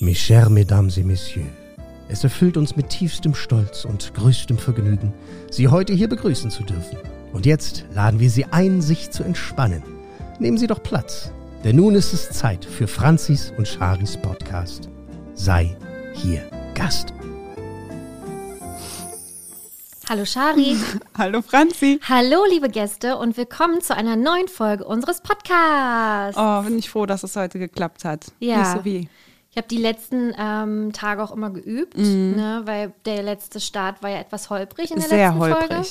Mes 0.00 0.14
chers 0.14 0.48
Mesdames 0.48 0.96
et 0.96 1.04
Messieurs, 1.04 1.50
es 2.08 2.22
erfüllt 2.22 2.56
uns 2.56 2.76
mit 2.76 2.88
tiefstem 2.88 3.34
Stolz 3.34 3.84
und 3.84 4.14
größtem 4.14 4.56
Vergnügen, 4.56 5.12
Sie 5.50 5.66
heute 5.66 5.92
hier 5.92 6.08
begrüßen 6.08 6.52
zu 6.52 6.62
dürfen. 6.62 6.98
Und 7.32 7.46
jetzt 7.46 7.84
laden 7.92 8.20
wir 8.20 8.30
Sie 8.30 8.44
ein, 8.44 8.80
sich 8.80 9.10
zu 9.10 9.24
entspannen. 9.24 9.82
Nehmen 10.38 10.56
Sie 10.56 10.68
doch 10.68 10.84
Platz, 10.84 11.32
denn 11.64 11.74
nun 11.74 11.96
ist 11.96 12.12
es 12.12 12.30
Zeit 12.30 12.64
für 12.64 12.86
Franzis 12.86 13.52
und 13.58 13.66
Charis 13.66 14.16
Podcast. 14.16 14.88
Sei 15.34 15.76
hier 16.14 16.48
Gast. 16.74 17.12
Hallo 20.08 20.24
Shari. 20.24 20.76
Hallo 21.18 21.42
Franzi. 21.42 21.98
Hallo 22.08 22.44
liebe 22.48 22.68
Gäste 22.68 23.16
und 23.16 23.36
willkommen 23.36 23.82
zu 23.82 23.96
einer 23.96 24.14
neuen 24.14 24.46
Folge 24.46 24.84
unseres 24.84 25.20
Podcasts. 25.20 26.40
Oh, 26.40 26.62
bin 26.62 26.78
ich 26.78 26.88
froh, 26.88 27.04
dass 27.04 27.24
es 27.24 27.34
heute 27.34 27.58
geklappt 27.58 28.04
hat. 28.04 28.26
Ja. 28.38 28.58
Nicht 28.58 28.72
so 28.72 28.84
wie. 28.84 29.08
Ich 29.58 29.60
habe 29.60 29.74
die 29.74 29.82
letzten 29.82 30.32
ähm, 30.38 30.92
Tage 30.92 31.20
auch 31.20 31.32
immer 31.32 31.50
geübt, 31.50 31.98
ne, 31.98 32.62
weil 32.64 32.92
der 33.06 33.24
letzte 33.24 33.58
Start 33.58 34.04
war 34.04 34.10
ja 34.10 34.18
etwas 34.20 34.50
holprig 34.50 34.92
in 34.92 34.98
der 35.00 35.06
Mhm. 35.06 35.10
Sehr 35.10 35.26
letzten 35.30 35.40
holprig. 35.40 35.68
Folge. 35.68 35.84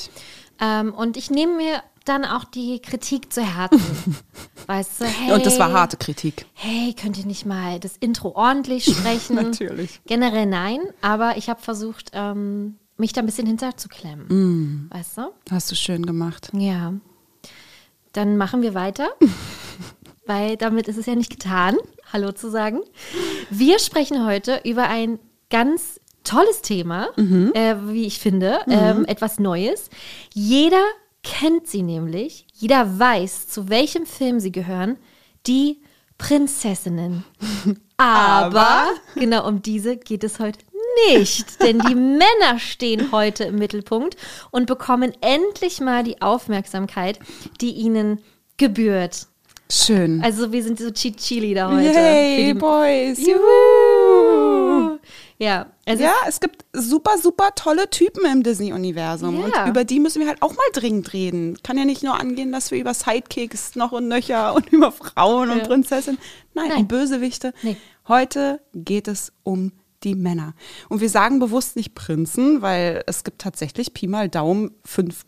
Ähm, 0.62 0.94
und 0.94 1.18
ich 1.18 1.30
nehme 1.30 1.58
mir 1.58 1.84
dann 2.06 2.24
auch 2.24 2.46
die 2.46 2.80
Kritik 2.80 3.34
zu 3.34 3.42
Herzen. 3.42 4.16
weißt 4.68 5.02
du, 5.02 5.06
hey, 5.06 5.34
Und 5.34 5.46
das 5.46 5.60
war 5.60 5.74
harte 5.74 5.98
Kritik. 5.98 6.46
hey, 6.54 6.94
könnt 6.94 7.18
ihr 7.18 7.26
nicht 7.26 7.46
mal 7.46 7.82
das 7.82 7.98
Intro 7.98 8.32
ordentlich 8.36 8.86
sprechen? 8.86 9.36
Natürlich. 9.44 10.00
Generell 10.06 10.46
nein, 10.46 10.80
aber 11.02 11.36
ich 11.36 11.50
habe 11.50 11.62
versucht, 11.62 12.12
ähm, 12.14 12.78
mich 12.96 13.12
da 13.12 13.20
ein 13.20 13.26
bisschen 13.26 13.48
hinterzuklemmen. 13.48 14.28
Mm. 14.30 14.90
Weißt 14.92 15.18
du? 15.18 15.24
Hast 15.52 15.70
du 15.72 15.76
schön 15.76 16.06
gemacht. 16.06 16.52
Ja. 16.54 16.94
Dann 18.14 18.38
machen 18.38 18.62
wir 18.62 18.74
weiter, 18.74 19.10
weil 20.28 20.58
damit 20.58 20.88
ist 20.88 20.98
es 20.98 21.06
ja 21.06 21.16
nicht 21.16 21.32
getan, 21.32 21.78
Hallo 22.12 22.32
zu 22.32 22.50
sagen. 22.50 22.82
Wir 23.50 23.80
sprechen 23.80 24.26
heute 24.26 24.62
über 24.64 24.90
ein 24.90 25.20
ganz 25.50 26.00
tolles 26.24 26.62
Thema, 26.62 27.10
äh, 27.54 27.76
wie 27.88 28.06
ich 28.06 28.20
finde, 28.20 28.60
ähm, 28.68 29.06
etwas 29.06 29.40
Neues. 29.40 29.90
Jeder 30.34 30.84
kennt 31.24 31.68
sie 31.68 31.84
nämlich, 31.84 32.46
jeder 32.54 33.00
weiß, 33.00 33.48
zu 33.48 33.70
welchem 33.70 34.06
Film 34.06 34.40
sie 34.40 34.52
gehören, 34.52 34.98
die 35.46 35.82
Prinzessinnen. 36.18 37.24
Aber, 37.98 38.92
genau 39.16 39.48
um 39.48 39.62
diese 39.62 39.98
geht 39.98 40.24
es 40.24 40.40
heute 40.40 40.60
nicht, 41.10 41.62
denn 41.62 41.80
die 41.80 41.96
Männer 41.96 42.60
stehen 42.60 43.12
heute 43.12 43.46
im 43.46 43.56
Mittelpunkt 43.56 44.18
und 44.52 44.68
bekommen 44.68 45.14
endlich 45.22 45.80
mal 45.80 46.04
die 46.04 46.22
Aufmerksamkeit, 46.22 47.20
die 47.62 47.72
ihnen 47.72 48.22
gebührt. 48.58 49.28
Schön. 49.70 50.22
Also 50.24 50.52
wir 50.52 50.64
sind 50.64 50.80
so 50.80 50.92
Chili 50.92 51.54
da 51.54 51.72
heute. 51.72 51.84
Yay, 51.88 52.54
Boys. 52.54 53.20
Juhu. 53.20 54.98
Ja, 55.40 55.68
also 55.86 56.04
Ja, 56.04 56.14
es 56.28 56.40
gibt 56.40 56.66
super, 56.74 57.18
super 57.22 57.50
tolle 57.56 57.90
Typen 57.90 58.26
im 58.26 58.44
Disney-Universum. 58.44 59.40
Ja. 59.40 59.46
Und 59.64 59.70
über 59.70 59.84
die 59.84 60.00
müssen 60.00 60.20
wir 60.22 60.28
halt 60.28 60.42
auch 60.42 60.54
mal 60.56 60.64
dringend 60.74 61.14
reden. 61.14 61.58
Kann 61.64 61.78
ja 61.78 61.86
nicht 61.86 62.02
nur 62.04 62.20
angehen, 62.20 62.52
dass 62.52 62.72
wir 62.72 62.80
über 62.80 62.94
Sidekicks 62.94 63.76
noch 63.76 63.92
und 63.92 64.08
nöcher 64.08 64.56
und 64.56 64.72
über 64.72 64.92
Frauen 64.92 65.50
und 65.52 65.60
Ja. 65.60 65.66
Prinzessinnen. 65.66 66.20
Nein, 66.54 66.70
Nein. 66.70 66.78
um 66.80 66.88
Bösewichte. 66.88 67.54
Nee. 67.62 67.78
Heute 68.08 68.62
geht 68.74 69.08
es 69.08 69.32
um 69.44 69.74
die 70.04 70.16
Männer. 70.16 70.54
Und 70.90 71.02
wir 71.02 71.10
sagen 71.10 71.40
bewusst 71.40 71.76
nicht 71.76 71.94
Prinzen, 71.94 72.62
weil 72.62 73.04
es 73.06 73.24
gibt 73.24 73.42
tatsächlich 73.42 73.94
Pi 73.94 74.08
mal 74.08 74.30
Daumen 74.30 74.72
fünf 74.86 75.26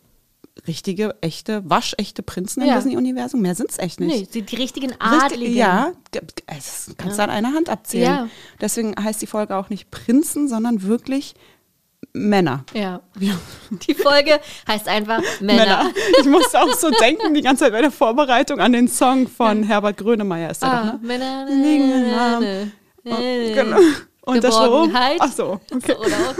richtige, 0.66 1.14
echte, 1.20 1.62
waschechte 1.68 2.22
Prinzen 2.22 2.62
im 2.62 2.68
Ja. 2.68 2.76
Disney-Universum. 2.76 3.40
Mehr 3.40 3.54
sind 3.54 3.70
es 3.70 3.78
echt 3.78 4.00
nicht. 4.00 4.34
nee, 4.34 4.42
die 4.42 4.56
richtigen 4.56 4.90
Richtig, 4.90 5.22
Adligen. 5.22 5.56
ja, 5.56 5.92
g- 6.12 6.20
das 6.46 6.90
kannst 6.98 7.18
du 7.18 7.22
an 7.22 7.30
einer 7.30 7.52
Hand 7.52 7.68
abzählen. 7.68 8.04
Ja. 8.04 8.28
Deswegen 8.60 8.94
heißt 9.02 9.20
die 9.22 9.26
Folge 9.26 9.56
auch 9.56 9.70
nicht 9.70 9.90
Prinzen, 9.90 10.48
sondern 10.48 10.82
wirklich 10.82 11.34
Männer. 12.12 12.64
Ja. 12.74 13.00
Die 13.86 13.94
Folge 13.94 14.40
heißt 14.66 14.88
einfach 14.88 15.22
Männer. 15.40 15.90
Ich 16.20 16.26
musste 16.26 16.60
auch 16.60 16.72
so 16.74 16.90
denken, 16.90 17.34
die 17.34 17.42
ganze 17.42 17.64
Zeit 17.64 17.72
bei 17.72 17.82
der 17.82 17.90
Vorbereitung 17.92 18.58
an 18.58 18.72
den 18.72 18.88
Song 18.88 19.28
von 19.28 19.62
Herbert 19.62 19.98
Grönemeyer 19.98 20.50
ist 20.50 20.64
Ah, 20.64 20.92
doch, 20.92 20.92
ne? 20.94 21.06
Männer. 21.06 21.46
Am- 21.48 22.40
ne, 22.42 22.72
Oh, 23.04 23.10
ne, 23.10 23.52
genau. 23.54 23.78
Und. 24.22 24.40
Geborgenheit. 24.42 25.16
Ach 25.20 25.30
so, 25.32 25.60
okay. 25.72 25.94
Oder 25.94 26.34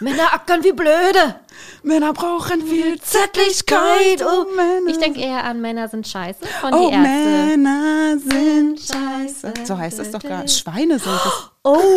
Männer 0.00 0.32
ackern 0.34 0.62
wie 0.62 0.72
blöde. 0.72 1.40
Männer 1.82 2.12
brauchen 2.12 2.66
viel 2.66 3.00
Zärtlichkeit. 3.00 4.22
Oh, 4.22 4.44
Männer. 4.54 4.90
Ich 4.90 4.98
denke 4.98 5.20
eher 5.20 5.44
an 5.44 5.60
Männer 5.60 5.88
sind 5.88 6.06
scheiße 6.06 6.46
von 6.60 6.74
Oh, 6.74 6.88
die 6.88 6.94
Ärzte. 6.94 7.56
Männer 7.56 8.18
sind 8.18 8.78
scheiße. 8.80 9.54
So 9.64 9.78
heißt 9.78 9.98
das 9.98 10.10
doch 10.10 10.22
gar 10.22 10.42
nicht. 10.42 10.58
Schweine 10.58 10.98
sind 10.98 11.12
das. 11.24 11.50
Oh, 11.64 11.78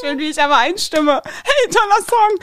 Schön, 0.00 0.18
wie 0.18 0.30
ich 0.30 0.40
aber 0.42 0.56
einstimme. 0.56 1.22
Hey, 1.24 1.70
toller 1.70 2.02
Song. 2.02 2.38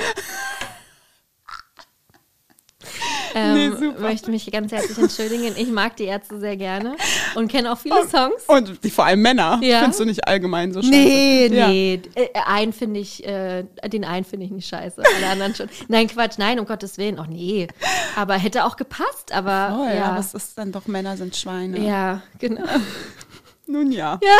ähm, 3.35 3.53
Nee, 3.79 3.87
möchte 3.99 4.29
mich 4.31 4.49
ganz 4.51 4.71
herzlich 4.71 4.97
entschuldigen. 4.97 5.53
Ich 5.57 5.69
mag 5.69 5.95
die 5.97 6.05
Ärzte 6.05 6.39
sehr 6.39 6.57
gerne 6.57 6.95
und 7.35 7.51
kenne 7.51 7.71
auch 7.71 7.77
viele 7.77 8.07
Songs. 8.07 8.43
Und 8.47 8.83
die, 8.83 8.89
vor 8.89 9.05
allem 9.05 9.21
Männer. 9.21 9.59
Ja. 9.63 9.79
Findest 9.79 9.99
du 9.99 10.05
nicht 10.05 10.27
allgemein 10.27 10.71
so 10.73 10.81
scheiße? 10.81 10.91
Nee, 10.91 11.47
Ja. 11.47 11.67
nee. 11.67 12.01
Äh, 12.15 12.27
einen 12.45 12.73
finde 12.73 12.99
ich, 12.99 13.25
äh, 13.25 13.63
den 13.87 14.05
einen 14.05 14.25
finde 14.25 14.45
ich 14.45 14.51
nicht 14.51 14.67
scheiße. 14.67 15.01
Alle 15.17 15.27
anderen 15.27 15.55
schon. 15.55 15.69
Nein, 15.87 16.07
Quatsch, 16.07 16.37
nein, 16.37 16.59
um 16.59 16.65
Gottes 16.65 16.97
Willen. 16.97 17.17
Ach 17.19 17.27
nee. 17.27 17.67
Aber 18.15 18.35
hätte 18.35 18.65
auch 18.65 18.75
gepasst, 18.75 19.31
aber. 19.31 19.79
Oh, 19.81 19.85
ja, 19.87 19.95
ja. 19.95 20.05
aber 20.11 20.19
es 20.19 20.33
ist 20.33 20.57
dann 20.57 20.71
doch 20.71 20.87
Männer 20.87 21.17
sind 21.17 21.35
Schweine. 21.35 21.79
ja, 21.79 22.21
genau. 22.39 22.63
Nun 23.65 23.91
ja. 23.93 24.19
Ja. 24.21 24.37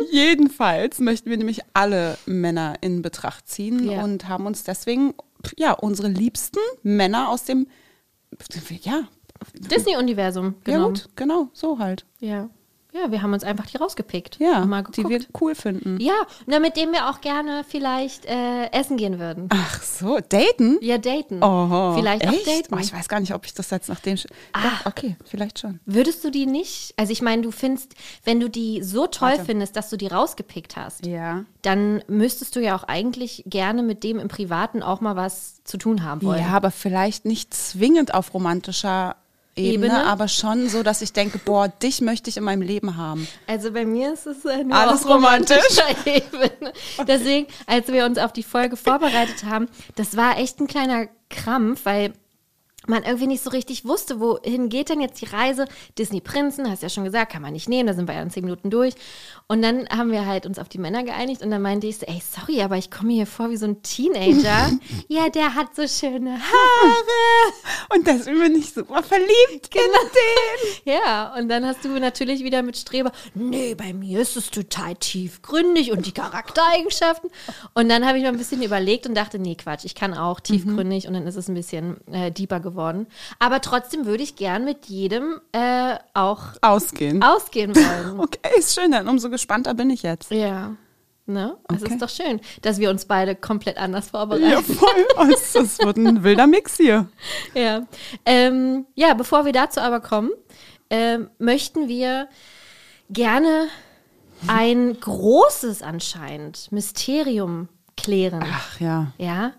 Jedenfalls 0.10 0.98
möchten 0.98 1.28
wir 1.30 1.36
nämlich 1.36 1.60
alle 1.74 2.16
Männer 2.26 2.74
in 2.80 3.02
Betracht 3.02 3.48
ziehen 3.48 3.90
Ja. 3.90 4.02
und 4.02 4.28
haben 4.28 4.46
uns 4.46 4.64
deswegen 4.64 5.14
ja 5.56 5.72
unsere 5.72 6.08
liebsten 6.08 6.58
Männer 6.82 7.28
aus 7.30 7.44
dem 7.44 7.66
ja 8.82 9.08
Disney-Universum 9.54 10.54
ja 10.66 10.74
genommen. 10.74 10.94
gut 10.94 11.08
genau 11.16 11.48
so 11.52 11.78
halt 11.78 12.04
Ja. 12.20 12.50
Ja, 12.94 13.10
wir 13.12 13.20
haben 13.22 13.34
uns 13.34 13.44
einfach 13.44 13.66
die 13.66 13.76
rausgepickt. 13.76 14.38
ja 14.40 14.64
die 14.96 15.08
wir 15.08 15.20
cool 15.40 15.54
finden. 15.54 15.98
Ja, 16.00 16.14
na, 16.46 16.58
mit 16.58 16.76
dem 16.76 16.90
wir 16.92 17.10
auch 17.10 17.20
gerne 17.20 17.62
vielleicht 17.68 18.24
äh, 18.24 18.70
essen 18.72 18.96
gehen 18.96 19.18
würden. 19.18 19.48
Ach 19.52 19.82
so 19.82 20.18
daten. 20.26 20.78
Ja, 20.80 20.96
daten. 20.96 21.42
Oh, 21.42 21.94
vielleicht 21.94 22.22
echt? 22.24 22.32
auch 22.32 22.44
daten. 22.44 22.74
Oh, 22.74 22.78
ich 22.78 22.92
weiß 22.94 23.08
gar 23.08 23.20
nicht, 23.20 23.34
ob 23.34 23.44
ich 23.44 23.52
das 23.52 23.68
jetzt 23.70 23.88
nach 23.90 24.00
dem. 24.00 24.16
Sch- 24.16 24.26
Doch, 24.54 24.86
okay, 24.86 25.16
vielleicht 25.26 25.58
schon. 25.58 25.80
Würdest 25.84 26.24
du 26.24 26.30
die 26.30 26.46
nicht? 26.46 26.94
Also 26.96 27.12
ich 27.12 27.20
meine, 27.20 27.42
du 27.42 27.50
findest, 27.50 27.94
wenn 28.24 28.40
du 28.40 28.48
die 28.48 28.82
so 28.82 29.06
toll 29.06 29.32
Warte. 29.32 29.44
findest, 29.44 29.76
dass 29.76 29.90
du 29.90 29.96
die 29.98 30.06
rausgepickt 30.06 30.76
hast, 30.76 31.04
Ja. 31.04 31.44
dann 31.62 32.02
müsstest 32.08 32.56
du 32.56 32.60
ja 32.60 32.74
auch 32.74 32.84
eigentlich 32.84 33.42
gerne 33.46 33.82
mit 33.82 34.02
dem 34.02 34.18
im 34.18 34.28
Privaten 34.28 34.82
auch 34.82 35.00
mal 35.02 35.14
was 35.14 35.62
zu 35.64 35.76
tun 35.76 36.04
haben 36.04 36.22
wollen. 36.22 36.40
Ja, 36.40 36.48
aber 36.48 36.70
vielleicht 36.70 37.26
nicht 37.26 37.52
zwingend 37.52 38.14
auf 38.14 38.32
romantischer 38.32 39.16
Ebene, 39.58 39.86
Ebene? 39.86 40.06
aber 40.06 40.28
schon 40.28 40.68
so, 40.68 40.82
dass 40.82 41.02
ich 41.02 41.12
denke, 41.12 41.38
boah, 41.38 41.68
dich 41.68 42.00
möchte 42.00 42.30
ich 42.30 42.36
in 42.36 42.44
meinem 42.44 42.62
Leben 42.62 42.96
haben. 42.96 43.26
Also 43.46 43.72
bei 43.72 43.84
mir 43.84 44.12
ist 44.14 44.26
es 44.26 44.44
äh, 44.44 44.64
nur 44.64 44.76
Alles 44.76 45.04
auf 45.04 45.10
romantisch. 45.14 45.58
romantischer 45.78 46.06
Ebene. 46.16 46.72
Deswegen, 47.06 47.46
als 47.66 47.88
wir 47.88 48.04
uns 48.06 48.18
auf 48.18 48.32
die 48.32 48.42
Folge 48.42 48.76
vorbereitet 48.76 49.44
haben, 49.44 49.68
das 49.96 50.16
war 50.16 50.38
echt 50.38 50.60
ein 50.60 50.66
kleiner 50.66 51.08
Krampf, 51.30 51.84
weil 51.84 52.12
man 52.88 53.02
irgendwie 53.02 53.26
nicht 53.26 53.42
so 53.42 53.50
richtig 53.50 53.84
wusste, 53.84 54.20
wohin 54.20 54.68
geht 54.68 54.88
denn 54.88 55.00
jetzt 55.00 55.20
die 55.20 55.26
Reise? 55.26 55.66
Disney 55.98 56.20
Prinzen, 56.20 56.70
hast 56.70 56.82
ja 56.82 56.88
schon 56.88 57.04
gesagt, 57.04 57.32
kann 57.32 57.42
man 57.42 57.52
nicht 57.52 57.68
nehmen, 57.68 57.86
da 57.86 57.94
sind 57.94 58.08
wir 58.08 58.14
ja 58.14 58.22
in 58.22 58.30
zehn 58.30 58.44
Minuten 58.44 58.70
durch. 58.70 58.94
Und 59.46 59.62
dann 59.62 59.88
haben 59.88 60.10
wir 60.12 60.26
halt 60.26 60.46
uns 60.46 60.58
auf 60.58 60.68
die 60.68 60.78
Männer 60.78 61.02
geeinigt 61.04 61.42
und 61.42 61.50
dann 61.50 61.62
meinte 61.62 61.86
ich 61.86 61.98
so, 61.98 62.06
ey, 62.06 62.20
sorry, 62.36 62.62
aber 62.62 62.76
ich 62.76 62.90
komme 62.90 63.08
mir 63.08 63.14
hier 63.14 63.26
vor 63.26 63.50
wie 63.50 63.56
so 63.56 63.66
ein 63.66 63.82
Teenager. 63.82 64.70
ja, 65.08 65.28
der 65.28 65.54
hat 65.54 65.74
so 65.74 65.86
schöne 65.86 66.32
Haare. 66.32 67.52
Und 67.94 68.06
deswegen 68.06 68.38
bin 68.38 68.56
ich 68.56 68.72
super 68.72 69.02
verliebt 69.02 69.70
Genau. 69.70 69.84
in 69.84 69.90
den. 69.90 70.94
Ja, 70.94 71.34
und 71.38 71.48
dann 71.48 71.64
hast 71.66 71.84
du 71.84 71.88
natürlich 71.98 72.42
wieder 72.44 72.62
mit 72.62 72.76
Streber, 72.76 73.12
nee, 73.34 73.74
bei 73.74 73.92
mir 73.92 74.20
ist 74.20 74.36
es 74.36 74.50
total 74.50 74.94
tiefgründig 74.96 75.92
und 75.92 76.06
die 76.06 76.12
Charaktereigenschaften. 76.12 77.30
Und 77.74 77.88
dann 77.88 78.06
habe 78.06 78.18
ich 78.18 78.24
mal 78.24 78.30
ein 78.30 78.38
bisschen 78.38 78.62
überlegt 78.62 79.06
und 79.06 79.14
dachte, 79.14 79.38
nee, 79.38 79.54
Quatsch, 79.54 79.84
ich 79.84 79.94
kann 79.94 80.14
auch 80.14 80.40
tiefgründig 80.40 81.06
und 81.06 81.14
dann 81.14 81.26
ist 81.26 81.36
es 81.36 81.48
ein 81.48 81.54
bisschen 81.54 81.96
äh, 82.12 82.30
deeper 82.30 82.60
geworden. 82.60 82.77
Aber 83.38 83.60
trotzdem 83.60 84.06
würde 84.06 84.22
ich 84.22 84.36
gern 84.36 84.64
mit 84.64 84.86
jedem 84.86 85.40
äh, 85.52 85.96
auch 86.14 86.42
Ausgehen. 86.62 87.22
ausgehen 87.22 87.74
wollen. 87.74 88.20
Okay, 88.20 88.38
ist 88.58 88.74
schön, 88.74 88.90
dann 88.92 89.08
umso 89.08 89.30
gespannter 89.30 89.74
bin 89.74 89.90
ich 89.90 90.02
jetzt. 90.02 90.30
Ja. 90.30 90.76
Ne? 91.26 91.58
Es 91.68 91.82
Okay. 91.82 91.92
ist 91.92 92.00
doch 92.02 92.08
schön, 92.08 92.40
dass 92.62 92.78
wir 92.78 92.88
uns 92.88 93.04
beide 93.04 93.34
komplett 93.34 93.76
anders 93.76 94.08
vorbereiten. 94.10 94.48
Ja, 94.50 94.62
voll. 94.62 95.28
Es, 95.34 95.54
es 95.54 95.78
wird 95.78 95.98
ein 95.98 96.22
wilder 96.24 96.46
Mix 96.46 96.76
hier. 96.78 97.06
Ja, 97.54 97.82
ähm, 98.24 98.86
ja 98.94 99.12
bevor 99.12 99.44
wir 99.44 99.52
dazu 99.52 99.80
aber 99.80 100.00
kommen, 100.00 100.30
ähm, 100.88 101.28
möchten 101.38 101.86
wir 101.88 102.28
gerne 103.10 103.68
ein 104.46 104.96
großes 105.00 105.82
anscheinend 105.82 106.72
Mysterium 106.72 107.68
klären. 107.98 108.42
Ach 108.50 108.80
ja. 108.80 109.12
Ja, 109.18 109.52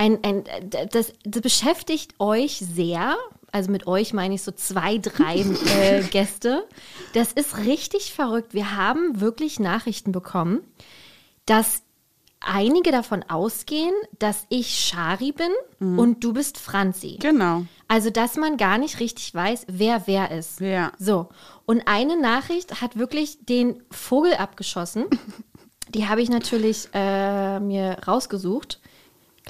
ein, 0.00 0.18
ein, 0.24 0.44
das, 0.92 1.12
das 1.24 1.42
beschäftigt 1.42 2.14
euch 2.18 2.58
sehr, 2.58 3.16
also 3.52 3.70
mit 3.70 3.86
euch 3.86 4.14
meine 4.14 4.34
ich 4.34 4.42
so 4.42 4.50
zwei, 4.52 4.96
drei 4.98 5.40
äh, 5.78 6.02
Gäste. 6.04 6.66
Das 7.12 7.32
ist 7.32 7.58
richtig 7.58 8.12
verrückt. 8.14 8.54
Wir 8.54 8.76
haben 8.76 9.20
wirklich 9.20 9.60
Nachrichten 9.60 10.12
bekommen, 10.12 10.62
dass 11.44 11.82
einige 12.40 12.90
davon 12.92 13.22
ausgehen, 13.28 13.92
dass 14.18 14.46
ich 14.48 14.68
Shari 14.74 15.32
bin 15.32 15.50
Mhm. 15.78 15.98
und 15.98 16.24
du 16.24 16.32
bist 16.32 16.58
Franzi. 16.58 17.18
Genau. 17.20 17.64
Also, 17.88 18.08
dass 18.10 18.36
man 18.36 18.56
gar 18.56 18.78
nicht 18.78 19.00
richtig 19.00 19.34
weiß, 19.34 19.64
wer 19.68 20.06
wer 20.06 20.30
ist. 20.30 20.60
Ja. 20.60 20.92
So. 20.98 21.28
Und 21.66 21.82
eine 21.86 22.18
Nachricht 22.20 22.80
hat 22.80 22.98
wirklich 22.98 23.44
den 23.46 23.82
Vogel 23.90 24.34
abgeschossen. 24.34 25.04
Die 25.94 26.06
habe 26.08 26.22
ich 26.22 26.28
natürlich 26.30 26.88
äh, 26.94 27.58
mir 27.60 27.98
rausgesucht. 28.06 28.80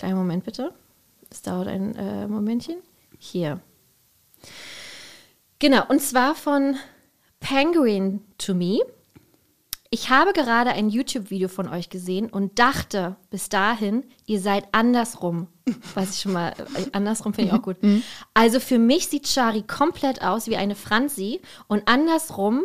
Kleinen 0.00 0.16
Moment 0.16 0.44
bitte. 0.44 0.72
Es 1.28 1.42
dauert 1.42 1.68
ein 1.68 1.94
äh, 1.94 2.26
Momentchen. 2.26 2.76
Hier. 3.18 3.60
Genau, 5.58 5.84
und 5.90 6.00
zwar 6.00 6.34
von 6.34 6.76
Penguin 7.38 8.24
to 8.38 8.54
Me. 8.54 8.78
Ich 9.90 10.08
habe 10.08 10.32
gerade 10.32 10.70
ein 10.70 10.88
YouTube-Video 10.88 11.48
von 11.48 11.68
euch 11.68 11.90
gesehen 11.90 12.30
und 12.30 12.58
dachte 12.58 13.16
bis 13.28 13.50
dahin, 13.50 14.04
ihr 14.24 14.40
seid 14.40 14.68
andersrum. 14.72 15.48
Was 15.94 16.14
ich 16.14 16.22
schon 16.22 16.32
mal, 16.32 16.54
äh, 16.76 16.86
andersrum 16.92 17.34
finde 17.34 17.50
ich 17.50 17.54
auch 17.58 17.62
gut. 17.62 17.76
Also 18.32 18.58
für 18.58 18.78
mich 18.78 19.08
sieht 19.08 19.28
Shari 19.28 19.64
komplett 19.64 20.22
aus 20.22 20.46
wie 20.46 20.56
eine 20.56 20.76
Franzi 20.76 21.42
und 21.68 21.86
andersrum 21.88 22.62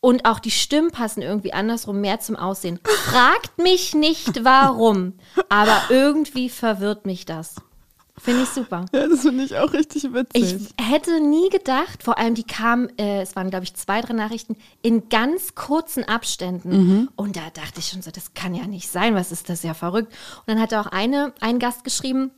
und 0.00 0.24
auch 0.24 0.38
die 0.38 0.50
Stimmen 0.50 0.90
passen 0.90 1.22
irgendwie 1.22 1.52
andersrum 1.52 2.00
mehr 2.00 2.20
zum 2.20 2.36
Aussehen. 2.36 2.78
Fragt 2.84 3.58
mich 3.58 3.94
nicht 3.94 4.44
warum, 4.44 5.14
aber 5.48 5.80
irgendwie 5.90 6.48
verwirrt 6.48 7.06
mich 7.06 7.24
das. 7.24 7.56
Finde 8.18 8.44
ich 8.44 8.48
super. 8.48 8.86
Ja, 8.92 9.08
das 9.08 9.20
finde 9.20 9.44
ich 9.44 9.56
auch 9.56 9.72
richtig 9.74 10.12
witzig. 10.12 10.56
Ich 10.78 10.84
hätte 10.84 11.20
nie 11.20 11.50
gedacht, 11.50 12.02
vor 12.02 12.16
allem 12.16 12.34
die 12.34 12.44
kamen, 12.44 12.88
äh, 12.98 13.20
es 13.20 13.36
waren 13.36 13.50
glaube 13.50 13.64
ich 13.64 13.74
zwei, 13.74 14.00
drei 14.00 14.14
Nachrichten, 14.14 14.56
in 14.80 15.10
ganz 15.10 15.54
kurzen 15.54 16.02
Abständen. 16.04 17.08
Und 17.16 17.36
da 17.36 17.42
dachte 17.52 17.80
ich 17.80 17.88
schon 17.88 18.00
so, 18.00 18.10
das 18.10 18.32
kann 18.32 18.54
ja 18.54 18.66
nicht 18.66 18.88
sein, 18.88 19.14
was 19.14 19.32
ist 19.32 19.50
das 19.50 19.62
ja 19.62 19.74
verrückt. 19.74 20.12
Und 20.38 20.48
dann 20.48 20.60
hat 20.60 20.72
auch 20.72 20.86
eine, 20.86 21.34
ein 21.40 21.58
Gast 21.58 21.84
geschrieben, 21.84 22.30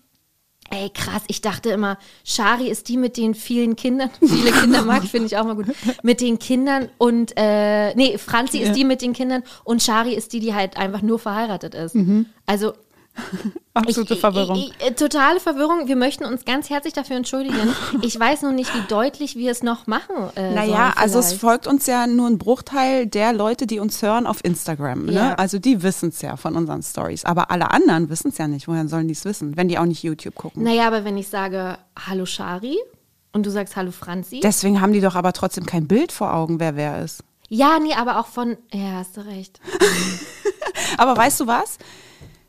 ey 0.70 0.90
krass, 0.90 1.22
ich 1.28 1.40
dachte 1.40 1.70
immer, 1.70 1.98
Shari 2.24 2.68
ist 2.68 2.88
die 2.88 2.96
mit 2.96 3.16
den 3.16 3.34
vielen 3.34 3.76
Kindern, 3.76 4.10
viele 4.20 4.52
Kinder 4.52 4.84
mag 4.84 5.02
finde 5.08 5.26
ich 5.26 5.36
auch 5.36 5.44
mal 5.44 5.56
gut, 5.56 5.66
mit 6.02 6.20
den 6.20 6.38
Kindern 6.38 6.88
und, 6.98 7.32
äh, 7.36 7.94
nee, 7.94 8.18
Franzi 8.18 8.58
ist 8.58 8.74
die 8.74 8.84
mit 8.84 9.02
den 9.02 9.12
Kindern 9.12 9.42
und 9.64 9.82
Shari 9.82 10.14
ist 10.14 10.32
die, 10.32 10.40
die 10.40 10.54
halt 10.54 10.76
einfach 10.76 11.02
nur 11.02 11.18
verheiratet 11.18 11.74
ist. 11.74 11.96
Also 12.46 12.72
Absolute 13.74 14.14
ich, 14.14 14.20
Verwirrung. 14.20 14.56
Ich, 14.56 14.72
ich, 14.86 14.94
totale 14.96 15.40
Verwirrung. 15.40 15.86
Wir 15.88 15.96
möchten 15.96 16.24
uns 16.24 16.44
ganz 16.44 16.70
herzlich 16.70 16.94
dafür 16.94 17.16
entschuldigen. 17.16 17.56
Ich 18.02 18.18
weiß 18.18 18.42
nur 18.42 18.52
nicht, 18.52 18.74
wie 18.74 18.86
deutlich 18.88 19.36
wir 19.36 19.50
es 19.50 19.62
noch 19.62 19.86
machen. 19.86 20.14
Äh, 20.36 20.54
Naja, 20.54 20.92
also 20.96 21.18
es 21.18 21.32
folgt 21.32 21.66
uns 21.66 21.86
ja 21.86 22.06
nur 22.06 22.26
ein 22.28 22.38
Bruchteil 22.38 23.06
der 23.06 23.32
Leute, 23.32 23.66
die 23.66 23.78
uns 23.80 24.00
hören 24.02 24.26
auf 24.26 24.44
Instagram. 24.44 25.06
Ne? 25.06 25.12
Ja. 25.12 25.34
Also 25.34 25.58
die 25.58 25.82
wissen 25.82 26.10
es 26.10 26.22
ja 26.22 26.36
von 26.36 26.56
unseren 26.56 26.82
Stories. 26.82 27.24
Aber 27.24 27.50
alle 27.50 27.70
anderen 27.70 28.08
wissen 28.08 28.28
es 28.28 28.38
ja 28.38 28.48
nicht. 28.48 28.68
Woher 28.68 28.86
sollen 28.88 29.08
die 29.08 29.12
es 29.14 29.24
wissen, 29.24 29.56
wenn 29.56 29.68
die 29.68 29.78
auch 29.78 29.84
nicht 29.84 30.02
YouTube 30.02 30.34
gucken? 30.34 30.62
Naja, 30.62 30.86
aber 30.86 31.04
wenn 31.04 31.16
ich 31.16 31.28
sage 31.28 31.78
Hallo 31.98 32.24
Shari 32.26 32.78
und 33.32 33.44
du 33.46 33.50
sagst 33.50 33.76
Hallo 33.76 33.90
Franzi. 33.90 34.40
Deswegen 34.40 34.80
haben 34.80 34.92
die 34.92 35.00
doch 35.00 35.14
aber 35.16 35.32
trotzdem 35.32 35.66
kein 35.66 35.86
Bild 35.86 36.12
vor 36.12 36.34
Augen, 36.34 36.60
wer 36.60 36.76
wer 36.76 37.02
ist. 37.02 37.22
ja, 37.48 37.78
nee, 37.78 37.94
aber 37.94 38.18
auch 38.20 38.26
von. 38.26 38.56
Ja, 38.72 38.92
hast 38.96 39.16
du 39.16 39.22
recht. 39.26 39.60
Aber 40.96 41.16
weißt 41.16 41.40
du 41.40 41.46
was? 41.46 41.78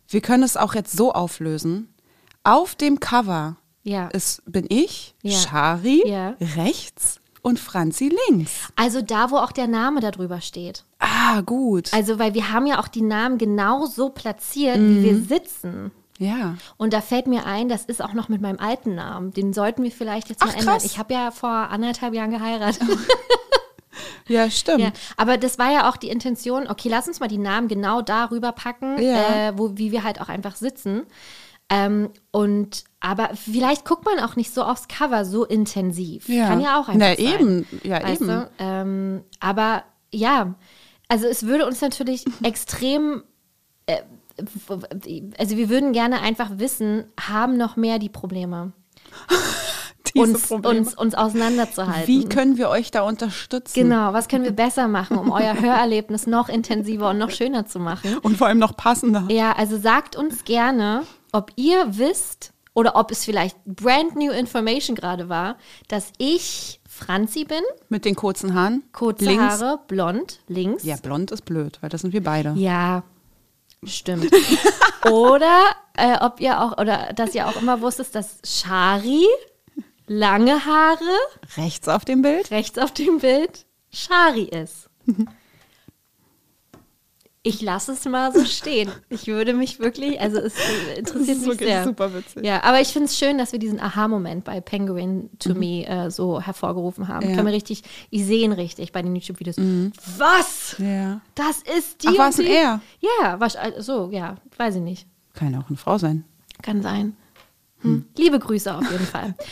Wir 0.10 0.22
können 0.22 0.44
es 0.44 0.58
auch 0.58 0.74
jetzt 0.76 0.96
so 0.98 1.14
auflösen. 1.14 1.94
Auf 2.44 2.76
dem 2.76 3.00
Cover 3.00 3.58
Ja. 3.84 4.08
ist, 4.08 4.42
bin 4.46 4.66
ich, 4.70 5.16
Ja. 5.22 5.38
Shari, 5.38 6.04
Ja. 6.08 6.36
rechts 6.56 7.20
und 7.42 7.60
Franzi 7.60 8.12
links. 8.28 8.52
Also 8.76 9.02
da, 9.02 9.32
wo 9.32 9.38
auch 9.38 9.52
der 9.52 9.68
Name 9.68 10.00
darüber 10.02 10.42
steht. 10.42 10.84
Ah, 11.00 11.42
gut. 11.42 11.94
Also, 11.94 12.20
weil 12.20 12.34
wir 12.34 12.52
haben 12.52 12.66
ja 12.66 12.80
auch 12.80 12.88
die 12.88 13.02
Namen 13.02 13.38
genau 13.38 13.86
so 13.86 14.10
platziert, 14.10 14.78
wie 14.78 14.82
Mhm. 14.82 15.04
wir 15.04 15.22
sitzen. 15.22 15.92
ja. 16.18 16.56
Und 16.78 16.92
da 16.94 17.00
fällt 17.02 17.28
mir 17.28 17.46
ein, 17.46 17.70
das 17.70 17.86
ist 17.86 18.02
auch 18.04 18.14
noch 18.14 18.28
mit 18.28 18.42
meinem 18.42 18.60
alten 18.60 18.96
Namen. 18.96 19.32
Den 19.32 19.54
sollten 19.54 19.84
wir 19.84 19.92
vielleicht 19.92 20.28
jetzt 20.30 20.42
mal 20.44 20.50
Ach, 20.52 20.58
ändern. 20.58 20.74
krass. 20.76 20.84
Ich 20.86 20.98
habe 21.00 21.14
ja 21.14 21.32
vor 21.32 21.50
anderthalb 21.50 22.14
Jahren 22.14 22.32
geheiratet. 22.32 22.82
Ja, 24.28 24.50
stimmt. 24.52 24.80
Ja, 24.82 24.92
aber 25.18 25.38
das 25.38 25.58
war 25.58 25.72
ja 25.72 25.90
auch 25.90 25.98
die 25.98 26.10
Intention, 26.10 26.68
okay, 26.68 26.88
lass 26.90 27.08
uns 27.08 27.20
mal 27.20 27.28
die 27.28 27.38
Namen 27.40 27.68
genau 27.68 28.02
darüber 28.02 28.52
packen, 28.52 29.02
Ja. 29.02 29.50
äh, 29.50 29.58
wo, 29.58 29.78
wie 29.78 29.92
wir 29.92 30.04
halt 30.04 30.22
auch 30.22 30.30
einfach 30.30 30.56
sitzen. 30.56 31.04
Ähm, 31.72 32.10
und 32.32 32.84
aber 33.00 33.32
vielleicht 33.36 33.86
guckt 33.86 34.06
man 34.06 34.20
auch 34.20 34.36
nicht 34.36 34.54
so 34.54 34.64
aufs 34.64 34.88
Cover 34.88 35.24
so 35.26 35.46
intensiv. 35.46 36.28
Ja. 36.30 36.48
Kann 36.48 36.62
ja 36.62 36.80
auch 36.80 36.88
einfach 36.90 36.96
Na, 36.96 37.16
sein. 37.16 37.26
eben. 37.40 37.68
Ja, 37.84 38.04
weißt 38.04 38.22
eben. 38.22 38.46
Ähm, 38.60 39.24
aber 39.40 39.84
ja, 40.12 40.56
also 41.08 41.28
es 41.28 41.46
würde 41.46 41.66
uns 41.68 41.82
natürlich 41.82 42.26
extrem 42.44 43.24
äh, 43.86 44.02
also 45.38 45.58
wir 45.58 45.70
würden 45.70 45.92
gerne 45.92 46.22
einfach 46.22 46.50
wissen, 46.56 47.04
haben 47.20 47.58
noch 47.58 47.76
mehr 47.76 48.00
die 48.00 48.08
Probleme, 48.10 48.72
Diese 50.14 50.24
uns, 50.26 50.48
Probleme. 50.48 50.80
uns, 50.80 50.94
uns 50.96 51.16
auseinanderzuhalten. 51.16 52.08
Wie 52.08 52.26
können 52.26 52.58
wir 52.58 52.70
euch 52.70 52.92
da 52.92 53.02
unterstützen? 53.02 53.74
Genau, 53.74 54.14
was 54.14 54.28
können 54.28 54.44
wir 54.44 54.52
besser 54.52 54.88
machen, 54.88 55.18
um 55.18 55.32
euer 55.32 55.60
Hörerlebnis 55.60 56.28
noch 56.28 56.50
intensiver 56.50 57.10
und 57.10 57.18
noch 57.18 57.32
schöner 57.32 57.66
zu 57.66 57.80
machen? 57.80 58.18
Und 58.20 58.38
vor 58.38 58.48
allem 58.48 58.60
noch 58.60 58.76
passender. 58.76 59.26
Ja, 59.30 59.54
also 59.54 59.78
sagt 59.78 60.16
uns 60.16 60.44
gerne, 60.44 61.04
ob 61.32 61.52
ihr 61.56 61.86
wisst 61.98 62.54
oder 62.74 62.96
ob 62.96 63.12
es 63.12 63.26
vielleicht 63.26 63.58
brand 63.66 64.16
new 64.16 64.32
information 64.32 64.96
gerade 64.96 65.30
war, 65.30 65.58
dass 65.88 66.12
ich 66.18 66.80
Franzi 66.88 67.46
bin, 67.46 67.62
Mit 67.90 68.06
den 68.06 68.16
kurzen 68.16 68.54
Haaren. 68.54 68.84
kurze 68.92 69.26
links. 69.26 69.44
Haare, 69.44 69.80
blond, 69.88 70.40
links. 70.48 70.84
Ja, 70.84 70.96
blond 70.98 71.32
ist 71.32 71.46
blöd, 71.46 71.78
weil 71.82 71.90
das 71.90 72.02
sind 72.02 72.14
wir 72.14 72.24
beide. 72.24 72.54
Ja, 72.58 73.04
stimmt. 73.84 74.30
oder 75.10 75.62
äh, 75.96 76.18
ob 76.22 76.40
ihr 76.42 76.62
auch, 76.62 76.78
oder 76.78 77.14
dass 77.16 77.36
ihr 77.36 77.48
auch 77.48 77.62
immer 77.62 77.82
wusstet, 77.82 78.14
dass 78.16 78.40
Shari 78.44 79.26
lange 80.10 80.66
Haare 80.66 81.00
Rechts 81.56 81.88
auf 81.88 82.04
dem 82.04 82.22
Bild. 82.22 82.52
rechts 82.52 82.78
auf 82.78 82.92
dem 82.92 83.20
Bild 83.20 83.66
Shari 83.92 84.44
ist. 84.44 84.90
Ich 87.42 87.62
lasse 87.62 87.94
es 87.94 88.04
mal 88.06 88.34
so 88.34 88.44
stehen. 88.44 88.92
Ich 89.08 89.28
würde 89.28 89.54
mich 89.54 89.80
wirklich, 89.80 90.20
also 90.20 90.40
es 90.40 90.54
interessiert 90.98 91.08
Das 91.08 91.16
ist 91.16 91.28
mich 91.28 91.46
wirklich 91.48 91.70
sehr. 91.70 91.84
super 91.86 92.14
witzig. 92.14 92.44
Ja, 92.46 92.64
aber 92.64 92.82
ich 92.82 92.90
finde 92.90 93.06
es 93.06 93.18
schön, 93.18 93.38
dass 93.38 93.54
wir 93.54 93.60
diesen 93.60 93.80
Aha-Moment 93.80 94.44
bei 94.44 94.60
Penguin 94.60 95.30
to 95.40 95.54
Me 95.56 95.86
äh, 95.88 96.12
so 96.12 96.42
hervorgerufen 96.42 97.08
haben. 97.08 97.20
Mhm. 97.26 97.30
Ja. 97.30 97.30
Mhm. 97.32 97.36
Können 97.38 97.48
wir 97.48 97.54
richtig, 97.54 97.84
ich 98.10 98.26
sehe 98.26 98.44
ihn 98.44 98.52
richtig 98.52 98.92
bei 98.92 99.02
den 99.02 99.16
YouTube-Videos. 99.16 99.56
Was? 100.18 100.76
Ja. 100.80 101.22
Das 101.36 101.60
ist 101.78 102.04
die 102.04 102.08
Ach, 102.10 102.12
und 102.12 102.18
war's 102.20 102.40
ein 102.40 102.46
er? 102.46 102.82
Ja, 103.00 103.40
wasch, 103.40 103.54
so, 103.80 104.10
ja, 104.12 104.36
weiß 104.58 104.76
ich 104.76 104.82
nicht. 104.82 105.08
Kann 105.34 105.54
ja 105.54 105.60
auch 105.62 105.70
eine 105.70 105.78
Frau 105.78 105.98
sein. 105.98 106.26
Kann 106.62 106.82
sein. 106.82 107.16
Hm. 107.82 108.06
Liebe 108.18 108.38
Grüße 108.40 108.76
auf 108.76 108.92
jeden 108.92 109.06
Fall. 109.06 109.34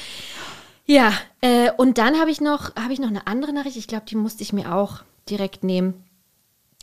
Ja, 0.88 1.12
äh, 1.42 1.70
und 1.78 1.98
dann 1.98 2.18
habe 2.20 2.32
ich 2.32 2.40
noch, 2.42 2.74
habe 2.76 2.94
ich 2.94 3.00
noch 3.00 3.10
eine 3.10 3.28
andere 3.28 3.52
Nachricht. 3.54 3.76
Ich 3.78 3.88
glaube, 3.88 4.06
die 4.10 4.16
musste 4.16 4.42
ich 4.44 4.54
mir 4.54 4.74
auch 4.74 5.04
direkt 5.30 5.64
nehmen. 5.64 6.04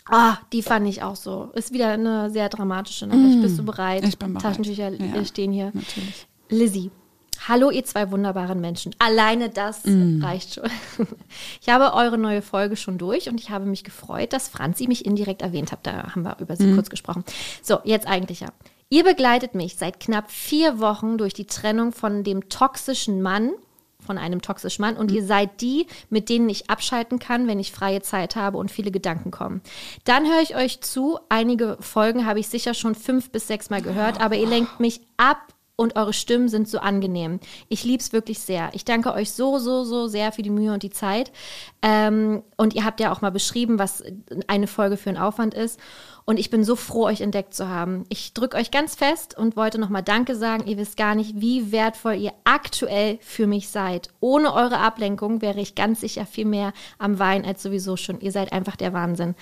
Ah, 0.07 0.37
die 0.53 0.63
fand 0.63 0.87
ich 0.87 1.03
auch 1.03 1.17
so. 1.17 1.51
Ist 1.55 1.73
wieder 1.73 1.89
eine 1.89 2.29
sehr 2.31 2.51
dramatische 2.51 3.07
Nachricht. 3.07 3.41
Bist 3.41 3.59
du 3.59 3.65
bereit? 3.65 4.05
Ich 4.05 4.19
bin 4.19 4.35
bereit. 4.35 4.43
Taschentücher 4.43 4.91
Ja, 4.91 5.15
äh, 5.17 5.25
stehen 5.25 5.51
hier. 5.53 5.71
natürlich. 5.73 6.27
Lizzie. 6.51 6.91
Hallo, 7.49 7.71
ihr 7.71 7.85
zwei 7.85 8.11
wunderbaren 8.11 8.61
Menschen. 8.61 8.95
Alleine 8.99 9.49
das 9.49 9.85
Mm. 9.85 10.23
reicht 10.23 10.55
schon. 10.55 10.65
Ich 11.63 11.69
habe 11.71 11.95
eure 11.95 12.19
neue 12.19 12.43
Folge 12.43 12.77
schon 12.77 12.99
durch 12.99 13.29
und 13.31 13.41
ich 13.41 13.49
habe 13.51 13.65
mich 13.65 13.83
gefreut, 13.85 14.33
dass 14.35 14.49
Franzi 14.49 14.87
mich 14.87 15.05
indirekt 15.07 15.41
erwähnt 15.43 15.73
hat. 15.73 15.81
Da 15.87 16.15
haben 16.15 16.23
wir 16.23 16.37
über 16.39 16.55
sie 16.57 16.67
Mm. 16.67 16.75
kurz 16.75 16.91
gesprochen. 16.91 17.25
So, 17.63 17.79
jetzt 17.85 18.07
eigentlich 18.07 18.41
ja. 18.41 18.49
Ihr 18.91 19.05
begleitet 19.05 19.55
mich 19.55 19.77
seit 19.77 19.99
knapp 20.01 20.31
vier 20.31 20.79
Wochen 20.79 21.17
durch 21.19 21.33
die 21.33 21.47
Trennung 21.47 21.93
von 21.93 22.23
dem 22.25 22.49
toxischen 22.51 23.21
Mann, 23.23 23.51
von 24.05 24.19
einem 24.19 24.43
toxischen 24.43 24.83
Mann 24.83 24.97
und 24.97 25.11
ihr 25.11 25.25
seid 25.25 25.61
die, 25.61 25.87
mit 26.11 26.29
denen 26.29 26.49
ich 26.49 26.71
abschalten 26.71 27.19
kann, 27.19 27.47
wenn 27.47 27.59
ich 27.59 27.73
freie 27.73 28.03
Zeit 28.03 28.37
habe 28.37 28.59
und 28.59 28.71
viele 28.71 28.91
Gedanken 28.91 29.31
kommen. 29.31 29.63
Dann 30.05 30.27
höre 30.27 30.43
ich 30.43 30.57
euch 30.57 30.81
zu. 30.81 31.19
Einige 31.29 31.77
Folgen 31.81 32.27
habe 32.27 32.41
ich 32.41 32.49
sicher 32.49 32.75
schon 32.75 32.95
fünf 32.95 33.31
bis 33.31 33.47
sechs 33.47 33.71
Mal 33.71 33.83
gehört, 33.83 34.21
aber 34.21 34.37
ihr 34.37 34.49
lenkt 34.49 34.81
mich 34.81 35.01
ab 35.17 35.54
und 35.77 35.97
eure 35.97 36.13
Stimmen 36.13 36.49
sind 36.49 36.69
so 36.69 36.79
angenehm. 36.79 37.41
Ich 37.69 37.85
liebe 37.85 38.01
es 38.01 38.13
wirklich 38.13 38.39
sehr. 38.39 38.71
Ich 38.75 38.85
danke 38.85 39.13
euch 39.13 39.33
so, 39.33 39.59
so, 39.59 39.83
so 39.83 40.07
sehr 40.07 40.31
für 40.31 40.43
die 40.43 40.51
Mühe 40.51 40.73
und 40.73 40.85
die 40.85 40.91
Zeit. 40.91 41.33
Ähm, 41.83 42.43
und 42.57 42.75
ihr 42.75 42.85
habt 42.85 43.01
ja 43.01 43.13
auch 43.13 43.23
mal 43.23 43.31
beschrieben, 43.31 43.79
was 43.79 44.03
eine 44.47 44.69
Folge 44.69 44.97
für 44.97 45.11
ein 45.11 45.19
Aufwand 45.19 45.53
ist. 45.53 45.81
Und 46.27 46.39
ich 46.39 46.49
bin 46.49 46.65
so 46.65 46.77
froh, 46.77 47.05
euch 47.07 47.21
entdeckt 47.21 47.55
zu 47.55 47.69
haben. 47.69 48.05
Ich 48.09 48.33
drücke 48.33 48.57
euch 48.57 48.71
ganz 48.71 48.95
fest 48.95 49.37
und 49.37 49.57
wollte 49.57 49.79
nochmal 49.79 50.03
Danke 50.03 50.37
sagen. 50.37 50.67
Ihr 50.67 50.79
wisst 50.79 50.97
gar 50.97 51.15
nicht, 51.15 51.41
wie 51.41 51.71
wertvoll 51.73 52.15
ihr 52.15 52.33
aktuell 52.45 53.19
für 53.21 53.47
mich 53.47 53.69
seid. 53.69 54.09
Ohne 54.21 54.55
eure 54.55 54.79
Ablenkung 54.79 55.43
wäre 55.43 55.61
ich 55.61 55.75
ganz 55.75 56.01
sicher 56.01 56.25
viel 56.25 56.47
mehr 56.47 56.73
am 56.99 57.19
Wein 57.19 57.45
als 57.45 57.63
sowieso 57.63 57.97
schon. 57.97 58.21
Ihr 58.21 58.33
seid 58.33 58.53
einfach 58.53 58.77
der 58.77 58.93
Wahnsinn. 58.93 59.35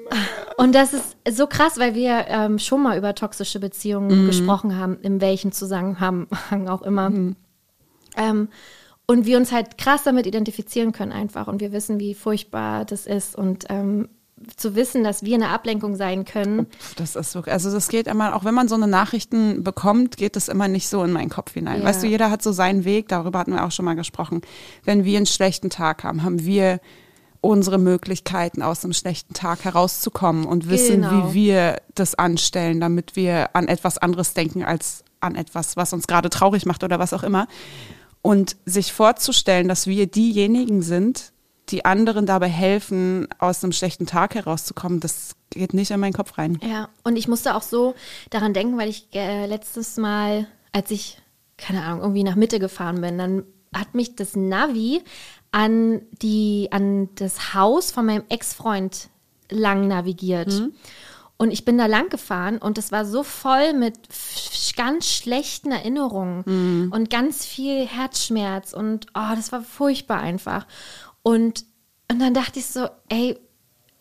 Und 0.56 0.74
das 0.74 0.92
ist 0.92 1.16
so 1.30 1.46
krass, 1.46 1.78
weil 1.78 1.94
wir 1.94 2.26
ähm, 2.28 2.58
schon 2.58 2.82
mal 2.82 2.96
über 2.96 3.14
toxische 3.14 3.60
Beziehungen 3.60 4.26
gesprochen 4.26 4.76
haben, 4.76 4.98
in 5.02 5.20
welchem 5.20 5.52
Zusammenhang 5.52 6.28
auch 6.68 6.82
immer. 6.82 7.12
Ähm, 8.16 8.48
und 9.06 9.24
wir 9.24 9.36
uns 9.36 9.52
halt 9.52 9.78
krass 9.78 10.02
damit 10.02 10.26
identifizieren 10.26 10.92
können 10.92 11.12
einfach 11.12 11.46
und 11.46 11.60
wir 11.60 11.72
wissen, 11.72 12.00
wie 12.00 12.14
furchtbar 12.14 12.84
das 12.84 13.06
ist 13.06 13.36
und 13.36 13.66
ähm, 13.68 14.08
zu 14.56 14.74
wissen, 14.74 15.02
dass 15.02 15.22
wir 15.22 15.34
eine 15.34 15.48
Ablenkung 15.48 15.96
sein 15.96 16.24
können. 16.24 16.66
Das 16.96 17.16
ist 17.16 17.32
so, 17.32 17.40
also 17.42 17.72
das 17.72 17.88
geht 17.88 18.06
immer, 18.06 18.36
auch 18.36 18.44
wenn 18.44 18.54
man 18.54 18.68
so 18.68 18.74
eine 18.74 18.86
Nachrichten 18.86 19.64
bekommt, 19.64 20.18
geht 20.18 20.36
das 20.36 20.48
immer 20.48 20.68
nicht 20.68 20.88
so 20.88 21.02
in 21.04 21.12
meinen 21.12 21.30
Kopf 21.30 21.54
hinein. 21.54 21.80
Ja. 21.80 21.86
Weißt 21.86 22.02
du, 22.02 22.06
jeder 22.06 22.30
hat 22.30 22.42
so 22.42 22.52
seinen 22.52 22.84
Weg, 22.84 23.08
darüber 23.08 23.38
hatten 23.38 23.52
wir 23.52 23.64
auch 23.64 23.70
schon 23.70 23.86
mal 23.86 23.94
gesprochen. 23.94 24.42
Wenn 24.84 25.04
wir 25.04 25.16
einen 25.16 25.26
schlechten 25.26 25.70
Tag 25.70 26.04
haben, 26.04 26.22
haben 26.22 26.44
wir 26.44 26.80
unsere 27.46 27.78
Möglichkeiten 27.78 28.62
aus 28.62 28.84
einem 28.84 28.92
schlechten 28.92 29.34
Tag 29.34 29.64
herauszukommen 29.64 30.44
und 30.44 30.68
wissen, 30.68 31.02
Genau. 31.02 31.30
wie 31.30 31.34
wir 31.34 31.76
das 31.94 32.14
anstellen, 32.14 32.80
damit 32.80 33.16
wir 33.16 33.54
an 33.54 33.68
etwas 33.68 33.98
anderes 33.98 34.34
denken 34.34 34.64
als 34.64 35.04
an 35.20 35.34
etwas, 35.34 35.76
was 35.76 35.92
uns 35.92 36.06
gerade 36.06 36.28
traurig 36.30 36.66
macht 36.66 36.84
oder 36.84 36.98
was 36.98 37.12
auch 37.12 37.22
immer. 37.22 37.46
Und 38.22 38.56
sich 38.66 38.92
vorzustellen, 38.92 39.68
dass 39.68 39.86
wir 39.86 40.06
diejenigen 40.06 40.82
sind, 40.82 41.32
die 41.68 41.84
anderen 41.84 42.26
dabei 42.26 42.48
helfen, 42.48 43.26
aus 43.38 43.62
einem 43.64 43.72
schlechten 43.72 44.06
Tag 44.06 44.34
herauszukommen, 44.34 45.00
das 45.00 45.32
geht 45.50 45.74
nicht 45.74 45.90
in 45.90 46.00
meinen 46.00 46.12
Kopf 46.12 46.38
rein. 46.38 46.58
Ja, 46.62 46.88
und 47.02 47.16
ich 47.16 47.28
musste 47.28 47.54
auch 47.56 47.62
so 47.62 47.94
daran 48.30 48.52
denken, 48.52 48.78
weil 48.78 48.88
ich 48.88 49.08
äh, 49.14 49.46
letztes 49.46 49.96
Mal, 49.96 50.46
als 50.72 50.90
ich, 50.90 51.18
keine 51.56 51.82
Ahnung, 51.82 52.00
irgendwie 52.02 52.24
nach 52.24 52.36
Mitte 52.36 52.58
gefahren 52.58 53.00
bin, 53.00 53.18
dann 53.18 53.44
hat 53.74 53.94
mich 53.94 54.14
das 54.16 54.36
Navi 54.36 55.02
an, 55.56 56.02
die, 56.20 56.68
an 56.70 57.08
das 57.14 57.54
Haus 57.54 57.90
von 57.90 58.04
meinem 58.04 58.24
Ex-Freund 58.28 59.08
lang 59.48 59.88
navigiert. 59.88 60.52
Und 61.38 61.50
ich 61.50 61.64
bin 61.64 61.78
da 61.78 61.86
lang 61.86 62.10
gefahren 62.10 62.58
und 62.58 62.76
es 62.76 62.92
war 62.92 63.06
so 63.06 63.22
voll 63.22 63.72
mit 63.72 63.98
ganz 64.76 65.10
schlechten 65.10 65.72
Erinnerungen 65.72 66.42
und 66.92 67.08
ganz 67.08 67.46
viel 67.46 67.86
Herzschmerz 67.86 68.74
und 68.74 69.06
oh, 69.14 69.34
das 69.34 69.50
war 69.50 69.62
furchtbar 69.62 70.20
einfach. 70.20 70.66
Und, 71.22 71.64
und 72.10 72.18
dann 72.20 72.34
dachte 72.34 72.58
ich 72.58 72.66
so, 72.66 72.88
ey, 73.08 73.38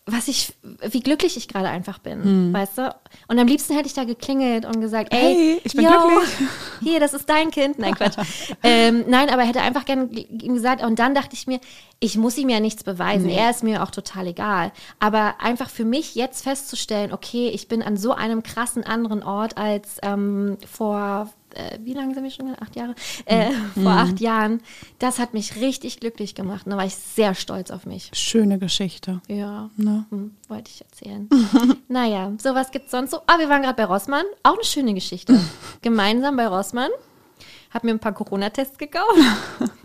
was 0.08 0.28
ich, 0.28 0.54
wie 0.88 1.00
glücklich 1.00 1.36
ich 1.36 1.48
gerade 1.48 1.68
einfach 1.68 1.98
bin, 1.98 2.54
weißt 2.54 2.78
du? 2.78 2.96
Und 3.28 3.40
am 3.40 3.48
liebsten 3.48 3.74
hätte 3.74 3.88
ich 3.88 3.96
da 3.96 4.04
geklingelt 4.04 4.64
und 4.64 4.80
gesagt, 4.80 5.12
ey, 5.12 5.20
Hey, 5.20 5.62
ich 5.64 5.74
bin 5.74 5.84
yo, 5.86 5.92
glücklich. 5.92 6.50
Hier, 6.82 7.00
das 7.00 7.16
ist 7.16 7.28
dein 7.28 7.50
Kind. 7.50 7.80
Nein, 7.80 7.96
Quatsch. 7.96 8.18
ähm, 8.64 9.06
nein, 9.08 9.30
aber 9.32 9.42
hätte 9.42 9.62
einfach 9.62 9.84
gern 9.86 10.12
ihm 10.12 10.54
gesagt, 10.54 10.84
und 10.84 11.00
dann 11.00 11.16
dachte 11.16 11.34
ich 11.34 11.48
mir, 11.48 11.60
ich 12.00 12.18
muss 12.18 12.38
ihm 12.38 12.50
ja 12.50 12.60
nichts 12.60 12.84
beweisen. 12.84 13.30
Er 13.30 13.50
ist 13.50 13.64
mir 13.64 13.82
auch 13.82 13.90
total 13.90 14.28
egal. 14.28 14.72
Aber 15.00 15.36
einfach 15.42 15.72
für 15.72 15.86
mich 15.86 16.14
jetzt 16.14 16.44
festzustellen, 16.44 17.12
okay, 17.12 17.50
ich 17.50 17.68
bin 17.68 17.82
an 17.82 17.98
so 17.98 18.12
einem 18.12 18.44
krassen 18.44 18.84
anderen 18.84 19.24
Ort 19.24 19.58
als 19.58 19.98
ähm, 20.04 20.58
vor, 20.72 21.32
äh, 21.56 21.80
wie 21.84 21.94
lange 21.94 22.14
sind 22.14 22.24
wir 22.24 22.32
schon? 22.32 22.56
Acht 22.60 22.76
Jahre? 22.76 22.96
Äh, 23.26 23.52
Vor 23.74 23.92
acht 23.92 24.20
Jahren. 24.20 24.62
Das 25.00 25.20
hat 25.20 25.34
mich 25.34 25.56
richtig 25.58 26.00
glücklich 26.00 26.36
gemacht. 26.36 26.64
Da 26.66 26.78
war 26.78 26.86
ich 26.86 26.96
sehr 26.96 27.34
stolz 27.36 27.72
auf 27.72 27.86
mich. 27.86 28.12
Schöne 28.14 28.60
Geschichte. 28.60 29.22
Ja, 29.28 29.70
Ne? 29.78 30.06
hm, 30.10 30.36
wollte 30.48 30.72
ich 30.74 30.82
erzählen. 30.82 31.30
naja, 31.88 32.32
sowas 32.38 32.72
gibt 32.72 32.86
es 32.86 32.92
sonst 32.92 33.12
so. 33.12 33.18
Ah, 33.28 33.40
wir 33.40 33.50
waren 33.50 33.62
gerade 33.62 33.76
bei 33.76 33.86
Rossmann. 33.86 34.26
Auch 34.44 34.54
eine 34.56 34.64
schöne 34.64 34.94
Geschichte. 34.94 35.40
Gemeinsam 35.82 36.36
bei 36.38 36.48
Rossmann. 36.48 36.90
Hab 37.74 37.84
mir 37.84 37.92
ein 37.92 38.00
paar 38.00 38.14
Corona-Tests 38.14 38.78
gekauft. 38.78 39.20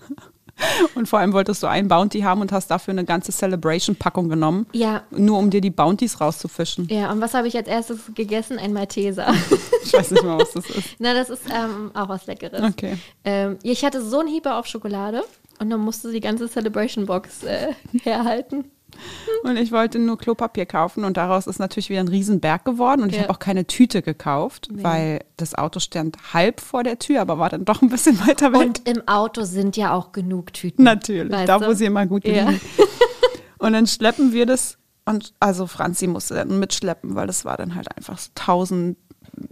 Und 0.95 1.09
vor 1.09 1.19
allem 1.19 1.33
wolltest 1.33 1.63
du 1.63 1.67
einen 1.67 1.89
Bounty 1.89 2.21
haben 2.21 2.41
und 2.41 2.53
hast 2.53 2.71
dafür 2.71 2.93
eine 2.93 3.05
ganze 3.05 3.33
Celebration-Packung 3.33 4.29
genommen. 4.29 4.67
Ja. 4.73 5.03
Nur 5.11 5.39
um 5.39 5.51
dir 5.51 5.61
die 5.61 5.71
Bounties 5.71 6.21
rauszufischen. 6.21 6.89
Ja, 6.91 7.11
und 7.11 7.21
was 7.21 7.35
habe 7.35 7.49
ich 7.49 7.57
als 7.57 7.69
erstes 7.69 7.99
gegessen? 8.15 8.59
Ein 8.59 8.73
Malteser. 8.73 9.35
Ich 9.83 9.95
weiß 9.95 10.11
nicht 10.11 10.23
mal, 10.23 10.39
was 10.39 10.53
das 10.53 10.69
ist. 10.69 10.89
Na, 10.99 11.15
das 11.15 11.31
ist 11.31 11.43
ähm, 11.47 11.91
auch 11.95 12.09
was 12.09 12.27
Leckeres. 12.27 12.63
Okay. 12.63 12.99
Ähm, 13.25 13.59
ich 13.63 13.83
hatte 13.83 14.03
so 14.03 14.21
einen 14.21 14.29
Hieber 14.29 14.59
auf 14.59 14.67
Schokolade 14.67 15.25
und 15.59 15.71
dann 15.71 15.81
musste 15.81 16.13
die 16.13 16.21
ganze 16.21 16.49
Celebration-Box 16.49 17.45
äh, 17.45 17.69
herhalten. 18.03 18.71
Und 19.43 19.57
ich 19.57 19.73
wollte 19.73 19.99
nur 19.99 20.19
Klopapier 20.19 20.67
kaufen 20.67 21.03
und 21.05 21.17
daraus 21.17 21.47
ist 21.47 21.59
natürlich 21.59 21.89
wieder 21.89 22.01
ein 22.01 22.09
Riesenberg 22.09 22.65
geworden. 22.65 23.03
Und 23.03 23.11
ich 23.11 23.17
Ja. 23.17 23.23
habe 23.23 23.33
auch 23.33 23.39
keine 23.39 23.67
Tüte 23.67 24.03
gekauft, 24.03 24.69
weil 24.71 25.21
das 25.39 25.55
Auto 25.55 25.81
stand 25.81 26.19
halb 26.35 26.61
vor 26.61 26.83
der 26.83 26.99
Tür, 26.99 27.23
aber 27.23 27.39
war 27.39 27.49
dann 27.49 27.65
doch 27.65 27.81
ein 27.81 27.89
bisschen 27.89 28.21
weiter 28.27 28.53
weg. 28.53 28.61
Und 28.61 28.89
im 28.89 29.09
Auto 29.09 29.45
sind 29.45 29.77
ja 29.79 29.95
auch 29.95 30.13
genug 30.13 30.53
Tüten. 30.53 30.83
Natürlich, 30.85 31.33
Weißt 31.33 31.49
da 31.49 31.59
du? 31.59 31.67
wo 31.69 31.73
sie 31.73 31.87
immer 31.87 32.05
gut 32.07 32.27
Ja. 32.27 32.51
liegen. 32.51 32.61
Und 33.59 33.73
dann 33.75 33.87
schleppen 33.87 34.33
wir 34.33 34.47
das 34.47 34.79
und 35.05 35.35
also 35.41 35.67
Franzi 35.67 36.07
musste 36.07 36.35
dann 36.35 36.59
mitschleppen, 36.59 37.15
weil 37.15 37.27
das 37.27 37.45
war 37.45 37.57
dann 37.57 37.75
halt 37.75 37.95
einfach 37.97 38.17
so 38.19 38.31
tausend 38.35 38.97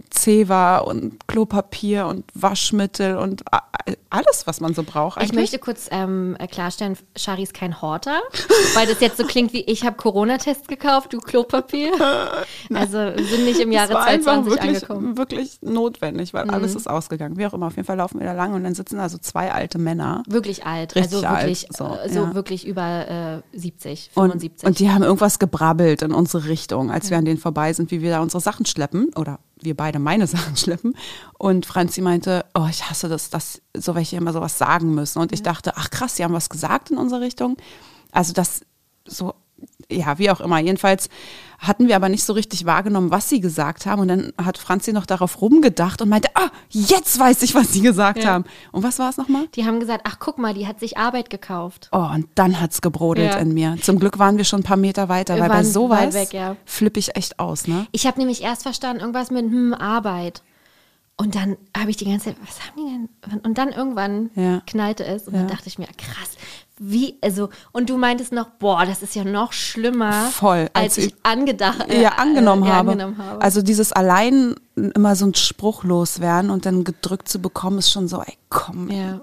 Zewa 0.09 0.79
und 0.79 1.27
Klopapier 1.27 2.07
und 2.07 2.25
Waschmittel 2.33 3.17
und 3.17 3.43
alles, 4.09 4.45
was 4.45 4.59
man 4.59 4.73
so 4.73 4.83
braucht. 4.83 5.17
Ich 5.17 5.23
Eigentlich. 5.23 5.39
möchte 5.39 5.59
kurz 5.59 5.87
ähm, 5.91 6.37
klarstellen, 6.51 6.97
Shari 7.15 7.43
ist 7.43 7.53
kein 7.53 7.81
Horter, 7.81 8.19
weil 8.73 8.87
das 8.87 8.99
jetzt 8.99 9.17
so 9.17 9.23
klingt 9.25 9.53
wie 9.53 9.61
ich 9.61 9.85
habe 9.85 9.97
Corona-Tests 9.97 10.67
gekauft, 10.67 11.13
du 11.13 11.19
Klopapier. 11.19 11.91
Also 12.73 12.97
wir 12.97 13.25
sind 13.25 13.45
nicht 13.45 13.59
im 13.59 13.71
Jahre 13.71 13.93
das 13.93 13.97
war 13.97 14.05
einfach 14.05 14.43
2020 14.43 14.51
wirklich, 14.51 14.75
angekommen. 14.75 15.11
Mhm. 15.11 15.17
wirklich 15.17 15.61
notwendig, 15.61 16.33
weil 16.33 16.49
alles 16.49 16.75
ist 16.75 16.89
ausgegangen. 16.89 17.37
Wie 17.37 17.45
auch 17.45 17.53
immer, 17.53 17.67
auf 17.67 17.75
jeden 17.75 17.85
Fall 17.85 17.97
laufen 17.97 18.19
wir 18.19 18.27
da 18.27 18.33
lang 18.33 18.53
und 18.53 18.63
dann 18.63 18.75
sitzen 18.75 18.97
da 18.97 19.09
so 19.09 19.17
zwei 19.17 19.51
alte 19.51 19.77
Männer. 19.77 20.23
Wirklich 20.27 20.65
alt, 20.65 20.95
Richtig 20.95 21.15
also 21.15 21.27
alt, 21.27 21.41
wirklich 21.41 21.67
so, 21.69 21.85
äh, 21.85 22.09
so 22.09 22.19
ja. 22.19 22.35
wirklich 22.35 22.67
über 22.67 23.41
äh, 23.53 23.57
70, 23.57 24.11
Und, 24.15 24.31
75. 24.31 24.67
und 24.67 24.79
die 24.79 24.89
haben 24.89 25.03
irgendwas 25.03 25.39
gebrabbelt 25.39 26.01
in 26.01 26.13
unsere 26.13 26.47
Richtung, 26.47 26.91
als 26.91 27.09
wir 27.09 27.17
an 27.17 27.25
denen 27.25 27.39
vorbei 27.39 27.73
sind, 27.73 27.91
wie 27.91 28.01
wir 28.01 28.11
da 28.11 28.21
unsere 28.21 28.41
Sachen 28.41 28.65
schleppen 28.65 29.11
oder 29.15 29.39
wir 29.61 29.75
beide 29.75 29.99
meine 29.99 30.27
Sachen 30.27 30.55
schleppen. 30.55 30.95
Und 31.37 31.65
Franzi 31.65 32.01
meinte, 32.01 32.45
oh, 32.53 32.67
ich 32.69 32.89
hasse 32.89 33.09
das, 33.09 33.29
dass 33.29 33.61
so 33.75 33.95
welche 33.95 34.17
immer 34.17 34.33
sowas 34.33 34.57
sagen 34.57 34.93
müssen. 34.95 35.19
Und 35.19 35.31
ich 35.31 35.43
dachte, 35.43 35.73
ach 35.75 35.89
krass, 35.89 36.15
die 36.15 36.23
haben 36.23 36.33
was 36.33 36.49
gesagt 36.49 36.91
in 36.91 36.97
unsere 36.97 37.21
Richtung. 37.21 37.57
Also 38.11 38.33
das 38.33 38.61
so, 39.05 39.33
ja, 39.89 40.17
wie 40.17 40.29
auch 40.29 40.39
immer. 40.41 40.59
Jedenfalls 40.59 41.09
hatten 41.57 41.87
wir 41.89 41.95
aber 41.97 42.07
nicht 42.07 42.23
so 42.23 42.33
richtig 42.33 42.65
wahrgenommen, 42.65 43.11
was 43.11 43.27
sie 43.27 43.41
gesagt 43.41 43.85
haben. 43.85 44.01
Und 44.01 44.07
dann 44.07 44.33
hat 44.41 44.57
Franzi 44.57 44.93
noch 44.93 45.05
darauf 45.05 45.41
rumgedacht 45.41 46.01
und 46.01 46.07
meinte, 46.07 46.29
ah, 46.35 46.49
jetzt 46.69 47.19
weiß 47.19 47.41
ich, 47.43 47.53
was 47.53 47.73
sie 47.73 47.81
gesagt 47.81 48.23
Ja. 48.23 48.29
haben. 48.31 48.45
Und 48.71 48.83
was 48.83 48.97
war 48.99 49.09
es 49.09 49.17
nochmal? 49.17 49.47
die 49.55 49.65
haben 49.65 49.79
gesagt, 49.79 50.01
ach 50.07 50.17
guck 50.19 50.37
mal, 50.37 50.53
die 50.53 50.67
hat 50.67 50.79
sich 50.79 50.97
Arbeit 50.97 51.29
gekauft. 51.29 51.89
Oh, 51.91 51.97
und 52.13 52.27
dann 52.35 52.61
hat's 52.61 52.81
gebrodelt 52.81 53.33
Ja. 53.33 53.39
in 53.39 53.53
mir. 53.53 53.77
Zum 53.81 53.99
Glück 53.99 54.19
waren 54.19 54.37
wir 54.37 54.45
schon 54.45 54.61
ein 54.61 54.63
paar 54.63 54.77
Meter 54.77 55.09
weiter, 55.09 55.35
Wir 55.35 55.41
weil 55.41 55.49
bei 55.49 55.63
sowas 55.63 56.13
weg, 56.13 56.33
ja. 56.33 56.55
flippe 56.65 56.99
ich 56.99 57.15
echt 57.17 57.39
aus, 57.39 57.67
ne? 57.67 57.87
Ich 57.91 58.07
habe 58.07 58.19
nämlich 58.19 58.41
erst 58.41 58.63
verstanden, 58.63 59.01
irgendwas 59.01 59.31
mit 59.31 59.43
hm, 59.45 59.73
Arbeit. 59.73 60.43
Und 61.17 61.35
dann 61.35 61.57
habe 61.77 61.89
ich 61.89 61.97
die 61.97 62.05
ganze 62.05 62.27
Zeit, 62.27 62.37
was 62.45 62.61
haben 62.65 62.77
die 62.77 63.29
denn? 63.33 63.39
Und 63.41 63.57
dann 63.57 63.73
irgendwann 63.73 64.29
knallte 64.65 65.03
es 65.03 65.27
und 65.27 65.33
dann 65.35 65.49
dachte 65.49 65.67
ich 65.67 65.77
mir, 65.77 65.87
krass, 65.97 66.37
wie, 66.81 67.17
also, 67.21 67.49
und 67.73 67.89
du 67.89 67.97
meintest 67.97 68.31
noch, 68.31 68.49
boah, 68.51 68.85
das 68.85 69.01
ist 69.03 69.13
ja 69.13 69.23
noch 69.25 69.51
schlimmer, 69.53 70.13
Voll, 70.31 70.69
als, 70.73 70.83
als 70.95 70.97
ich 70.97 71.05
ich- 71.07 71.15
angedacht 71.23 71.89
äh, 71.89 72.01
ja, 72.01 72.13
angenommen, 72.13 72.63
äh, 72.63 72.67
ja, 72.67 72.75
habe. 72.75 72.91
angenommen 72.91 73.17
habe. 73.17 73.41
Also 73.41 73.61
dieses 73.61 73.91
allein 73.91 74.55
immer 74.75 75.15
so 75.15 75.25
ein 75.25 75.35
Spruch 75.35 75.83
loswerden 75.83 76.49
und 76.51 76.65
dann 76.65 76.85
gedrückt 76.85 77.27
zu 77.27 77.39
bekommen, 77.41 77.79
ist 77.79 77.91
schon 77.91 78.07
so, 78.07 78.21
ey, 78.21 78.37
komm, 78.49 78.89
Ja. 78.89 79.19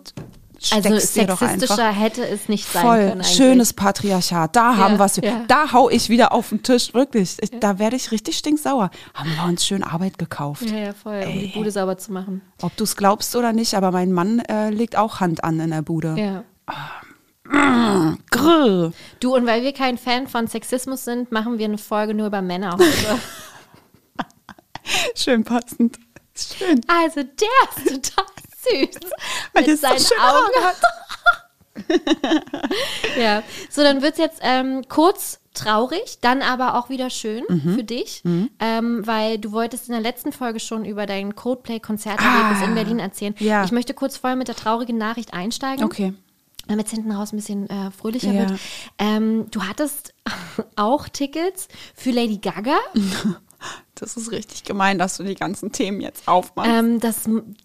also 0.70 0.98
sexistischer 0.98 1.88
hätte 1.92 2.26
es 2.28 2.48
nicht 2.48 2.70
sein 2.70 2.82
Voll, 2.82 2.96
können. 2.98 3.10
eigentlich. 3.12 3.36
schönes 3.36 3.72
Patriarchat. 3.72 4.54
Da 4.54 4.76
haben 4.76 4.98
wir's. 4.98 5.16
ja. 5.16 5.44
Da 5.48 5.72
hau 5.72 5.88
ich 5.88 6.08
wieder 6.10 6.32
auf 6.32 6.50
den 6.50 6.62
Tisch, 6.62 6.92
wirklich. 6.92 7.36
Ich, 7.40 7.50
Da 7.60 7.78
werde 7.78 7.96
ich 7.96 8.10
richtig 8.10 8.36
stinksauer. 8.36 8.90
Haben 9.14 9.30
wir 9.34 9.44
uns 9.48 9.64
schön 9.64 9.82
Arbeit 9.82 10.18
gekauft. 10.18 10.62
Ja, 10.70 10.76
ja, 10.78 10.92
voll, 10.92 11.22
um 11.26 11.32
die 11.40 11.52
Bude 11.54 11.70
sauber 11.70 11.96
zu 11.96 12.12
machen. 12.12 12.42
Ob 12.60 12.76
du 12.76 12.84
es 12.84 12.96
glaubst 12.96 13.34
oder 13.36 13.52
nicht, 13.54 13.74
aber 13.74 13.92
mein 13.92 14.12
Mann 14.12 14.40
äh, 14.40 14.68
legt 14.70 14.96
auch 14.96 15.20
Hand 15.20 15.42
an 15.44 15.58
in 15.60 15.70
der 15.70 15.82
Bude. 15.82 16.14
Ja. 16.18 16.42
Grrr. 18.30 18.92
Du, 19.20 19.34
und 19.34 19.46
weil 19.46 19.62
wir 19.62 19.72
kein 19.72 19.96
Fan 19.98 20.26
von 20.28 20.46
Sexismus 20.46 21.04
sind, 21.04 21.32
machen 21.32 21.58
wir 21.58 21.64
eine 21.66 21.78
Folge 21.78 22.14
nur 22.14 22.26
über 22.28 22.42
Männer 22.42 22.72
heute. 22.72 22.84
Schön 25.14 25.44
passend. 25.44 25.98
Schön. 26.36 26.80
Also, 26.86 27.22
der 27.22 27.84
ist 27.84 28.12
total 28.12 28.24
süß. 28.62 29.00
Weil 29.52 29.66
mit 29.66 29.78
so 29.78 29.86
seinen 29.86 29.98
schöne 29.98 30.22
Augen. 30.22 30.52
Ja, 33.18 33.42
so 33.70 33.82
dann 33.82 34.00
wird 34.02 34.14
es 34.14 34.18
jetzt 34.18 34.40
ähm, 34.42 34.82
kurz 34.88 35.40
traurig, 35.54 36.18
dann 36.22 36.40
aber 36.42 36.74
auch 36.76 36.88
wieder 36.88 37.10
schön 37.10 37.44
Mhm. 37.48 37.74
für 37.74 37.84
dich, 37.84 38.22
ähm, 38.58 39.06
weil 39.06 39.38
du 39.38 39.52
wolltest 39.52 39.86
in 39.88 39.92
der 39.92 40.00
letzten 40.00 40.32
Folge 40.32 40.58
schon 40.58 40.84
über 40.86 41.04
dein 41.06 41.36
Coldplay-Konzerterlebnis 41.36 42.62
in 42.66 42.74
Berlin 42.74 42.98
erzählen. 42.98 43.34
Ah, 43.38 43.42
ja. 43.44 43.64
Ich 43.64 43.72
möchte 43.72 43.92
kurz 43.94 44.16
vorher 44.16 44.36
mit 44.36 44.48
der 44.48 44.56
traurigen 44.56 44.96
Nachricht 44.98 45.32
einsteigen. 45.34 45.84
Okay. 45.84 46.14
Damit 46.68 46.86
es 46.86 46.92
hinten 46.92 47.12
raus 47.12 47.32
ein 47.32 47.36
bisschen 47.36 47.68
äh, 47.70 47.90
fröhlicher 47.90 48.32
Ja. 48.32 48.48
wird. 48.50 48.60
Ähm, 48.98 49.46
du 49.50 49.62
hattest 49.62 50.14
auch 50.76 51.08
Tickets 51.08 51.68
für 51.94 52.10
Lady 52.10 52.38
Gaga. 52.38 52.76
Das 53.98 54.16
ist 54.16 54.30
richtig 54.30 54.64
gemein, 54.64 54.98
dass 54.98 55.16
du 55.16 55.22
die 55.24 55.34
ganzen 55.34 55.72
Themen 55.72 56.00
jetzt 56.00 56.28
aufmachst. 56.28 56.70
Ähm, 56.70 57.00
das, 57.00 57.22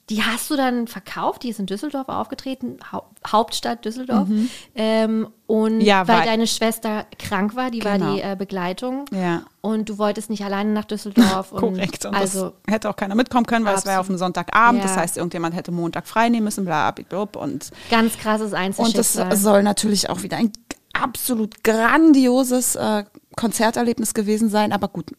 die 0.09 0.23
hast 0.23 0.50
du 0.50 0.55
dann 0.55 0.88
verkauft, 0.88 1.43
die 1.43 1.50
ist 1.50 1.59
in 1.59 1.65
Düsseldorf 1.65 2.07
aufgetreten, 2.09 2.77
Hau 2.91 3.05
Hauptstadt 3.27 3.85
Düsseldorf. 3.85 4.27
Ähm, 4.73 5.27
und 5.45 5.75
Mhm. 5.75 5.81
Ja, 5.81 6.07
weil, 6.07 6.19
weil- 6.19 6.25
deine 6.25 6.47
Schwester 6.47 7.05
krank 7.19 7.55
war, 7.55 7.69
die 7.69 7.83
war 7.83 8.00
Genau. 8.00 8.15
die 8.15 8.21
äh, 8.21 8.35
Begleitung. 8.38 9.05
Ja. 9.11 9.43
Und 9.61 9.89
du 9.89 9.97
wolltest 9.97 10.29
nicht 10.29 10.43
alleine 10.43 10.71
nach 10.71 10.85
Düsseldorf. 10.85 11.51
und 11.51 11.59
Korrekt. 11.59 12.05
Und 12.05 12.15
also 12.15 12.53
das 12.65 12.73
hätte 12.73 12.89
auch 12.89 12.95
keiner 12.95 13.13
mitkommen 13.15 13.45
können, 13.45 13.63
weil 13.65 13.75
es 13.75 13.85
war 13.85 13.91
ja 13.93 14.00
auf 14.00 14.05
Absolut. 14.05 14.19
dem 14.21 14.25
Sonntagabend. 14.25 14.81
Ja. 14.81 14.88
Das 14.88 14.97
heißt, 14.97 15.17
irgendjemand 15.17 15.53
hätte 15.55 15.71
Montag 15.71 16.07
frei 16.07 16.29
nehmen 16.29 16.45
müssen, 16.45 16.65
bla, 16.65 16.89
bla, 16.91 17.25
bla, 17.25 17.41
und 17.41 17.69
ganz 17.91 18.17
krasses 18.17 18.47
Und 18.47 18.53
es 18.53 18.57
Einzelschicksal. 18.57 19.35
soll 19.35 19.63
natürlich 19.63 20.09
auch 20.09 20.23
wieder 20.23 20.38
ein 20.38 20.51
absolut 20.93 21.63
grandioses 21.63 22.75
äh, 22.75 23.03
Konzerterlebnis 23.35 24.13
gewesen 24.13 24.50
sein. 24.50 24.71
Aber 24.73 24.88
gut, 24.88 25.11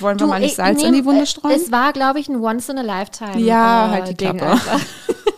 wollen 0.00 0.18
wir 0.18 0.26
Du, 0.26 0.30
mal 0.30 0.40
nicht 0.40 0.50
ich 0.50 0.56
Salz 0.56 0.82
in 0.82 0.92
die 0.92 1.04
Wunde 1.04 1.22
äh, 1.22 1.26
streuen? 1.26 1.54
Es 1.54 1.70
war, 1.72 1.92
glaube 1.92 2.20
ich, 2.20 2.28
ein 2.28 2.36
Once 2.36 2.68
in 2.68 2.78
a 2.78 2.82
Lifetime. 2.82 3.38
Ja, 3.38 3.86
äh, 3.86 3.90
halt 3.90 4.08
die 4.08 4.14
Klappe. 4.14 4.60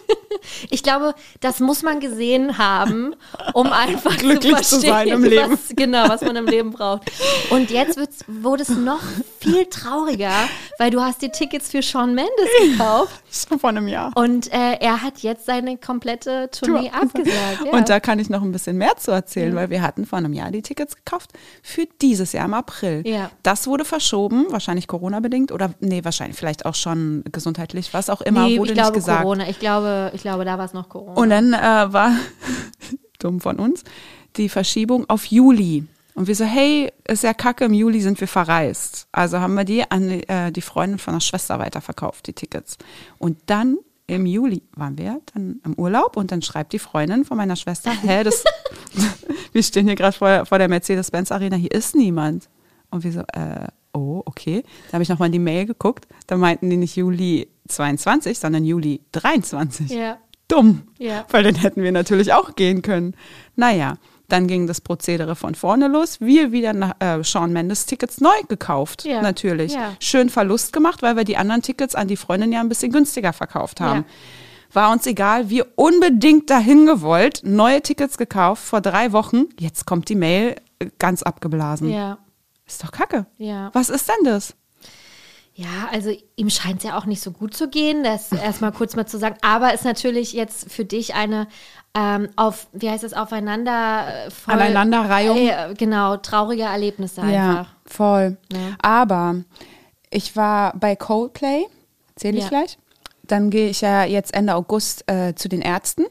Ich 0.70 0.82
glaube, 0.82 1.14
das 1.40 1.60
muss 1.60 1.82
man 1.82 2.00
gesehen 2.00 2.58
haben, 2.58 3.14
um 3.52 3.72
einfach 3.72 4.16
Glücklich 4.18 4.56
zu 4.62 4.74
zu 4.80 4.86
sein 4.86 5.08
im 5.08 5.24
Leben. 5.24 5.52
Was, 5.52 5.76
genau, 5.76 6.08
was 6.08 6.20
man 6.22 6.36
im 6.36 6.46
Leben 6.46 6.70
braucht. 6.72 7.10
Und 7.50 7.70
jetzt 7.70 7.98
wurde 8.26 8.62
es 8.62 8.70
noch 8.70 9.00
viel 9.40 9.66
trauriger, 9.66 10.32
weil 10.78 10.90
du 10.90 11.00
hast 11.00 11.22
die 11.22 11.28
Tickets 11.28 11.70
für 11.70 11.82
Shawn 11.82 12.14
Mendes 12.14 12.30
gekauft 12.62 13.22
Schon 13.30 13.58
vor 13.58 13.70
einem 13.70 13.88
Jahr. 13.88 14.12
und 14.14 14.52
äh, 14.52 14.74
er 14.80 15.02
hat 15.02 15.18
jetzt 15.18 15.46
seine 15.46 15.76
komplette 15.76 16.48
Tournee 16.50 16.90
abgesagt. 16.90 17.66
Ja. 17.66 17.72
Und 17.72 17.88
da 17.88 18.00
kann 18.00 18.18
ich 18.18 18.30
noch 18.30 18.42
ein 18.42 18.52
bisschen 18.52 18.78
mehr 18.78 18.96
zu 18.96 19.10
erzählen, 19.10 19.54
weil 19.54 19.70
wir 19.70 19.82
hatten 19.82 20.06
vor 20.06 20.18
einem 20.18 20.32
Jahr 20.32 20.50
die 20.50 20.62
Tickets 20.62 20.96
gekauft 20.96 21.30
für 21.62 21.86
dieses 22.00 22.32
Jahr 22.32 22.46
im 22.46 22.54
April. 22.54 23.02
Ja. 23.06 23.30
Das 23.42 23.66
wurde 23.66 23.84
verschoben, 23.84 24.46
wahrscheinlich 24.50 24.86
Corona-bedingt 24.86 25.52
oder 25.52 25.74
nee, 25.80 26.04
wahrscheinlich 26.04 26.38
vielleicht 26.38 26.64
auch 26.64 26.74
schon 26.74 27.24
gesundheitlich, 27.30 27.92
was 27.92 28.08
auch 28.08 28.20
immer, 28.20 28.46
nee, 28.46 28.58
wurde 28.58 28.70
ich 28.70 28.74
glaube 28.74 28.92
nicht 28.92 29.06
gesagt. 29.06 29.22
Corona. 29.22 29.48
Ich 29.48 29.58
glaube, 29.58 30.10
ich 30.14 30.22
glaube, 30.24 30.44
da 30.44 30.58
war 30.58 30.64
es 30.64 30.72
noch 30.72 30.88
Corona. 30.88 31.20
Und 31.20 31.30
dann 31.30 31.52
äh, 31.52 31.92
war, 31.92 32.12
dumm 33.18 33.40
von 33.40 33.56
uns, 33.56 33.84
die 34.36 34.48
Verschiebung 34.48 35.08
auf 35.08 35.26
Juli. 35.26 35.84
Und 36.14 36.28
wir 36.28 36.34
so, 36.34 36.44
hey, 36.44 36.90
ist 37.06 37.24
ja 37.24 37.34
kacke, 37.34 37.64
im 37.64 37.74
Juli 37.74 38.00
sind 38.00 38.18
wir 38.20 38.28
verreist. 38.28 39.06
Also 39.12 39.38
haben 39.38 39.54
wir 39.54 39.64
die 39.64 39.88
an 39.90 40.08
äh, 40.10 40.50
die 40.50 40.62
Freundin 40.62 40.98
von 40.98 41.12
der 41.14 41.20
Schwester 41.20 41.58
weiterverkauft, 41.58 42.26
die 42.26 42.32
Tickets. 42.32 42.78
Und 43.18 43.38
dann 43.46 43.76
im 44.06 44.24
Juli 44.24 44.62
waren 44.74 44.96
wir 44.96 45.20
dann 45.34 45.60
im 45.64 45.74
Urlaub 45.74 46.16
und 46.16 46.32
dann 46.32 46.40
schreibt 46.40 46.72
die 46.72 46.78
Freundin 46.78 47.24
von 47.24 47.36
meiner 47.36 47.56
Schwester, 47.56 47.90
hä, 48.02 48.24
das, 48.24 48.44
wir 49.52 49.62
stehen 49.62 49.86
hier 49.86 49.96
gerade 49.96 50.16
vor, 50.16 50.46
vor 50.46 50.58
der 50.58 50.68
Mercedes-Benz 50.68 51.32
Arena, 51.32 51.56
hier 51.56 51.72
ist 51.72 51.94
niemand. 51.94 52.48
Und 52.90 53.04
wir 53.04 53.12
so, 53.12 53.20
äh, 53.20 53.68
oh, 53.94 54.22
okay. 54.26 54.62
Da 54.88 54.94
habe 54.94 55.02
ich 55.02 55.08
nochmal 55.08 55.26
in 55.26 55.32
die 55.32 55.38
Mail 55.38 55.66
geguckt, 55.66 56.06
da 56.26 56.36
meinten 56.36 56.68
die 56.68 56.76
nicht 56.76 56.96
Juli 56.96 57.48
22, 57.68 58.38
sondern 58.38 58.64
Juli 58.64 59.00
23 59.12 59.90
ja. 59.90 60.18
dumm. 60.48 60.82
Ja. 60.98 61.24
Weil 61.30 61.44
dann 61.44 61.54
hätten 61.54 61.82
wir 61.82 61.92
natürlich 61.92 62.32
auch 62.32 62.54
gehen 62.56 62.82
können. 62.82 63.16
Naja, 63.56 63.96
dann 64.28 64.46
ging 64.46 64.66
das 64.66 64.80
Prozedere 64.80 65.36
von 65.36 65.54
vorne 65.54 65.88
los. 65.88 66.20
Wir 66.20 66.50
wieder 66.52 66.72
nach, 66.72 66.94
äh, 67.00 67.22
Shawn 67.22 67.52
Mendes 67.52 67.86
Tickets 67.86 68.20
neu 68.20 68.34
gekauft. 68.48 69.04
Ja. 69.04 69.22
Natürlich. 69.22 69.74
Ja. 69.74 69.94
Schön 70.00 70.30
Verlust 70.30 70.72
gemacht, 70.72 71.02
weil 71.02 71.16
wir 71.16 71.24
die 71.24 71.36
anderen 71.36 71.62
Tickets 71.62 71.94
an 71.94 72.08
die 72.08 72.16
Freundin 72.16 72.52
ja 72.52 72.60
ein 72.60 72.68
bisschen 72.68 72.92
günstiger 72.92 73.32
verkauft 73.32 73.80
haben. 73.80 74.00
Ja. 74.00 74.14
War 74.72 74.90
uns 74.90 75.06
egal, 75.06 75.50
wir 75.50 75.66
unbedingt 75.76 76.50
dahin 76.50 76.86
gewollt, 76.86 77.42
neue 77.44 77.80
Tickets 77.80 78.18
gekauft 78.18 78.64
vor 78.64 78.80
drei 78.80 79.12
Wochen. 79.12 79.44
Jetzt 79.58 79.86
kommt 79.86 80.08
die 80.08 80.16
Mail 80.16 80.56
äh, 80.80 80.86
ganz 80.98 81.22
abgeblasen. 81.22 81.90
Ja. 81.90 82.18
Ist 82.66 82.82
doch 82.82 82.92
kacke. 82.92 83.26
Ja. 83.38 83.70
Was 83.74 83.88
ist 83.90 84.08
denn 84.08 84.24
das? 84.24 84.54
Ja, 85.56 85.88
also 85.92 86.10
ihm 86.34 86.50
scheint 86.50 86.78
es 86.78 86.84
ja 86.84 86.98
auch 86.98 87.04
nicht 87.06 87.20
so 87.22 87.30
gut 87.30 87.54
zu 87.54 87.68
gehen, 87.68 88.02
das 88.02 88.32
erstmal 88.32 88.72
kurz 88.72 88.96
mal 88.96 89.06
zu 89.06 89.18
sagen. 89.18 89.36
Aber 89.42 89.72
ist 89.72 89.84
natürlich 89.84 90.32
jetzt 90.32 90.72
für 90.72 90.84
dich 90.84 91.14
eine 91.14 91.46
ähm, 91.96 92.28
auf, 92.34 92.66
wie 92.72 92.90
heißt 92.90 93.04
es, 93.04 93.12
aufeinander 93.14 94.26
äh, 94.26 94.30
voll, 94.32 94.54
Aneinanderreihung. 94.54 95.36
Äh, 95.38 95.74
genau, 95.78 96.16
traurige 96.16 96.64
Erlebnisse 96.64 97.22
einfach. 97.22 97.72
voll. 97.86 98.36
Ja. 98.52 98.58
Aber 98.82 99.36
ich 100.10 100.34
war 100.34 100.74
bei 100.76 100.96
Coldplay, 100.96 101.66
erzähle 102.16 102.38
ich 102.38 102.44
Ja. 102.44 102.48
gleich. 102.50 102.78
Dann 103.22 103.50
gehe 103.50 103.68
ich 103.70 103.80
ja 103.80 104.04
jetzt 104.04 104.34
Ende 104.34 104.56
August 104.56 105.08
äh, 105.08 105.34
zu 105.36 105.48
den 105.48 105.62
Ärzten. 105.62 106.04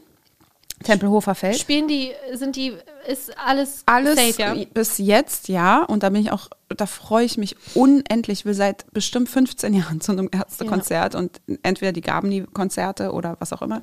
Tempelhofer 0.84 1.34
Feld. 1.34 1.58
Spielen 1.58 1.88
die, 1.88 2.12
sind 2.32 2.56
die, 2.56 2.74
ist 3.06 3.36
alles, 3.38 3.82
Alles 3.86 4.16
safe, 4.16 4.40
ja? 4.40 4.54
bis 4.72 4.98
jetzt, 4.98 5.48
ja. 5.48 5.82
Und 5.82 6.02
da 6.02 6.10
bin 6.10 6.20
ich 6.22 6.30
auch, 6.30 6.48
da 6.68 6.86
freue 6.86 7.24
ich 7.24 7.36
mich 7.36 7.56
unendlich. 7.74 8.40
Ich 8.40 8.44
will 8.44 8.54
seit 8.54 8.90
bestimmt 8.92 9.28
15 9.28 9.74
Jahren 9.80 10.00
zu 10.00 10.12
einem 10.12 10.28
Ärztekonzert 10.30 11.14
und 11.14 11.40
entweder 11.62 11.92
die 11.92 12.00
gaben 12.00 12.30
die 12.30 12.42
Konzerte 12.42 13.12
oder 13.12 13.36
was 13.40 13.52
auch 13.52 13.62
immer. 13.62 13.82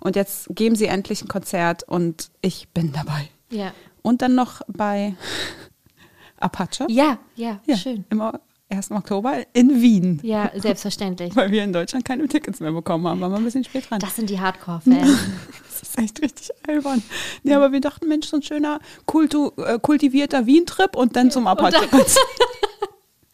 Und 0.00 0.16
jetzt 0.16 0.48
geben 0.54 0.76
sie 0.76 0.86
endlich 0.86 1.22
ein 1.22 1.28
Konzert 1.28 1.82
und 1.84 2.30
ich 2.40 2.68
bin 2.68 2.92
dabei. 2.92 3.28
Ja. 3.50 3.72
Und 4.02 4.22
dann 4.22 4.34
noch 4.34 4.62
bei 4.68 5.14
Apache. 6.38 6.86
Ja, 6.88 7.18
ja, 7.36 7.60
Ja, 7.66 7.76
schön. 7.76 8.04
Im 8.10 8.22
1. 8.72 8.90
Oktober 8.90 9.42
in 9.52 9.82
Wien. 9.82 10.20
Ja, 10.22 10.50
selbstverständlich. 10.54 11.36
Weil 11.36 11.50
wir 11.50 11.62
in 11.62 11.72
Deutschland 11.72 12.04
keine 12.04 12.26
Tickets 12.26 12.60
mehr 12.60 12.72
bekommen 12.72 13.06
haben, 13.06 13.20
waren 13.20 13.30
wir 13.30 13.38
ein 13.38 13.44
bisschen 13.44 13.64
spät 13.64 13.88
dran. 13.88 14.00
Das 14.00 14.16
sind 14.16 14.30
die 14.30 14.40
Hardcore-Fans. 14.40 15.18
Das 15.82 15.88
ist 15.88 15.98
echt 15.98 16.22
richtig 16.22 16.50
albern. 16.68 17.02
Nee, 17.42 17.54
aber 17.54 17.72
wir 17.72 17.80
dachten, 17.80 18.06
Mensch, 18.06 18.28
so 18.28 18.36
ein 18.36 18.42
schöner, 18.42 18.78
kultu, 19.04 19.50
äh, 19.56 19.80
kultivierter 19.80 20.46
Wien-Trip 20.46 20.94
und 20.94 21.16
dann 21.16 21.32
zum 21.32 21.48
Apache. 21.48 21.74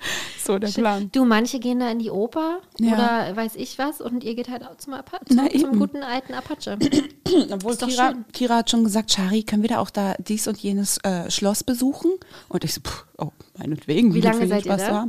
so 0.44 0.58
der 0.58 0.68
Plan. 0.68 1.10
Du, 1.12 1.24
manche 1.24 1.58
gehen 1.58 1.80
da 1.80 1.90
in 1.90 1.98
die 1.98 2.10
Oper 2.10 2.60
Ja. 2.78 2.92
oder 2.94 3.36
weiß 3.36 3.56
ich 3.56 3.78
was 3.78 4.00
und 4.00 4.24
ihr 4.24 4.34
geht 4.34 4.48
halt 4.48 4.64
auch 4.64 4.76
zum, 4.76 4.94
Apa 4.94 5.18
Na, 5.30 5.48
zum, 5.50 5.60
eben. 5.60 5.78
guten 5.78 6.02
alten 6.02 6.34
Apache. 6.34 6.78
Obwohl 7.50 7.76
Kira. 7.76 8.14
Kira 8.32 8.56
hat 8.56 8.70
schon 8.70 8.84
gesagt, 8.84 9.12
Shari, 9.12 9.42
können 9.42 9.62
wir 9.62 9.70
da 9.70 9.78
auch 9.80 9.90
da 9.90 10.14
dies 10.18 10.46
und 10.48 10.58
jenes 10.58 10.98
äh, 11.04 11.30
Schloss 11.30 11.64
besuchen? 11.64 12.12
Und 12.48 12.64
ich 12.64 12.74
so, 12.74 12.80
pff, 12.80 13.04
oh, 13.18 13.30
meinetwegen. 13.58 14.14
Wie 14.14 14.20
lange 14.20 14.38
viel 14.38 14.48
seid 14.48 14.66
ihr 14.66 14.76
da? 14.76 15.08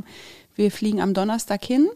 Wir 0.56 0.70
fliegen 0.70 1.00
am 1.00 1.14
Donnerstag 1.14 1.64
hin, 1.64 1.88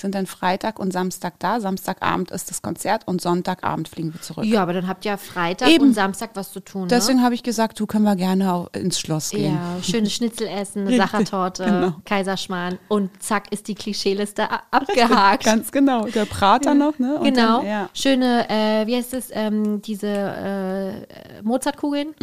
sind 0.00 0.14
dann 0.14 0.26
Freitag 0.26 0.78
und 0.78 0.92
Samstag 0.92 1.34
da. 1.38 1.60
Samstagabend 1.60 2.30
ist 2.30 2.50
das 2.50 2.62
Konzert 2.62 3.06
und 3.06 3.20
Sonntagabend 3.20 3.88
fliegen 3.88 4.12
wir 4.12 4.20
zurück. 4.20 4.44
Ja, 4.44 4.62
aber 4.62 4.72
dann 4.72 4.88
habt 4.88 5.04
ihr 5.04 5.12
ja 5.12 5.16
Freitag 5.16 5.68
Eben. 5.68 5.86
und 5.86 5.94
Samstag 5.94 6.30
was 6.34 6.52
zu 6.52 6.60
tun. 6.60 6.88
Deswegen 6.88 7.18
ne? 7.18 7.24
habe 7.24 7.34
ich 7.34 7.42
gesagt, 7.42 7.78
du 7.80 7.86
können 7.86 8.04
wir 8.04 8.16
gerne 8.16 8.52
auch 8.52 8.72
ins 8.72 8.98
Schloss 8.98 9.30
gehen. 9.30 9.54
Ja, 9.54 9.82
schönes 9.82 10.12
Schnitzel 10.12 10.46
essen, 10.46 10.86
eine 10.86 10.96
Sachertorte, 10.96 11.64
genau. 11.66 11.96
Kaiserschmarrn 12.04 12.78
und 12.88 13.10
zack 13.22 13.52
ist 13.52 13.68
die 13.68 13.74
Klischeeliste 13.74 14.48
abgehakt. 14.70 15.44
Ganz 15.44 15.72
genau. 15.72 16.06
Der 16.06 16.24
Prater 16.24 16.74
noch, 16.74 16.98
ne? 16.98 17.16
Und 17.18 17.24
genau. 17.24 17.58
Dann, 17.58 17.66
ja. 17.66 17.88
Schöne, 17.94 18.48
äh, 18.48 18.86
wie 18.86 18.96
heißt 18.96 19.14
es, 19.14 19.28
ähm, 19.32 19.82
diese 19.82 20.08
äh, 20.08 21.42
Mozartkugeln? 21.42 22.14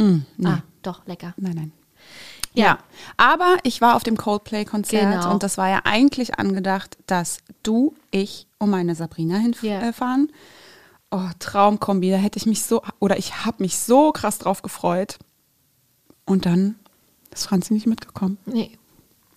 Ah, 0.43 0.59
doch, 0.81 1.05
lecker. 1.05 1.33
Nein, 1.37 1.53
nein. 1.55 1.71
Ja. 2.57 2.65
Ja. 2.65 2.77
aber 3.17 3.57
ich 3.63 3.81
war 3.81 3.95
auf 3.95 4.03
dem 4.03 4.17
Coldplay-Konzert 4.17 5.21
Genau. 5.21 5.31
und 5.33 5.43
das 5.43 5.57
war 5.57 5.69
ja 5.69 5.81
eigentlich 5.83 6.39
angedacht, 6.39 6.97
dass 7.07 7.39
du, 7.63 7.93
ich 8.11 8.47
und 8.57 8.69
meine 8.69 8.95
Sabrina 8.95 9.37
hinfahren. 9.37 10.31
Oh, 11.11 11.29
Traumkombi, 11.39 12.09
da 12.11 12.17
hätte 12.17 12.37
ich 12.37 12.45
mich 12.45 12.63
so, 12.63 12.81
oder 12.99 13.17
ich 13.17 13.45
habe 13.45 13.57
mich 13.63 13.77
so 13.79 14.11
krass 14.11 14.39
drauf 14.39 14.61
gefreut. 14.61 15.19
Und 16.25 16.45
dann 16.45 16.75
ist 17.31 17.45
Franzi 17.47 17.73
nicht 17.73 17.87
mitgekommen, 17.87 18.37
Nee. 18.45 18.71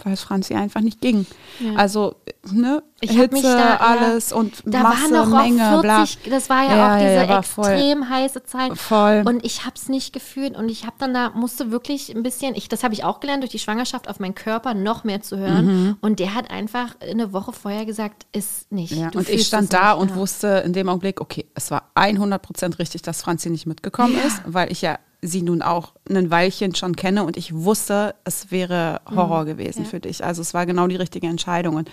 Weil 0.04 0.12
es 0.14 0.22
Franzi 0.22 0.54
einfach 0.54 0.80
nicht 0.80 1.00
ging. 1.00 1.26
Ja. 1.58 1.74
Also, 1.76 2.16
ne, 2.50 2.82
Ich 3.00 3.10
Hitze, 3.12 3.32
mich 3.34 3.42
da, 3.42 3.58
ja, 3.58 3.76
alles 3.80 4.32
und 4.32 4.62
Da 4.64 4.82
Masse, 4.82 5.02
waren 5.02 5.30
noch 5.30 5.42
Menge, 5.42 5.76
auch 5.76 5.82
bla. 5.82 6.06
40, 6.06 6.30
das 6.30 6.48
war 6.50 6.62
ja, 6.64 6.76
Ja, 6.76 6.86
auch 6.86 6.98
ja, 7.00 7.04
diese 7.20 7.32
ja, 7.32 7.42
voll. 7.42 7.64
extrem 7.72 8.08
heiße 8.08 8.42
Zeit. 8.44 8.78
Voll. 8.78 9.22
Und 9.26 9.44
ich 9.44 9.64
habe 9.64 9.74
es 9.76 9.88
nicht 9.88 10.12
gefühlt 10.12 10.56
und 10.56 10.68
ich 10.68 10.84
habe 10.84 10.96
dann 10.98 11.14
da, 11.14 11.30
musste 11.30 11.70
wirklich 11.70 12.14
ein 12.14 12.22
bisschen, 12.22 12.54
ich, 12.54 12.68
das 12.68 12.82
habe 12.84 12.94
ich 12.94 13.04
auch 13.04 13.20
gelernt, 13.20 13.42
durch 13.42 13.50
die 13.52 13.58
Schwangerschaft 13.58 14.08
auf 14.08 14.20
meinen 14.20 14.34
Körper 14.34 14.74
noch 14.74 15.04
mehr 15.04 15.20
zu 15.22 15.36
hören. 15.38 15.96
Und 16.00 16.18
der 16.18 16.34
hat 16.34 16.50
einfach 16.50 16.94
eine 17.00 17.32
Woche 17.32 17.52
vorher 17.52 17.84
gesagt, 17.86 18.26
ist 18.32 18.70
nicht. 18.72 18.92
Mhm. 18.92 18.98
Ja, 18.98 19.10
und 19.14 19.28
ich 19.28 19.46
stand 19.46 19.72
da 19.72 19.92
und 19.92 20.10
ja. 20.10 20.16
wusste 20.16 20.62
in 20.64 20.72
dem 20.72 20.88
Augenblick, 20.88 21.20
okay, 21.20 21.46
es 21.54 21.70
war 21.70 21.90
100% 21.94 22.78
richtig, 22.78 23.02
dass 23.02 23.22
Franzi 23.22 23.50
nicht 23.50 23.66
mitgekommen 23.66 24.14
Ja. 24.16 24.26
ist, 24.26 24.42
weil 24.46 24.70
ich 24.72 24.82
ja 24.82 24.98
sie 25.22 25.42
nun 25.42 25.60
auch 25.62 25.92
ein 26.08 26.30
Weilchen 26.30 26.74
schon 26.74 26.96
kenne 26.96 27.24
und 27.24 27.36
ich 27.36 27.54
wusste, 27.54 28.14
es 28.24 28.50
wäre 28.50 29.00
Horror 29.14 29.44
gewesen 29.44 29.80
Mhm. 29.80 29.84
Ja. 29.84 29.90
für 29.90 30.00
dich. 30.00 30.24
Also 30.24 30.40
es 30.42 30.54
war 30.54 30.64
genau 30.66 30.86
die 30.86 30.96
richtige 30.96 31.26
Entscheidung. 31.26 31.76
Und 31.76 31.90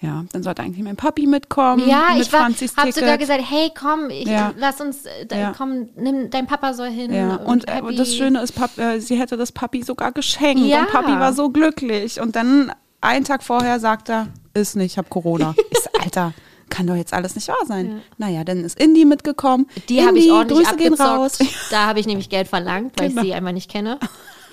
ja, 0.00 0.24
dann 0.32 0.42
sollte 0.42 0.62
eigentlich 0.62 0.82
mein 0.84 0.96
Papi 0.96 1.26
mitkommen. 1.26 1.86
Ja, 1.88 2.08
mit 2.14 2.26
ich 2.26 2.32
habe 2.32 2.92
sogar 2.92 3.16
gesagt, 3.18 3.42
hey, 3.48 3.70
komm, 3.78 4.10
ich, 4.10 4.26
Ja. 4.28 4.52
lass 4.58 4.80
uns, 4.80 5.06
äh, 5.06 5.24
da, 5.26 5.36
Ja. 5.38 5.54
komm, 5.56 5.88
nimm, 5.96 6.30
dein 6.30 6.46
Papa 6.46 6.74
soll 6.74 6.90
hin. 6.90 7.12
Ja, 7.12 7.36
und 7.36 7.68
äh, 7.68 7.72
Happy. 7.74 7.96
das 7.96 8.14
Schöne 8.14 8.40
ist, 8.42 8.52
Pap 8.52 8.76
äh, 8.78 9.00
sie 9.00 9.18
hätte 9.18 9.36
das 9.36 9.52
Papi 9.52 9.82
sogar 9.82 10.12
geschenkt 10.12 10.64
Ja. 10.66 10.80
und 10.80 10.90
Papi 10.90 11.12
war 11.12 11.32
so 11.32 11.48
glücklich. 11.50 12.20
Und 12.20 12.36
dann 12.36 12.72
einen 13.00 13.24
Tag 13.24 13.42
vorher 13.42 13.80
sagt 13.80 14.08
er, 14.10 14.28
ist 14.52 14.76
nicht, 14.76 14.92
ich 14.92 14.98
habe 14.98 15.08
Corona. 15.08 15.54
so, 15.72 15.90
Alter, 16.02 16.32
kann 16.74 16.86
doch 16.88 16.96
jetzt 16.96 17.12
alles 17.12 17.34
nicht 17.36 17.46
wahr 17.48 17.56
sein. 17.66 17.86
Ja. 18.18 18.26
Naja, 18.26 18.44
dann 18.44 18.64
ist 18.64 18.78
Indy 18.78 19.04
mitgekommen. 19.04 19.66
Die 19.88 20.04
habe 20.04 20.18
ich 20.18 20.30
ordentlich 20.30 20.66
Grüße 20.66 20.76
gehen 20.76 20.94
raus. 20.94 21.34
abgezockt. 21.40 21.58
Da 21.70 21.86
habe 21.86 22.00
ich 22.00 22.06
nämlich 22.06 22.28
Geld 22.28 22.48
verlangt, 22.48 22.98
weil 22.98 23.08
Genau. 23.10 23.22
ich 23.22 23.28
sie 23.28 23.34
einfach 23.34 23.52
nicht 23.52 23.70
kenne. 23.70 23.98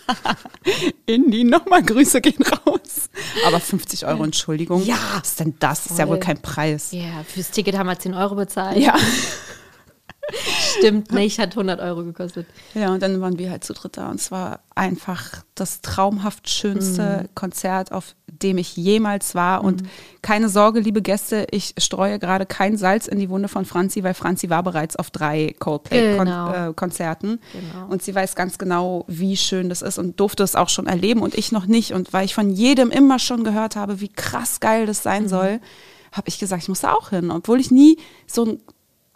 Indy, 1.05 1.43
nochmal 1.43 1.84
Grüße 1.84 2.21
gehen 2.21 2.43
raus. 2.43 3.10
Aber 3.47 3.60
50 3.60 4.05
Euro, 4.05 4.23
Entschuldigung. 4.23 4.84
Ja. 4.84 4.97
Was 5.19 5.29
ist 5.29 5.39
denn 5.39 5.55
das? 5.60 5.86
Ist 5.88 5.97
ja 5.99 6.05
Voll. 6.05 6.15
wohl 6.15 6.19
kein 6.19 6.41
Preis. 6.41 6.91
Ja, 6.91 7.23
fürs 7.27 7.51
Ticket 7.51 7.77
haben 7.77 7.88
wir 7.88 7.97
10 7.97 8.13
Euro 8.13 8.36
bezahlt. 8.36 8.77
Ja. 8.77 8.95
Stimmt 10.77 11.12
nicht, 11.12 11.39
hat 11.39 11.51
100 11.51 11.81
Euro 11.81 12.03
gekostet. 12.03 12.47
Ja, 12.73 12.93
und 12.93 13.01
dann 13.01 13.19
waren 13.19 13.38
wir 13.38 13.51
halt 13.51 13.63
zu 13.65 13.73
dritt 13.73 13.97
da. 13.97 14.10
Und 14.10 14.19
es 14.19 14.31
war 14.31 14.60
einfach 14.75 15.43
das 15.55 15.81
traumhaft 15.81 16.49
schönste 16.49 17.29
Konzert, 17.36 17.91
auf 17.91 18.15
dem 18.43 18.58
ich 18.58 18.75
jemals 18.75 19.36
war. 19.36 19.63
Und 19.63 19.84
keine 20.21 20.49
Sorge, 20.49 20.80
liebe 20.80 21.01
Gäste, 21.01 21.47
ich 21.51 21.73
streue 21.77 22.19
gerade 22.19 22.45
kein 22.45 22.77
Salz 22.77 23.08
in 23.08 23.19
die 23.19 23.30
Wunde 23.30 23.47
von 23.47 23.65
Franzi, 23.65 24.04
weil 24.04 24.13
Franzi 24.13 24.49
war 24.49 24.63
bereits 24.63 24.95
auf 24.95 25.12
drei 25.12 25.56
Coldplay-Konzerten. 25.60 27.30
Genau. 27.30 27.39
äh. 27.54 27.71
Genau. 27.73 27.88
Und 27.89 28.04
sie 28.04 28.13
weiß 28.13 28.36
ganz 28.36 28.58
genau, 28.58 29.06
wie 29.08 29.38
schön 29.38 29.69
das 29.69 29.82
ist 29.82 29.97
und 29.97 30.19
durfte 30.19 30.43
es 30.43 30.56
auch 30.56 30.69
schon 30.69 30.88
erleben 30.88 31.21
und 31.21 31.36
ich 31.36 31.51
noch 31.51 31.65
nicht. 31.65 31.93
Und 31.93 32.13
weil 32.13 32.25
ich 32.25 32.36
von 32.36 32.49
jedem 32.51 32.91
immer 32.91 33.19
schon 33.19 33.43
gehört 33.43 33.75
habe, 33.75 34.01
wie 34.01 34.10
krass 34.10 34.60
geil 34.60 34.86
das 34.86 35.04
sein 35.04 35.27
soll, 35.27 35.60
habe 36.12 36.27
ich 36.27 36.39
gesagt, 36.39 36.63
ich 36.63 36.69
muss 36.69 36.82
da 36.82 36.93
auch 36.93 37.10
hin. 37.10 37.32
Obwohl 37.32 37.60
ich 37.60 37.71
nie 37.71 37.97
so 38.27 38.45
ein 38.45 38.60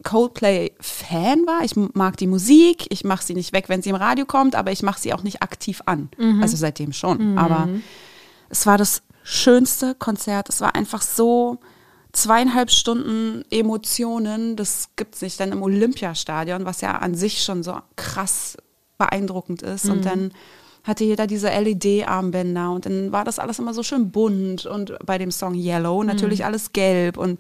Coldplay-Fan 0.04 1.48
war. 1.48 1.64
Ich 1.64 1.76
mag 1.76 2.18
die 2.18 2.28
Musik, 2.28 2.86
ich 2.90 3.04
mache 3.04 3.24
sie 3.24 3.34
nicht 3.34 3.54
weg, 3.54 3.70
wenn 3.70 3.82
sie 3.82 3.90
im 3.90 3.96
Radio 3.96 4.26
kommt, 4.26 4.56
aber 4.56 4.72
ich 4.72 4.84
mache 4.84 5.00
sie 5.00 5.14
auch 5.14 5.24
nicht 5.24 5.42
aktiv 5.42 5.82
an. 5.86 6.10
Also 6.42 6.56
seitdem 6.58 6.94
schon. 6.94 7.20
Aber 7.38 7.68
es 8.50 8.66
war 8.68 8.78
das 8.78 9.02
schönste 9.26 9.96
Konzert. 9.96 10.48
Es 10.50 10.62
war 10.62 10.76
einfach 10.76 11.02
so 11.02 11.58
zweieinhalb 12.14 12.72
Stunden 12.72 13.44
Emotionen. 13.50 14.56
Das 14.56 14.90
gibt 14.96 15.16
es 15.16 15.22
nicht 15.22 15.40
dann 15.40 15.52
im 15.52 15.64
Olympiastadion, 15.64 16.66
was 16.66 16.82
ja 16.82 17.00
an 17.00 17.16
sich 17.16 17.44
schon 17.44 17.64
so 17.64 17.78
krass 17.96 18.56
beeindruckend 18.98 19.64
ist. 19.64 19.90
Und 19.90 20.06
dann 20.06 20.32
hatte 20.84 21.04
jeder 21.04 21.26
diese 21.26 21.50
LED-Armbänder 21.50 22.72
und 22.72 22.86
dann 22.86 23.12
war 23.12 23.26
das 23.26 23.40
alles 23.40 23.58
immer 23.58 23.74
so 23.74 23.82
schön 23.82 24.12
bunt 24.12 24.68
und 24.68 24.94
bei 25.04 25.18
dem 25.18 25.32
Song 25.32 25.56
Yellow 25.56 26.04
natürlich 26.04 26.46
alles 26.46 26.72
gelb 26.72 27.18
und 27.18 27.40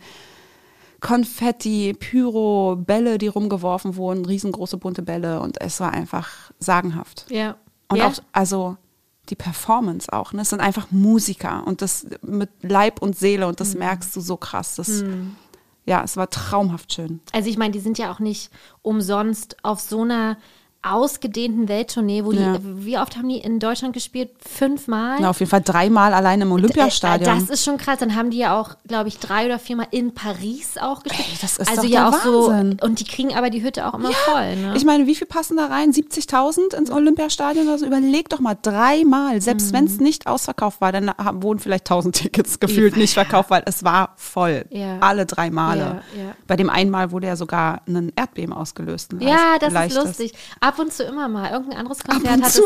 Konfetti, 0.99 1.93
Pyro, 1.93 2.75
Bälle, 2.75 3.19
die 3.19 3.27
rumgeworfen 3.27 3.95
wurden, 3.95 4.25
riesengroße 4.25 4.77
bunte 4.77 5.03
Bälle 5.03 5.39
und 5.41 5.61
es 5.61 5.79
war 5.79 5.93
einfach 5.93 6.51
sagenhaft. 6.57 7.27
Ja. 7.29 7.57
Und 7.89 7.97
ja. 7.97 8.07
auch, 8.07 8.13
also 8.31 8.77
die 9.29 9.35
Performance 9.35 10.11
auch, 10.11 10.33
ne? 10.33 10.41
Es 10.41 10.49
sind 10.49 10.59
einfach 10.59 10.91
Musiker 10.91 11.65
und 11.65 11.81
das 11.81 12.07
mit 12.21 12.49
Leib 12.61 13.01
und 13.01 13.17
Seele 13.17 13.47
und 13.47 13.59
das 13.59 13.75
merkst 13.75 14.15
du 14.15 14.21
so 14.21 14.37
krass. 14.37 14.75
Das, 14.75 15.03
Ja, 15.87 16.03
es 16.03 16.17
war 16.17 16.29
traumhaft 16.29 16.93
schön. 16.93 17.19
Also 17.31 17.47
ich 17.47 17.57
meine, 17.57 17.71
die 17.71 17.79
sind 17.79 17.99
ja 17.99 18.11
auch 18.11 18.19
nicht 18.19 18.49
umsonst 18.81 19.57
auf 19.63 19.79
so 19.79 20.01
einer 20.01 20.37
ausgedehnten 20.85 21.67
Welttournee, 21.67 22.23
wo 22.23 22.31
Ja. 22.31 22.57
die, 22.57 22.85
wie 22.85 22.97
oft 22.97 23.17
haben 23.17 23.27
die 23.29 23.37
in 23.39 23.59
Deutschland 23.59 23.93
gespielt? 23.93 24.29
Fünfmal? 24.39 25.17
Na, 25.19 25.29
auf 25.29 25.39
jeden 25.39 25.49
Fall 25.49 25.61
dreimal 25.61 26.13
allein 26.13 26.41
im 26.41 26.51
Olympiastadion. 26.51 27.37
Äh, 27.37 27.39
Das 27.41 27.49
ist 27.49 27.65
schon 27.65 27.77
krass. 27.77 27.99
Dann 27.99 28.15
haben 28.15 28.29
die 28.31 28.37
ja 28.37 28.59
auch, 28.59 28.75
glaube 28.87 29.07
ich, 29.09 29.17
drei 29.19 29.45
oder 29.45 29.59
viermal 29.59 29.87
in 29.91 30.13
Paris 30.13 30.77
auch 30.79 31.03
gespielt. 31.03 31.27
Ey, 31.29 31.37
das 31.41 31.57
ist 31.57 31.69
also 31.69 31.81
doch 31.83 31.89
ja 31.89 32.09
der 32.11 32.19
auch 32.19 32.23
so. 32.23 32.47
Wahnsinn. 32.49 32.79
Und 32.81 32.99
die 32.99 33.03
kriegen 33.05 33.35
aber 33.35 33.49
die 33.49 33.63
Hütte 33.63 33.87
auch 33.87 33.93
immer 33.95 34.11
voll. 34.11 34.55
Ne? 34.55 34.73
Ich 34.75 34.85
meine, 34.85 35.07
wie 35.07 35.15
viel 35.15 35.27
passen 35.27 35.57
da 35.57 35.65
rein? 35.67 35.91
70.000 35.91 36.73
ins 36.75 36.91
Olympiastadion 36.91 37.67
oder 37.67 37.77
so? 37.77 37.85
Überleg 37.85 38.29
doch 38.29 38.39
mal, 38.39 38.57
dreimal. 38.61 39.41
Selbst 39.41 39.73
wenn 39.73 39.85
Mhm. 39.85 39.89
es 39.91 39.99
nicht 39.99 40.27
ausverkauft 40.27 40.81
war, 40.81 40.91
dann 40.91 41.11
wurden 41.41 41.59
vielleicht 41.59 41.85
1000 41.89 42.15
Tickets 42.15 42.59
gefühlt 42.59 42.97
nicht 42.97 43.13
verkauft, 43.13 43.49
weil 43.49 43.63
es 43.65 43.83
war 43.83 44.13
voll. 44.15 44.65
Ja. 44.69 44.97
Alle 44.99 45.25
drei 45.25 45.49
Male. 45.49 46.01
Ja, 46.15 46.23
ja. 46.23 46.35
Bei 46.47 46.55
dem 46.55 46.69
einmal 46.69 47.11
wurde 47.11 47.27
ja 47.27 47.35
sogar 47.35 47.81
ein 47.87 48.11
Erdbeben 48.15 48.53
ausgelöst. 48.53 49.13
ein 49.13 49.21
ja, 49.21 49.57
das 49.59 49.73
leichtes. 49.73 49.97
ist 49.97 50.05
lustig. 50.07 50.33
Ab 50.75 50.79
und 50.79 50.91
zu 50.91 51.03
immer 51.03 51.29
mal. 51.29 51.51
Irgendein 51.51 51.79
anderes 51.79 52.03
Konzert 52.03 52.41
hat, 52.41 52.49
es, 52.49 52.61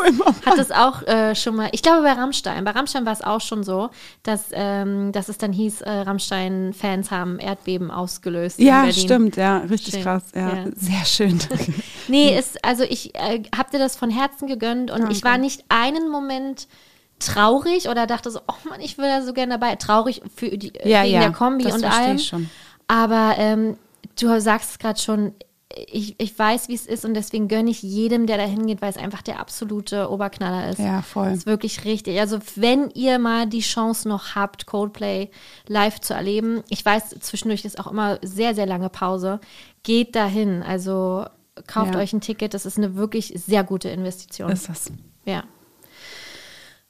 hat 0.46 0.58
es 0.58 0.72
auch 0.72 1.04
äh, 1.08 1.36
schon 1.36 1.56
mal. 1.56 1.70
Ich 1.74 1.84
glaube 1.84 2.02
bei 2.02 2.14
Rammstein. 2.14 2.64
Bei 2.64 2.72
Rammstein 2.72 3.06
war 3.06 3.14
es 3.14 3.22
auch 3.22 3.40
schon 3.42 3.64
so, 3.64 3.92
dass, 4.24 4.46
ähm, 4.52 5.12
dass 5.12 5.30
es 5.30 5.38
dann 5.38 5.54
hieß, 5.54 5.82
äh, 5.82 5.90
Rammstein-Fans 5.92 7.12
haben 7.12 7.38
Erdbeben 7.38 7.92
ausgelöst. 7.92 8.58
Ja, 8.60 8.92
stimmt, 8.92 9.36
ja, 9.38 9.60
richtig 9.60 9.94
Schön. 9.96 10.04
krass. 10.04 10.24
Ja, 10.34 10.56
Ja. 10.56 10.66
sehr 10.76 11.06
schön. 11.06 11.40
Nee, 12.08 12.36
ist, 12.38 12.66
also 12.66 12.84
ich 12.84 13.14
äh, 13.14 13.44
habe 13.56 13.70
dir 13.72 13.78
das 13.78 13.96
von 13.96 14.10
Herzen 14.10 14.48
gegönnt 14.48 14.90
und 14.90 15.12
ich 15.12 15.24
war 15.24 15.38
nicht 15.38 15.64
einen 15.70 16.10
Moment 16.10 16.68
traurig 17.20 17.88
oder 17.90 18.08
dachte 18.08 18.32
so, 18.32 18.40
oh 18.48 18.70
Mann, 18.70 18.82
ich 18.82 18.98
will 18.98 19.06
da 19.06 19.22
so 19.22 19.34
gerne 19.34 19.60
dabei. 19.60 19.76
Traurig 19.76 20.22
für 20.36 20.58
die, 20.58 20.74
Ja, 20.84 21.04
wegen 21.04 21.14
ja, 21.14 21.20
der 21.22 21.32
Kombi 21.32 21.66
das 21.66 21.76
und 21.76 21.84
allem. 21.86 22.16
ich 22.16 22.28
schon. 22.28 22.50
Aber 22.88 23.36
ähm, 23.38 23.78
du 24.20 24.40
sagst 24.42 24.72
es 24.72 24.80
gerade 24.80 25.00
schon, 25.00 25.34
ich, 25.88 26.16
ich 26.20 26.38
weiß, 26.38 26.68
wie 26.68 26.74
es 26.74 26.86
ist 26.88 27.06
und 27.06 27.14
deswegen 27.14 27.48
gönne 27.48 27.70
ich 27.70 27.82
jedem, 27.84 28.26
der 28.26 28.38
da 28.38 28.44
hingeht, 28.44 28.82
weil 28.82 28.90
es 28.90 28.98
einfach 28.98 29.22
der 29.22 29.40
absolute 29.40 30.10
Oberknaller 30.10 30.70
ist. 30.70 30.80
Ja, 30.80 31.02
voll. 31.04 31.30
Das 31.30 31.38
ist 31.40 31.46
wirklich 31.46 31.86
richtig. 31.86 32.20
Also 32.20 32.40
wenn 32.56 32.90
ihr 32.92 33.20
mal 33.20 33.46
die 33.48 33.60
Chance 33.62 34.08
noch 34.10 34.34
habt, 34.36 34.66
Coldplay 34.66 35.30
live 35.68 36.00
zu 36.02 36.14
erleben, 36.16 36.64
ich 36.70 36.84
weiß, 36.84 37.16
zwischendurch 37.20 37.66
ist 37.66 37.80
auch 37.80 37.88
immer 37.88 38.18
sehr, 38.24 38.56
sehr 38.56 38.66
lange 38.66 38.90
Pause, 38.90 39.40
geht 39.84 40.16
dahin. 40.16 40.64
Also 40.64 41.26
kauft 41.68 41.94
Ja. 41.94 42.00
euch 42.00 42.14
ein 42.14 42.22
Ticket, 42.22 42.54
das 42.54 42.66
ist 42.66 42.78
eine 42.78 42.96
wirklich 42.96 43.34
sehr 43.36 43.64
gute 43.64 43.90
Investition. 43.90 44.50
ist 44.52 44.70
das. 44.70 44.92
ja. 45.26 45.44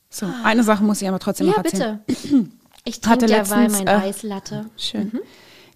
So, 0.10 0.26
eine 0.44 0.64
Sache 0.64 0.84
muss 0.84 1.02
ich 1.02 1.08
aber 1.08 1.20
trotzdem 1.20 1.48
Ja, 1.48 1.54
noch 1.58 1.64
erzählen. 1.66 2.00
bitte. 2.06 2.50
Ich 2.86 3.02
trinke 3.02 3.26
derweil 3.28 3.70
mein 3.70 3.86
äh, 3.88 3.92
Eislatte. 3.92 4.66
Schön. 4.78 5.12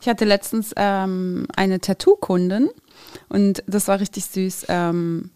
Ich 0.02 0.08
hatte 0.08 0.24
letztens 0.26 0.72
ähm, 0.78 1.46
eine 1.56 1.80
Tattoo-Kundin 1.80 2.70
und 3.30 3.64
das 3.68 3.88
war 3.88 4.00
richtig 4.00 4.26
süß. 4.26 4.66
Ähm, 4.70 5.30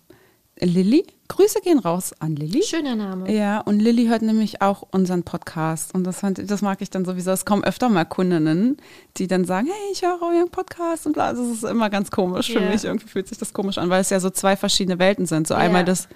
Lilly, 0.59 1.05
Grüße 1.27 1.61
gehen 1.61 1.77
raus 1.77 2.13
an 2.19 2.35
Lilly. 2.35 2.63
Schöner 2.63 2.95
Name. 2.95 3.31
Ja, 3.31 3.59
und 3.59 3.79
Lilly 3.79 4.07
hört 4.07 4.23
nämlich 4.23 4.61
auch 4.63 4.83
unseren 4.91 5.21
Podcast 5.21 5.93
und 5.93 6.03
das, 6.03 6.19
fand, 6.21 6.49
das 6.49 6.63
mag 6.63 6.81
ich 6.81 6.89
dann 6.89 7.05
sowieso. 7.05 7.29
Es 7.29 7.45
kommen 7.45 7.63
öfter 7.63 7.89
mal 7.89 8.05
Kundinnen, 8.05 8.77
die 9.17 9.27
dann 9.27 9.45
sagen, 9.45 9.67
hey, 9.67 9.91
ich 9.91 10.01
höre 10.01 10.19
euren 10.19 10.49
Podcast 10.49 11.05
und 11.05 11.13
bla. 11.13 11.31
Das 11.33 11.39
ist 11.47 11.63
immer 11.63 11.91
ganz 11.91 12.09
komisch 12.09 12.47
für 12.51 12.59
Ja. 12.59 12.71
mich. 12.71 12.83
Irgendwie 12.85 13.07
fühlt 13.07 13.27
sich 13.27 13.37
das 13.37 13.53
komisch 13.53 13.77
an, 13.77 13.91
weil 13.91 14.01
es 14.01 14.09
ja 14.09 14.19
so 14.19 14.31
zwei 14.31 14.55
verschiedene 14.57 14.97
Welten 14.97 15.27
sind. 15.27 15.47
So 15.47 15.53
einmal 15.53 15.85
das 15.85 16.07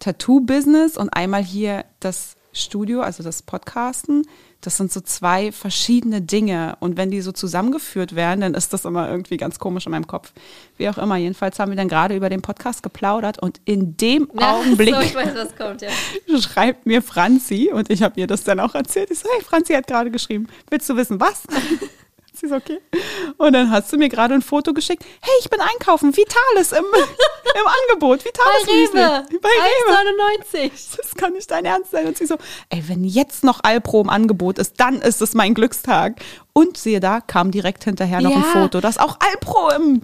Tattoo-Business 0.00 0.98
und 0.98 1.08
einmal 1.10 1.42
hier 1.42 1.84
das 2.00 2.35
Studio, 2.56 3.00
also 3.00 3.22
das 3.22 3.42
Podcasten. 3.42 4.26
Das 4.60 4.78
sind 4.78 4.90
so 4.90 5.00
zwei 5.00 5.52
verschiedene 5.52 6.22
Dinge. 6.22 6.76
Und 6.80 6.96
wenn 6.96 7.10
die 7.10 7.20
so 7.20 7.30
zusammengeführt 7.30 8.16
werden, 8.16 8.40
dann 8.40 8.54
ist 8.54 8.72
das 8.72 8.84
immer 8.84 9.08
irgendwie 9.08 9.36
ganz 9.36 9.58
komisch 9.58 9.86
in 9.86 9.92
meinem 9.92 10.06
Kopf. 10.06 10.32
Wie 10.76 10.88
auch 10.88 10.98
immer. 10.98 11.16
Jedenfalls 11.16 11.58
haben 11.58 11.70
wir 11.70 11.76
dann 11.76 11.88
gerade 11.88 12.16
über 12.16 12.28
den 12.28 12.42
Podcast 12.42 12.82
geplaudert 12.82 13.40
und 13.40 13.60
in 13.64 13.96
dem 13.96 14.28
Na, 14.32 14.54
Augenblick 14.54 14.94
So, 14.94 15.00
ich 15.00 15.14
weiß, 15.14 15.34
was 15.34 15.56
kommt, 15.56 15.82
ja. 15.82 15.90
schreibt 16.40 16.86
mir 16.86 17.02
Franzi 17.02 17.70
und 17.72 17.90
ich 17.90 18.02
habe 18.02 18.18
ihr 18.18 18.26
das 18.26 18.44
dann 18.44 18.58
auch 18.60 18.74
erzählt. 18.74 19.10
Ich 19.10 19.18
so, 19.20 19.28
hey, 19.30 19.44
Franzi 19.44 19.74
hat 19.74 19.86
gerade 19.86 20.10
geschrieben, 20.10 20.48
willst 20.70 20.88
du 20.88 20.96
wissen, 20.96 21.20
was? 21.20 21.42
Sie 22.38 22.46
ist 22.46 22.52
okay. 22.52 22.80
Und 23.38 23.54
dann 23.54 23.70
hast 23.70 23.92
du 23.92 23.96
mir 23.96 24.08
gerade 24.08 24.34
ein 24.34 24.42
Foto 24.42 24.74
geschickt. 24.74 25.04
Hey, 25.22 25.32
ich 25.40 25.48
bin 25.48 25.58
einkaufen. 25.60 26.14
Vitales 26.16 26.72
im, 26.72 26.84
im 27.54 27.66
Angebot. 27.90 28.24
Vitales 28.24 28.66
Bei 28.66 28.72
Rewe. 28.72 29.26
Bei 29.40 29.48
Rewe. 29.48 30.50
1,99. 30.52 30.70
Das 30.98 31.14
kann 31.14 31.32
nicht 31.32 31.50
dein 31.50 31.64
Ernst 31.64 31.92
sein. 31.92 32.06
Und 32.06 32.18
sie 32.18 32.26
so, 32.26 32.36
ey, 32.68 32.84
wenn 32.88 33.04
jetzt 33.04 33.42
noch 33.42 33.60
Alpro 33.62 34.02
im 34.02 34.10
Angebot 34.10 34.58
ist, 34.58 34.74
dann 34.78 35.00
ist 35.00 35.22
es 35.22 35.34
mein 35.34 35.54
Glückstag. 35.54 36.20
Und 36.52 36.76
siehe 36.76 37.00
da, 37.00 37.20
kam 37.20 37.50
direkt 37.50 37.84
hinterher 37.84 38.20
noch 38.20 38.34
ein 38.34 38.42
Ja. 38.42 38.60
Foto, 38.60 38.80
dass 38.80 38.98
auch 38.98 39.18
Alpro 39.20 39.70
im 39.70 40.02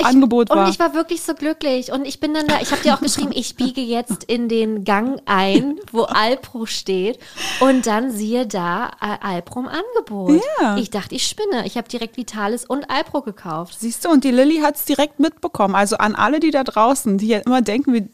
Ich- 0.00 0.06
Angebot 0.06 0.48
war. 0.50 0.64
Und 0.64 0.70
ich 0.70 0.78
war 0.78 0.94
wirklich 0.94 1.22
so 1.22 1.34
glücklich. 1.34 1.90
Und 1.90 2.06
ich 2.06 2.20
bin 2.20 2.32
dann 2.32 2.46
da, 2.46 2.60
ich 2.60 2.70
habe 2.70 2.80
dir 2.82 2.94
auch 2.94 3.00
geschrieben, 3.00 3.32
ich 3.34 3.56
biege 3.56 3.80
jetzt 3.80 4.22
in 4.24 4.48
den 4.48 4.84
Gang 4.84 5.20
ein, 5.26 5.80
wo 5.90 6.02
Alpro 6.02 6.66
steht. 6.66 7.18
Und 7.58 7.84
dann 7.86 8.12
siehe 8.12 8.46
da 8.46 8.90
Alpro 9.00 9.58
im 9.60 9.68
Angebot. 9.68 10.40
Ja. 10.60 10.76
Ich 10.76 10.90
dachte, 10.90 11.16
ich 11.16 11.26
spinne. 11.26 11.66
Ich 11.66 11.76
habe 11.76 11.88
direkt 11.88 12.16
Vitalis 12.16 12.64
und 12.64 12.88
Alpro 12.88 13.22
gekauft. 13.22 13.76
Siehst 13.80 14.04
du, 14.04 14.08
und 14.10 14.22
die 14.22 14.30
Lilly 14.30 14.58
hat 14.60 14.76
es 14.76 14.84
direkt 14.84 15.18
mitbekommen. 15.18 15.74
Also 15.74 15.96
an 15.96 16.14
alle, 16.14 16.38
die 16.38 16.52
da 16.52 16.62
draußen, 16.62 17.18
die 17.18 17.26
ja 17.28 17.38
immer 17.38 17.60
denken, 17.60 17.92
wir 17.92 18.08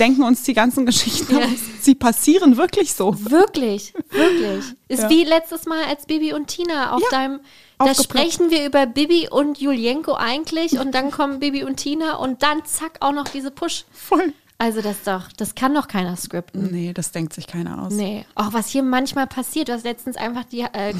denken 0.00 0.24
uns 0.24 0.42
die 0.42 0.52
ganzen 0.52 0.84
Geschichten 0.84 1.32
Ja. 1.38 1.44
aus, 1.44 1.50
sie 1.80 1.94
passieren 1.94 2.56
wirklich 2.56 2.92
so. 2.92 3.14
Wirklich, 3.30 3.94
wirklich. 4.10 4.64
Ist 4.88 5.04
Ja. 5.04 5.08
wie 5.10 5.22
letztes 5.24 5.64
Mal 5.66 5.84
als 5.88 6.06
Bibi 6.06 6.32
und 6.34 6.48
Tina 6.48 6.92
auf 6.94 7.00
Ja, 7.02 7.08
deinem. 7.18 7.40
Da 7.86 7.94
sprechen 7.94 8.50
wir 8.50 8.66
über 8.66 8.86
Bibi 8.86 9.28
und 9.30 9.58
Julienko 9.58 10.14
eigentlich 10.14 10.78
und 10.78 10.94
dann 10.94 11.10
kommen 11.10 11.40
Bibi 11.40 11.64
und 11.64 11.76
Tina 11.76 12.16
und 12.16 12.42
dann 12.42 12.64
zack 12.64 12.98
auch 13.00 13.12
noch 13.12 13.24
diese 13.24 13.50
Push. 13.50 13.84
Voll. 13.92 14.32
Also 14.58 14.82
das 14.82 15.04
doch, 15.04 15.32
das 15.38 15.54
kann 15.54 15.72
doch 15.72 15.88
keiner 15.88 16.14
skripten. 16.18 16.70
Nee, 16.70 16.92
das 16.92 17.12
denkt 17.12 17.32
sich 17.32 17.46
keiner 17.46 17.80
aus. 17.82 17.94
Nee, 17.94 18.26
auch 18.34 18.52
was 18.52 18.68
hier 18.68 18.82
manchmal 18.82 19.26
passiert. 19.26 19.70
Du 19.70 19.72
hast 19.72 19.84
letztens 19.84 20.16
einfach 20.18 20.44
die, 20.44 20.60
äh, 20.60 20.90
äh, 20.90 20.94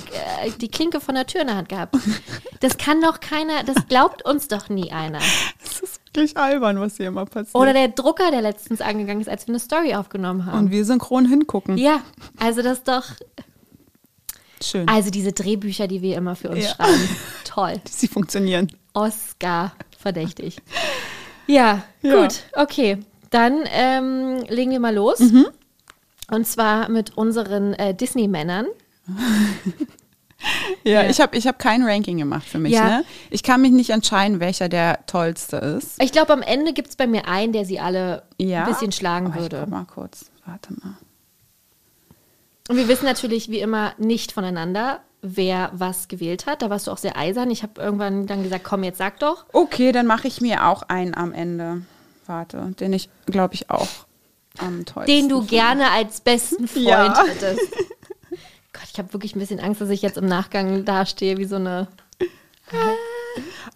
die 0.59 0.69
Klinke 0.69 0.99
von 0.99 1.14
der 1.14 1.27
Tür 1.27 1.43
in 1.43 1.49
der 1.49 1.57
Hand 1.57 1.69
gehabt. 1.69 1.95
Das 2.61 2.79
kann 2.79 3.03
doch 3.03 3.21
keiner, 3.21 3.62
das 3.64 3.87
glaubt 3.87 4.25
uns 4.25 4.49
doch 4.49 4.71
nie 4.71 4.90
einer. 4.93 5.19
Es 5.62 5.81
ist 5.81 6.01
wirklich 6.07 6.37
albern, 6.38 6.81
was 6.81 6.97
hier 6.97 7.09
immer 7.09 7.27
passiert. 7.27 7.55
Oder 7.55 7.75
der 7.75 7.88
Drucker, 7.88 8.31
der 8.31 8.40
letztens 8.40 8.81
angegangen 8.81 9.21
ist, 9.21 9.29
als 9.29 9.47
wir 9.47 9.53
eine 9.53 9.61
Story 9.61 9.95
aufgenommen 9.95 10.47
haben. 10.47 10.59
und 10.59 10.71
wir 10.71 10.85
synchron 10.87 11.27
hingucken. 11.27 11.77
ja, 11.77 12.01
also 12.38 12.62
das 12.62 12.79
ist 12.79 12.88
doch, 12.88 13.05
Schön. 14.62 14.88
also 14.88 15.11
diese 15.11 15.33
Drehbücher, 15.33 15.87
die 15.88 16.03
wir 16.03 16.16
immer 16.16 16.37
für 16.37 16.51
uns 16.51 16.64
Ja. 16.64 16.70
schreiben, 16.75 17.09
toll. 17.44 17.81
Sie 17.88 18.09
funktionieren. 18.09 18.70
Oscar 18.94 19.73
verdächtig. 19.99 20.57
Ja, 21.46 21.83
Ja. 22.03 22.23
gut, 22.23 22.44
okay. 22.55 22.99
Dann 23.31 23.64
ähm, 23.73 24.44
legen 24.49 24.70
wir 24.70 24.79
mal 24.79 24.94
los. 24.94 25.20
Und 26.31 26.46
zwar 26.46 26.88
mit 26.88 27.16
unseren 27.16 27.75
äh, 27.75 27.92
Disney-Männern. 27.94 28.66
Ja, 30.85 31.03
Ja. 31.03 31.11
ich 31.11 31.20
habe 31.20 31.37
ich 31.37 31.46
hab 31.46 31.59
kein 31.59 31.83
Ranking 31.83 32.16
gemacht 32.16 32.46
für 32.49 32.59
mich. 32.59 32.73
Ja. 32.73 32.85
Ne? 32.99 33.05
Ich 33.29 33.42
kann 33.42 33.61
mich 33.61 33.73
nicht 33.73 33.90
entscheiden, 33.90 34.40
welcher 34.40 34.68
der 34.70 35.05
tollste 35.07 35.57
ist. 35.57 36.03
Ich 36.03 36.12
glaube, 36.12 36.33
am 36.33 36.40
Ende 36.42 36.73
gibt 36.73 36.88
es 36.88 36.96
bei 36.96 37.07
mir 37.07 37.29
einen, 37.29 37.53
der 37.53 37.64
sie 37.66 37.79
alle 37.79 38.23
ein 38.40 38.64
bisschen 38.66 38.90
schlagen 38.92 39.27
Oh, 39.27 39.33
ich 39.35 39.40
würde. 39.42 39.59
guck 39.61 39.68
mal 39.68 39.85
kurz. 39.85 40.31
Warte 40.46 40.73
mal. 40.75 40.96
Und 42.71 42.77
wir 42.77 42.87
wissen 42.87 43.05
natürlich 43.05 43.49
wie 43.51 43.59
immer 43.59 43.95
nicht 43.99 44.31
voneinander, 44.31 45.01
wer 45.23 45.71
was 45.75 46.07
gewählt 46.07 46.47
hat. 46.47 46.63
Da 46.63 46.71
warst 46.71 46.87
du 46.87 46.93
auch 46.93 46.99
sehr 46.99 47.17
eisern. 47.17 47.51
Ich 47.51 47.65
habe 47.65 47.81
irgendwann 47.83 48.29
dann 48.29 48.45
gesagt, 48.45 48.63
komm, 48.63 48.85
jetzt 48.85 48.99
sag 48.99 49.19
doch. 49.19 49.45
Okay, 49.53 49.91
dann 49.91 50.07
mache 50.07 50.29
ich 50.29 50.41
mir 50.41 50.65
auch 50.69 50.83
einen 50.83 51.17
am 51.17 51.33
Ende. 51.33 51.83
Warte, 52.27 52.73
den 52.79 52.93
ich, 52.93 53.09
glaube 53.27 53.55
ich, 53.55 53.71
auch 53.71 53.89
am 54.59 54.85
tollsten 54.85 55.13
Den 55.13 55.29
du 55.29 55.39
finde. 55.39 55.51
gerne 55.51 55.91
als 55.91 56.21
besten 56.21 56.69
Freund 56.69 56.87
Ja. 56.87 57.25
hättest. 57.27 57.61
Gott, 58.73 58.85
ich 58.93 58.99
habe 59.01 59.13
wirklich 59.15 59.35
ein 59.35 59.41
bisschen 59.41 59.59
Angst, 59.59 59.81
dass 59.81 59.89
ich 59.91 60.01
jetzt 60.03 60.17
im 60.17 60.27
Nachgang 60.27 60.85
dastehe 60.85 61.39
wie 61.39 61.47
so 61.47 61.57
eine. 61.57 61.89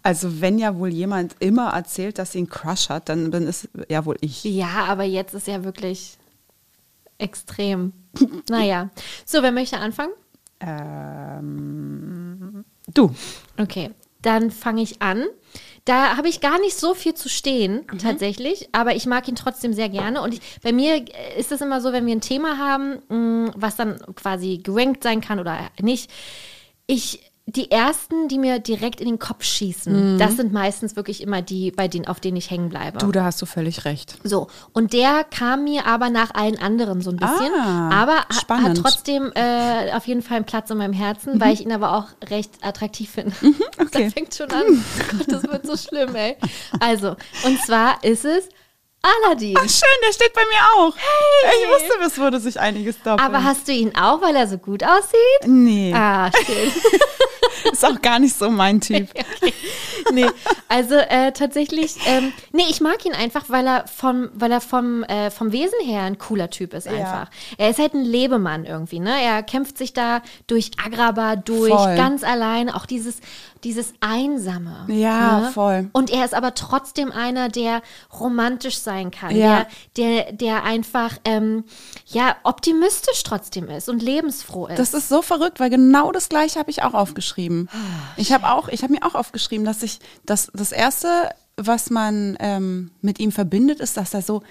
Also 0.03 0.41
wenn 0.41 0.59
ja 0.59 0.77
wohl 0.77 0.89
jemand 0.89 1.35
immer 1.39 1.69
erzählt, 1.69 2.19
dass 2.19 2.33
sie 2.33 2.39
einen 2.39 2.49
Crush 2.49 2.89
hat, 2.89 3.09
dann 3.09 3.31
bin 3.31 3.47
es 3.47 3.67
ja 3.89 4.05
wohl 4.05 4.17
ich. 4.21 4.43
Ja, 4.43 4.85
aber 4.87 5.03
jetzt 5.03 5.33
ist 5.33 5.47
ja 5.47 5.63
wirklich 5.63 6.17
extrem. 7.17 7.93
Naja. 8.49 8.89
So, 9.25 9.43
wer 9.43 9.51
möchte 9.51 9.77
anfangen? 9.77 10.13
Ähm, 10.59 12.65
du. 12.87 13.13
Okay, 13.57 13.91
dann 14.21 14.51
fange 14.51 14.81
ich 14.81 15.01
an. 15.01 15.25
Da 15.85 16.17
habe 16.17 16.29
ich 16.29 16.41
gar 16.41 16.59
nicht 16.59 16.75
so 16.75 16.95
viel 16.95 17.13
zu 17.13 17.29
stehen, 17.29 17.85
tatsächlich, 17.99 18.69
aber 18.71 18.95
ich 18.95 19.05
mag 19.05 19.27
ihn 19.27 19.35
trotzdem 19.35 19.71
sehr 19.71 19.89
gerne. 19.89 20.21
Und 20.21 20.33
ich, 20.33 20.41
bei 20.63 20.73
mir 20.73 20.95
äh, 20.95 21.39
ist 21.39 21.51
es 21.51 21.61
immer 21.61 21.79
so, 21.79 21.93
wenn 21.93 22.07
wir 22.07 22.15
ein 22.15 22.21
Thema 22.21 22.57
haben, 22.57 23.03
mh, 23.07 23.51
was 23.55 23.75
dann 23.75 23.99
quasi 24.15 24.57
gerankt 24.57 25.03
sein 25.03 25.21
kann 25.21 25.39
oder 25.39 25.69
nicht, 25.79 26.09
ich. 26.87 27.31
Die 27.47 27.69
ersten, 27.69 28.27
die 28.27 28.39
mir 28.39 28.57
direkt 28.57 28.99
in 28.99 29.07
den 29.07 29.19
Kopf 29.19 29.43
schießen, 29.43 30.17
das 30.17 30.35
sind 30.35 30.51
meistens 30.51 30.95
wirklich 30.95 31.21
immer 31.21 31.43
die, 31.43 31.69
bei 31.69 31.87
denen, 31.87 32.07
auf 32.07 32.19
denen 32.19 32.37
ich 32.37 32.49
hängen 32.49 32.69
bleibe. 32.69 32.97
Du, 32.97 33.11
da 33.11 33.23
hast 33.25 33.39
du 33.39 33.45
völlig 33.45 33.85
recht. 33.85 34.17
So, 34.23 34.47
und 34.73 34.93
der 34.93 35.23
kam 35.23 35.63
mir 35.65 35.85
aber 35.85 36.09
nach 36.09 36.33
allen 36.33 36.57
anderen 36.57 37.01
so 37.01 37.11
ein 37.11 37.17
bisschen. 37.17 37.53
Ah, 37.53 37.91
aber 37.91 38.25
spannend. 38.31 38.69
hat 38.69 38.77
trotzdem 38.77 39.31
äh, 39.35 39.91
auf 39.93 40.07
jeden 40.07 40.23
Fall 40.23 40.37
einen 40.37 40.45
Platz 40.45 40.71
in 40.71 40.79
meinem 40.79 40.93
Herzen, 40.93 41.39
weil 41.39 41.53
ich 41.53 41.61
ihn 41.61 41.71
aber 41.71 41.95
auch 41.95 42.07
recht 42.29 42.51
attraktiv 42.63 43.11
finde. 43.11 43.33
okay. 43.79 44.05
Das 44.05 44.13
fängt 44.13 44.33
schon 44.33 44.49
an. 44.51 44.83
Gott, 45.17 45.31
das 45.31 45.43
wird 45.43 45.67
so 45.67 45.77
schlimm, 45.77 46.15
ey. 46.15 46.37
Also, 46.79 47.15
und 47.45 47.59
zwar 47.61 48.03
ist 48.03 48.25
es 48.25 48.49
Aladdin. 49.25 49.55
Ach, 49.57 49.69
schön, 49.69 49.87
der 50.07 50.13
steht 50.13 50.33
bei 50.33 50.41
mir 50.41 50.81
auch. 50.83 50.95
Hey. 50.95 51.63
Ich 51.63 51.69
wusste, 51.69 52.03
es 52.05 52.17
würde 52.17 52.39
sich 52.39 52.59
einiges 52.59 52.97
doppeln. 52.97 53.19
aber 53.19 53.43
hast 53.43 53.67
du 53.67 53.71
ihn 53.71 53.95
auch, 53.95 54.21
weil 54.21 54.35
er 54.35 54.47
so 54.47 54.57
gut 54.57 54.83
aussieht? 54.83 55.47
Nee, 55.47 55.93
Ah, 55.95 56.31
schön. 56.45 56.71
ist 57.71 57.85
auch 57.85 58.01
gar 58.01 58.19
nicht 58.19 58.35
so 58.37 58.49
mein 58.49 58.81
Typ. 58.81 59.07
nee, 60.11 60.25
also 60.67 60.95
äh, 60.95 61.31
tatsächlich, 61.31 61.95
ähm, 62.05 62.31
nee, 62.51 62.65
ich 62.69 62.81
mag 62.81 63.03
ihn 63.05 63.13
einfach, 63.13 63.45
weil 63.47 63.65
er 63.67 63.85
vom, 63.87 64.29
weil 64.33 64.51
er 64.51 64.61
vom, 64.61 65.03
äh, 65.03 65.31
vom 65.31 65.51
Wesen 65.51 65.79
her 65.83 66.03
ein 66.03 66.17
cooler 66.17 66.49
Typ 66.49 66.73
ist 66.73 66.87
einfach. 66.87 67.29
Er 67.57 67.69
ist 67.69 67.79
halt 67.79 67.93
ein 67.93 68.03
Lebemann 68.03 68.65
irgendwie, 68.65 68.99
ne? 68.99 69.13
Er 69.21 69.41
kämpft 69.43 69.77
sich 69.77 69.93
da 69.93 70.21
durch 70.47 70.71
Agrabah 70.83 71.35
durch, 71.37 71.71
Voll. 71.73 71.95
ganz 71.95 72.23
allein, 72.23 72.69
auch 72.69 72.85
dieses, 72.85 73.17
dieses 73.65 73.93
Einsame. 73.99 74.85
Ja, 74.87 75.39
ne? 75.41 75.51
voll. 75.51 75.89
Und 75.91 76.09
er 76.09 76.23
ist 76.23 76.33
aber 76.33 76.53
trotzdem 76.53 77.11
einer, 77.11 77.49
der 77.49 77.81
romantisch 78.17 78.77
sein 78.77 79.11
kann, 79.11 79.35
Ja. 79.35 79.65
der, 79.97 80.23
der, 80.23 80.31
der 80.31 80.63
einfach, 80.63 81.17
ähm, 81.25 81.65
ja, 82.05 82.35
optimistisch 82.43 83.23
trotzdem 83.23 83.67
ist 83.67 83.89
und 83.89 84.01
lebensfroh 84.01 84.67
ist. 84.67 84.79
Das 84.79 84.93
ist 84.93 85.09
so 85.09 85.21
verrückt, 85.21 85.59
weil 85.59 85.69
genau 85.69 86.11
das 86.13 86.29
gleiche 86.29 86.59
habe 86.59 86.71
ich 86.71 86.83
auch 86.83 86.93
aufgeschrieben. 86.93 87.67
Ich 88.15 88.31
habe 88.31 88.49
auch, 88.49 88.69
ich 88.69 88.83
habe 88.83 88.93
mir 88.93 89.03
auch 89.03 89.15
aufgeschrieben, 89.15 89.65
dass 89.65 89.83
ich 89.83 89.99
das 90.25 90.49
das 90.53 90.71
erste, 90.71 91.29
was 91.57 91.89
man 91.89 92.37
ähm, 92.39 92.91
mit 93.01 93.19
ihm 93.19 93.31
verbindet, 93.31 93.79
ist, 93.79 93.97
dass 93.97 94.13
er 94.13 94.21
so 94.21 94.43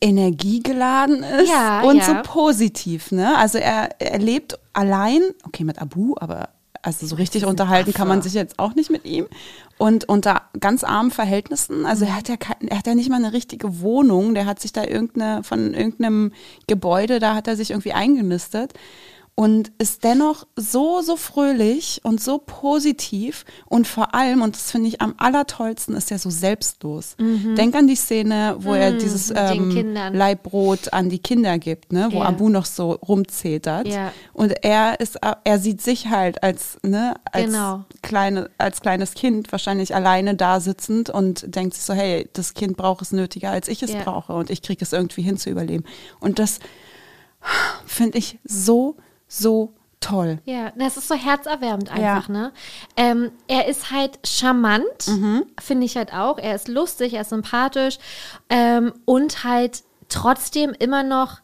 energiegeladen 0.00 1.22
ist 1.22 1.50
Ja, 1.50 1.82
und 1.82 1.98
ja. 1.98 2.04
so 2.04 2.14
positiv. 2.24 3.12
Ne? 3.12 3.36
Also 3.36 3.58
er, 3.58 4.00
er 4.00 4.18
lebt 4.18 4.58
allein, 4.72 5.20
okay 5.44 5.64
mit 5.64 5.80
Abu, 5.80 6.14
aber 6.18 6.48
also 6.82 7.06
so 7.06 7.14
richtig 7.14 7.46
unterhalten 7.46 7.92
kann 7.92 8.08
man 8.08 8.22
sich 8.22 8.34
jetzt 8.34 8.58
auch 8.58 8.74
nicht 8.74 8.90
mit 8.90 9.04
ihm 9.04 9.26
und 9.78 10.08
unter 10.08 10.42
ganz 10.58 10.82
armen 10.82 11.12
Verhältnissen. 11.12 11.86
Also 11.86 12.04
er 12.04 12.16
hat 12.16 12.28
ja 12.28 12.36
kein, 12.36 12.68
er 12.68 12.78
hat 12.78 12.88
ja 12.88 12.96
nicht 12.96 13.08
mal 13.08 13.16
eine 13.16 13.32
richtige 13.32 13.80
Wohnung. 13.80 14.34
Der 14.34 14.46
hat 14.46 14.60
sich 14.60 14.72
da 14.72 14.84
irgendeine 14.84 15.44
von 15.44 15.74
irgendeinem 15.74 16.32
Gebäude, 16.66 17.20
da 17.20 17.34
hat 17.34 17.46
er 17.46 17.56
sich 17.56 17.70
irgendwie 17.70 17.92
eingenistet 17.92 18.74
und 19.34 19.72
ist 19.78 20.04
dennoch 20.04 20.46
so, 20.56 21.00
so 21.00 21.16
fröhlich 21.16 22.00
und 22.04 22.20
so 22.20 22.36
positiv 22.38 23.46
und 23.64 23.86
vor 23.88 24.14
allem, 24.14 24.42
und 24.42 24.54
das 24.54 24.70
finde 24.70 24.88
ich 24.88 25.00
am 25.00 25.14
allertollsten, 25.16 25.96
ist 25.96 26.10
er 26.12 26.18
so 26.18 26.28
selbstlos. 26.28 27.16
Denk 27.18 27.74
an 27.74 27.86
die 27.86 27.96
Szene, 27.96 28.56
wo 28.58 28.74
er 28.74 28.92
dieses 28.92 29.30
Mhm. 29.30 29.68
mit 29.68 29.76
den 29.76 29.96
ähm. 29.96 30.14
Leibbrot 30.14 30.92
an 30.92 31.08
die 31.08 31.18
Kinder 31.18 31.58
gibt, 31.58 31.92
ne, 31.92 32.08
wo 32.12 32.18
Ja. 32.18 32.24
Abu 32.26 32.50
noch 32.50 32.66
so 32.66 32.92
rumzetert. 32.92 33.88
Ja. 33.88 34.12
Und 34.34 34.52
er 34.64 35.00
ist, 35.00 35.18
er 35.44 35.58
sieht 35.58 35.80
sich 35.80 36.08
halt 36.08 36.42
als, 36.42 36.78
ne, 36.82 37.14
als 37.32 37.46
Genau. 37.46 37.84
kleine, 38.02 38.50
als 38.58 38.82
kleines 38.82 39.14
Kind 39.14 39.50
wahrscheinlich 39.50 39.94
alleine 39.94 40.34
da 40.34 40.60
sitzend 40.60 41.08
und 41.08 41.56
denkt 41.56 41.74
sich 41.74 41.84
so, 41.84 41.94
hey, 41.94 42.28
das 42.34 42.52
Kind 42.52 42.76
braucht 42.76 43.00
es 43.00 43.12
nötiger, 43.12 43.50
als 43.50 43.68
ich 43.68 43.82
es 43.82 43.92
Ja. 43.92 44.02
brauche 44.02 44.34
und 44.34 44.50
ich 44.50 44.60
kriege 44.60 44.84
es 44.84 44.92
irgendwie 44.92 45.22
hin 45.22 45.38
zu 45.38 45.48
überleben. 45.48 45.84
Und 46.20 46.38
das 46.38 46.58
finde 47.86 48.18
ich 48.18 48.38
so, 48.44 48.96
so 49.40 49.72
toll. 50.00 50.38
Ja, 50.44 50.72
das 50.76 50.96
ist 50.96 51.06
so 51.08 51.14
herzerwärmend 51.14 51.90
einfach, 51.90 52.28
Ja. 52.28 52.32
ne? 52.32 52.52
Ähm, 52.96 53.30
er 53.46 53.66
ist 53.68 53.90
halt 53.92 54.18
charmant, 54.26 55.06
Mhm. 55.06 55.44
finde 55.60 55.86
ich 55.86 55.96
halt 55.96 56.12
auch. 56.12 56.38
Er 56.38 56.54
ist 56.56 56.66
lustig, 56.68 57.14
er 57.14 57.20
ist 57.20 57.30
sympathisch 57.30 57.98
ähm, 58.50 58.92
und 59.04 59.44
halt 59.44 59.84
trotzdem 60.08 60.72
immer 60.78 61.02
noch 61.04 61.38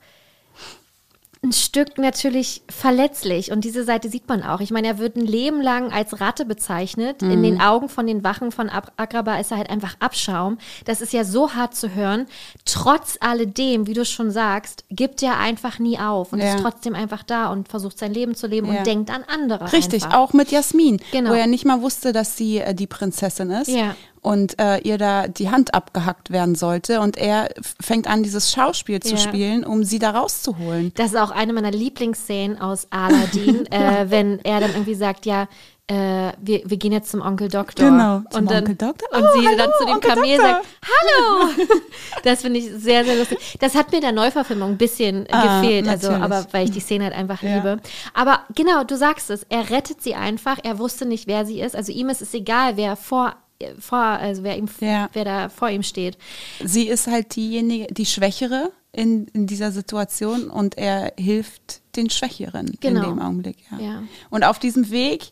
ein 1.45 1.53
Stück 1.53 1.99
natürlich 1.99 2.63
verletzlich. 2.69 3.53
Und 3.53 3.63
diese 3.65 3.85
Seite 3.85 4.09
sieht 4.09 4.29
man 4.29 4.43
auch. 4.43 4.61
Ich 4.61 4.73
meine, 4.73 4.89
er 4.89 4.99
wird 4.99 5.15
ein 5.17 5.25
Leben 5.25 5.61
lang 5.63 5.93
als 5.93 6.21
Ratte 6.21 6.45
bezeichnet. 6.45 7.23
In 7.23 7.39
Mhm. 7.39 7.43
den 7.45 7.61
Augen 7.61 7.89
von 7.89 8.07
den 8.09 8.25
Wachen 8.25 8.51
von 8.51 8.69
Ab 8.69 8.93
Agrabah 8.97 9.39
ist 9.39 9.53
er 9.53 9.59
halt 9.59 9.71
einfach 9.71 9.95
Abschaum. 10.01 10.59
Das 10.85 11.01
ist 11.01 11.13
ja 11.13 11.23
so 11.25 11.55
hart 11.55 11.77
zu 11.77 11.95
hören. 11.95 12.27
Trotz 12.65 13.19
alledem, 13.21 13.87
wie 13.87 13.95
du 13.95 14.05
schon 14.05 14.31
sagst, 14.33 14.85
gibt 14.91 15.23
er 15.23 15.39
einfach 15.39 15.79
nie 15.79 15.99
auf 15.99 16.33
und 16.33 16.41
Ja. 16.41 16.55
ist 16.57 16.61
trotzdem 16.63 16.95
einfach 16.97 17.23
da 17.23 17.53
und 17.53 17.69
versucht 17.69 17.99
sein 17.99 18.13
Leben 18.13 18.35
zu 18.35 18.47
leben 18.49 18.73
Ja. 18.73 18.79
und 18.79 18.87
denkt 18.87 19.11
an 19.11 19.23
andere. 19.33 19.73
Richtig, 19.73 20.05
einfach. 20.05 20.19
auch 20.19 20.33
mit 20.33 20.51
Jasmin, 20.51 21.01
Genau. 21.13 21.31
wo 21.31 21.35
er 21.35 21.47
nicht 21.47 21.65
mal 21.65 21.83
wusste, 21.83 22.13
dass 22.13 22.37
sie 22.37 22.59
äh, 22.59 22.75
die 22.75 22.87
Prinzessin 22.89 23.51
ist 23.51 23.69
Ja. 23.69 23.95
Und 24.23 24.59
äh, 24.61 24.79
ihr 24.79 24.99
da 24.99 25.29
die 25.29 25.51
Hand 25.51 25.75
abgehackt 25.75 26.31
werden 26.31 26.55
sollte 26.55 27.01
und 27.01 27.17
er 27.17 27.49
fängt 27.81 28.07
an, 28.07 28.23
dieses 28.23 28.53
Schauspiel 28.53 29.01
zu 29.01 29.13
Ja. 29.15 29.17
spielen, 29.19 29.65
um 29.65 29.85
sie 29.85 29.99
da 29.99 30.11
rauszuholen. 30.11 30.93
Das 30.97 31.09
ist 31.13 31.17
auch 31.17 31.31
eine 31.31 31.53
meiner 31.53 31.71
Lieblingsszenen 31.71 32.61
aus 32.61 32.87
Aladdin, 32.91 33.67
äh, 33.73 34.07
wenn 34.11 34.39
er 34.45 34.61
dann 34.61 34.71
irgendwie 34.73 34.95
sagt, 34.95 35.27
ja, 35.27 35.47
äh, 35.91 36.33
wir, 36.43 36.61
wir 36.67 36.77
gehen 36.77 36.93
jetzt 36.93 37.11
zum 37.11 37.23
Onkel 37.23 37.49
Doktor. 37.49 37.87
Genau, 37.89 38.21
zum 38.31 38.43
und 38.43 38.51
dann, 38.51 38.59
Onkel 38.59 38.75
Doktor. 38.75 39.09
Und 39.17 39.25
Oh, 39.25 39.41
sie 39.41 39.47
hallo, 39.47 39.57
dann 39.57 39.71
zu 39.79 39.85
dem 39.87 39.95
Onkel 39.95 40.11
Kamel 40.11 40.37
Doktor. 40.37 40.47
sagt, 40.47 40.67
hallo. 40.85 41.49
das 42.25 42.43
finde 42.43 42.59
ich 42.61 42.71
sehr, 42.77 43.07
sehr 43.07 43.17
lustig. 43.17 43.39
Das 43.61 43.75
hat 43.75 43.91
mir 43.91 43.97
in 43.97 44.03
der 44.03 44.13
Neuverfilmung 44.13 44.73
ein 44.73 44.77
bisschen 44.79 45.25
äh, 45.25 45.29
Ah, 45.33 45.61
gefehlt, 45.63 45.89
also, 45.89 46.11
aber 46.11 46.47
weil 46.53 46.65
ich 46.67 46.73
die 46.73 46.81
Szene 46.81 47.05
halt 47.05 47.15
einfach 47.15 47.43
Ja. 47.43 47.55
liebe. 47.57 47.79
Aber 48.13 48.41
genau, 48.55 48.85
du 48.85 48.99
sagst 48.99 49.31
es, 49.31 49.45
er 49.49 49.71
rettet 49.71 50.03
sie 50.03 50.15
einfach, 50.15 50.59
er 50.63 50.79
wusste 50.79 51.07
nicht, 51.07 51.27
wer 51.27 51.47
sie 51.47 51.61
ist. 51.61 51.75
Also 51.75 51.91
ihm 51.93 52.11
ist 52.11 52.21
es 52.21 52.35
egal, 52.35 52.77
wer 52.77 52.95
vor, 52.97 53.35
vor 53.81 53.99
also 53.99 54.43
wer 54.45 54.57
ihm, 54.57 54.69
Ja. 54.81 55.09
wer 55.13 55.25
da 55.25 55.49
vor 55.49 55.69
ihm 55.71 55.83
steht. 55.83 56.17
Sie 56.65 56.89
ist 56.89 57.07
halt 57.07 57.35
diejenige, 57.37 57.93
die 57.93 58.07
Schwächere 58.07 58.71
in, 58.93 59.27
in 59.29 59.47
dieser 59.47 59.73
Situation 59.73 60.49
und 60.51 60.79
er 60.79 61.13
hilft 61.19 61.81
den 61.97 62.11
Schwächeren 62.11 62.77
Genau. 62.81 63.03
in 63.05 63.09
dem 63.11 63.19
Augenblick. 63.23 63.57
Ja. 63.73 63.79
Ja. 63.81 64.03
Und 64.31 64.45
auf 64.45 64.59
diesem 64.59 64.91
Weg 64.91 65.31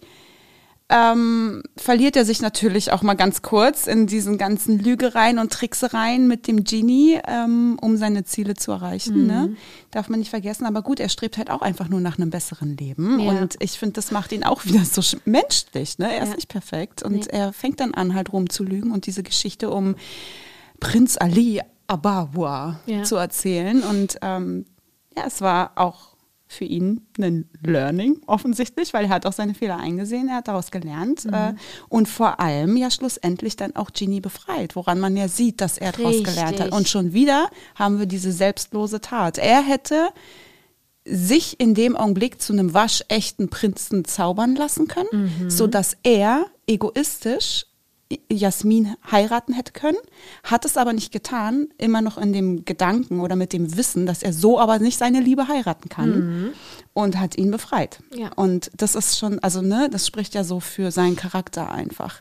ähm, 0.89 1.65
verliert 1.77 2.15
er 2.17 2.25
sich 2.25 2.41
natürlich 2.41 2.93
auch 2.93 3.03
mal 3.03 3.15
ganz 3.15 3.43
kurz 3.43 3.89
in 3.89 4.07
diesen 4.07 4.39
ganzen 4.39 4.79
Lügereien 4.79 5.41
und 5.41 5.53
Tricksereien 5.53 6.29
mit 6.29 6.47
dem 6.47 6.63
Genie, 6.63 7.19
ähm, 7.27 7.77
um 7.81 7.97
seine 7.97 8.23
Ziele 8.25 8.55
zu 8.55 8.71
erreichen. 8.71 9.23
Mhm. 9.23 9.27
Ne? 9.27 9.57
Darf 9.91 10.09
man 10.09 10.21
nicht 10.21 10.31
vergessen. 10.31 10.65
Aber 10.65 10.83
gut, 10.83 11.01
er 11.01 11.09
strebt 11.09 11.39
halt 11.39 11.51
auch 11.51 11.61
einfach 11.63 11.89
nur 11.89 12.01
nach 12.01 12.19
einem 12.19 12.31
besseren 12.31 12.77
Leben. 12.77 13.19
Ja. 13.19 13.31
Und 13.33 13.57
ich 13.59 13.73
finde, 13.73 13.95
das 13.95 14.13
macht 14.13 14.31
ihn 14.31 14.45
auch 14.45 14.65
wieder 14.65 14.85
so 14.85 15.01
sch- 15.01 15.19
menschlich. 15.25 15.99
Ne? 15.99 16.13
Er 16.15 16.23
ist 16.23 16.29
Ja. 16.31 16.35
nicht 16.37 16.49
perfekt. 16.49 17.03
Und 17.03 17.13
Nee. 17.15 17.27
er 17.31 17.53
fängt 17.53 17.81
dann 17.81 17.93
an, 17.95 18.15
halt 18.15 18.33
rumzulügen 18.33 18.93
und 18.93 19.07
diese 19.07 19.25
Geschichte 19.25 19.71
um 19.71 19.97
Prinz 20.79 21.17
Ali 21.17 21.63
Abawa 21.89 22.79
Ja. 22.87 23.03
zu 23.03 23.17
erzählen. 23.17 23.83
Und 23.83 24.19
ähm, 24.23 24.67
ja, 25.17 25.25
es 25.27 25.41
war 25.41 25.73
auch 25.77 26.16
für 26.49 26.65
ihn 26.65 27.07
ein 27.19 27.49
Learning 27.63 28.21
offensichtlich, 28.27 28.95
weil 28.95 29.05
er 29.07 29.11
hat 29.11 29.27
auch 29.27 29.33
seine 29.33 29.55
Fehler 29.55 29.79
eingesehen, 29.79 30.29
er 30.29 30.37
hat 30.37 30.49
daraus 30.49 30.71
gelernt 30.71 31.25
Mhm. 31.25 31.35
äh, 31.35 31.55
und 31.89 32.09
vor 32.09 32.39
allem 32.39 32.77
ja 32.77 32.91
schlussendlich 32.91 33.57
dann 33.57 33.75
auch 33.75 33.91
Genie 33.93 34.21
befreit, 34.21 34.77
woran 34.77 35.01
man 35.01 35.17
ja 35.17 35.27
sieht, 35.29 35.61
dass 35.61 35.77
er 35.77 35.93
daraus 35.93 36.23
gelernt 36.23 36.61
hat. 36.61 36.73
Und 36.73 36.89
schon 36.89 37.13
wieder 37.13 37.51
haben 37.75 37.99
wir 37.99 38.07
diese 38.07 38.31
selbstlose 38.31 39.01
Tat. 39.01 39.39
Er 39.39 39.61
hätte 39.61 40.09
sich 41.05 41.61
in 41.61 41.75
dem 41.75 41.97
Augenblick 41.97 42.41
zu 42.43 42.53
einem 42.53 42.75
waschechten 42.75 43.49
Prinzen 43.49 44.05
zaubern 44.05 44.57
lassen 44.57 44.89
können, 44.89 45.09
Mhm. 45.41 45.51
so 45.51 45.67
dass 45.67 45.97
er 46.03 46.47
egoistisch 46.67 47.67
Jasmin 48.31 48.95
heiraten 49.11 49.53
hätte 49.53 49.73
können, 49.73 49.97
hat 50.45 50.65
es 50.65 50.77
aber 50.77 50.93
nicht 50.93 51.11
getan, 51.13 51.69
immer 51.77 52.03
noch 52.03 52.19
in 52.19 52.33
dem 52.33 52.65
Gedanken 52.65 53.21
oder 53.21 53.35
mit 53.35 53.53
dem 53.53 53.77
Wissen, 53.77 54.07
dass 54.07 54.23
er 54.23 54.33
so 54.33 54.61
aber 54.61 54.79
nicht 54.79 54.97
seine 54.99 55.21
Liebe 55.21 55.49
heiraten 55.49 55.89
kann 55.89 56.55
und 56.93 57.19
hat 57.19 57.37
ihn 57.37 57.51
befreit. 57.51 57.99
Mhm. 58.13 58.19
Ja. 58.19 58.31
Und 58.37 58.71
das 58.77 58.95
ist 58.95 59.19
schon, 59.19 59.41
also 59.41 59.61
ne, 59.61 59.89
das 59.91 60.07
spricht 60.07 60.35
ja 60.35 60.45
so 60.45 60.61
für 60.61 60.91
seinen 60.93 61.17
Charakter 61.17 61.71
einfach. 61.73 62.21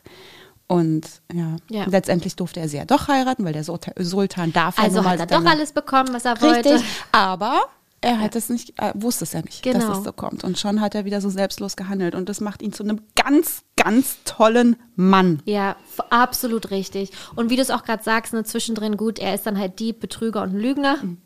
Und 0.68 1.06
ja, 1.32 1.54
Ja. 1.70 1.84
letztendlich 1.86 2.34
durfte 2.34 2.58
er 2.58 2.68
sie 2.68 2.78
ja 2.78 2.84
doch 2.84 3.06
heiraten, 3.06 3.44
weil 3.44 3.52
der 3.52 3.62
Sultan, 3.62 4.52
darf 4.52 4.78
ja 4.78 4.82
Also 4.84 5.04
hat 5.04 5.20
er 5.20 5.26
doch 5.26 5.44
alles 5.44 5.70
bekommen, 5.70 6.08
was 6.12 6.24
er 6.24 6.32
Richtig, 6.42 6.72
wollte. 6.72 6.84
aber 7.12 7.60
er 8.00 8.20
hat 8.20 8.36
es 8.36 8.48
nicht, 8.48 8.78
äh, 8.80 8.92
wusste 8.94 9.24
es 9.24 9.32
ja 9.32 9.40
nicht, 9.42 9.64
dass 9.66 9.74
Genau. 9.74 9.98
es 9.98 10.04
so 10.04 10.12
kommt. 10.12 10.44
Und 10.44 10.58
schon 10.58 10.80
hat 10.80 10.94
er 10.94 11.04
wieder 11.04 11.20
so 11.20 11.30
selbstlos 11.30 11.76
gehandelt. 11.76 12.14
Und 12.14 12.28
das 12.28 12.40
macht 12.40 12.62
ihn 12.62 12.72
zu 12.72 12.82
einem 12.84 13.00
ganz, 13.16 13.62
ganz 13.76 14.18
tollen 14.24 14.76
Mann. 14.94 15.42
Ja, 15.44 15.76
absolut 16.10 16.70
richtig. 16.70 17.10
Und 17.34 17.50
wie 17.50 17.56
du 17.56 17.62
es 17.62 17.70
auch 17.70 17.84
gerade 17.84 18.02
sagst, 18.02 18.32
ne, 18.32 18.44
zwischendrin 18.44 18.96
gut, 18.96 19.18
er 19.18 19.34
ist 19.34 19.46
dann 19.46 19.58
halt 19.58 19.78
Dieb, 19.80 20.00
Betrüger 20.00 20.42
und 20.42 20.52
Lügner. 20.54 20.98
Mhm. 21.02 21.18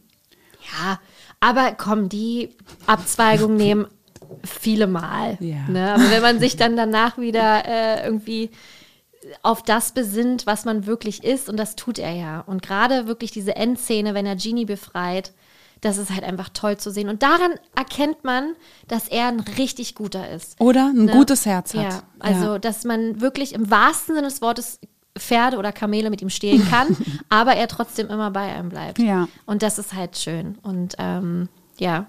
Ja, 0.79 1.01
aber 1.41 1.73
komm, 1.73 2.09
die 2.09 2.51
Abzweigung 2.87 3.57
nehmen 3.57 3.87
viele 4.45 4.87
Mal. 4.87 5.37
Ja. 5.41 5.67
Ne? 5.69 5.95
Aber 5.95 6.11
wenn 6.11 6.23
man 6.23 6.39
sich 6.39 6.57
dann 6.57 6.77
danach 6.77 7.19
wieder 7.19 7.65
äh, 7.67 8.05
irgendwie 8.05 8.51
auf 9.43 9.63
das 9.63 9.93
besinnt, 9.93 10.47
was 10.47 10.65
man 10.65 10.87
wirklich 10.87 11.25
ist, 11.25 11.49
und 11.49 11.57
das 11.57 11.77
tut 11.77 11.99
er 11.99 12.13
ja. 12.13 12.41
Und 12.41 12.63
gerade 12.63 13.07
wirklich 13.07 13.31
diese 13.33 13.57
Endszene, 13.57 14.15
wenn 14.15 14.27
er 14.27 14.37
Genie 14.37 14.65
befreit, 14.65 15.33
das 15.81 15.97
ist 15.99 16.11
halt 16.11 16.25
einfach 16.25 16.49
toll 16.51 16.77
zu 16.77 16.91
sehen. 16.91 17.09
Und 17.09 17.23
daran 17.23 17.53
erkennt 17.75 18.23
man, 18.25 18.55
dass 18.89 19.09
er 19.09 19.29
ein 19.29 19.41
richtig 19.41 19.95
guter 19.95 20.31
ist. 20.31 20.61
Oder 20.61 20.87
ein 20.95 21.07
Ne? 21.07 21.13
gutes 21.13 21.47
Herz 21.47 21.75
hat. 21.75 21.83
Ja, 21.93 22.03
also 22.19 22.59
dass 22.59 22.85
man 22.85 23.21
wirklich 23.21 23.55
im 23.55 23.71
wahrsten 23.71 24.15
Sinne 24.15 24.29
des 24.29 24.43
Wortes 24.43 24.79
Pferde 25.19 25.57
oder 25.59 25.73
Kamele 25.73 26.09
mit 26.11 26.23
ihm 26.23 26.31
stehlen 26.31 26.67
kann, 26.71 26.97
aber 27.29 27.55
er 27.57 27.67
trotzdem 27.69 28.09
immer 28.09 28.31
bei 28.31 28.53
einem 28.55 28.69
bleibt. 28.69 28.99
Ja. 29.01 29.29
Und 29.45 29.63
das 29.63 29.79
ist 29.79 29.93
halt 29.95 30.17
schön. 30.17 30.57
Und 30.63 30.95
ähm, 30.99 31.49
ja, 31.79 32.07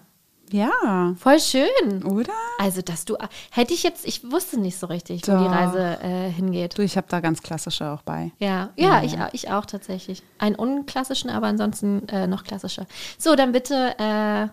Ja, 0.52 1.16
voll 1.18 1.40
schön. 1.40 2.04
oder? 2.04 2.34
Also, 2.60 2.82
dass 2.82 3.06
du, 3.06 3.18
hätte 3.52 3.74
ich 3.74 3.84
jetzt, 3.84 4.06
ich 4.06 4.30
wusste 4.32 4.60
nicht 4.60 4.78
so 4.78 4.88
richtig, 4.88 5.22
wo 5.28 5.32
die 5.32 5.46
Doch. 5.46 5.52
Reise 5.52 6.00
äh, 6.02 6.30
hingeht. 6.30 6.78
Du, 6.78 6.82
ich 6.82 6.98
habe 6.98 7.08
da 7.10 7.20
ganz 7.20 7.42
klassische 7.42 7.90
auch 7.90 8.02
bei. 8.02 8.32
Ja, 8.40 8.70
ja, 8.76 9.04
Ich, 9.04 9.16
ich 9.32 9.50
auch 9.52 9.66
tatsächlich. 9.66 10.24
Einen 10.38 10.56
unklassischen, 10.56 11.30
aber 11.30 11.48
ansonsten 11.48 12.08
äh, 12.10 12.28
noch 12.28 12.44
klassischer. 12.44 12.86
So, 13.18 13.36
dann 13.36 13.52
bitte, 13.52 13.96
äh, 13.98 14.48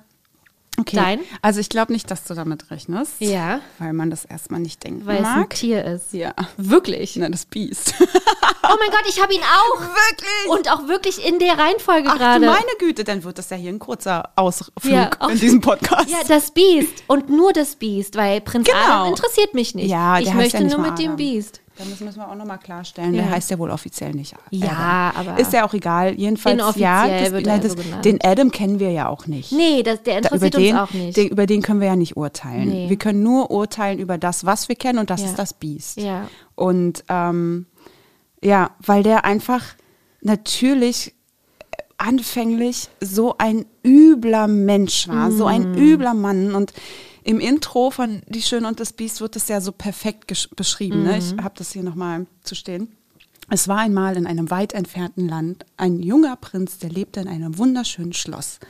Okay. 0.78 0.96
Dein? 0.96 1.20
Also 1.42 1.60
ich 1.60 1.68
glaube 1.68 1.92
nicht, 1.92 2.10
dass 2.10 2.24
du 2.24 2.34
damit 2.34 2.70
rechnest. 2.70 3.14
Ja. 3.20 3.60
Weil 3.78 3.92
man 3.92 4.10
das 4.10 4.24
erstmal 4.24 4.60
nicht 4.60 4.82
denken 4.84 5.06
weil 5.06 5.18
es 5.22 5.26
ein 5.26 5.40
mag. 5.40 5.50
Tier 5.50 5.84
ist. 5.84 6.12
ja. 6.12 6.32
Wirklich. 6.56 7.16
Na, 7.16 7.28
das 7.28 7.46
Biest. 7.46 7.94
Oh 8.00 8.74
mein 8.80 8.90
Gott, 8.90 9.04
ich 9.08 9.22
habe 9.22 9.32
ihn 9.32 9.40
auch. 9.40 9.80
Wirklich? 9.80 10.48
Und 10.50 10.70
auch 10.70 10.88
wirklich 10.88 11.26
in 11.26 11.38
der 11.38 11.58
Reihenfolge 11.58 12.08
gerade. 12.08 12.44
meine 12.46 12.64
Güte, 12.78 13.02
dann 13.04 13.24
wird 13.24 13.38
das 13.38 13.48
ja 13.50 13.56
hier 13.56 13.70
ein 13.70 13.78
kurzer 13.78 14.30
Ausflug 14.36 14.84
Ja, 14.84 15.10
auch- 15.20 15.30
in 15.30 15.38
diesem 15.38 15.60
Podcast. 15.60 16.10
Ja, 16.10 16.18
das 16.26 16.50
Biest. 16.50 17.04
Und 17.06 17.30
nur 17.30 17.52
das 17.52 17.76
Biest, 17.76 18.16
weil 18.16 18.40
Prinz 18.40 18.66
Genau. 18.66 18.78
Adam 18.78 19.08
interessiert 19.08 19.54
mich 19.54 19.74
nicht. 19.74 19.88
Ja, 19.90 20.18
der 20.18 20.26
ich 20.28 20.34
möchte 20.34 20.58
ja 20.58 20.64
nur 20.64 20.78
mit 20.78 20.98
dem 20.98 21.06
Adam. 21.12 21.16
Biest. 21.16 21.60
Da 21.78 21.84
müssen 21.84 22.16
wir 22.16 22.28
auch 22.28 22.34
nochmal 22.34 22.58
klarstellen. 22.58 23.14
Ja. 23.14 23.22
Der 23.22 23.30
heißt 23.30 23.50
ja 23.50 23.58
wohl 23.58 23.70
offiziell 23.70 24.12
nicht 24.12 24.34
Ja, 24.50 25.12
Adam. 25.14 25.28
aber- 25.32 25.40
Ist 25.40 25.52
ja 25.52 25.64
auch 25.64 25.72
egal. 25.74 26.14
Jedenfalls, 26.18 26.60
ja. 26.76 27.06
Das, 27.06 27.30
wird 27.30 27.46
nein, 27.46 27.60
das, 27.60 27.72
so 27.72 28.00
den 28.04 28.18
Adam 28.22 28.50
kennen 28.50 28.80
wir 28.80 28.90
ja 28.90 29.08
auch 29.08 29.26
nicht. 29.28 29.52
Nee, 29.52 29.84
das, 29.84 30.02
der 30.02 30.20
Da- 30.22 30.28
interessiert 30.30 30.54
den, 30.56 30.72
uns 30.76 30.80
auch 30.90 30.92
nicht. 30.92 31.16
Den, 31.16 31.28
über 31.28 31.46
den 31.46 31.62
können 31.62 31.80
wir 31.80 31.86
ja 31.86 31.96
nicht 31.96 32.16
urteilen. 32.16 32.68
Nee. 32.68 32.88
Wir 32.88 32.96
können 32.96 33.22
nur 33.22 33.50
urteilen 33.52 34.00
über 34.00 34.18
das, 34.18 34.44
was 34.44 34.68
wir 34.68 34.74
kennen 34.76 34.98
und 34.98 35.08
das 35.10 35.20
Ja. 35.22 35.26
ist 35.28 35.38
das 35.38 35.54
Biest. 35.54 35.98
Ja. 35.98 36.28
Und 36.56 37.04
ähm, 37.08 37.66
ja, 38.42 38.70
weil 38.84 39.04
der 39.04 39.24
einfach 39.24 39.62
natürlich 40.20 41.14
anfänglich 41.96 42.88
so 43.00 43.34
ein 43.38 43.66
übler 43.84 44.46
Mensch 44.46 45.08
war, 45.08 45.30
so 45.32 45.46
ein 45.46 45.72
Mhm. 45.72 45.78
übler 45.78 46.14
Mann 46.14 46.54
und 46.54 46.72
im 47.28 47.40
Intro 47.40 47.90
von 47.90 48.22
Die 48.26 48.40
Schöne 48.40 48.66
und 48.66 48.80
das 48.80 48.94
Biest 48.94 49.20
wird 49.20 49.36
es 49.36 49.48
ja 49.48 49.60
so 49.60 49.70
perfekt 49.70 50.32
beschrieben. 50.56 51.02
Ne? 51.02 51.12
Mhm. 51.12 51.18
Ich 51.18 51.44
habe 51.44 51.54
das 51.58 51.72
hier 51.72 51.82
nochmal 51.82 52.26
zu 52.42 52.54
stehen. 52.54 52.96
Es 53.50 53.68
war 53.68 53.80
einmal 53.80 54.16
in 54.16 54.26
einem 54.26 54.50
weit 54.50 54.72
entfernten 54.72 55.28
Land 55.28 55.66
ein 55.76 56.02
junger 56.02 56.36
Prinz, 56.36 56.78
der 56.78 56.88
lebte 56.88 57.20
in 57.20 57.28
einem 57.28 57.58
wunderschönen 57.58 58.14
Schloss. 58.14 58.60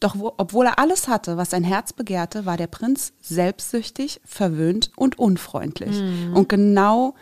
Doch 0.00 0.18
wo, 0.18 0.32
obwohl 0.38 0.66
er 0.66 0.80
alles 0.80 1.06
hatte, 1.06 1.36
was 1.36 1.50
sein 1.50 1.62
Herz 1.62 1.92
begehrte, 1.92 2.46
war 2.46 2.56
der 2.56 2.66
Prinz 2.66 3.12
selbstsüchtig, 3.20 4.20
verwöhnt 4.24 4.90
und 4.96 5.20
unfreundlich. 5.20 6.00
Und 6.34 6.48
genau 6.48 7.14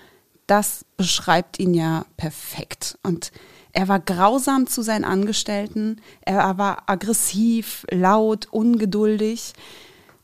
das 0.47 0.87
beschreibt 0.97 1.59
ihn 1.59 1.75
ja 1.75 2.07
perfekt. 2.17 2.99
Und 3.03 3.31
er 3.73 3.89
war 3.89 4.01
grausam 4.01 4.67
zu 4.67 4.81
seinen 4.81 5.05
Angestellten, 5.05 6.01
er 6.23 6.57
war 6.57 6.85
aggressiv, 6.87 7.85
laut, 7.91 8.47
ungeduldig. 8.51 9.53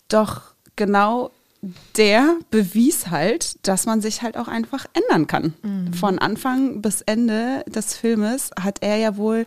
Doch 0.09 0.54
genau 0.77 1.31
der 1.97 2.37
bewies 2.51 3.09
halt, 3.09 3.67
dass 3.67 3.87
man 3.87 4.01
sich 4.03 4.23
halt 4.23 4.37
auch 4.37 4.49
einfach 4.49 4.87
ändern 4.93 5.27
kann. 5.27 5.55
Von 5.99 6.19
Anfang 6.19 6.83
bis 6.83 7.01
Ende 7.01 7.65
des 7.67 7.95
Filmes 7.97 8.51
hat 8.61 8.79
er 8.83 8.97
ja 8.97 9.17
wohl 9.17 9.47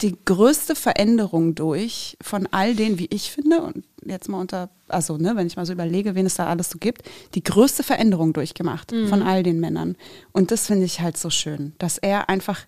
die 0.00 0.16
größte 0.24 0.74
Veränderung 0.74 1.54
durch 1.54 2.16
von 2.22 2.48
all 2.50 2.74
den, 2.74 2.98
wie 2.98 3.08
ich 3.10 3.30
finde, 3.30 3.60
und 3.60 3.84
jetzt 4.04 4.28
mal 4.28 4.40
unter, 4.40 4.70
also 4.88 5.18
ne, 5.18 5.36
wenn 5.36 5.46
ich 5.46 5.56
mal 5.56 5.66
so 5.66 5.72
überlege, 5.72 6.14
wen 6.14 6.26
es 6.26 6.36
da 6.36 6.46
alles 6.46 6.70
so 6.70 6.78
gibt, 6.78 7.02
die 7.34 7.44
größte 7.44 7.82
Veränderung 7.82 8.32
durchgemacht 8.32 8.92
von 9.08 9.22
all 9.22 9.42
den 9.42 9.60
Männern. 9.60 9.96
Und 10.32 10.50
das 10.50 10.66
finde 10.66 10.86
ich 10.86 11.00
halt 11.00 11.16
so 11.16 11.30
schön, 11.30 11.74
dass 11.78 11.98
er 11.98 12.28
einfach 12.30 12.60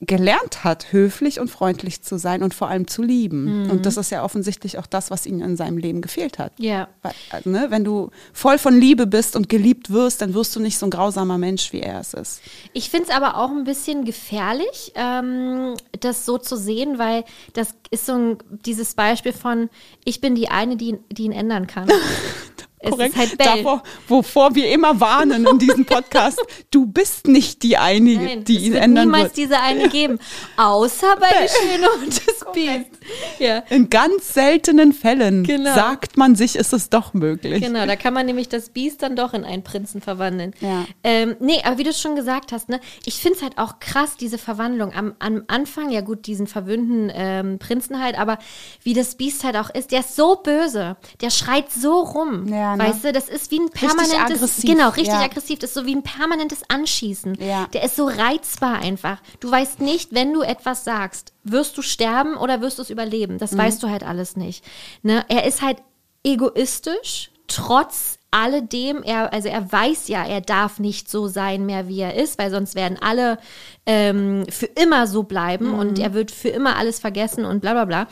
gelernt 0.00 0.62
hat, 0.62 0.92
höflich 0.92 1.40
und 1.40 1.50
freundlich 1.50 2.02
zu 2.02 2.18
sein 2.18 2.44
und 2.44 2.54
vor 2.54 2.68
allem 2.68 2.86
zu 2.86 3.02
lieben. 3.02 3.68
Und 3.68 3.84
das 3.84 3.96
ist 3.96 4.10
ja 4.10 4.22
offensichtlich 4.22 4.78
auch 4.78 4.86
das, 4.86 5.10
was 5.10 5.26
ihm 5.26 5.42
in 5.42 5.56
seinem 5.56 5.76
Leben 5.76 6.02
gefehlt 6.02 6.38
hat. 6.38 6.52
Ja. 6.56 6.86
Weil, 7.02 7.14
äh, 7.32 7.48
ne, 7.48 7.66
wenn 7.70 7.82
du 7.82 8.10
voll 8.32 8.58
von 8.58 8.78
Liebe 8.78 9.08
bist 9.08 9.34
und 9.34 9.48
geliebt 9.48 9.90
wirst, 9.90 10.22
dann 10.22 10.34
wirst 10.34 10.54
du 10.54 10.60
nicht 10.60 10.78
so 10.78 10.86
ein 10.86 10.90
grausamer 10.90 11.36
Mensch, 11.36 11.72
wie 11.72 11.80
er 11.80 11.98
es 11.98 12.14
ist. 12.14 12.42
Ich 12.74 12.90
finde 12.90 13.08
es 13.08 13.14
aber 13.14 13.38
auch 13.38 13.50
ein 13.50 13.64
bisschen 13.64 14.04
gefährlich, 14.04 14.92
ähm, 14.94 15.74
das 15.98 16.24
so 16.24 16.38
zu 16.38 16.56
sehen, 16.56 16.98
weil 16.98 17.24
das 17.54 17.74
ist 17.90 18.06
so 18.06 18.12
ein, 18.12 18.38
dieses 18.64 18.94
Beispiel 18.94 19.32
von, 19.32 19.68
ich 20.04 20.20
bin 20.20 20.36
die 20.36 20.48
eine, 20.48 20.76
die, 20.76 20.98
die 21.10 21.24
ihn 21.24 21.32
ändern 21.32 21.66
kann. 21.66 21.88
es 22.80 22.96
ist 22.96 23.16
halt 23.16 23.38
Bell. 23.38 23.46
Davor, 23.56 23.82
wovor 24.06 24.54
wir 24.54 24.70
immer 24.70 25.00
warnen 25.00 25.46
in 25.46 25.58
diesem 25.58 25.84
Podcast, 25.84 26.40
du 26.70 26.86
bist 26.86 27.26
nicht 27.28 27.62
die 27.62 27.76
Einige, 27.76 28.24
Nein, 28.24 28.44
die 28.44 28.58
ihn 28.58 28.72
wird 28.74 28.84
ändern 28.84 29.06
niemals 29.06 29.24
wird. 29.24 29.36
diese 29.36 29.60
eine 29.60 29.88
geben. 29.88 30.18
Außer 30.56 31.16
bei 31.18 31.26
Die 31.28 31.48
Schöne 31.72 31.88
und 32.02 32.16
das 32.16 32.52
Biest. 32.52 32.90
Ja. 33.38 33.58
In 33.70 33.90
ganz 33.90 34.34
seltenen 34.34 34.92
Fällen 34.92 35.44
Genau. 35.44 35.74
sagt 35.74 36.16
man 36.16 36.36
sich, 36.36 36.56
ist 36.56 36.72
es 36.72 36.90
doch 36.90 37.14
möglich. 37.14 37.62
Genau, 37.62 37.86
da 37.86 37.96
kann 37.96 38.14
man 38.14 38.26
nämlich 38.26 38.48
das 38.48 38.70
Biest 38.70 39.02
dann 39.02 39.16
doch 39.16 39.34
in 39.34 39.44
einen 39.44 39.62
Prinzen 39.64 40.00
verwandeln. 40.00 40.54
Ja. 40.60 40.84
Ähm, 41.04 41.36
nee, 41.40 41.60
aber 41.64 41.78
wie 41.78 41.84
du 41.84 41.90
es 41.90 42.00
schon 42.00 42.16
gesagt 42.16 42.52
hast, 42.52 42.68
ne, 42.68 42.80
ich 43.04 43.16
finde 43.16 43.36
es 43.38 43.42
halt 43.42 43.58
auch 43.58 43.80
krass, 43.80 44.16
diese 44.18 44.38
Verwandlung. 44.38 44.92
Am, 44.94 45.14
am 45.18 45.42
Anfang, 45.48 45.90
ja 45.90 46.00
gut, 46.00 46.26
diesen 46.26 46.46
verwöhnten 46.46 47.10
ähm, 47.14 47.58
Prinzen 47.58 48.00
halt, 48.02 48.18
aber 48.18 48.38
wie 48.82 48.94
das 48.94 49.14
Biest 49.16 49.44
halt 49.44 49.56
auch 49.56 49.70
ist, 49.70 49.90
der 49.92 50.00
ist 50.00 50.16
so 50.16 50.36
böse, 50.36 50.96
der 51.20 51.30
schreit 51.30 51.70
so 51.72 52.00
rum. 52.00 52.46
Ja, 52.48 52.67
ne? 52.76 52.84
Weißt 52.84 53.04
du, 53.04 53.12
das 53.12 53.28
ist 53.28 53.50
wie 53.50 53.60
ein 53.60 53.70
permanentes, 53.70 54.18
aggressiv, 54.18 54.70
genau, 54.70 54.88
richtig 54.88 55.14
ja. 55.14 55.22
aggressiv, 55.22 55.58
das 55.58 55.70
ist 55.70 55.74
so 55.74 55.86
wie 55.86 55.94
ein 55.94 56.02
permanentes 56.02 56.62
Anschießen. 56.68 57.34
Ja. 57.40 57.66
Der 57.72 57.84
ist 57.84 57.96
so 57.96 58.06
reizbar 58.06 58.80
einfach. 58.80 59.18
Du 59.40 59.50
weißt 59.50 59.80
nicht, 59.80 60.14
wenn 60.14 60.32
du 60.32 60.42
etwas 60.42 60.84
sagst, 60.84 61.32
wirst 61.44 61.76
du 61.76 61.82
sterben 61.82 62.36
oder 62.36 62.60
wirst 62.60 62.78
du 62.78 62.82
es 62.82 62.90
überleben. 62.90 63.38
Das 63.38 63.56
weißt 63.56 63.82
du 63.82 63.88
halt 63.88 64.02
alles 64.02 64.36
nicht. 64.36 64.64
Ne? 65.02 65.24
Er 65.28 65.44
ist 65.44 65.62
halt 65.62 65.78
egoistisch, 66.24 67.30
trotz 67.46 68.18
alledem, 68.30 69.02
er, 69.02 69.32
also 69.32 69.48
er 69.48 69.70
weiß 69.72 70.08
ja, 70.08 70.24
er 70.24 70.40
darf 70.40 70.78
nicht 70.78 71.10
so 71.10 71.28
sein 71.28 71.64
mehr, 71.64 71.88
wie 71.88 72.00
er 72.00 72.14
ist, 72.14 72.38
weil 72.38 72.50
sonst 72.50 72.74
werden 72.74 72.98
alle 73.00 73.38
ähm, 73.86 74.44
für 74.50 74.66
immer 74.66 75.06
so 75.06 75.22
bleiben 75.22 75.72
und 75.72 75.98
er 75.98 76.12
wird 76.12 76.30
für 76.30 76.50
immer 76.50 76.76
alles 76.76 76.98
vergessen 76.98 77.44
und 77.46 77.60
bla 77.60 77.72
bla 77.72 77.84
bla. 77.86 78.06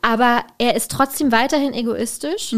Aber 0.00 0.42
er 0.56 0.74
ist 0.74 0.90
trotzdem 0.90 1.32
weiterhin 1.32 1.74
egoistisch. 1.74 2.52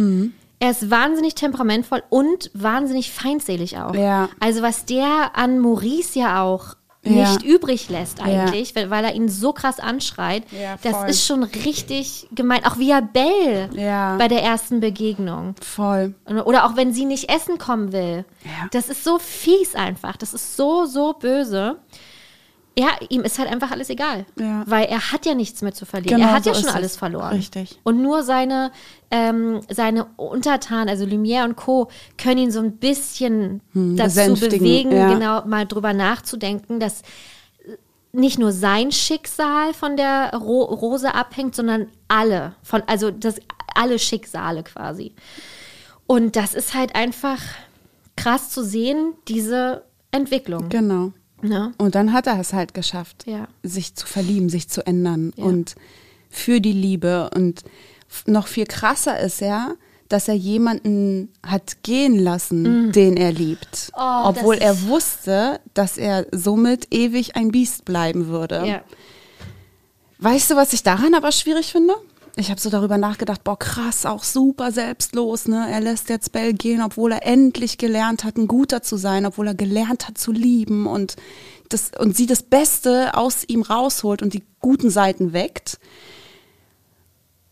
Er 0.60 0.70
ist 0.70 0.90
wahnsinnig 0.90 1.34
temperamentvoll 1.34 2.02
und 2.10 2.50
wahnsinnig 2.54 3.10
feindselig 3.10 3.78
auch. 3.78 3.94
Ja. 3.94 4.28
Also 4.40 4.62
was 4.62 4.84
der 4.84 5.32
an 5.34 5.58
Maurice 5.58 6.18
ja 6.18 6.42
auch 6.42 6.74
Ja. 7.02 7.30
nicht 7.32 7.42
übrig 7.42 7.88
lässt 7.88 8.20
eigentlich, 8.22 8.76
weil, 8.76 8.90
weil 8.90 9.02
er 9.06 9.14
ihn 9.14 9.30
so 9.30 9.54
krass 9.54 9.80
anschreit. 9.80 10.42
Ja, 10.52 10.76
das 10.82 11.10
ist 11.10 11.24
schon 11.26 11.44
richtig 11.44 12.28
gemein. 12.32 12.62
Auch 12.66 12.76
wie 12.76 12.90
er 12.90 13.00
Bell 13.00 13.70
Ja. 13.74 14.16
bei 14.18 14.28
der 14.28 14.42
ersten 14.42 14.80
Begegnung. 14.80 15.54
Voll. 15.62 16.14
Oder 16.44 16.66
auch 16.66 16.76
wenn 16.76 16.92
sie 16.92 17.06
nicht 17.06 17.30
essen 17.30 17.56
kommen 17.56 17.92
will. 17.92 18.26
Ja. 18.44 18.68
Das 18.72 18.90
ist 18.90 19.02
so 19.02 19.18
fies 19.18 19.74
einfach. 19.74 20.18
Das 20.18 20.34
ist 20.34 20.56
so, 20.58 20.84
so 20.84 21.14
böse. 21.14 21.78
Ja, 22.80 22.88
ihm 23.10 23.22
ist 23.22 23.38
halt 23.38 23.50
einfach 23.52 23.70
alles 23.70 23.90
egal. 23.90 24.24
Ja. 24.38 24.62
Weil 24.66 24.86
er 24.86 25.12
hat 25.12 25.26
ja 25.26 25.34
nichts 25.34 25.60
mehr 25.60 25.74
zu 25.74 25.84
verlieren. 25.84 26.16
Genau 26.16 26.30
er 26.30 26.36
hat 26.36 26.44
so 26.44 26.50
ja 26.50 26.56
schon 26.56 26.70
es. 26.70 26.74
alles 26.74 26.96
verloren. 26.96 27.36
Richtig. 27.36 27.78
Und 27.82 28.00
nur 28.00 28.22
seine, 28.22 28.72
ähm, 29.10 29.60
seine 29.68 30.06
Untertanen, 30.16 30.88
also 30.88 31.04
Lumière 31.04 31.44
und 31.44 31.56
Co., 31.56 31.90
können 32.16 32.38
ihn 32.38 32.50
so 32.50 32.60
ein 32.60 32.78
bisschen 32.78 33.60
dazu 33.74 33.96
besänftigen, 33.96 34.58
bewegen, 34.58 34.92
ja. 34.92 35.12
genau 35.12 35.44
mal 35.44 35.66
drüber 35.66 35.92
nachzudenken, 35.92 36.80
dass 36.80 37.02
nicht 38.12 38.38
nur 38.38 38.50
sein 38.50 38.92
Schicksal 38.92 39.74
von 39.74 39.98
der 39.98 40.34
Ro 40.34 40.64
Rose 40.64 41.14
abhängt, 41.14 41.54
sondern 41.54 41.88
alle, 42.08 42.54
von, 42.62 42.82
also 42.86 43.10
das, 43.10 43.36
alle 43.74 43.98
Schicksale 43.98 44.62
quasi. 44.62 45.14
Und 46.06 46.34
das 46.34 46.54
ist 46.54 46.72
halt 46.72 46.94
einfach 46.94 47.40
krass 48.16 48.48
zu 48.48 48.64
sehen, 48.64 49.12
diese 49.28 49.84
Entwicklung. 50.12 50.70
Genau. 50.70 51.12
Ne? 51.42 51.72
Und 51.78 51.94
dann 51.94 52.12
hat 52.12 52.26
er 52.26 52.38
es 52.40 52.52
halt 52.52 52.74
geschafft, 52.74 53.24
Ja. 53.26 53.48
sich 53.62 53.94
zu 53.94 54.06
verlieben, 54.06 54.48
sich 54.48 54.68
zu 54.68 54.86
ändern 54.86 55.32
Ja. 55.36 55.44
und 55.44 55.74
für 56.28 56.60
die 56.60 56.72
Liebe. 56.72 57.30
Und 57.34 57.62
noch 58.26 58.46
viel 58.46 58.66
krasser 58.66 59.18
ist 59.20 59.40
ja, 59.40 59.72
dass 60.08 60.26
er 60.28 60.34
jemanden 60.34 61.28
hat 61.46 61.82
gehen 61.84 62.18
lassen, 62.18 62.90
den 62.92 63.16
er 63.16 63.30
liebt. 63.32 63.90
Mm. 63.92 64.00
Oh, 64.00 64.22
obwohl 64.24 64.56
er 64.56 64.82
wusste, 64.88 65.60
dass 65.74 65.96
er 65.98 66.26
somit 66.32 66.88
ewig 66.92 67.36
ein 67.36 67.52
Biest 67.52 67.84
bleiben 67.84 68.26
würde. 68.26 68.64
Ja. 68.66 68.82
Weißt 70.18 70.50
du, 70.50 70.56
was 70.56 70.72
ich 70.72 70.82
daran 70.82 71.14
aber 71.14 71.32
schwierig 71.32 71.72
finde? 71.72 71.94
Ich 72.40 72.50
habe 72.50 72.58
so 72.58 72.70
darüber 72.70 72.96
nachgedacht, 72.96 73.44
boah, 73.44 73.58
krass, 73.58 74.06
auch 74.06 74.24
super 74.24 74.72
selbstlos, 74.72 75.46
ne? 75.46 75.66
Er 75.70 75.82
lässt 75.82 76.08
jetzt 76.08 76.32
Bell 76.32 76.54
gehen, 76.54 76.80
obwohl 76.80 77.12
er 77.12 77.26
endlich 77.26 77.76
gelernt 77.76 78.24
hat, 78.24 78.38
ein 78.38 78.48
Guter 78.48 78.82
zu 78.82 78.96
sein, 78.96 79.26
obwohl 79.26 79.48
er 79.48 79.54
gelernt 79.54 80.08
hat 80.08 80.16
zu 80.16 80.32
lieben 80.32 80.86
und 80.86 81.16
das, 81.68 81.90
und 81.98 82.16
sie 82.16 82.24
das 82.24 82.42
Beste 82.42 83.14
aus 83.14 83.44
ihm 83.46 83.60
rausholt 83.60 84.22
und 84.22 84.32
die 84.32 84.42
guten 84.58 84.88
Seiten 84.88 85.34
weckt. 85.34 85.78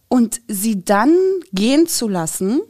Und 0.09 0.41
sie 0.49 0.83
dann 0.83 1.15
gehen 1.53 1.87
zu 1.87 2.09
lassen, 2.09 2.63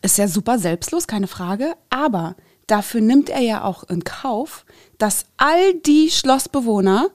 ist 0.00 0.16
ja 0.16 0.28
super 0.28 0.58
selbstlos, 0.58 1.06
keine 1.06 1.26
Frage. 1.26 1.74
Aber 1.90 2.36
dafür 2.66 3.02
nimmt 3.02 3.28
er 3.28 3.42
ja 3.42 3.64
auch 3.64 3.84
in 3.84 4.02
Kauf, 4.02 4.64
dass 4.96 5.26
all 5.36 5.74
die 5.74 6.10
Schlossbewohner 6.10 7.10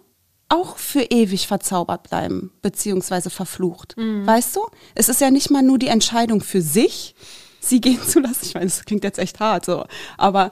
auch 0.54 0.78
für 0.78 1.02
ewig 1.02 1.48
verzaubert 1.48 2.10
bleiben, 2.10 2.52
beziehungsweise 2.62 3.30
verflucht. 3.30 3.96
Weißt 3.98 4.56
du? 4.56 4.62
Es 4.94 5.10
ist 5.10 5.20
ja 5.20 5.32
nicht 5.32 5.50
mal 5.50 5.64
nur 5.64 5.80
die 5.80 5.88
Entscheidung 5.88 6.42
für 6.42 6.62
sich, 6.62 7.16
sie 7.60 7.82
gehen 7.82 8.02
zu 8.02 8.20
lassen. 8.20 8.46
Ich 8.46 8.54
meine, 8.54 8.68
das 8.68 8.86
klingt 8.86 9.04
jetzt 9.04 9.20
echt 9.20 9.40
hart 9.40 9.66
so. 9.66 9.86
Aber 10.18 10.52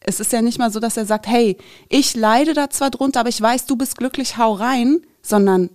es 0.00 0.20
ist 0.20 0.32
ja 0.32 0.42
nicht 0.42 0.58
mal 0.58 0.72
so, 0.72 0.80
dass 0.80 0.96
er 0.96 1.06
sagt, 1.06 1.26
hey, 1.26 1.56
ich 1.88 2.16
leide 2.16 2.54
da 2.54 2.70
zwar 2.70 2.90
drunter, 2.90 3.20
aber 3.20 3.28
ich 3.28 3.40
weiß, 3.40 3.66
du 3.66 3.76
bist 3.76 3.96
glücklich, 3.96 4.38
hau 4.38 4.54
rein, 4.54 5.00
sondern 5.22 5.70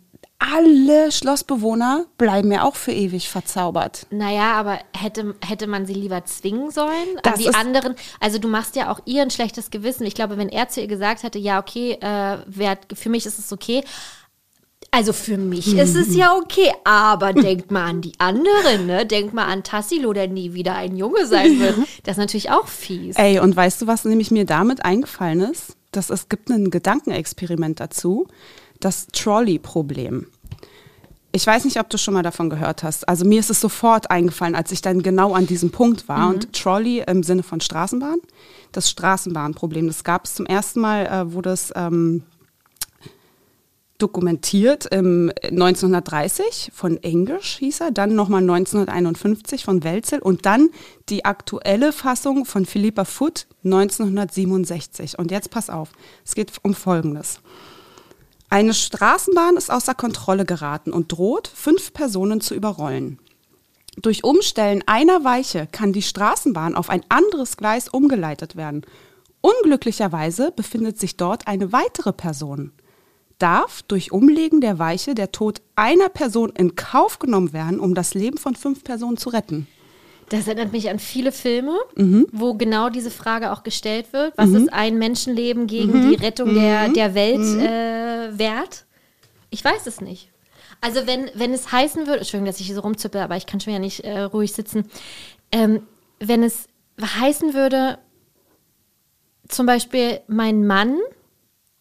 alle 0.51 1.11
Schlossbewohner 1.11 2.05
bleiben 2.17 2.51
ja 2.51 2.63
auch 2.63 2.75
für 2.75 2.91
ewig 2.91 3.29
verzaubert. 3.29 4.05
Naja, 4.09 4.53
aber 4.53 4.79
hätte, 4.95 5.35
hätte 5.45 5.67
man 5.67 5.85
sie 5.85 5.93
lieber 5.93 6.25
zwingen 6.25 6.71
sollen? 6.71 7.17
Das 7.23 7.39
die 7.39 7.53
anderen, 7.53 7.95
also 8.19 8.39
du 8.39 8.47
machst 8.47 8.75
ja 8.75 8.91
auch 8.91 8.99
ihr 9.05 9.21
ein 9.21 9.31
schlechtes 9.31 9.71
Gewissen. 9.71 10.05
Ich 10.05 10.15
glaube, 10.15 10.37
wenn 10.37 10.49
er 10.49 10.69
zu 10.69 10.81
ihr 10.81 10.87
gesagt 10.87 11.23
hätte, 11.23 11.39
ja, 11.39 11.59
okay, 11.59 11.93
äh, 12.01 12.37
wer, 12.45 12.77
für 12.93 13.09
mich 13.09 13.25
ist 13.25 13.39
es 13.39 13.53
okay. 13.53 13.83
Also 14.91 15.13
für 15.13 15.37
mich 15.37 15.75
ist 15.77 15.95
es 15.95 16.15
ja 16.15 16.35
okay, 16.35 16.71
aber 16.83 17.33
denkt 17.33 17.71
mal 17.71 17.85
an 17.85 18.01
die 18.01 18.13
anderen, 18.19 18.85
ne? 18.85 19.05
Denkt 19.05 19.33
mal 19.33 19.45
an 19.45 19.63
Tassilo, 19.63 20.13
der 20.13 20.27
nie 20.27 20.53
wieder 20.53 20.75
ein 20.75 20.97
Junge 20.97 21.25
sein 21.25 21.59
wird. 21.59 21.77
Das 22.03 22.13
ist 22.13 22.19
natürlich 22.19 22.51
auch 22.51 22.67
fies. 22.67 23.15
Ey, 23.15 23.39
und 23.39 23.55
weißt 23.55 23.81
du, 23.81 23.87
was 23.87 24.05
nämlich 24.05 24.29
mir 24.29 24.45
damit 24.45 24.83
eingefallen 24.85 25.41
ist? 25.41 25.75
Dass 25.91 26.09
es 26.09 26.27
gibt 26.27 26.49
ein 26.49 26.69
Gedankenexperiment 26.69 27.79
dazu, 27.79 28.27
das 28.79 29.07
Trolley-Problem. 29.07 30.27
Ich 31.35 31.47
weiß 31.47 31.65
nicht, 31.65 31.79
ob 31.79 31.89
du 31.89 31.97
schon 31.97 32.13
mal 32.13 32.21
davon 32.21 32.51
gehört 32.51 32.83
hast. 32.83 33.09
Also 33.09 33.25
mir 33.25 33.39
ist 33.39 33.49
es 33.49 33.59
sofort 33.59 34.11
eingefallen, 34.11 34.53
als 34.53 34.71
ich 34.71 34.83
dann 34.83 35.01
genau 35.01 35.33
an 35.33 35.47
diesem 35.47 35.71
Punkt 35.71 36.07
war. 36.07 36.29
Und 36.29 36.53
Trolley 36.53 37.03
im 37.07 37.23
Sinne 37.23 37.41
von 37.41 37.59
Straßenbahn, 37.59 38.19
das 38.71 38.87
Straßenbahnproblem, 38.91 39.87
das 39.87 40.03
gab 40.03 40.25
es 40.25 40.35
zum 40.35 40.45
ersten 40.45 40.79
Mal, 40.79 41.07
äh, 41.07 41.33
wurde 41.33 41.49
es 41.49 41.73
ähm, 41.75 42.21
dokumentiert 43.97 44.85
im 44.87 45.31
1930 45.43 46.71
von 46.73 47.01
English 47.01 47.57
hieß 47.59 47.79
er, 47.79 47.91
dann 47.91 48.15
nochmal 48.15 48.41
1951 48.41 49.63
von 49.63 49.83
Welzel 49.83 50.19
und 50.19 50.45
dann 50.45 50.69
die 51.09 51.25
aktuelle 51.25 51.93
Fassung 51.93 52.45
von 52.45 52.65
Philippa 52.65 53.05
Foot 53.05 53.47
1967. 53.63 55.17
Und 55.17 55.31
jetzt 55.31 55.49
pass 55.49 55.69
auf, 55.69 55.89
es 56.25 56.35
geht 56.35 56.51
um 56.63 56.75
Folgendes. 56.75 57.39
Eine 58.53 58.75
Straßenbahn 58.75 59.57
ist 59.57 59.71
außer 59.71 59.95
Kontrolle 59.95 60.45
geraten 60.45 60.93
und 60.93 61.11
droht, 61.11 61.47
fünf 61.47 61.91
Personen 61.91 62.39
zu 62.39 62.53
überrollen. 62.53 63.17
Durch 63.99 64.23
Umstellen 64.23 64.83
einer 64.85 65.23
Weiche 65.23 65.67
kann 65.71 65.91
die 65.91 66.03
Straßenbahn 66.03 66.75
auf 66.75 66.91
ein 66.91 67.01
anderes 67.09 67.57
Gleis 67.57 67.89
umgeleitet 67.89 68.55
werden. 68.55 68.83
Unglücklicherweise 69.41 70.51
befindet 70.55 70.99
sich 70.99 71.17
dort 71.17 71.47
eine 71.47 71.71
weitere 71.71 72.13
Person. 72.13 72.73
Darf 73.39 73.81
durch 73.87 74.11
Umlegen 74.11 74.61
der 74.61 74.77
Weiche 74.77 75.15
der 75.15 75.31
Tod 75.31 75.59
einer 75.75 76.09
Person 76.09 76.53
in 76.55 76.75
Kauf 76.75 77.17
genommen 77.17 77.53
werden, 77.53 77.79
um 77.79 77.95
das 77.95 78.13
Leben 78.13 78.37
von 78.37 78.53
fünf 78.55 78.83
Personen 78.83 79.17
zu 79.17 79.29
retten? 79.29 79.65
Das 80.29 80.47
erinnert 80.47 80.71
mich 80.71 80.89
an 80.89 80.99
viele 80.99 81.31
Filme, 81.31 81.75
Mhm. 81.95 82.27
wo 82.31 82.53
genau 82.53 82.89
diese 82.89 83.11
Frage 83.11 83.51
auch 83.51 83.61
gestellt 83.63 84.13
wird. 84.13 84.33
Was 84.37 84.49
ist 84.51 84.71
ein 84.71 84.97
Menschenleben 84.97 85.67
gegen 85.67 86.09
die 86.09 86.15
Rettung 86.15 86.53
der, 86.53 86.87
Mhm. 86.89 86.93
der 86.93 87.13
Welt 87.13 87.41
äh, 87.61 87.92
wert? 88.39 88.85
Ich 89.49 89.63
weiß 89.63 89.85
es 89.87 90.01
nicht. 90.01 90.29
Also 90.81 91.05
wenn, 91.07 91.29
wenn 91.35 91.53
es 91.53 91.71
heißen 91.71 92.07
würde, 92.07 92.19
Entschuldigung, 92.19 92.47
dass 92.47 92.59
ich 92.59 92.65
hier 92.65 92.75
so 92.75 92.81
rumzippe, 92.81 93.21
aber 93.21 93.37
ich 93.37 93.45
kann 93.45 93.59
schon 93.59 93.73
ja 93.73 93.79
nicht 93.79 94.01
äh, 94.01 94.21
ruhig 94.21 94.51
sitzen. 94.53 94.89
Ähm, 95.51 95.83
wenn 96.19 96.43
es 96.43 96.67
heißen 97.01 97.53
würde, 97.53 97.99
zum 99.47 99.65
Beispiel 99.65 100.21
mein 100.27 100.65
Mann 100.65 100.97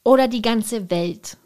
oder 0.04 0.28
die 0.28 0.42
ganze 0.42 0.90
Welt. 0.90 1.36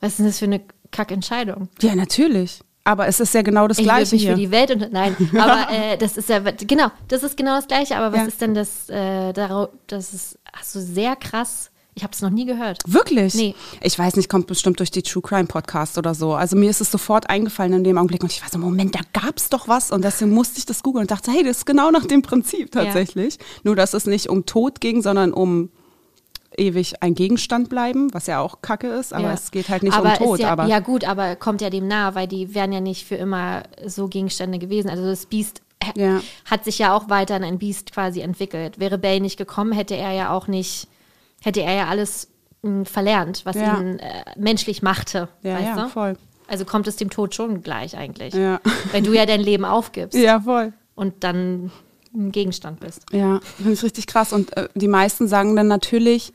Was 0.00 0.12
ist 0.12 0.18
denn 0.18 0.26
das 0.26 0.38
für 0.38 0.44
eine 0.46 0.60
Kackentscheidung? 0.90 1.68
Ja, 1.82 1.94
natürlich. 1.94 2.60
Aber 2.84 3.06
es 3.06 3.20
ist 3.20 3.34
ja 3.34 3.42
genau 3.42 3.68
das 3.68 3.78
Ich 3.78 3.84
Gleiche 3.84 4.14
mich 4.14 4.22
hier. 4.22 4.32
für 4.32 4.38
die 4.40 4.50
Welt 4.50 4.70
und 4.70 4.90
nein, 4.92 5.14
aber 5.38 5.70
äh, 5.70 5.98
das 5.98 6.16
ist 6.16 6.28
ja 6.30 6.38
genau, 6.40 6.88
das 7.08 7.22
ist 7.22 7.36
genau 7.36 7.56
das 7.56 7.68
Gleiche. 7.68 7.96
Aber 7.96 8.12
was 8.12 8.20
Ja. 8.22 8.26
ist 8.26 8.40
denn 8.40 8.54
das? 8.54 8.88
Äh, 8.88 9.32
darauf, 9.34 9.68
das 9.86 10.14
ist 10.14 10.38
also 10.58 10.80
sehr 10.80 11.14
krass. 11.16 11.69
Ich 12.00 12.04
habe 12.04 12.14
es 12.14 12.22
noch 12.22 12.30
nie 12.30 12.46
gehört. 12.46 12.82
Wirklich? 12.86 13.34
Nee. 13.34 13.54
Ich 13.82 13.98
weiß 13.98 14.16
nicht, 14.16 14.30
kommt 14.30 14.46
bestimmt 14.46 14.78
durch 14.78 14.90
die 14.90 15.02
True 15.02 15.20
Crime 15.22 15.44
Podcast 15.44 15.98
oder 15.98 16.14
so. 16.14 16.32
Also 16.32 16.56
mir 16.56 16.70
ist 16.70 16.80
es 16.80 16.90
sofort 16.90 17.28
eingefallen 17.28 17.74
in 17.74 17.84
dem 17.84 17.98
Augenblick 17.98 18.22
und 18.22 18.32
ich 18.32 18.40
war 18.40 18.48
so, 18.48 18.56
Moment, 18.56 18.94
da 18.94 19.00
gab 19.12 19.36
es 19.36 19.50
doch 19.50 19.68
was 19.68 19.90
und 19.90 20.02
deswegen 20.02 20.30
musste 20.30 20.56
ich 20.56 20.64
das 20.64 20.82
googeln 20.82 21.02
und 21.02 21.10
dachte, 21.10 21.30
hey, 21.30 21.42
das 21.44 21.58
ist 21.58 21.66
genau 21.66 21.90
nach 21.90 22.06
dem 22.06 22.22
Prinzip 22.22 22.72
tatsächlich. 22.72 23.36
Nur, 23.64 23.76
dass 23.76 23.92
es 23.92 24.06
nicht 24.06 24.30
um 24.30 24.46
Tod 24.46 24.80
ging, 24.80 25.02
sondern 25.02 25.34
um 25.34 25.68
ewig 26.56 27.02
ein 27.02 27.14
Gegenstand 27.14 27.68
bleiben, 27.68 28.08
was 28.14 28.26
ja 28.26 28.40
auch 28.40 28.62
kacke 28.62 28.86
ist, 28.88 29.12
aber 29.12 29.24
Ja. 29.24 29.34
es 29.34 29.50
geht 29.50 29.68
halt 29.68 29.82
nicht 29.82 29.92
aber 29.92 30.12
um 30.12 30.26
Tod. 30.26 30.40
Ja, 30.40 30.52
aber 30.52 30.64
ja 30.68 30.78
gut, 30.80 31.04
aber 31.04 31.36
kommt 31.36 31.60
ja 31.60 31.68
dem 31.68 31.86
nahe, 31.86 32.14
weil 32.14 32.28
die 32.28 32.54
wären 32.54 32.72
ja 32.72 32.80
nicht 32.80 33.06
für 33.06 33.16
immer 33.16 33.64
so 33.86 34.08
Gegenstände 34.08 34.58
gewesen. 34.58 34.88
Also 34.88 35.04
das 35.04 35.26
Biest 35.26 35.60
Ja. 35.96 36.22
hat 36.46 36.64
sich 36.64 36.78
ja 36.78 36.96
auch 36.96 37.10
weiter 37.10 37.36
in 37.36 37.44
ein 37.44 37.58
Biest 37.58 37.92
quasi 37.92 38.20
entwickelt. 38.20 38.80
Wäre 38.80 38.96
Bell 38.96 39.20
nicht 39.20 39.36
gekommen, 39.36 39.72
hätte 39.72 39.96
er 39.96 40.12
ja 40.12 40.30
auch 40.32 40.46
nicht, 40.48 40.88
hätte 41.42 41.62
er 41.62 41.74
ja 41.74 41.86
alles 41.88 42.28
mh, 42.62 42.84
verlernt, 42.84 43.42
was 43.44 43.56
Ja. 43.56 43.78
ihn 43.80 43.98
äh, 43.98 44.24
menschlich 44.36 44.82
machte. 44.82 45.28
Ja, 45.42 45.54
weißt 45.54 45.64
ja, 45.76 45.82
du? 45.84 45.88
voll. 45.88 46.16
Also 46.48 46.64
kommt 46.64 46.88
es 46.88 46.96
dem 46.96 47.10
Tod 47.10 47.34
schon 47.34 47.62
gleich 47.62 47.96
eigentlich. 47.96 48.34
Ja. 48.34 48.60
Weil 48.92 49.02
du 49.02 49.12
ja 49.12 49.24
dein 49.26 49.40
Leben 49.40 49.64
aufgibst 49.64 50.18
ja, 50.18 50.40
voll. 50.40 50.72
und 50.96 51.22
dann 51.22 51.70
ein 52.12 52.32
Gegenstand 52.32 52.80
bist. 52.80 53.04
Ja, 53.12 53.38
finde 53.56 53.72
ich 53.72 53.82
richtig 53.84 54.08
krass. 54.08 54.32
Und 54.32 54.56
äh, 54.56 54.68
die 54.74 54.88
meisten 54.88 55.28
sagen 55.28 55.54
dann 55.54 55.68
natürlich, 55.68 56.32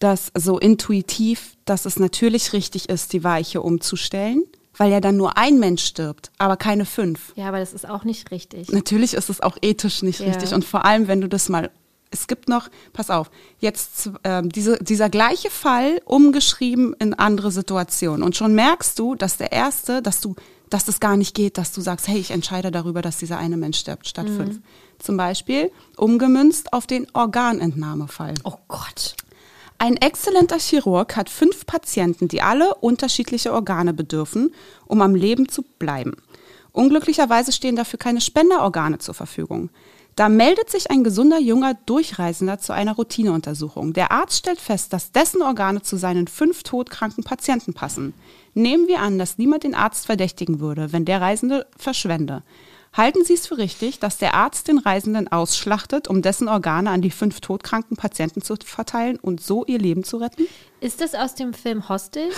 dass 0.00 0.32
so 0.36 0.58
intuitiv, 0.58 1.56
dass 1.64 1.84
es 1.84 1.98
natürlich 2.00 2.52
richtig 2.52 2.88
ist, 2.88 3.12
die 3.12 3.22
Weiche 3.22 3.62
umzustellen, 3.62 4.42
weil 4.76 4.90
ja 4.90 5.00
dann 5.00 5.16
nur 5.16 5.36
ein 5.38 5.60
Mensch 5.60 5.84
stirbt, 5.84 6.32
aber 6.38 6.56
keine 6.56 6.84
fünf. 6.84 7.32
Ja, 7.36 7.46
aber 7.46 7.60
das 7.60 7.72
ist 7.72 7.88
auch 7.88 8.02
nicht 8.02 8.32
richtig. 8.32 8.72
Natürlich 8.72 9.14
ist 9.14 9.30
es 9.30 9.40
auch 9.40 9.56
ethisch 9.62 10.02
nicht 10.02 10.18
Ja. 10.18 10.26
richtig. 10.26 10.54
Und 10.54 10.64
vor 10.64 10.84
allem, 10.84 11.06
wenn 11.06 11.20
du 11.20 11.28
das 11.28 11.48
mal. 11.48 11.70
Es 12.12 12.26
gibt 12.26 12.48
noch, 12.48 12.68
pass 12.92 13.10
auf, 13.10 13.30
jetzt 13.58 14.10
ähm, 14.22 14.50
diese, 14.50 14.78
dieser 14.78 15.08
gleiche 15.08 15.50
Fall 15.50 16.00
umgeschrieben 16.04 16.94
in 16.98 17.14
andere 17.14 17.50
Situationen. 17.50 18.22
Und 18.22 18.36
schon 18.36 18.54
merkst 18.54 18.98
du, 18.98 19.14
dass 19.14 19.38
der 19.38 19.50
erste, 19.50 20.02
dass 20.02 20.20
du, 20.20 20.36
dass 20.70 20.84
das 20.84 21.00
gar 21.00 21.16
nicht 21.16 21.34
geht, 21.34 21.58
dass 21.58 21.72
du 21.72 21.80
sagst, 21.80 22.06
hey, 22.08 22.18
ich 22.18 22.30
entscheide 22.30 22.70
darüber, 22.70 23.02
dass 23.02 23.16
dieser 23.16 23.38
eine 23.38 23.56
Mensch 23.56 23.78
stirbt, 23.78 24.06
statt 24.06 24.28
Mhm. 24.28 24.36
fünf. 24.36 24.60
Zum 24.98 25.16
Beispiel 25.16 25.72
umgemünzt 25.96 26.72
auf 26.72 26.86
den 26.86 27.06
Organentnahmefall. 27.14 28.34
Oh 28.44 28.54
Gott. 28.68 29.16
Ein 29.78 29.96
exzellenter 29.96 30.58
Chirurg 30.58 31.16
hat 31.16 31.28
fünf 31.28 31.66
Patienten, 31.66 32.28
die 32.28 32.40
alle 32.40 32.74
unterschiedliche 32.76 33.52
Organe 33.52 33.92
bedürfen, 33.92 34.54
um 34.86 35.00
am 35.02 35.14
Leben 35.16 35.48
zu 35.48 35.62
bleiben. 35.78 36.12
Unglücklicherweise 36.70 37.52
stehen 37.52 37.74
dafür 37.74 37.98
keine 37.98 38.20
Spenderorgane 38.20 38.98
zur 38.98 39.14
Verfügung. 39.14 39.70
Da 40.14 40.28
meldet 40.28 40.68
sich 40.70 40.90
ein 40.90 41.04
gesunder 41.04 41.38
junger 41.38 41.74
Durchreisender 41.86 42.58
zu 42.58 42.74
einer 42.74 42.94
Routineuntersuchung. 42.94 43.94
Der 43.94 44.12
Arzt 44.12 44.38
stellt 44.38 44.60
fest, 44.60 44.92
dass 44.92 45.12
dessen 45.12 45.40
Organe 45.40 45.80
zu 45.80 45.96
seinen 45.96 46.28
fünf 46.28 46.62
todkranken 46.62 47.24
Patienten 47.24 47.72
passen. 47.72 48.12
Nehmen 48.52 48.88
wir 48.88 49.00
an, 49.00 49.18
dass 49.18 49.38
niemand 49.38 49.64
den 49.64 49.74
Arzt 49.74 50.04
verdächtigen 50.04 50.60
würde, 50.60 50.92
wenn 50.92 51.06
der 51.06 51.22
Reisende 51.22 51.66
verschwende. 51.78 52.42
Halten 52.94 53.24
Sie 53.24 53.32
es 53.32 53.46
für 53.46 53.56
richtig, 53.56 54.00
dass 54.00 54.18
der 54.18 54.34
Arzt 54.34 54.68
den 54.68 54.76
Reisenden 54.76 55.26
ausschlachtet, 55.32 56.08
um 56.08 56.20
dessen 56.20 56.46
Organe 56.46 56.90
an 56.90 57.00
die 57.00 57.10
fünf 57.10 57.40
todkranken 57.40 57.96
Patienten 57.96 58.42
zu 58.42 58.56
verteilen 58.62 59.18
und 59.18 59.40
so 59.40 59.64
ihr 59.64 59.78
Leben 59.78 60.04
zu 60.04 60.18
retten? 60.18 60.46
Ist 60.80 61.00
das 61.00 61.14
aus 61.14 61.34
dem 61.34 61.54
Film 61.54 61.88
Hostel? 61.88 62.28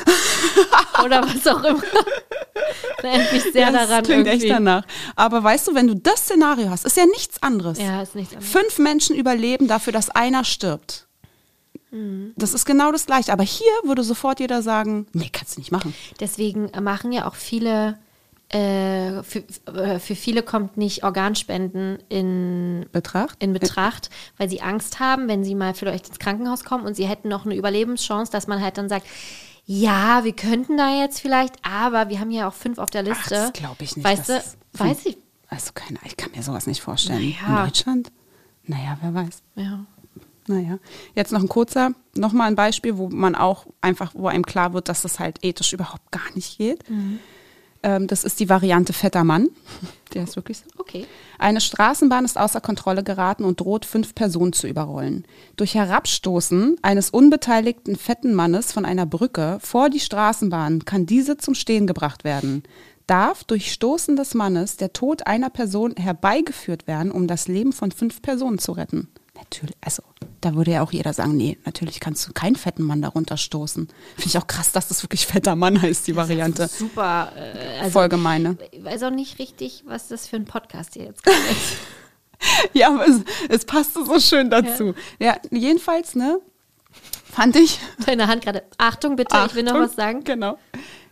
Oder 1.04 1.22
was 1.22 1.46
auch 1.46 1.62
immer? 1.64 1.82
Da 3.02 3.08
erinnert 3.08 3.32
mich 3.32 3.42
sehr 3.52 3.70
das 3.70 3.88
daran. 3.88 4.04
klingt 4.04 4.26
irgendwie. 4.26 4.46
echt 4.46 4.54
danach. 4.54 4.86
Aber 5.16 5.42
weißt 5.42 5.68
du, 5.68 5.74
wenn 5.74 5.88
du 5.88 5.94
das 5.96 6.20
Szenario 6.20 6.70
hast, 6.70 6.86
ist 6.86 6.96
ja 6.96 7.04
nichts 7.04 7.42
anderes. 7.42 7.78
Ja, 7.78 8.00
ist 8.00 8.14
nichts 8.14 8.32
anderes. 8.34 8.50
Fünf 8.50 8.78
Menschen 8.78 9.16
überleben 9.16 9.66
dafür, 9.68 9.92
dass 9.92 10.08
einer 10.08 10.44
stirbt. 10.44 11.06
Mhm. 11.90 12.32
Das 12.36 12.54
ist 12.54 12.64
genau 12.64 12.92
das 12.92 13.06
Gleiche. 13.06 13.32
Aber 13.32 13.42
hier 13.42 13.70
würde 13.82 14.02
sofort 14.02 14.40
jeder 14.40 14.62
sagen, 14.62 15.06
nee, 15.12 15.28
kannst 15.32 15.56
du 15.56 15.60
nicht 15.60 15.72
machen. 15.72 15.94
Deswegen 16.20 16.70
machen 16.82 17.12
ja 17.12 17.26
auch 17.28 17.34
viele, 17.34 17.98
äh, 18.54 19.22
für, 19.24 19.42
äh, 19.66 19.98
für 19.98 20.14
viele 20.14 20.42
kommt 20.42 20.76
nicht 20.76 21.02
Organspenden 21.02 21.98
in 22.08 22.86
Betracht? 22.92 23.42
in 23.42 23.52
Betracht, 23.52 24.10
weil 24.38 24.48
sie 24.48 24.60
Angst 24.60 25.00
haben, 25.00 25.26
wenn 25.26 25.42
sie 25.42 25.56
mal 25.56 25.74
vielleicht 25.74 26.08
ins 26.08 26.18
Krankenhaus 26.20 26.64
kommen 26.64 26.86
und 26.86 26.94
sie 26.94 27.08
hätten 27.08 27.28
noch 27.28 27.44
eine 27.44 27.56
Überlebenschance, 27.56 28.30
dass 28.30 28.46
man 28.46 28.62
halt 28.62 28.78
dann 28.78 28.88
sagt, 28.88 29.06
ja, 29.66 30.24
wir 30.24 30.34
könnten 30.34 30.76
da 30.76 31.00
jetzt 31.00 31.20
vielleicht, 31.20 31.54
aber 31.64 32.10
wir 32.10 32.20
haben 32.20 32.30
ja 32.30 32.48
auch 32.48 32.54
fünf 32.54 32.78
auf 32.78 32.90
der 32.90 33.02
Liste. 33.02 33.34
das 33.34 33.52
glaub 33.54 33.80
ich 33.80 33.96
nicht, 33.96 34.04
Weißt 34.04 34.28
du, 34.28 34.42
weiß 34.74 35.06
ich. 35.06 35.18
Also 35.48 35.72
keine, 35.74 35.98
ich 36.04 36.16
kann 36.16 36.30
mir 36.32 36.42
sowas 36.42 36.66
nicht 36.66 36.80
vorstellen. 36.80 37.34
Naja. 37.40 37.58
In 37.58 37.64
Deutschland? 37.66 38.12
Naja, 38.66 38.98
wer 39.00 39.14
weiß. 39.14 39.42
Ja. 39.56 39.84
Naja. 40.46 40.78
Jetzt 41.14 41.32
noch 41.32 41.40
ein 41.40 41.48
kurzer, 41.48 41.92
nochmal 42.14 42.48
ein 42.48 42.54
Beispiel, 42.54 42.98
wo 42.98 43.08
man 43.08 43.34
auch 43.34 43.66
einfach, 43.80 44.12
wo 44.14 44.28
einem 44.28 44.44
klar 44.44 44.74
wird, 44.74 44.88
dass 44.88 45.02
das 45.02 45.18
halt 45.18 45.42
ethisch 45.42 45.72
überhaupt 45.72 46.10
gar 46.12 46.32
nicht 46.34 46.58
geht. 46.58 46.88
Mhm. 46.88 47.18
Ähm, 47.84 48.06
das 48.06 48.24
ist 48.24 48.40
die 48.40 48.48
Variante 48.48 48.94
fetter 48.94 49.24
Mann. 49.24 49.50
Der 50.14 50.24
ist 50.24 50.36
wirklich 50.36 50.58
so. 50.58 50.64
Okay. 50.78 51.06
Eine 51.38 51.60
Straßenbahn 51.60 52.24
ist 52.24 52.38
außer 52.38 52.60
Kontrolle 52.60 53.04
geraten 53.04 53.44
und 53.44 53.60
droht 53.60 53.84
fünf 53.84 54.14
Personen 54.14 54.54
zu 54.54 54.66
überrollen. 54.66 55.26
Durch 55.56 55.74
Herabstoßen 55.74 56.78
eines 56.82 57.10
unbeteiligten 57.10 57.96
fetten 57.96 58.32
Mannes 58.32 58.72
von 58.72 58.86
einer 58.86 59.04
Brücke 59.06 59.58
vor 59.60 59.90
die 59.90 60.00
Straßenbahn 60.00 60.86
kann 60.86 61.04
diese 61.04 61.36
zum 61.36 61.54
Stehen 61.54 61.86
gebracht 61.86 62.24
werden. 62.24 62.62
Darf 63.06 63.44
durch 63.44 63.70
Stoßen 63.70 64.16
des 64.16 64.32
Mannes 64.32 64.78
der 64.78 64.94
Tod 64.94 65.26
einer 65.26 65.50
Person 65.50 65.94
herbeigeführt 65.96 66.86
werden, 66.86 67.12
um 67.12 67.26
das 67.26 67.48
Leben 67.48 67.74
von 67.74 67.92
fünf 67.92 68.22
Personen 68.22 68.58
zu 68.58 68.72
retten? 68.72 69.08
Natürlich, 69.34 69.76
also 69.80 70.02
da 70.40 70.54
würde 70.54 70.72
ja 70.72 70.82
auch 70.82 70.92
jeder 70.92 71.12
sagen, 71.12 71.36
nee, 71.36 71.58
natürlich 71.64 72.00
kannst 72.00 72.26
du 72.28 72.32
keinen 72.32 72.56
fetten 72.56 72.84
Mann 72.84 73.02
darunter 73.02 73.36
stoßen. 73.36 73.88
Finde 74.14 74.28
ich 74.28 74.38
auch 74.38 74.46
krass, 74.46 74.72
dass 74.72 74.88
das 74.88 75.02
wirklich 75.02 75.26
fetter 75.26 75.56
Mann 75.56 75.80
heißt, 75.80 76.06
die 76.06 76.16
Variante. 76.16 76.68
Super. 76.68 77.32
Äh, 77.36 77.80
also, 77.80 77.90
Voll 77.90 78.08
gemeine. 78.08 78.56
Ich 78.70 78.84
weiß 78.84 79.02
auch 79.04 79.10
nicht 79.10 79.38
richtig, 79.38 79.82
was 79.86 80.08
das 80.08 80.28
für 80.28 80.36
ein 80.36 80.44
Podcast 80.44 80.94
hier 80.94 81.04
jetzt 81.04 81.26
ist. 81.26 81.76
Ja, 82.74 82.88
aber 82.88 83.06
es, 83.08 83.20
es 83.48 83.64
passte 83.64 84.04
so 84.04 84.20
schön 84.20 84.50
dazu. 84.50 84.92
Ja. 85.18 85.36
jedenfalls, 85.50 86.14
ne, 86.14 86.40
fand 87.32 87.56
ich. 87.56 87.78
Deine 88.06 88.26
Hand 88.26 88.42
gerade. 88.42 88.64
Achtung 88.76 89.16
bitte, 89.16 89.36
ich 89.46 89.54
will 89.54 89.62
noch 89.62 89.72
Achtung, 89.72 89.84
was 89.88 89.96
sagen. 89.96 90.24
Genau. 90.24 90.58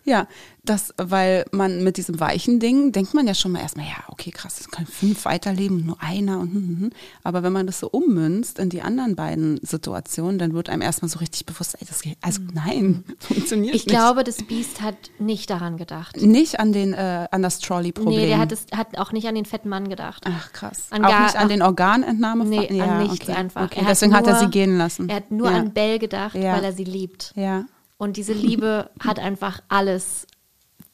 Ja, 0.04 0.26
das, 0.64 0.94
weil 0.96 1.44
man 1.50 1.82
mit 1.82 1.96
diesem 1.96 2.20
weichen 2.20 2.60
Ding 2.60 2.92
denkt 2.92 3.14
man 3.14 3.26
ja 3.26 3.34
schon 3.34 3.52
mal 3.52 3.60
erstmal, 3.60 3.86
ja, 3.86 4.04
okay, 4.08 4.30
krass, 4.30 4.60
es 4.60 4.70
können 4.70 4.86
fünf 4.86 5.24
weiterleben, 5.24 5.84
nur 5.84 6.00
einer 6.00 6.38
und, 6.38 6.52
hm, 6.52 6.68
hm, 6.68 6.80
hm. 6.80 6.90
aber 7.24 7.42
wenn 7.42 7.52
man 7.52 7.66
das 7.66 7.80
so 7.80 7.88
ummünzt 7.88 8.58
in 8.58 8.68
die 8.68 8.82
anderen 8.82 9.16
beiden 9.16 9.58
Situationen, 9.62 10.38
dann 10.38 10.54
wird 10.54 10.68
einem 10.68 10.82
erstmal 10.82 11.08
so 11.08 11.18
richtig 11.18 11.46
bewusst, 11.46 11.76
ey, 11.80 11.86
das 11.86 12.02
geht, 12.02 12.16
also 12.20 12.40
nein, 12.52 13.04
funktioniert. 13.18 13.74
Ich 13.74 13.86
nicht. 13.86 13.88
glaube, 13.90 14.22
das 14.22 14.42
Biest 14.44 14.80
hat 14.80 14.94
nicht 15.18 15.50
daran 15.50 15.76
gedacht. 15.76 16.16
nicht 16.20 16.60
an 16.60 16.72
den, 16.72 16.94
äh, 16.94 17.26
an 17.30 17.42
das 17.42 17.58
Trolley-Problem. 17.58 18.20
Nee, 18.20 18.26
der 18.26 18.38
hat, 18.38 18.52
es, 18.52 18.66
hat 18.74 18.98
auch 18.98 19.12
nicht 19.12 19.26
an 19.26 19.34
den 19.34 19.44
fetten 19.44 19.68
Mann 19.68 19.88
gedacht. 19.88 20.24
Ach 20.26 20.52
krass. 20.52 20.86
An 20.90 21.04
auch 21.04 21.20
nicht 21.20 21.36
an 21.36 21.48
den 21.48 21.62
Organentnahme. 21.62 22.44
Nee, 22.44 22.68
ja, 22.72 22.84
an 22.84 23.02
nichts 23.02 23.28
okay. 23.28 23.36
einfach. 23.36 23.64
Okay. 23.64 23.80
Er 23.80 23.82
hat 23.82 23.90
Deswegen 23.90 24.14
hat 24.14 24.26
er 24.26 24.34
nur- 24.34 24.40
sie 24.42 24.50
gehen 24.50 24.78
lassen. 24.78 25.08
Er 25.08 25.16
hat 25.16 25.30
nur 25.30 25.50
ja. 25.50 25.56
an 25.58 25.72
Belle 25.72 25.98
gedacht, 25.98 26.34
Ja. 26.34 26.54
weil 26.56 26.64
er 26.64 26.72
sie 26.72 26.84
liebt. 26.84 27.32
Ja, 27.34 27.64
Und 28.02 28.16
diese 28.16 28.32
Liebe 28.32 28.90
hat 29.00 29.20
einfach 29.20 29.60
alles 29.68 30.26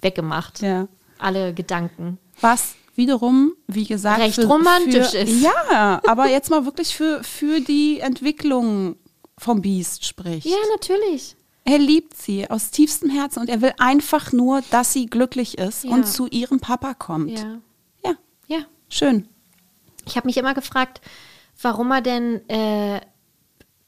weggemacht. 0.02 0.60
ja. 0.60 0.88
Alle 1.18 1.54
Gedanken. 1.54 2.18
Was 2.42 2.74
wiederum, 2.94 3.54
wie 3.66 3.86
gesagt, 3.86 4.20
Recht 4.20 4.38
romantisch 4.40 5.12
für, 5.12 5.18
ist. 5.18 5.42
Ja, 5.42 6.02
aber 6.06 6.28
jetzt 6.28 6.50
mal 6.50 6.66
wirklich 6.66 6.94
für, 6.94 7.24
für 7.24 7.60
die 7.60 7.98
Entwicklung 8.00 8.96
vom 9.38 9.62
Biest 9.62 10.04
spricht. 10.04 10.46
Ja, 10.46 10.58
natürlich. 10.70 11.34
Er 11.64 11.78
liebt 11.78 12.14
sie 12.14 12.48
aus 12.50 12.70
tiefstem 12.70 13.08
Herzen 13.08 13.40
und 13.40 13.48
er 13.48 13.62
will 13.62 13.72
einfach 13.78 14.32
nur, 14.32 14.62
dass 14.70 14.92
sie 14.92 15.06
glücklich 15.06 15.56
ist 15.56 15.84
Ja. 15.84 15.92
und 15.92 16.06
zu 16.06 16.26
ihrem 16.28 16.60
Papa 16.60 16.92
kommt. 16.92 17.38
Ja. 17.38 17.58
ja 18.04 18.12
Ja. 18.48 18.58
schön. 18.90 19.26
Ich 20.06 20.16
habe 20.16 20.26
mich 20.26 20.36
immer 20.36 20.52
gefragt, 20.54 21.00
warum 21.62 21.90
er 21.90 22.02
denn 22.02 22.48
äh, 22.50 23.00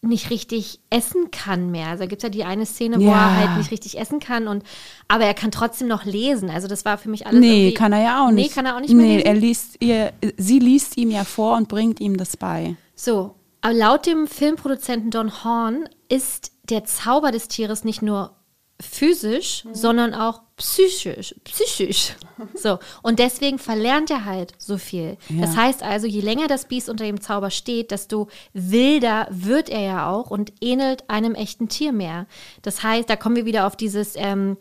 nicht 0.03 0.31
richtig 0.31 0.81
essen 0.89 1.31
kann 1.31 1.71
mehr. 1.71 1.89
Also 1.89 2.07
gibt 2.07 2.23
es 2.23 2.23
ja 2.23 2.31
die 2.31 2.45
eine 2.45 2.65
Szene, 2.65 2.99
wo 2.99 3.03
Ja. 3.03 3.13
er 3.13 3.37
halt 3.49 3.59
nicht 3.59 3.71
richtig 3.71 3.99
essen 3.99 4.19
kann 4.19 4.49
und 4.49 4.65
aber 5.09 5.25
er 5.25 5.35
kann 5.35 5.51
trotzdem 5.51 5.89
noch 5.89 6.05
lesen. 6.07 6.49
Also 6.49 6.69
das 6.69 6.85
war 6.87 6.97
für 6.97 7.11
mich 7.11 7.27
alles 7.27 7.41
Nee, 7.41 7.73
kann 7.73 7.93
er 7.93 8.03
ja 8.03 8.25
auch 8.27 8.31
nicht. 8.31 8.49
Nee, 8.49 8.55
kann 8.55 8.65
er 8.67 8.77
auch 8.77 8.81
nicht 8.81 8.95
mehr 8.95 9.05
Nee, 9.07 9.17
lesen. 9.17 9.27
er 9.27 9.35
liest 9.35 9.77
ihr, 9.81 10.13
sie 10.39 10.59
liest 10.59 10.97
ihm 10.97 11.11
ja 11.11 11.25
vor 11.25 11.57
und 11.57 11.69
bringt 11.69 12.01
ihm 12.01 12.17
das 12.17 12.37
bei. 12.39 12.77
So, 12.95 13.35
aber 13.61 13.75
laut 13.75 14.07
dem 14.07 14.27
Filmproduzenten 14.27 15.11
Don 15.11 15.45
Horn 15.45 15.87
ist 16.09 16.53
der 16.71 16.85
Zauber 16.85 17.31
des 17.31 17.49
Tieres 17.49 17.85
nicht 17.85 18.01
nur 18.01 18.37
physisch, 18.81 19.65
sondern 19.73 20.15
auch 20.15 20.43
psychisch. 20.57 21.35
Psychisch. 21.45 22.15
So. 22.55 22.79
Und 23.03 23.19
deswegen 23.19 23.59
verlernt 23.59 24.11
er 24.11 24.25
halt 24.25 24.55
so 24.57 24.79
viel. 24.79 25.19
Ja. 25.29 25.43
Das 25.43 25.57
heißt 25.57 25.83
also, 25.83 26.07
je 26.07 26.23
länger 26.23 26.47
das 26.47 26.65
Biest 26.65 26.89
unter 26.89 27.05
dem 27.05 27.21
Zauber 27.21 27.51
steht, 27.51 27.91
desto 27.91 28.29
wilder 28.55 29.29
wird 29.31 29.69
er 29.69 29.81
ja 29.81 30.11
auch 30.11 30.31
und 30.31 30.51
ähnelt 30.63 31.05
einem 31.11 31.35
echten 31.35 31.69
Tier 31.69 31.93
mehr. 31.93 32.27
Das 32.63 32.83
heißt, 32.83 33.11
da 33.11 33.17
kommen 33.17 33.37
wir 33.37 33.45
wieder 33.45 33.67
auf 33.67 33.77
dieses 33.77 34.15
ähm, 34.17 34.57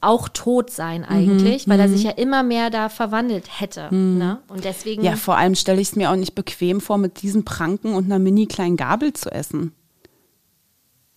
auch 0.00 0.28
tot 0.28 0.70
sein 0.70 1.04
eigentlich, 1.04 1.68
weil 1.68 1.80
er 1.80 1.88
sich 1.88 2.04
ja 2.04 2.12
immer 2.12 2.42
mehr 2.42 2.70
da 2.70 2.88
verwandelt 2.88 3.60
hätte. 3.60 3.92
Ne? 3.94 4.40
Und 4.48 4.64
deswegen. 4.64 5.02
Ja, 5.02 5.16
vor 5.16 5.36
allem 5.36 5.54
stelle 5.54 5.80
ich 5.80 5.88
es 5.88 5.96
mir 5.96 6.10
auch 6.10 6.16
nicht 6.16 6.34
bequem 6.34 6.80
vor, 6.80 6.98
mit 6.98 7.22
diesen 7.22 7.44
Pranken 7.44 7.94
und 7.94 8.06
einer 8.06 8.18
mini 8.18 8.46
kleinen 8.46 8.76
Gabel 8.76 9.12
zu 9.12 9.30
essen. 9.30 9.72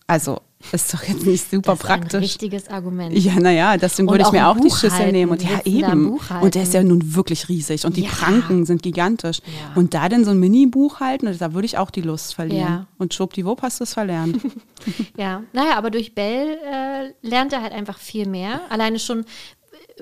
Also, 0.06 0.40
ist 0.72 0.92
doch 0.94 1.02
jetzt 1.04 1.24
nicht 1.26 1.48
super 1.50 1.72
das 1.72 1.78
ist 1.80 1.84
ein 1.84 2.00
praktisch. 2.00 2.20
richtiges 2.22 2.68
Argument. 2.68 3.16
Ja, 3.16 3.34
naja, 3.38 3.76
deswegen 3.76 4.08
würde 4.08 4.24
ich 4.24 4.32
mir 4.32 4.40
ein 4.48 4.56
auch 4.56 4.60
die 4.60 4.70
Schüssel 4.70 4.90
halten. 4.92 5.12
nehmen. 5.12 5.32
Und 5.32 5.42
ja, 5.42 5.56
ein 5.56 5.60
eben. 5.64 6.18
Und 6.40 6.54
der 6.54 6.62
ist 6.62 6.74
ja 6.74 6.82
nun 6.82 7.14
wirklich 7.14 7.48
riesig. 7.48 7.84
Und 7.84 7.96
die 7.96 8.02
Ja. 8.04 8.10
Pranken 8.10 8.64
sind 8.66 8.82
gigantisch. 8.82 9.38
Ja. 9.44 9.76
Und 9.78 9.94
da 9.94 10.08
denn 10.08 10.24
so 10.24 10.30
ein 10.32 10.40
Mini-Buch 10.40 10.98
halten, 11.00 11.28
da 11.38 11.52
würde 11.54 11.66
ich 11.66 11.78
auch 11.78 11.90
die 11.90 12.00
Lust 12.00 12.34
verlieren. 12.34 12.60
Ja. 12.68 12.86
Und 12.98 13.14
schwuppdiwupp 13.14 13.62
hast 13.62 13.80
du 13.80 13.84
es 13.84 13.94
verlernt. 13.94 14.38
Ja, 15.16 15.42
naja, 15.52 15.76
aber 15.76 15.90
durch 15.90 16.14
Bell 16.14 16.58
äh, 16.64 17.26
lernt 17.26 17.52
er 17.52 17.62
halt 17.62 17.72
einfach 17.72 17.98
viel 17.98 18.26
mehr. 18.28 18.60
Alleine 18.68 18.98
schon 18.98 19.24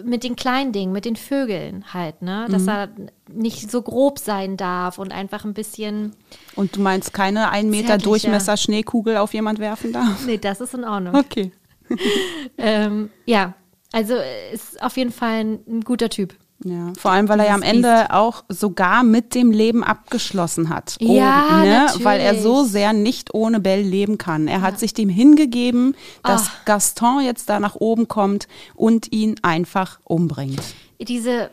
mit 0.02 0.24
den 0.24 0.34
kleinen 0.36 0.72
Dingen, 0.72 0.92
mit 0.92 1.04
den 1.04 1.16
Vögeln 1.16 1.92
halt, 1.92 2.22
ne? 2.22 2.46
Mhm. 2.48 2.52
Dass 2.52 2.66
er 2.66 2.88
nicht 3.32 3.70
so 3.70 3.82
grob 3.82 4.18
sein 4.18 4.56
darf 4.56 4.98
und 4.98 5.12
einfach 5.12 5.44
ein 5.44 5.54
bisschen. 5.54 6.16
Und 6.56 6.76
du 6.76 6.80
meinst 6.80 7.12
keine 7.12 7.50
1 7.50 7.70
Meter. 7.70 7.98
Durchmesser 7.98 8.56
Schneekugel 8.56 9.16
auf 9.16 9.34
jemand 9.34 9.58
werfen 9.58 9.92
darf? 9.92 10.26
Nee, 10.26 10.38
das 10.38 10.60
ist 10.60 10.74
in 10.74 10.84
Ordnung. 10.84 11.14
Okay. 11.14 11.52
ähm, 12.58 13.10
ja, 13.26 13.54
also 13.92 14.14
ist 14.52 14.82
auf 14.82 14.96
jeden 14.96 15.12
Fall 15.12 15.44
ein, 15.44 15.60
ein 15.68 15.80
guter 15.82 16.08
Typ. 16.08 16.34
Ja, 16.62 16.92
vor 16.96 17.10
allem, 17.10 17.28
weil 17.28 17.40
er 17.40 17.46
ja 17.48 17.54
am 17.54 17.62
Ende 17.62 18.12
auch 18.12 18.44
sogar 18.48 19.02
mit 19.02 19.34
dem 19.34 19.50
Leben 19.50 19.82
abgeschlossen 19.84 20.68
hat. 20.68 20.96
Oh, 21.00 21.12
Ja, 21.14 21.62
natürlich. 21.64 22.04
Weil 22.04 22.20
er 22.20 22.40
so 22.40 22.64
sehr 22.64 22.92
nicht 22.92 23.34
ohne 23.34 23.60
Bell 23.60 23.82
leben 23.82 24.18
kann. 24.18 24.48
Er 24.48 24.62
hat 24.62 24.78
sich 24.78 24.94
dem 24.94 25.08
hingegeben, 25.08 25.94
dass 26.22 26.46
Ach. 26.46 26.64
Gaston 26.64 27.22
jetzt 27.24 27.48
da 27.50 27.60
nach 27.60 27.74
oben 27.74 28.08
kommt 28.08 28.48
und 28.74 29.12
ihn 29.12 29.34
einfach 29.42 29.98
umbringt. 30.04 30.62
Diese 31.00 31.50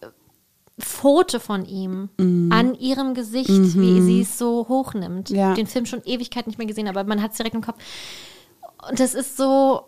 äh, 0.00 0.06
Pfote 0.80 1.38
von 1.38 1.64
ihm 1.64 2.08
an 2.50 2.74
ihrem 2.74 3.14
Gesicht, 3.14 3.50
wie 3.50 4.00
sie 4.00 4.22
es 4.22 4.38
so 4.38 4.66
hochnimmt. 4.68 5.30
Ja. 5.30 5.54
Den 5.54 5.66
Film 5.66 5.86
schon 5.86 6.02
Ewigkeit 6.04 6.46
nicht 6.46 6.58
mehr 6.58 6.66
gesehen, 6.66 6.88
aber 6.88 7.04
man 7.04 7.22
hat 7.22 7.32
es 7.32 7.36
direkt 7.36 7.54
im 7.54 7.62
Kopf. 7.62 7.78
Und 8.88 8.98
das 8.98 9.14
ist 9.14 9.36
so, 9.36 9.82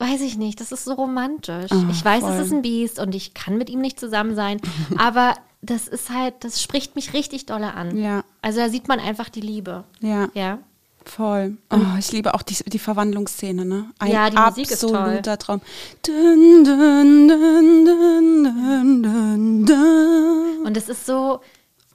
weiß 0.00 0.22
ich 0.22 0.38
nicht, 0.38 0.60
das 0.60 0.72
ist 0.72 0.84
so 0.84 0.94
romantisch. 0.94 1.70
ich 1.90 2.04
weiß, 2.04 2.22
voll. 2.22 2.32
es 2.32 2.46
ist 2.46 2.52
ein 2.52 2.62
Biest 2.62 2.98
und 2.98 3.14
ich 3.14 3.34
kann 3.34 3.58
mit 3.58 3.68
ihm 3.68 3.80
nicht 3.80 4.00
zusammen 4.00 4.34
sein, 4.34 4.60
aber 4.98 5.34
das 5.62 5.88
ist 5.88 6.10
halt, 6.10 6.34
das 6.40 6.62
spricht 6.62 6.96
mich 6.96 7.12
richtig 7.12 7.46
dolle 7.46 7.74
an. 7.74 7.96
Ja. 7.96 8.24
Also 8.40 8.60
da 8.60 8.68
sieht 8.68 8.88
man 8.88 8.98
einfach 8.98 9.28
die 9.28 9.42
Liebe. 9.42 9.84
Ja. 10.00 10.28
Ja. 10.34 10.58
Voll. 11.04 11.56
Oh, 11.70 11.98
ich 11.98 12.12
liebe 12.12 12.34
auch 12.34 12.42
die, 12.42 12.56
die 12.66 12.78
Verwandlungsszene, 12.78 13.64
ne? 13.64 13.90
Ein 13.98 14.12
Ja, 14.12 14.30
die 14.30 14.36
Musik 14.36 14.70
ist 14.70 14.80
toll. 14.80 14.94
absoluter 14.94 15.38
Traum. 15.38 15.60
Dun, 16.06 16.64
dun, 16.64 17.28
dun, 17.28 17.86
dun, 17.86 18.44
dun, 18.44 19.02
dun, 19.02 19.66
dun. 19.66 20.66
Und 20.66 20.76
es 20.76 20.88
ist 20.88 21.06
so, 21.06 21.40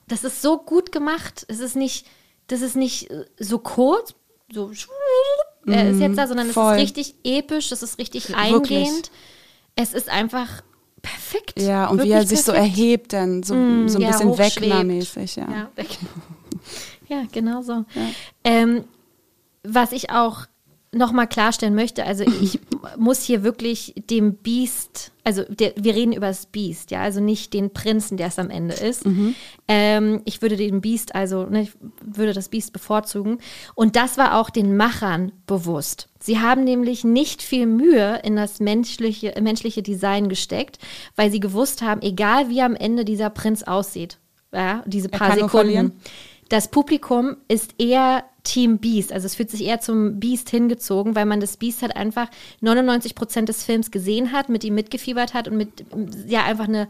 das 0.07 0.23
ist 0.23 0.41
so 0.41 0.57
gut 0.57 0.91
gemacht. 0.91 1.45
Es 1.47 1.59
ist 1.59 1.75
nicht, 1.75 2.07
das 2.47 2.61
ist 2.61 2.75
nicht 2.75 3.09
äh, 3.11 3.25
so 3.39 3.59
kurz, 3.59 4.15
so 4.51 4.71
er 5.67 5.89
ist 5.89 5.99
jetzt 5.99 6.17
da, 6.17 6.27
sondern 6.27 6.47
es 6.49 6.55
Mhm. 6.55 6.61
voll. 6.61 6.75
ist 6.75 6.81
richtig 6.81 7.15
episch, 7.23 7.71
es 7.71 7.81
ist 7.83 7.97
richtig 7.99 8.29
Wirklich. 8.29 8.37
eingehend. 8.37 9.11
Es 9.75 9.93
ist 9.93 10.09
einfach 10.09 10.61
perfekt. 11.01 11.61
Ja, 11.61 11.87
und 11.87 11.97
wie 11.97 12.09
Wirklich 12.09 12.13
er 12.15 12.25
sich 12.27 12.43
so 12.43 12.51
perfekt. 12.53 12.77
erhebt, 12.77 13.13
dann 13.13 13.43
so, 13.43 13.55
Mm, 13.55 13.87
so 13.87 13.97
ein 13.99 14.01
ja, 14.01 14.11
bisschen. 14.11 14.37
Wegner-mäßig, 14.37 15.35
ja. 15.35 15.47
Ja, 15.49 15.71
ja 17.07 17.23
genau 17.31 17.61
so. 17.61 17.85
Ähm, 18.43 18.85
was 19.63 19.91
ich 19.91 20.09
auch 20.11 20.45
nochmal 20.95 21.27
klarstellen 21.27 21.75
möchte, 21.75 22.05
also 22.05 22.23
ich 22.41 22.59
muss 22.97 23.21
hier 23.21 23.43
wirklich 23.43 23.93
dem 24.09 24.35
Beast, 24.35 25.11
also 25.23 25.43
der, 25.47 25.73
wir 25.75 25.95
reden 25.95 26.13
über 26.13 26.27
das 26.27 26.45
Beast, 26.45 26.91
ja, 26.91 27.01
also 27.01 27.19
nicht 27.19 27.53
den 27.53 27.71
Prinzen, 27.71 28.17
der 28.17 28.27
es 28.27 28.39
am 28.39 28.49
Ende 28.49 28.75
ist. 28.75 29.05
Ähm, 29.67 30.21
ich 30.25 30.41
würde 30.41 30.57
den 30.57 30.81
Beast, 30.81 31.15
also 31.15 31.45
ne, 31.45 31.63
ich 31.63 31.71
würde 32.01 32.33
das 32.33 32.49
Beast 32.49 32.73
bevorzugen. 32.73 33.39
Und 33.73 33.95
das 33.95 34.17
war 34.17 34.39
auch 34.39 34.49
den 34.49 34.77
Machern 34.77 35.31
bewusst. 35.47 36.09
Sie 36.19 36.39
haben 36.39 36.63
nämlich 36.63 37.03
nicht 37.03 37.41
viel 37.41 37.65
Mühe 37.65 38.19
in 38.23 38.35
das 38.35 38.59
menschliche, 38.59 39.33
menschliche 39.41 39.83
Design 39.83 40.29
gesteckt, 40.29 40.79
weil 41.15 41.31
sie 41.31 41.39
gewusst 41.39 41.81
haben, 41.81 42.01
egal 42.01 42.49
wie 42.49 42.61
am 42.61 42.75
Ende 42.75 43.05
dieser 43.05 43.29
Prinz 43.29 43.63
aussieht, 43.63 44.17
ja, 44.53 44.83
diese 44.85 45.09
paar 45.09 45.35
Sekunden. 45.35 45.99
Das 46.49 46.69
Publikum 46.69 47.37
ist 47.47 47.73
eher 47.79 48.23
Team 48.45 48.77
Beast, 48.77 49.11
also 49.11 49.25
es 49.25 49.35
fühlt 49.35 49.51
sich 49.51 49.65
eher 49.65 49.81
zum 49.81 50.19
Beast 50.19 50.49
hingezogen, 50.49 51.15
weil 51.15 51.25
man 51.25 51.41
das 51.41 51.57
Beast 51.57 51.81
halt 51.81 51.95
einfach 51.95 52.29
99 52.61 53.15
Prozent 53.15 53.49
des 53.49 53.63
Films 53.63 53.91
gesehen 53.91 54.31
hat, 54.31 54.47
mit 54.47 54.63
ihm 54.63 54.75
mitgefiebert 54.75 55.33
hat 55.33 55.49
und 55.49 55.57
mit 55.57 55.85
ja 56.27 56.43
einfach 56.43 56.69
eine 56.69 56.87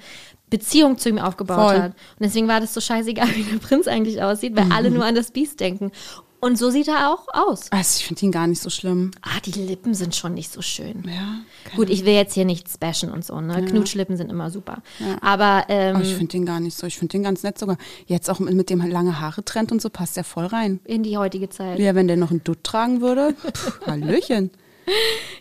Beziehung 0.49 0.97
zu 0.97 1.09
ihm 1.09 1.17
aufgebaut 1.17 1.71
Voll. 1.71 1.81
hat. 1.81 1.91
Und 1.91 2.19
deswegen 2.19 2.47
war 2.47 2.59
das 2.59 2.73
so 2.73 2.81
scheißegal, 2.81 3.27
wie 3.35 3.43
der 3.43 3.57
Prinz 3.57 3.87
eigentlich 3.87 4.21
aussieht, 4.21 4.55
weil 4.55 4.71
alle 4.71 4.91
nur 4.91 5.05
an 5.05 5.15
das 5.15 5.31
Beast 5.31 5.59
denken. 5.59 5.91
Und 6.39 6.57
so 6.57 6.69
sieht 6.69 6.87
er 6.87 7.11
auch 7.11 7.27
aus. 7.33 7.71
Also 7.71 7.99
ich 7.99 8.05
finde 8.05 8.25
ihn 8.25 8.31
gar 8.31 8.45
nicht 8.45 8.61
so 8.61 8.69
schlimm. 8.69 9.11
Ah, 9.21 9.39
die 9.43 9.51
Lippen 9.51 9.93
sind 9.93 10.15
schon 10.15 10.33
nicht 10.33 10.51
so 10.51 10.61
schön. 10.61 11.03
Ja. 11.07 11.39
Gut, 11.75 11.89
ich 11.89 12.05
will 12.05 12.13
jetzt 12.13 12.33
hier 12.33 12.45
nichts 12.45 12.77
bashen 12.77 13.11
und 13.11 13.25
so, 13.25 13.41
ne? 13.41 13.65
Knutschlippen 13.65 14.15
sind 14.15 14.29
immer 14.29 14.51
super. 14.51 14.83
Aber 15.21 15.65
ähm, 15.69 15.95
Aber 15.95 16.05
ich 16.05 16.13
finde 16.13 16.33
den 16.33 16.45
gar 16.45 16.59
nicht 16.59 16.77
so. 16.77 16.85
Ich 16.85 16.99
finde 16.99 17.13
den 17.13 17.23
ganz 17.23 17.41
nett 17.43 17.57
sogar. 17.57 17.77
Jetzt 18.05 18.29
auch 18.29 18.39
mit, 18.39 18.69
dem 18.69 18.85
lange 18.85 19.19
Haare 19.19 19.43
Trend 19.43 19.71
und 19.71 19.81
so 19.81 19.89
passt 19.89 20.17
der 20.17 20.23
voll 20.23 20.45
rein. 20.45 20.79
in 20.83 21.03
die 21.03 21.17
heutige 21.17 21.49
Zeit. 21.49 21.79
Ja, 21.79 21.95
wenn 21.95 22.07
der 22.07 22.17
noch 22.17 22.31
einen 22.31 22.43
Dutt 22.43 22.63
tragen 22.63 23.01
würde. 23.01 23.33
Pff, 23.53 23.81
Hallöchen. 23.87 24.51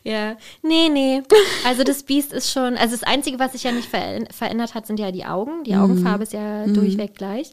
Ja, 0.05 0.36
nee, 0.62 0.88
nee. 0.90 1.22
Also 1.66 1.84
das 1.84 2.03
Biest 2.03 2.32
ist 2.32 2.51
schon, 2.51 2.76
also 2.76 2.97
das 2.97 3.03
Einzige, 3.03 3.38
was 3.38 3.53
sich 3.53 3.64
ja 3.64 3.72
nicht 3.72 3.88
ver 3.88 4.24
verändert 4.30 4.74
hat, 4.74 4.86
sind 4.86 4.99
ja 4.99 5.12
die 5.12 5.26
Augen. 5.26 5.64
Die 5.64 5.74
Augenfarbe 5.76 6.22
ist 6.22 6.32
ja 6.32 6.66
durchweg 6.66 7.14
gleich. 7.14 7.53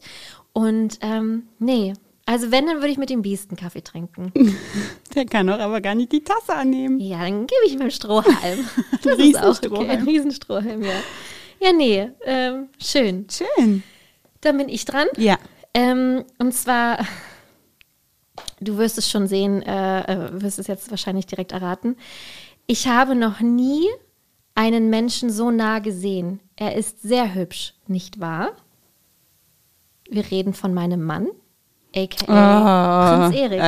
Und 0.54 0.98
ähm, 1.00 1.44
nee, 1.58 1.94
also 2.24 2.50
wenn, 2.50 2.66
dann 2.66 2.76
würde 2.76 2.88
ich 2.88 2.98
mit 2.98 3.10
dem 3.10 3.22
Biest 3.22 3.50
einen 3.50 3.56
Kaffee 3.56 3.82
trinken. 3.82 4.32
Der 5.14 5.26
kann 5.26 5.48
doch 5.48 5.58
aber 5.58 5.80
gar 5.80 5.94
nicht 5.94 6.12
die 6.12 6.22
Tasse 6.22 6.54
annehmen. 6.54 7.00
Ja, 7.00 7.18
dann 7.22 7.46
gebe 7.46 7.60
ich 7.66 7.74
ihm 7.74 7.80
einen 7.80 7.90
Strohhalm. 7.90 8.68
Das 9.02 9.18
ist 9.18 9.36
auch 9.36 9.50
okay. 9.50 9.68
Riesenstrohhalm. 9.68 9.90
Ein 9.90 10.04
Riesenstrohhalm, 10.04 10.82
ja. 10.82 11.00
Ja, 11.60 11.72
nee, 11.72 12.10
ähm, 12.24 12.68
schön. 12.80 13.26
Schön. 13.30 13.82
Dann 14.40 14.58
bin 14.58 14.68
ich 14.68 14.84
dran. 14.84 15.06
Ja. 15.16 15.38
Ähm, 15.74 16.24
und 16.38 16.52
zwar, 16.52 17.04
du 18.60 18.78
wirst 18.78 18.98
es 18.98 19.10
schon 19.10 19.26
sehen, 19.26 19.62
äh, 19.62 20.00
äh, 20.02 20.42
wirst 20.42 20.58
es 20.58 20.66
jetzt 20.66 20.90
wahrscheinlich 20.90 21.26
direkt 21.26 21.52
erraten. 21.52 21.96
Ich 22.66 22.86
habe 22.86 23.14
noch 23.14 23.40
nie 23.40 23.86
einen 24.54 24.90
Menschen 24.90 25.30
so 25.30 25.50
nah 25.50 25.78
gesehen. 25.78 26.40
Er 26.56 26.76
ist 26.76 27.02
sehr 27.02 27.34
hübsch, 27.34 27.74
nicht 27.86 28.20
wahr? 28.20 28.52
Wir 30.08 30.30
reden 30.30 30.52
von 30.54 30.74
meinem 30.74 31.02
Mann, 31.02 31.28
aka 31.94 33.28
Prinz 33.28 33.36
Erik. 33.36 33.60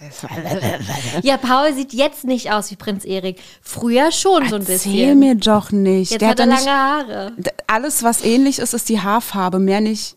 Ja, 1.22 1.36
Paul 1.36 1.74
sieht 1.74 1.92
jetzt 1.92 2.24
nicht 2.24 2.50
aus 2.52 2.70
wie 2.70 2.76
Prinz 2.76 3.04
Erik. 3.04 3.38
Früher 3.60 4.10
schon 4.12 4.48
so 4.48 4.56
ein 4.56 4.62
Erzähl 4.62 4.74
bisschen. 4.76 5.18
mir 5.18 5.34
doch 5.34 5.72
nicht. 5.72 6.10
Jetzt 6.12 6.22
der 6.22 6.30
hat 6.30 6.40
er 6.40 6.46
doch 6.46 6.52
lange 6.64 6.64
nicht, 6.64 6.72
Haare. 6.72 7.32
Alles, 7.66 8.02
was 8.02 8.24
ähnlich 8.24 8.58
ist, 8.58 8.72
ist 8.72 8.88
die 8.88 9.00
Haarfarbe, 9.00 9.58
mehr 9.58 9.80
nicht. 9.80 10.16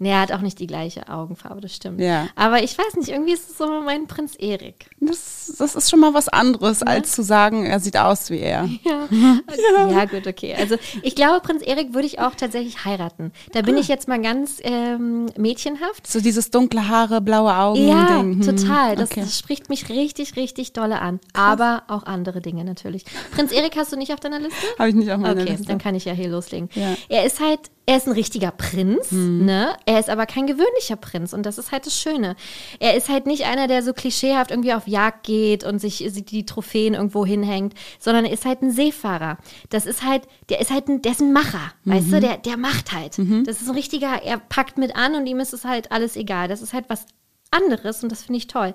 Nee, 0.00 0.10
er 0.10 0.20
hat 0.20 0.32
auch 0.32 0.40
nicht 0.40 0.58
die 0.60 0.66
gleiche 0.66 1.08
Augenfarbe, 1.08 1.60
das 1.60 1.74
stimmt. 1.74 2.00
Ja. 2.00 2.28
Aber 2.36 2.62
ich 2.62 2.78
weiß 2.78 2.94
nicht, 2.96 3.08
irgendwie 3.08 3.32
ist 3.32 3.50
es 3.50 3.58
so 3.58 3.82
mein 3.82 4.06
Prinz 4.06 4.36
Erik. 4.36 4.86
Das, 5.00 5.54
das 5.58 5.74
ist 5.74 5.90
schon 5.90 6.00
mal 6.00 6.14
was 6.14 6.28
anderes, 6.28 6.82
als 6.82 7.12
zu 7.12 7.22
sagen, 7.22 7.66
er 7.66 7.80
sieht 7.80 7.96
aus 7.96 8.30
wie 8.30 8.40
er. 8.40 8.68
Ja. 8.84 9.88
ja, 9.90 10.04
gut, 10.04 10.26
okay. 10.26 10.54
Also 10.58 10.76
ich 11.02 11.14
glaube, 11.14 11.40
Prinz 11.40 11.62
Erik 11.62 11.94
würde 11.94 12.06
ich 12.06 12.20
auch 12.20 12.34
tatsächlich 12.34 12.84
heiraten. 12.84 13.32
Da 13.52 13.62
bin 13.62 13.76
ich 13.76 13.88
jetzt 13.88 14.08
mal 14.08 14.20
ganz 14.20 14.60
ähm, 14.62 15.26
mädchenhaft. 15.36 16.06
So 16.06 16.20
dieses 16.20 16.50
dunkle 16.50 16.88
Haare, 16.88 17.20
blaue 17.20 17.54
Augen. 17.54 17.86
Ja, 17.88 18.06
Ding. 18.18 18.34
Hm, 18.34 18.42
total. 18.42 18.96
Das, 18.96 19.10
okay. 19.10 19.20
das 19.20 19.38
spricht 19.38 19.68
mich 19.68 19.88
richtig, 19.88 20.36
richtig 20.36 20.72
dolle 20.72 21.00
an. 21.00 21.20
Aber 21.32 21.82
auch 21.88 22.04
andere 22.04 22.40
Dinge 22.40 22.64
natürlich. 22.64 23.04
Prinz 23.32 23.52
Erik 23.52 23.76
hast 23.76 23.92
du 23.92 23.96
nicht 23.96 24.12
auf 24.12 24.20
deiner 24.20 24.38
Liste? 24.38 24.56
Habe 24.78 24.90
ich 24.90 24.94
nicht 24.94 25.10
auf 25.10 25.18
meiner 25.18 25.40
Okay, 25.40 25.50
Liste. 25.52 25.66
dann 25.66 25.78
kann 25.78 25.94
ich 25.94 26.04
ja 26.04 26.12
hier 26.12 26.28
loslegen. 26.28 26.68
Ja. 26.74 26.94
Er 27.08 27.24
ist 27.24 27.40
halt, 27.40 27.60
er 27.88 27.96
ist 27.96 28.06
ein 28.06 28.12
richtiger 28.12 28.50
Prinz, 28.50 29.10
ne? 29.46 29.74
Er 29.86 29.98
ist 29.98 30.10
aber 30.10 30.26
kein 30.26 30.46
gewöhnlicher 30.46 30.96
Prinz 30.96 31.32
und 31.32 31.46
das 31.46 31.56
ist 31.56 31.72
halt 31.72 31.86
das 31.86 31.98
Schöne. 31.98 32.36
Er 32.80 32.94
ist 32.94 33.08
halt 33.08 33.24
nicht 33.24 33.46
einer, 33.46 33.66
der 33.66 33.82
so 33.82 33.94
klischeehaft 33.94 34.50
irgendwie 34.50 34.74
auf 34.74 34.86
Jagd 34.86 35.24
geht 35.24 35.64
und 35.64 35.78
sich 35.78 36.06
die 36.12 36.44
Trophäen 36.44 36.92
irgendwo 36.92 37.24
hinhängt, 37.24 37.72
sondern 37.98 38.26
er 38.26 38.32
ist 38.32 38.44
halt 38.44 38.60
ein 38.60 38.72
Seefahrer. 38.72 39.38
Das 39.70 39.86
ist 39.86 40.04
halt, 40.04 40.24
der 40.50 40.60
ist 40.60 40.70
halt 40.70 40.88
ein, 40.88 41.00
der 41.00 41.12
ist 41.12 41.22
ein 41.22 41.32
Macher, 41.32 41.72
weißt 41.86 42.12
du? 42.12 42.20
Der, 42.20 42.36
der 42.36 42.58
macht 42.58 42.92
halt. 42.92 43.16
Das 43.46 43.62
ist 43.62 43.68
ein 43.70 43.74
richtiger, 43.74 44.22
er 44.22 44.36
packt 44.36 44.76
mit 44.76 44.94
an 44.94 45.14
und 45.14 45.26
ihm 45.26 45.40
ist 45.40 45.54
es 45.54 45.64
halt 45.64 45.90
alles 45.90 46.14
egal. 46.16 46.46
Das 46.48 46.60
ist 46.60 46.74
halt 46.74 46.84
was 46.88 47.06
anderes 47.50 48.02
und 48.02 48.12
das 48.12 48.24
finde 48.24 48.36
ich 48.36 48.48
toll. 48.48 48.74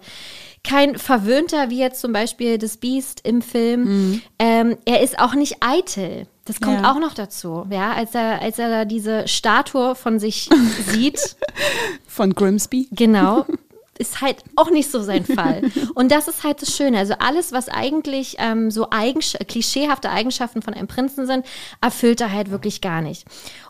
Kein 0.64 0.98
Verwöhnter, 0.98 1.70
wie 1.70 1.78
jetzt 1.78 2.02
zum 2.02 2.14
Beispiel 2.14 2.58
das 2.58 2.78
Beast 2.78 3.22
im 3.24 3.44
Film. 3.44 4.22
Ähm, 4.40 4.78
er 4.86 5.02
ist 5.02 5.20
auch 5.20 5.36
nicht 5.36 5.58
eitel. 5.60 6.26
Das 6.46 6.60
kommt 6.60 6.82
Ja. 6.82 6.92
auch 6.92 7.00
noch 7.00 7.14
dazu, 7.14 7.66
ja, 7.70 7.94
als 7.94 8.14
er, 8.16 8.42
als 8.42 8.60
er 8.60 8.70
da 8.70 8.86
diese 8.86 9.28
Statue 9.28 9.96
von 9.96 10.20
sich 10.20 10.50
sieht, 10.90 11.38
Von 12.08 12.34
Grimsby. 12.36 12.90
genau, 12.92 13.46
ist 13.98 14.22
halt 14.22 14.38
auch 14.56 14.70
nicht 14.72 14.92
so 14.92 15.02
sein 15.04 15.24
Fall. 15.24 15.72
Und 15.94 16.12
das 16.12 16.28
ist 16.28 16.44
halt 16.44 16.62
das 16.62 16.76
Schöne. 16.76 16.98
Also 16.98 17.14
alles, 17.20 17.52
was 17.54 17.70
eigentlich 17.70 18.36
ähm, 18.40 18.72
so 18.72 18.88
Eigensch 18.90 19.38
klischeehafte 19.48 20.10
Eigenschaften 20.10 20.62
von 20.62 20.74
einem 20.74 20.88
Prinzen 20.88 21.28
sind, 21.28 21.46
erfüllt 21.80 22.20
er 22.20 22.32
halt 22.34 22.50
wirklich 22.52 22.82
gar 22.82 23.02
nicht. 23.02 23.26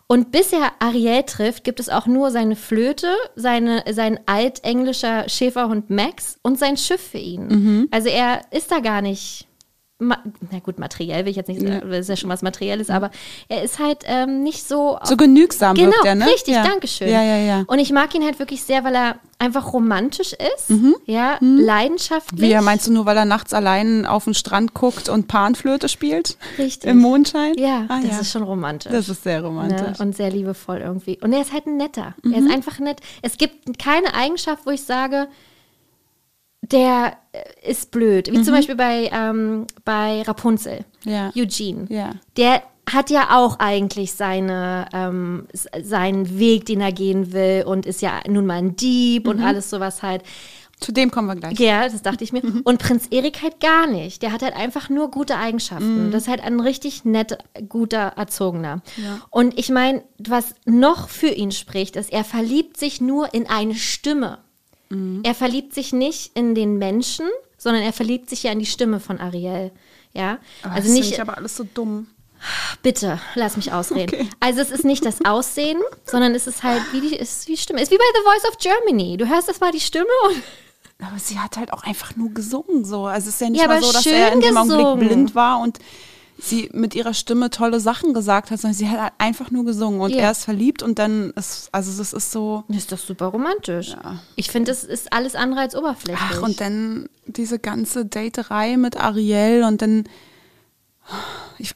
Und 0.07 0.31
bis 0.31 0.51
er 0.53 0.71
Ariel 0.79 1.23
trifft, 1.23 1.63
gibt 1.63 1.79
es 1.79 1.89
auch 1.89 2.07
nur 2.07 2.31
seine 2.31 2.55
Flöte, 2.55 3.13
seine, 3.35 3.83
sein 3.91 4.19
altenglischer 4.25 5.27
Schäferhund 5.29 5.89
Max 5.89 6.37
und 6.41 6.57
sein 6.57 6.77
Schiff 6.77 7.01
für 7.11 7.17
ihn. 7.19 7.87
Also 7.91 8.09
er 8.09 8.41
ist 8.51 8.71
da 8.71 8.79
gar 8.79 9.01
nicht. 9.01 9.47
Na 10.09 10.59
gut, 10.63 10.79
materiell 10.79 11.25
will 11.25 11.31
ich 11.31 11.37
jetzt 11.37 11.47
nicht 11.47 11.61
sagen, 11.61 11.81
das 11.89 11.99
ist 11.99 12.09
ja 12.09 12.15
schon 12.15 12.29
was 12.29 12.41
Materielles, 12.41 12.89
aber 12.89 13.11
er 13.49 13.63
ist 13.63 13.79
halt 13.79 13.99
ähm, 14.05 14.43
nicht 14.43 14.67
so. 14.67 14.97
So 15.03 15.17
genügsam 15.17 15.75
Genau, 15.75 15.91
wirkt 15.91 16.05
er, 16.05 16.15
ne? 16.15 16.25
richtig, 16.27 16.53
ja. 16.55 16.63
danke 16.63 16.87
schön. 16.87 17.09
Ja, 17.09 17.23
ja, 17.23 17.37
ja. 17.37 17.63
Und 17.67 17.79
ich 17.79 17.91
mag 17.91 18.13
ihn 18.15 18.23
halt 18.23 18.39
wirklich 18.39 18.63
sehr, 18.63 18.83
weil 18.83 18.95
er 18.95 19.15
einfach 19.39 19.73
romantisch 19.73 20.33
ist, 20.33 20.71
ja, 21.05 21.37
leidenschaftlich. 21.41 22.39
Mhm. 22.53 22.59
Wie, 22.59 22.63
meinst 22.63 22.87
du 22.87 22.93
nur, 22.93 23.05
weil 23.05 23.17
er 23.17 23.25
nachts 23.25 23.53
allein 23.53 24.05
auf 24.05 24.23
den 24.23 24.33
Strand 24.33 24.73
guckt 24.73 25.09
und 25.09 25.27
Panflöte 25.27 25.89
spielt? 25.89 26.37
Richtig. 26.57 26.89
Im 26.89 26.99
Mondschein? 26.99 27.53
Ja, 27.57 27.85
ah, 27.89 27.99
das 28.01 28.11
ja. 28.11 28.19
ist 28.21 28.31
schon 28.31 28.43
romantisch. 28.43 28.91
Das 28.91 29.09
ist 29.09 29.23
sehr 29.23 29.41
ne? 29.41 29.47
romantisch. 29.47 29.99
Und 29.99 30.15
sehr 30.15 30.29
liebevoll 30.29 30.77
irgendwie. 30.77 31.19
Und 31.21 31.33
er 31.33 31.41
ist 31.41 31.51
halt 31.51 31.65
ein 31.67 31.77
netter. 31.77 32.13
Er 32.23 32.29
Mhm. 32.29 32.47
ist 32.47 32.53
einfach 32.53 32.79
nett. 32.79 33.01
Es 33.21 33.37
gibt 33.37 33.77
keine 33.79 34.13
Eigenschaft, 34.13 34.65
wo 34.65 34.71
ich 34.71 34.83
sage, 34.83 35.27
der 36.71 37.17
äh, 37.33 37.69
ist 37.71 37.91
blöd. 37.91 38.31
Wie 38.31 38.41
zum 38.41 38.53
Beispiel 38.53 38.75
bei, 38.75 39.09
ähm, 39.13 39.67
bei 39.85 40.21
Rapunzel. 40.23 40.85
Mhm. 41.05 41.11
Ja. 41.11 41.31
Eugene. 41.35 41.85
Ja. 41.89 42.11
Der 42.37 42.61
hat 42.91 43.09
ja 43.09 43.37
auch 43.37 43.59
eigentlich 43.59 44.13
seine, 44.13 44.87
ähm, 44.93 45.47
seinen 45.83 46.37
Weg, 46.39 46.65
den 46.65 46.81
er 46.81 46.91
gehen 46.91 47.31
will 47.33 47.63
und 47.65 47.85
ist 47.85 48.01
ja 48.01 48.19
nun 48.27 48.45
mal 48.45 48.55
ein 48.55 48.75
Dieb 48.75 49.25
Mhm. 49.25 49.29
und 49.31 49.41
alles 49.41 49.69
sowas 49.69 50.03
halt. 50.03 50.23
Zu 50.79 50.91
dem 50.91 51.11
kommen 51.11 51.27
wir 51.29 51.35
gleich. 51.35 51.57
Ja, 51.59 51.87
das 51.87 52.01
dachte 52.01 52.25
ich 52.25 52.33
mir. 52.33 52.41
Und 52.65 52.79
Prinz 52.79 53.07
Erik 53.09 53.41
halt 53.41 53.61
gar 53.61 53.87
nicht. 53.87 54.21
Der 54.21 54.33
hat 54.33 54.41
halt 54.41 54.53
einfach 54.55 54.89
nur 54.89 55.09
gute 55.11 55.35
Mhm. 55.35 55.39
Eigenschaften. 55.39 56.11
Das 56.11 56.23
ist 56.23 56.27
halt 56.27 56.43
ein 56.43 56.59
richtig 56.59 57.05
nett, 57.05 57.37
guter 57.69 58.13
Erzogener. 58.17 58.81
Und 59.29 59.57
ich 59.57 59.69
meine, 59.69 60.03
was 60.17 60.55
noch 60.65 61.07
für 61.07 61.27
ihn 61.29 61.51
spricht, 61.51 61.95
ist, 61.95 62.11
er 62.11 62.25
verliebt 62.25 62.75
sich 62.77 62.99
nur 62.99 63.33
in 63.33 63.47
eine 63.49 63.75
Stimme. 63.75 64.39
Mhm. 64.93 65.21
Er 65.23 65.35
verliebt 65.35 65.73
sich 65.73 65.93
nicht 65.93 66.31
in 66.35 66.55
den 66.55 66.77
Menschen, 66.77 67.27
sondern 67.57 67.83
er 67.83 67.93
verliebt 67.93 68.29
sich 68.29 68.43
ja 68.43 68.51
in 68.51 68.59
die 68.59 68.65
Stimme 68.65 68.99
von 68.99 69.19
Ariel. 69.19 69.71
Ja, 70.13 70.37
Aber 70.61 70.63
also 70.63 70.67
Ah, 70.71 70.75
das 70.75 70.83
finde 70.85 70.99
nicht, 70.99 71.11
ich 71.13 71.21
aber 71.21 71.37
alles 71.37 71.55
so 71.57 71.63
dumm. 71.73 72.07
bitte, 72.81 73.19
lass 73.35 73.55
mich 73.57 73.71
ausreden. 73.73 74.13
Okay. 74.15 74.29
Also 74.39 74.61
es 74.61 74.69
ist 74.69 74.85
nicht 74.85 75.05
das 75.05 75.17
Aussehen, 75.25 75.79
sondern 76.05 76.35
es 76.35 76.45
ist 76.47 76.63
halt 76.63 76.81
wie 76.91 77.01
die, 77.01 77.17
es 77.19 77.39
ist 77.39 77.47
wie 77.47 77.57
Stimme. 77.57 77.79
Es 77.81 77.89
ist 77.89 77.91
wie 77.91 77.97
bei 77.97 78.03
The 78.15 78.23
Voice 78.23 78.51
of 78.51 78.57
Germany. 78.59 79.17
Du 79.17 79.27
hörst 79.27 79.47
das 79.47 79.59
mal 79.59 79.71
die 79.71 79.79
Stimme 79.79 80.05
und 80.27 80.43
aber 81.05 81.19
sie 81.19 81.37
hat 81.39 81.57
halt 81.57 81.73
auch 81.73 81.83
einfach 81.83 82.15
nur 82.15 82.29
gesungen 82.33 82.85
so. 82.85 83.05
Also 83.07 83.27
es 83.27 83.35
ist 83.35 83.41
ja 83.41 83.49
nicht 83.49 83.61
Ja, 83.61 83.67
mal 83.67 83.81
so, 83.81 83.91
dass 83.91 84.05
er 84.05 84.31
in 84.31 84.39
dem. 84.39 84.55
Augenblick 84.55 85.09
blind 85.09 85.35
war 85.35 85.59
und 85.59 85.79
sie 86.39 86.69
mit 86.73 86.95
ihrer 86.95 87.13
Stimme 87.13 87.49
tolle 87.49 87.79
Sachen 87.79 88.13
gesagt 88.13 88.51
hat, 88.51 88.59
sondern 88.59 88.75
sie 88.77 88.89
hat 88.89 88.99
halt 88.99 89.13
einfach 89.17 89.51
nur 89.51 89.65
gesungen 89.65 90.01
und 90.01 90.11
Ja. 90.11 90.23
er 90.23 90.31
ist 90.31 90.43
verliebt 90.43 90.81
und 90.83 90.99
dann 90.99 91.29
ist, 91.31 91.69
also 91.71 91.95
das 91.97 92.11
ist 92.13 92.31
so, 92.31 92.63
Das 92.67 92.77
ist 92.77 92.91
doch 92.91 92.97
super 92.97 93.27
romantisch. 93.27 93.95
Ich 94.35 94.49
finde, 94.49 94.71
es 94.71 94.83
ist 94.83 95.13
alles 95.13 95.35
andere 95.35 95.61
als 95.61 95.75
oberflächlich. 95.75 96.19
ach 96.33 96.41
und 96.41 96.59
dann 96.59 97.07
diese 97.27 97.59
ganze 97.59 98.05
Daterei 98.05 98.77
mit 98.77 98.97
Ariel 98.97 99.63
und 99.63 99.81
dann, 99.81 100.03
ich 101.59 101.73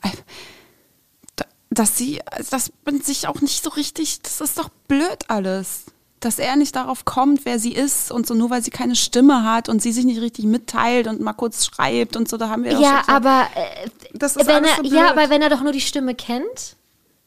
da- 1.36 1.45
dass 1.70 1.97
sie, 1.97 2.22
das 2.49 2.72
bin 2.84 3.01
sich 3.01 3.28
auch 3.28 3.41
nicht 3.41 3.64
so 3.64 3.70
richtig, 3.70 4.22
das 4.22 4.41
ist 4.41 4.58
doch 4.58 4.70
blöd 4.88 5.30
alles. 5.30 5.86
Dass 6.20 6.39
er 6.39 6.55
nicht 6.55 6.76
darauf 6.76 7.05
kommt, 7.05 7.45
wer 7.45 7.59
sie 7.59 7.74
ist 7.74 8.11
und 8.11 8.26
so, 8.26 8.34
nur 8.34 8.49
weil 8.49 8.63
sie 8.63 8.72
keine 8.72 8.95
Stimme 8.95 9.43
hat 9.43 9.70
und 9.70 9.82
sie 9.84 9.91
sich 9.91 10.03
nicht 10.03 10.20
richtig 10.20 10.45
mitteilt 10.45 11.07
und 11.07 11.22
mal 11.22 11.34
kurz 11.34 11.65
schreibt 11.65 12.15
und 12.15 12.28
so, 12.28 12.38
da 12.38 12.49
haben 12.49 12.63
wir 12.63 12.72
doch 12.72 12.82
ja, 12.82 13.03
schon 13.05 13.13
aber 13.13 13.47
äh, 13.55 13.89
Das 14.13 14.36
ist 14.36 14.47
wenn 14.47 14.55
alles 14.55 14.70
er, 14.72 14.76
so 14.78 14.82
blöd. 14.82 14.93
ja, 14.93 15.09
aber 15.11 15.30
wenn 15.30 15.41
er 15.43 15.49
doch 15.49 15.61
nur 15.61 15.72
die 15.74 15.82
Stimme 15.82 16.15
kennt, 16.15 16.76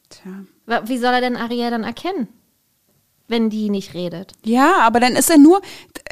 Tja. 0.09 0.31
wie 0.85 0.97
soll 0.97 1.13
er 1.13 1.21
denn 1.21 1.37
Ariel 1.37 1.71
dann 1.71 1.83
erkennen, 1.85 2.27
wenn 3.29 3.49
die 3.49 3.69
nicht 3.69 3.93
redet? 3.93 4.33
Ja, 4.43 4.79
aber 4.81 4.99
dann 4.99 5.15
ist 5.15 5.29
er 5.29 5.37
nur, 5.37 5.61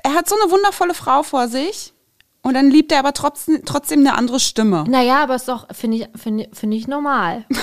er 0.03 0.13
hat 0.13 0.29
so 0.29 0.35
eine 0.41 0.49
wundervolle 0.49 0.93
Frau 0.93 1.21
vor 1.23 1.49
sich 1.49 1.91
und 2.43 2.53
dann 2.53 2.71
liebt 2.71 2.93
er 2.93 2.99
aber 2.99 3.11
trotzdem, 3.11 3.61
trotzdem 3.65 3.99
eine 3.99 4.15
andere 4.15 4.39
Stimme. 4.39 4.85
Naja, 4.87 5.21
aber 5.23 5.35
ist 5.35 5.49
doch, 5.49 5.67
finde 5.75 5.97
ich, 5.97 6.07
finde 6.15 6.47
finde 6.53 6.77
ich 6.77 6.87
normal. 6.87 7.45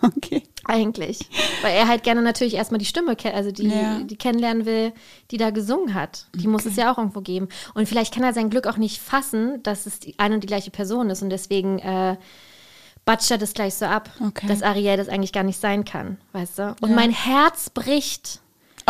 Okay. 0.00 0.44
Eigentlich. 0.68 1.20
Weil 1.62 1.74
er 1.74 1.88
halt 1.88 2.02
gerne 2.02 2.22
natürlich 2.22 2.54
erstmal 2.54 2.78
die 2.78 2.84
Stimme, 2.84 3.16
also 3.34 3.50
die, 3.50 3.68
Ja. 3.68 4.00
die 4.00 4.16
kennenlernen 4.16 4.66
will, 4.66 4.92
die 5.30 5.38
da 5.38 5.50
gesungen 5.50 5.94
hat. 5.94 6.26
Die 6.34 6.46
muss 6.46 6.66
es 6.66 6.76
ja 6.76 6.92
auch 6.92 6.98
irgendwo 6.98 7.22
geben. 7.22 7.48
Und 7.74 7.88
vielleicht 7.88 8.14
kann 8.14 8.22
er 8.22 8.34
sein 8.34 8.50
Glück 8.50 8.66
auch 8.66 8.76
nicht 8.76 9.00
fassen, 9.00 9.62
dass 9.62 9.86
es 9.86 9.98
die 9.98 10.14
eine 10.18 10.34
und 10.36 10.42
die 10.42 10.46
gleiche 10.46 10.70
Person 10.70 11.08
ist. 11.10 11.22
Und 11.22 11.30
deswegen 11.30 11.78
äh, 11.78 12.16
batscht 13.06 13.30
er 13.30 13.38
das 13.38 13.54
gleich 13.54 13.74
so 13.74 13.86
ab, 13.86 14.10
Okay. 14.20 14.46
dass 14.46 14.62
Ariel 14.62 14.98
das 14.98 15.08
eigentlich 15.08 15.32
gar 15.32 15.42
nicht 15.42 15.58
sein 15.58 15.86
kann, 15.86 16.18
weißt 16.32 16.58
du? 16.58 16.76
Und 16.82 16.94
mein 16.94 17.10
Herz 17.12 17.70
bricht 17.70 18.40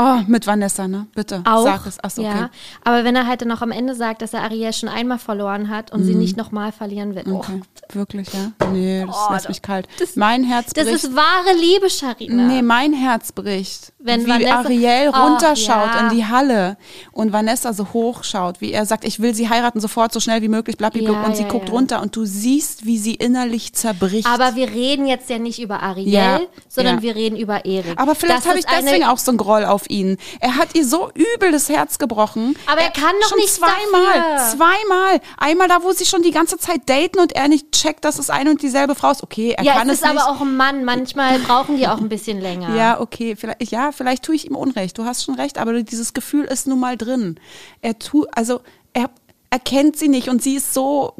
Oh, 0.01 0.20
mit 0.26 0.46
Vanessa, 0.46 0.86
ne? 0.86 1.07
Bitte. 1.14 1.42
auch. 1.44 1.64
Sag 1.64 1.86
es. 1.86 1.99
Achso, 2.03 2.22
okay. 2.22 2.30
ja. 2.38 2.51
Aber 2.84 3.05
wenn 3.05 3.16
er 3.16 3.26
halt 3.26 3.40
dann 3.40 3.49
noch 3.49 3.62
am 3.62 3.70
Ende 3.72 3.94
sagt, 3.94 4.22
dass 4.22 4.32
er 4.32 4.42
Ariel 4.42 4.72
schon 4.72 4.88
einmal 4.88 5.18
verloren 5.18 5.68
hat 5.68 5.92
und 5.92 6.05
sie 6.05 6.14
nicht 6.14 6.36
nochmal 6.36 6.70
verlieren. 6.72 7.14
Oh, 7.26 7.36
Okay. 7.38 7.61
Wirklich, 7.92 8.28
ja? 8.32 8.53
Nee, 8.70 9.05
das 9.07 9.16
Oh, 9.28 9.32
lässt 9.32 9.49
mich 9.49 9.62
kalt. 9.62 9.88
das- 9.99 10.14
mein 10.16 10.44
Herz 10.44 10.72
das 10.74 10.84
bricht. 10.84 11.05
ist 11.05 11.16
wahre 11.16 11.57
Liebe, 11.59 11.88
Sharina. 11.90 12.44
Nee, 12.46 12.62
mein 12.62 12.92
Herz 12.92 13.32
bricht. 13.32 13.92
Wenn 14.09 14.26
wie 14.26 14.30
Vanessa- 14.30 14.59
Ariel 14.59 15.09
runterschaut 15.11 15.90
ja. 15.94 16.00
in 16.09 16.16
die 16.16 16.24
Halle 16.26 16.76
und 17.12 17.32
Vanessa 17.32 17.72
so 17.72 17.88
hochschaut, 17.92 18.61
wie 18.61 18.72
er 18.72 18.86
sagt, 18.86 19.04
ich 19.04 19.20
will 19.20 19.34
sie 19.34 19.48
heiraten 19.48 19.80
sofort, 19.80 20.12
so 20.12 20.20
schnell 20.20 20.42
wie 20.42 20.48
möglich, 20.48 20.76
blablabla. 20.76 21.12
Ja, 21.12 21.22
und 21.24 21.36
sie 21.36 21.42
ja, 21.42 21.48
guckt 21.48 21.68
ja. 21.68 21.74
runter 21.74 22.02
und 22.02 22.14
du 22.16 22.24
siehst, 22.24 22.84
wie 22.86 22.98
sie 22.98 23.14
innerlich 23.14 23.72
zerbricht. 23.72 24.26
Aber 24.26 24.54
wir 24.56 24.68
reden 24.70 25.06
jetzt 25.06 25.30
ja 25.30 25.38
nicht 25.38 25.59
über 25.61 25.82
Ariel, 25.82 26.09
Ja, 26.12 26.40
sondern 26.68 26.96
ja. 26.96 27.02
wir 27.02 27.14
reden 27.16 27.36
über 27.36 27.64
Erik. 27.64 27.98
Aber 28.00 28.14
vielleicht 28.14 28.46
habe 28.46 28.59
ich 28.59 28.64
ist 28.66 28.74
deswegen 28.84 29.04
auch 29.04 29.18
so 29.18 29.30
einen 29.30 29.38
Groll 29.38 29.64
auf 29.64 29.88
ihn. 29.88 30.16
Er 30.40 30.56
hat 30.56 30.74
ihr 30.74 30.84
so 30.86 31.11
übel 31.14 31.52
das 31.52 31.68
Herz 31.68 31.98
gebrochen. 31.98 32.56
Aber 32.66 32.80
er 32.80 32.90
kann 32.90 33.12
doch 33.20 33.28
schon 33.28 33.38
nichts 33.38 33.56
zweimal, 33.56 34.14
dafür. 34.14 34.59
zweimal. 34.59 35.20
Einmal 35.38 35.68
da, 35.68 35.82
wo 35.82 35.92
sie 35.92 36.04
schon 36.06 36.22
die 36.22 36.30
ganze 36.30 36.59
Zeit 36.59 36.82
daten 36.86 37.18
und 37.20 37.32
er 37.34 37.48
nicht 37.48 37.72
checkt, 37.72 38.04
dass 38.04 38.18
es 38.18 38.30
eine 38.30 38.50
und 38.50 38.62
dieselbe 38.62 38.94
Frau 38.94 39.11
ist. 39.11 39.22
Okay, 39.22 39.54
er 39.56 39.64
Ja, 39.64 39.74
kann 39.74 39.88
es 39.88 39.94
es, 39.98 40.02
ist 40.02 40.12
nicht. 40.12 40.20
aber 40.20 40.30
auch 40.30 40.40
ein 40.40 40.56
Mann. 40.56 40.84
Manchmal 40.84 41.38
brauchen 41.40 41.76
die 41.76 41.86
auch 41.88 41.98
ein 41.98 42.09
bisschen 42.09 42.40
länger. 42.40 42.74
Ja, 42.76 43.00
okay, 43.00 43.36
vielleicht, 43.36 43.62
ja, 43.70 43.92
vielleicht 43.99 44.22
tue 44.22 44.34
ich 44.34 44.46
ihm 44.46 44.57
Unrecht. 44.57 44.96
Du 44.96 45.05
hast 45.05 45.24
schon 45.24 45.34
recht, 45.34 45.59
aber 45.59 45.82
dieses 45.82 46.14
Gefühl 46.14 46.46
ist 46.46 46.66
nun 46.66 46.80
mal 46.80 46.96
drin. 46.96 47.38
Er 47.82 47.99
tut, 47.99 48.28
also 48.32 48.61
er 48.94 49.11
erkennt 49.51 49.96
sie 49.96 50.09
nicht 50.09 50.28
und 50.28 50.42
sie 50.42 50.55
ist 50.55 50.72
so 50.72 51.14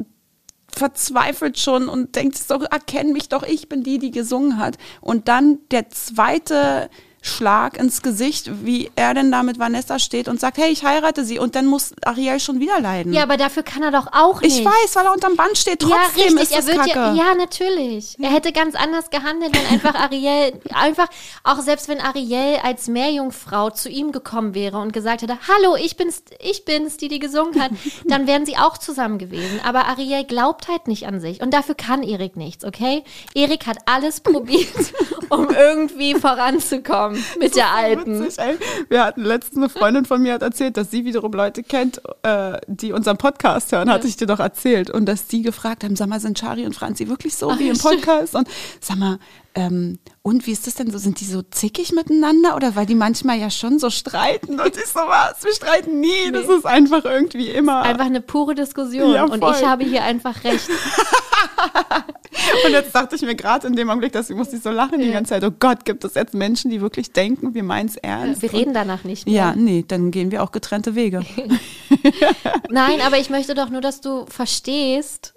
verzweifelt 0.71 1.59
schon 1.59 1.89
und 1.89 2.15
denkt 2.15 2.37
so, 2.37 2.55
erkenn 2.55 3.11
mich 3.11 3.29
doch, 3.29 3.43
ich 3.43 3.69
bin 3.69 3.83
die, 3.83 3.99
die 3.99 4.11
gesungen 4.11 4.57
hat. 4.57 4.77
Und 5.01 5.27
dann 5.27 5.59
der 5.71 5.89
zweite 5.89 6.89
Schlag 7.21 7.77
ins 7.77 8.01
Gesicht, 8.01 8.49
wie 8.65 8.91
er 8.95 9.13
denn 9.13 9.29
da 9.31 9.43
mit 9.43 9.59
Vanessa 9.59 9.99
steht 9.99 10.29
und 10.29 10.39
sagt, 10.39 10.57
hey, 10.57 10.71
ich 10.71 10.83
heirate 10.83 11.25
sie. 11.25 11.37
Und 11.37 11.55
dann 11.55 11.65
muss 11.65 11.93
Ariel 12.03 12.39
schon 12.39 12.59
wieder 12.59 12.79
leiden. 12.79 13.11
Ja, 13.11 13.23
aber 13.23 13.35
dafür 13.35 13.63
kann 13.63 13.83
er 13.83 13.91
doch 13.91 14.07
auch 14.13 14.41
nicht. 14.41 14.59
ich 14.59 14.65
weiß, 14.65 14.95
weil 14.95 15.05
er 15.05 15.13
unterm 15.13 15.35
Band 15.35 15.57
steht. 15.57 15.83
Ja, 15.83 15.89
Trotzdem 15.89 16.37
richtig. 16.37 16.41
ist 16.43 16.51
das 16.57 16.67
er 16.67 16.75
wird 16.75 16.93
Kacke. 16.93 17.17
ja, 17.17 17.29
ja, 17.29 17.35
natürlich. 17.35 18.15
Er 18.19 18.29
hätte 18.29 18.53
ganz 18.53 18.75
anders 18.75 19.09
gehandelt, 19.09 19.53
wenn 19.53 19.65
einfach 19.67 19.95
Ariel, 19.95 20.59
einfach, 20.73 21.07
auch 21.43 21.59
selbst 21.59 21.89
wenn 21.89 21.99
Ariel 21.99 22.59
als 22.63 22.87
Meerjungfrau 22.87 23.69
zu 23.71 23.89
ihm 23.89 24.13
gekommen 24.13 24.53
wäre 24.53 24.77
und 24.77 24.93
gesagt 24.93 25.21
hätte, 25.21 25.37
hallo, 25.47 25.75
ich 25.75 25.97
bin's, 25.97 26.23
ich 26.39 26.63
bin's, 26.63 26.95
die 26.97 27.09
die 27.09 27.19
gesungen 27.19 27.61
hat, 27.61 27.71
dann 28.05 28.27
wären 28.27 28.45
sie 28.45 28.55
auch 28.55 28.77
zusammen 28.77 29.17
gewesen. 29.17 29.59
Aber 29.65 29.87
Ariel 29.87 30.23
glaubt 30.23 30.69
halt 30.69 30.87
nicht 30.87 31.05
an 31.05 31.19
sich 31.19 31.41
und 31.41 31.53
dafür 31.53 31.75
kann 31.75 32.01
Erik 32.01 32.37
nichts, 32.37 32.63
okay? 32.63 33.03
Erik 33.33 33.67
hat 33.67 33.77
alles 33.87 34.21
probiert, 34.21 34.93
um 35.29 35.49
irgendwie 35.49 36.15
voranzukommen 36.15 37.08
mit 37.39 37.55
der 37.55 37.71
Alten. 37.71 38.23
Witzig, 38.23 38.39
ey. 38.39 38.57
Wir 38.89 39.03
hatten 39.03 39.23
letztens 39.23 39.57
eine 39.57 39.69
Freundin 39.69 40.05
von 40.05 40.21
mir 40.21 40.33
hat 40.33 40.41
erzählt, 40.41 40.77
dass 40.77 40.91
sie 40.91 41.05
wiederum 41.05 41.31
Leute 41.33 41.63
kennt, 41.63 42.01
äh, 42.23 42.59
die 42.67 42.91
unseren 42.91 43.17
Podcast 43.17 43.71
hören, 43.71 43.89
hatte 43.89 44.07
ich 44.07 44.17
dir 44.17 44.27
doch 44.27 44.39
erzählt. 44.39 44.89
Und 44.89 45.05
dass 45.05 45.27
die 45.27 45.41
gefragt 45.41 45.83
haben, 45.83 45.95
sag 45.95 46.07
mal, 46.07 46.19
sind 46.19 46.39
Chari 46.39 46.65
und 46.65 46.73
Franzi 46.73 47.07
wirklich 47.07 47.35
so 47.35 47.57
wie 47.59 47.69
im 47.69 47.77
Podcast? 47.77 48.35
Und 48.35 48.47
sag 48.79 48.97
mal, 48.97 49.19
ähm, 49.55 49.99
und 50.21 50.45
wie 50.45 50.51
ist 50.51 50.67
das 50.67 50.75
denn 50.75 50.91
so? 50.91 50.97
Sind 50.97 51.19
die 51.19 51.25
so 51.25 51.41
zickig 51.41 51.91
miteinander? 51.91 52.55
Oder 52.55 52.75
weil 52.75 52.85
die 52.85 52.95
manchmal 52.95 53.39
ja 53.39 53.49
schon 53.49 53.79
so 53.79 53.89
streiten? 53.89 54.59
Und 54.59 54.77
ich 54.77 54.85
so, 54.85 54.99
was? 54.99 55.43
Wir 55.43 55.53
streiten 55.53 55.99
nie. 55.99 56.31
Das 56.31 56.47
ist 56.47 56.65
einfach 56.65 57.05
irgendwie 57.05 57.49
immer. 57.49 57.81
Einfach 57.81 58.05
eine 58.05 58.21
pure 58.21 58.55
Diskussion 58.55 59.13
Ja, 59.13 59.25
und 59.25 59.43
ich 59.43 59.65
habe 59.65 59.83
hier 59.83 60.03
einfach 60.03 60.43
recht. 60.43 60.69
Und 62.65 62.71
jetzt 62.71 62.93
dachte 62.93 63.15
ich 63.15 63.21
mir 63.21 63.35
gerade 63.35 63.67
in 63.67 63.75
dem 63.75 63.89
Augenblick, 63.89 64.11
dass 64.11 64.29
ich 64.29 64.35
musste 64.35 64.55
ich 64.55 64.61
so 64.61 64.69
lachen 64.69 64.99
die 64.99 65.11
ganze 65.11 65.29
Zeit. 65.29 65.43
Oh 65.43 65.51
Gott, 65.51 65.85
gibt 65.85 66.03
es 66.03 66.13
jetzt 66.15 66.33
Menschen, 66.33 66.71
die 66.71 66.81
wirklich 66.81 67.11
denken, 67.11 67.53
wir 67.53 67.63
meinen 67.63 67.89
es 67.89 67.97
ernst? 67.97 68.41
Wir 68.41 68.53
reden 68.53 68.73
danach 68.73 69.03
nicht 69.03 69.25
mehr. 69.25 69.35
Ja, 69.35 69.55
nee, 69.55 69.83
dann 69.87 70.11
gehen 70.11 70.31
wir 70.31 70.43
auch 70.43 70.51
getrennte 70.51 70.95
Wege. 70.95 71.21
Nein, 72.69 73.01
aber 73.05 73.17
ich 73.17 73.29
möchte 73.29 73.55
doch 73.55 73.69
nur, 73.69 73.81
dass 73.81 74.01
du 74.01 74.25
verstehst. 74.27 75.33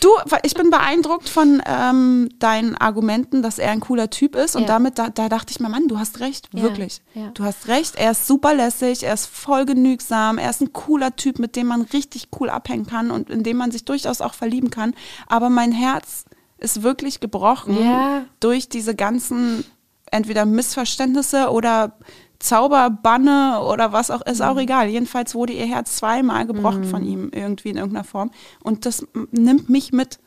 Du, 0.00 0.10
ich 0.42 0.54
bin 0.54 0.70
beeindruckt 0.70 1.28
von 1.28 1.62
ähm, 1.66 2.28
deinen 2.38 2.76
Argumenten, 2.76 3.37
dass 3.42 3.58
er 3.58 3.70
ein 3.70 3.80
cooler 3.80 4.10
Typ 4.10 4.34
ist. 4.36 4.56
Und 4.56 4.62
Ja. 4.62 4.68
damit, 4.68 4.98
da, 4.98 5.08
da 5.10 5.28
dachte 5.28 5.50
ich 5.50 5.60
mir, 5.60 5.68
Mann, 5.68 5.88
du 5.88 5.98
hast 5.98 6.20
recht, 6.20 6.48
Ja, 6.52 6.62
wirklich. 6.62 7.00
ja. 7.14 7.28
Du 7.34 7.44
hast 7.44 7.68
recht, 7.68 7.94
er 7.96 8.10
ist 8.12 8.26
super 8.26 8.54
lässig, 8.54 9.02
er 9.04 9.14
ist 9.14 9.26
voll 9.26 9.64
genügsam, 9.66 10.38
er 10.38 10.50
ist 10.50 10.60
ein 10.60 10.72
cooler 10.72 11.14
Typ, 11.16 11.38
mit 11.38 11.56
dem 11.56 11.66
man 11.68 11.82
richtig 11.82 12.28
cool 12.40 12.50
abhängen 12.50 12.86
kann 12.86 13.10
und 13.10 13.30
in 13.30 13.42
dem 13.42 13.56
man 13.56 13.70
sich 13.70 13.84
durchaus 13.84 14.20
auch 14.20 14.34
verlieben 14.34 14.70
kann. 14.70 14.94
Aber 15.26 15.50
mein 15.50 15.72
Herz 15.72 16.24
ist 16.58 16.82
wirklich 16.82 17.20
gebrochen 17.20 17.80
Ja. 17.82 18.24
durch 18.40 18.68
diese 18.68 18.94
ganzen 18.94 19.64
entweder 20.10 20.44
Missverständnisse 20.46 21.50
oder 21.50 21.92
Zauberbanne 22.40 23.60
oder 23.62 23.92
was 23.92 24.10
auch, 24.10 24.20
ist 24.22 24.40
auch 24.42 24.54
Mhm. 24.54 24.60
egal. 24.60 24.88
Jedenfalls 24.88 25.34
wurde 25.34 25.52
ihr 25.52 25.66
Herz 25.66 25.96
zweimal 25.96 26.46
gebrochen 26.46 26.84
von 26.84 27.04
ihm 27.04 27.30
irgendwie 27.32 27.70
in 27.70 27.76
irgendeiner 27.76 28.04
Form. 28.04 28.30
Und 28.62 28.86
das 28.86 29.06
nimmt 29.30 29.68
mich 29.68 29.92
mit. 29.92 30.18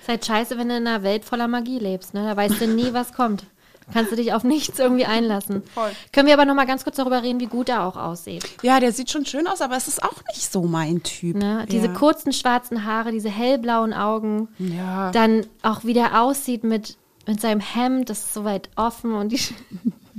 Ist 0.00 0.08
halt 0.08 0.24
scheiße, 0.24 0.58
wenn 0.58 0.68
du 0.68 0.76
in 0.76 0.86
einer 0.86 1.02
Welt 1.02 1.24
voller 1.24 1.48
Magie 1.48 1.78
lebst. 1.78 2.14
Ne? 2.14 2.24
Da 2.24 2.36
weißt 2.36 2.60
du 2.60 2.66
nie, 2.66 2.92
was 2.92 3.12
kommt. 3.12 3.44
Kannst 3.92 4.12
du 4.12 4.16
dich 4.16 4.32
auf 4.32 4.44
nichts 4.44 4.78
irgendwie 4.78 5.04
einlassen. 5.04 5.62
Voll. 5.74 5.90
Können 6.12 6.28
wir 6.28 6.34
aber 6.34 6.44
noch 6.44 6.54
mal 6.54 6.66
ganz 6.66 6.84
kurz 6.84 6.96
darüber 6.96 7.22
reden, 7.22 7.40
wie 7.40 7.46
gut 7.46 7.68
er 7.68 7.84
auch 7.84 7.96
aussieht. 7.96 8.48
Ja, 8.62 8.80
der 8.80 8.92
sieht 8.92 9.10
schon 9.10 9.26
schön 9.26 9.46
aus, 9.46 9.60
aber 9.60 9.76
es 9.76 9.88
ist 9.88 10.02
auch 10.02 10.22
nicht 10.28 10.50
so 10.50 10.62
mein 10.62 11.02
Typ. 11.02 11.36
Ne? 11.36 11.66
Diese 11.70 11.86
ja. 11.86 11.92
kurzen 11.92 12.32
schwarzen 12.32 12.84
Haare, 12.84 13.12
diese 13.12 13.30
hellblauen 13.30 13.92
Augen. 13.92 14.48
Ja. 14.58 15.10
Dann 15.10 15.46
auch 15.62 15.84
wie 15.84 15.94
der 15.94 16.22
aussieht 16.22 16.64
mit, 16.64 16.96
mit 17.26 17.40
seinem 17.40 17.60
Hemd, 17.60 18.10
das 18.10 18.20
ist 18.20 18.34
so 18.34 18.44
weit 18.44 18.70
offen 18.76 19.14
und 19.14 19.30
die 19.32 19.40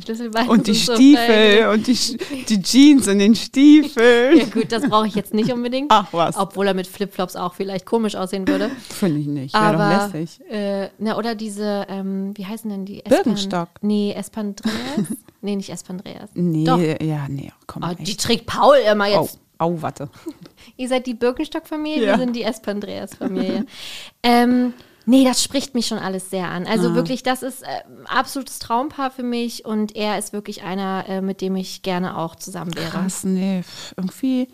Sch- 0.02 0.06
Schlüsselbeine 0.06 0.50
Und 0.50 0.68
die 0.68 0.74
so 0.74 0.94
Stiefel 0.96 1.26
fällig. 1.26 1.68
und 1.68 1.88
die, 1.88 2.46
die 2.50 2.62
Jeans 2.62 3.08
in 3.08 3.20
den 3.20 3.36
Stiefeln. 3.36 4.38
Ja 4.38 4.46
gut, 4.46 4.72
das 4.72 4.84
brauche 4.90 5.08
ich 5.08 5.16
jetzt 5.16 5.34
nicht 5.34 5.52
unbedingt. 5.54 5.88
Ach, 5.92 6.08
was. 6.12 6.36
Obwohl 6.38 6.68
er 6.68 6.74
mit 6.74 6.88
Flipflops 6.88 7.36
auch 7.36 7.54
vielleicht 7.54 7.86
komisch 7.86 8.16
aussehen 8.16 8.48
würde. 8.48 8.70
Finde 8.90 9.20
ich 9.20 9.28
nicht. 9.28 9.54
Wäre 9.54 9.64
Aber, 9.66 10.08
doch 10.08 10.14
lässig. 10.14 10.40
äh, 10.50 10.90
na, 10.98 11.18
oder 11.18 11.36
diese, 11.36 11.86
ähm, 11.90 12.32
wie 12.36 12.46
heißen 12.46 12.70
denn 12.70 12.86
die? 12.86 13.02
Birkenstock. 13.08 13.70
Nee, 13.82 14.14
Espandreas? 14.18 14.74
nee, 15.42 15.56
nicht 15.56 15.70
Espandreas. 15.70 16.30
Nee, 16.34 16.66
Doch. 16.66 16.80
ja, 16.80 17.28
nee, 17.30 17.52
komm. 17.68 17.84
Oh, 17.84 17.94
die 18.00 18.16
trägt 18.18 18.46
Paul 18.48 18.76
immer 18.92 19.08
jetzt. 19.08 19.40
au, 19.58 19.82
warte. 19.82 20.10
Ihr 20.78 20.88
seid 20.88 21.06
die 21.08 21.14
Birkenstock-Familie, 21.14 22.06
Ja. 22.08 22.14
wir 22.14 22.20
sind 22.26 22.36
die 22.36 22.44
Espandreas-Familie. 22.44 23.66
ähm, 24.24 24.74
nee, 25.06 25.24
das 25.24 25.44
spricht 25.44 25.74
mich 25.76 25.88
schon 25.88 25.98
alles 26.00 26.30
sehr 26.30 26.48
an. 26.50 26.66
Also 26.68 26.90
Ah. 26.90 26.94
wirklich, 26.96 27.24
das 27.24 27.44
ist 27.44 27.64
äh, 27.64 27.68
absolutes 28.06 28.60
Traumpaar 28.60 29.12
für 29.12 29.24
mich 29.24 29.66
und 29.66 29.96
er 29.96 30.18
ist 30.18 30.34
wirklich 30.34 30.64
einer, 30.64 31.06
äh, 31.08 31.22
mit 31.22 31.42
dem 31.42 31.56
ich 31.56 31.82
gerne 31.82 32.18
auch 32.18 32.36
zusammen 32.36 32.76
wäre. 32.76 32.90
Krass, 32.92 33.24
nee, 33.24 33.64
irgendwie, 33.98 34.48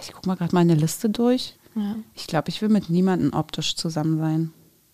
ich 0.00 0.12
guck 0.12 0.26
mal 0.26 0.36
gerade 0.36 0.54
meine 0.54 0.74
Liste 0.74 1.08
durch. 1.10 1.56
Ja. 1.74 1.94
Ich 2.14 2.26
glaube, 2.26 2.48
ich 2.48 2.60
will 2.62 2.68
mit 2.68 2.90
niemandem 2.90 3.32
optisch 3.32 3.76
zusammen 3.76 4.18
sein. 4.18 4.52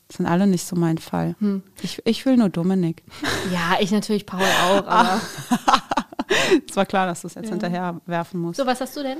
Das 0.09 0.19
sind 0.19 0.27
alle 0.27 0.47
nicht 0.47 0.65
so 0.67 0.77
mein 0.77 0.99
Fall. 0.99 1.35
Hm. 1.41 1.63
Ich, 1.83 2.01
ich 2.05 2.25
will 2.27 2.37
nur 2.37 2.49
Dominik. 2.49 3.03
Ja, 3.53 3.77
ich 3.81 3.91
natürlich 3.91 4.27
Paul 4.27 4.41
auch, 4.43 4.87
aber 4.87 5.21
Es 6.69 6.77
war 6.77 6.87
klar, 6.87 7.07
dass 7.07 7.23
du 7.23 7.29
es 7.29 7.35
jetzt 7.35 7.49
hinterher 7.49 8.01
werfen 8.07 8.41
musst. 8.41 8.57
so, 8.59 8.67
was 8.67 8.81
hast 8.81 8.97
du 8.97 9.03
denn? 9.03 9.19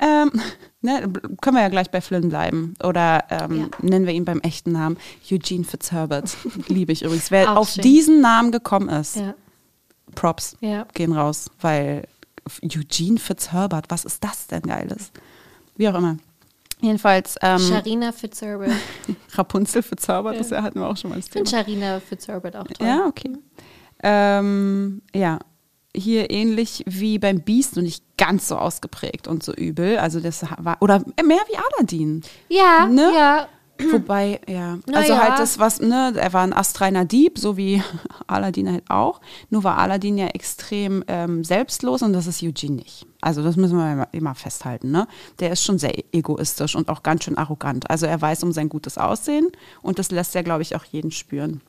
Ähm, 0.00 0.32
ne, 0.80 1.12
können 1.40 1.56
wir 1.56 1.62
ja 1.62 1.68
gleich 1.68 1.90
bei 1.90 2.00
Flynn 2.00 2.28
bleiben. 2.28 2.74
Oder 2.82 3.24
ähm, 3.30 3.60
Ja. 3.60 3.66
nennen 3.82 4.06
wir 4.06 4.14
ihn 4.14 4.24
beim 4.24 4.40
echten 4.40 4.72
Namen. 4.72 4.96
Eugene 5.30 5.64
Fitzherbert. 5.64 6.36
Liebe 6.68 6.92
ich 6.92 7.02
übrigens. 7.02 7.30
Wer 7.30 7.52
Auch 7.52 7.56
auf 7.56 7.70
schön. 7.70 7.82
diesen 7.82 8.20
Namen 8.20 8.50
gekommen 8.52 8.88
ist, 8.88 9.16
Ja. 9.16 9.34
Props 10.14 10.56
Ja. 10.60 10.86
gehen 10.94 11.12
raus. 11.12 11.50
Weil 11.60 12.06
Eugene 12.62 13.18
Fitzherbert, 13.18 13.86
was 13.90 14.04
ist 14.04 14.24
das 14.24 14.46
denn 14.46 14.62
Geiles? 14.62 15.12
Wie 15.76 15.88
auch 15.88 15.94
immer. 15.94 16.16
Jedenfalls 16.80 17.36
ähm, 17.42 17.58
Sharina 17.58 18.10
Fitzherbert. 18.10 18.70
Rapunzel 19.34 19.82
Fitzherbert, 19.82 20.40
das 20.40 20.50
hatten 20.50 20.80
wir 20.80 20.86
auch 20.88 20.96
schon 20.96 21.10
mal 21.10 21.16
als 21.16 21.26
Ich 21.26 21.32
finde 21.32 21.50
Sharina 21.50 22.00
Fitzherbert 22.00 22.56
auch 22.56 22.66
toll. 22.66 22.86
Ja, 22.86 23.04
okay. 23.06 23.36
Ähm, 24.02 25.02
ja, 25.14 25.38
hier 25.94 26.30
ähnlich 26.30 26.84
wie 26.86 27.18
beim 27.18 27.40
Beast 27.42 27.76
und 27.76 27.84
nicht 27.84 28.04
ganz 28.16 28.48
so 28.48 28.56
ausgeprägt 28.56 29.26
und 29.28 29.42
so 29.42 29.52
übel. 29.52 29.98
Also 29.98 30.20
das 30.20 30.44
war, 30.58 30.76
oder 30.80 30.98
mehr 30.98 31.42
wie 31.48 31.56
Aladdin. 31.56 32.22
Ja, 32.48 32.86
Ne? 32.86 33.12
ja. 33.14 33.48
Wobei, 33.92 34.40
ja, 34.46 34.78
Na 34.86 34.98
also 34.98 35.12
ja. 35.14 35.22
halt 35.22 35.38
das, 35.38 35.58
was, 35.58 35.80
ne, 35.80 36.12
er 36.14 36.32
war 36.32 36.42
ein 36.42 36.52
astreiner 36.52 37.04
Dieb, 37.04 37.38
so 37.38 37.56
wie 37.56 37.82
Aladdin 38.26 38.70
halt 38.70 38.84
auch. 38.90 39.20
Nur 39.48 39.64
war 39.64 39.78
Aladdin 39.78 40.18
ja 40.18 40.26
extrem 40.26 41.02
ähm, 41.08 41.44
selbstlos 41.44 42.02
und 42.02 42.12
das 42.12 42.26
ist 42.26 42.42
Eugene 42.42 42.76
nicht. 42.76 43.06
Also 43.22 43.42
das 43.42 43.56
müssen 43.56 43.78
wir 43.78 43.92
immer, 43.92 44.08
immer 44.12 44.34
festhalten, 44.34 44.90
ne? 44.90 45.06
Der 45.38 45.52
ist 45.52 45.64
schon 45.64 45.78
sehr 45.78 45.92
egoistisch 46.14 46.74
und 46.74 46.88
auch 46.88 47.02
ganz 47.02 47.24
schön 47.24 47.38
arrogant. 47.38 47.88
Also 47.90 48.06
er 48.06 48.20
weiß 48.20 48.42
um 48.42 48.52
sein 48.52 48.68
gutes 48.68 48.98
Aussehen 48.98 49.48
und 49.82 49.98
das 49.98 50.10
lässt 50.10 50.36
er, 50.36 50.42
glaube 50.42 50.62
ich, 50.62 50.76
auch 50.76 50.84
jeden 50.84 51.10
spüren. 51.10 51.60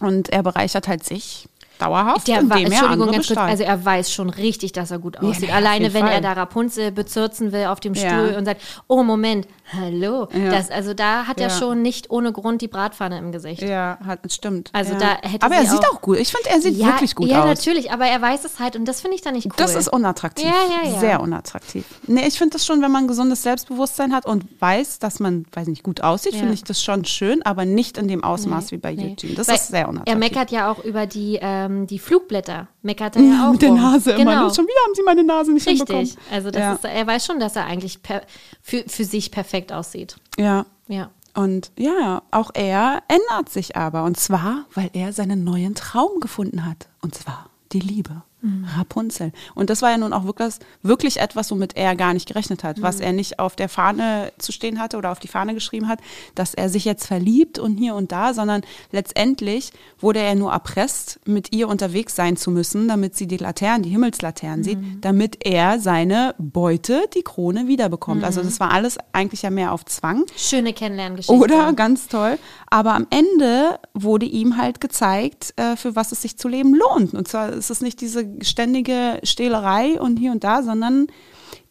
Und 0.00 0.30
er 0.30 0.42
bereichert 0.42 0.88
halt 0.88 1.04
sich 1.04 1.48
dauerhaft, 1.78 2.28
Der 2.28 2.48
war, 2.48 2.58
er 2.58 2.66
Entschuldigung, 2.66 3.10
ganz 3.12 3.26
kurz, 3.26 3.38
also 3.38 3.62
er 3.64 3.84
weiß 3.84 4.12
schon 4.12 4.30
richtig, 4.30 4.72
dass 4.72 4.90
er 4.90 4.98
gut 4.98 5.18
aussieht. 5.18 5.48
ja, 5.48 5.54
Alleine, 5.56 5.92
wenn 5.94 6.02
Fall. 6.04 6.12
er 6.14 6.20
da 6.20 6.32
Rapunzel 6.32 6.92
bezirzen 6.92 7.52
will 7.52 7.66
auf 7.66 7.80
dem 7.80 7.94
Ja. 7.94 8.08
Stuhl 8.08 8.34
und 8.38 8.44
sagt, 8.44 8.60
oh 8.86 9.02
Moment, 9.02 9.46
hallo. 9.72 10.28
Ja. 10.32 10.50
Das, 10.50 10.70
also 10.70 10.94
da 10.94 11.26
hat 11.26 11.40
er 11.40 11.48
Ja. 11.48 11.54
schon 11.58 11.82
nicht 11.82 12.10
ohne 12.10 12.32
Grund 12.32 12.62
die 12.62 12.68
Bratpfanne 12.68 13.18
im 13.18 13.32
Gesicht. 13.32 13.62
ja, 13.62 13.98
hat, 14.06 14.20
stimmt. 14.32 14.70
Also 14.72 14.92
ja. 14.94 14.98
da 14.98 15.28
hätte 15.28 15.44
Aber 15.46 15.54
er 15.56 15.62
sie 15.64 15.70
sieht 15.70 15.86
auch- 15.90 16.00
gut. 16.00 16.18
Ich 16.18 16.30
finde, 16.32 16.50
er 16.50 16.60
sieht 16.60 16.76
ja, 16.76 16.86
wirklich 16.86 17.14
gut 17.14 17.28
ja, 17.28 17.42
aus. 17.42 17.48
natürlich, 17.48 17.90
aber 17.92 18.06
er 18.06 18.20
weiß 18.22 18.44
es 18.44 18.58
halt 18.60 18.76
und 18.76 18.84
das 18.86 19.00
finde 19.00 19.16
ich 19.16 19.22
dann 19.22 19.34
nicht 19.34 19.46
cool. 19.46 19.52
Das 19.56 19.74
ist 19.74 19.88
unattraktiv. 19.88 20.44
Ja, 20.46 20.52
ja, 20.84 20.90
ja. 20.92 21.00
Sehr 21.00 21.20
unattraktiv. 21.20 21.84
Nee, 22.06 22.26
ich 22.26 22.38
finde 22.38 22.52
das 22.54 22.66
schon, 22.66 22.82
wenn 22.82 22.90
man 22.92 23.04
ein 23.04 23.08
gesundes 23.08 23.42
Selbstbewusstsein 23.42 24.12
hat 24.14 24.26
und 24.26 24.44
weiß, 24.60 24.98
dass 25.00 25.20
man, 25.20 25.46
weiß 25.52 25.66
nicht, 25.68 25.82
gut 25.82 26.02
aussieht, 26.02 26.32
Ja. 26.34 26.38
finde 26.40 26.54
ich 26.54 26.64
das 26.64 26.82
schon 26.82 27.04
schön, 27.04 27.42
aber 27.42 27.64
nicht 27.64 27.98
in 27.98 28.08
dem 28.08 28.22
Ausmaß 28.24 28.70
wie 28.72 28.76
bei 28.78 28.94
Nee. 28.94 29.12
Eugene. 29.18 29.34
Das 29.34 29.48
Weil 29.48 29.56
ist 29.56 29.68
sehr 29.68 29.88
unattraktiv. 29.88 30.14
Er 30.14 30.18
meckert 30.18 30.50
ja 30.50 30.70
auch 30.70 30.84
über 30.84 31.06
die, 31.06 31.38
ähm, 31.64 31.86
die 31.86 31.98
Flugblätter. 31.98 32.68
Meckert 32.82 33.16
er 33.16 33.22
ja 33.22 33.48
auch. 33.48 33.52
mit 33.52 33.62
der 33.62 33.70
rum. 33.70 33.80
Nase 33.80 34.12
immer. 34.12 34.32
genau. 34.32 34.48
Ne? 34.48 34.54
Schon 34.54 34.64
wieder 34.66 34.80
haben 34.86 34.94
sie 34.94 35.02
meine 35.02 35.24
Nase 35.24 35.52
nicht 35.52 35.66
Richtig. 35.66 35.88
hinbekommen. 35.88 36.26
Also 36.30 36.50
das 36.50 36.60
ja. 36.60 36.72
ist, 36.74 36.84
er 36.84 37.06
weiß 37.06 37.26
schon, 37.26 37.40
dass 37.40 37.56
er 37.56 37.66
eigentlich 37.66 38.02
per, 38.02 38.22
für, 38.62 38.84
für 38.86 39.04
sich 39.04 39.30
perfekt 39.30 39.72
aussieht. 39.72 40.16
ja. 40.38 40.66
Ja. 40.86 41.10
Und 41.36 41.72
ja, 41.76 42.22
auch 42.30 42.50
er 42.54 43.02
ändert 43.08 43.48
sich 43.50 43.76
aber. 43.76 44.04
Und 44.04 44.18
zwar, 44.18 44.66
weil 44.74 44.90
er 44.92 45.12
seinen 45.12 45.42
neuen 45.42 45.74
Traum 45.74 46.20
gefunden 46.20 46.64
hat. 46.64 46.88
Und 47.02 47.16
zwar 47.16 47.50
die 47.72 47.80
Liebe. 47.80 48.22
Mhm. 48.44 48.64
Rapunzel. 48.76 49.32
Und 49.54 49.70
das 49.70 49.82
war 49.82 49.90
ja 49.90 49.98
nun 49.98 50.12
auch 50.12 50.24
wirklich, 50.24 50.54
wirklich 50.82 51.20
etwas, 51.20 51.50
womit 51.50 51.76
er 51.76 51.96
gar 51.96 52.12
nicht 52.14 52.28
gerechnet 52.28 52.62
hat. 52.64 52.82
Was 52.82 52.98
Mhm. 52.98 53.02
er 53.04 53.12
nicht 53.12 53.38
auf 53.38 53.56
der 53.56 53.68
Fahne 53.68 54.32
zu 54.38 54.52
stehen 54.52 54.78
hatte 54.78 54.96
oder 54.98 55.10
auf 55.12 55.18
die 55.18 55.28
Fahne 55.28 55.54
geschrieben 55.54 55.88
hat, 55.88 56.00
dass 56.34 56.54
er 56.54 56.68
sich 56.68 56.84
jetzt 56.84 57.06
verliebt 57.06 57.58
und 57.58 57.76
hier 57.76 57.94
und 57.94 58.12
da, 58.12 58.34
sondern 58.34 58.62
letztendlich 58.92 59.70
wurde 59.98 60.20
er 60.20 60.34
nur 60.34 60.52
erpresst, 60.52 61.20
mit 61.26 61.52
ihr 61.54 61.68
unterwegs 61.68 62.14
sein 62.16 62.36
zu 62.36 62.50
müssen, 62.50 62.88
damit 62.88 63.16
sie 63.16 63.26
die 63.26 63.36
Laternen, 63.36 63.82
die 63.82 63.90
Himmelslaternen 63.90 64.60
Mhm. 64.60 64.64
sieht, 64.64 64.78
damit 65.00 65.44
er 65.46 65.78
seine 65.80 66.34
Beute, 66.38 67.02
die 67.14 67.22
Krone, 67.22 67.66
wiederbekommt. 67.66 68.24
Also 68.24 68.40
Mhm. 68.40 68.44
das 68.46 68.60
war 68.60 68.70
alles 68.70 68.98
eigentlich 69.12 69.42
ja 69.42 69.50
mehr 69.50 69.72
auf 69.72 69.84
Zwang. 69.84 70.24
Schöne 70.36 70.72
Kennenlerngeschichte. 70.72 71.32
Oder 71.32 71.72
ganz 71.72 72.08
toll. 72.08 72.38
Aber 72.70 72.94
am 72.94 73.06
Ende 73.10 73.78
wurde 73.94 74.26
ihm 74.26 74.56
halt 74.56 74.80
gezeigt, 74.80 75.52
äh, 75.56 75.76
für 75.76 75.96
was 75.96 76.12
es 76.12 76.22
sich 76.22 76.36
zu 76.38 76.48
leben 76.48 76.74
lohnt. 76.74 77.14
Und 77.14 77.28
zwar 77.28 77.50
ist 77.50 77.70
es 77.70 77.80
nicht 77.80 78.00
diese 78.00 78.24
ständige 78.42 79.20
Stehlerei 79.22 80.00
und 80.00 80.18
hier 80.18 80.32
und 80.32 80.44
da, 80.44 80.62
sondern 80.62 81.06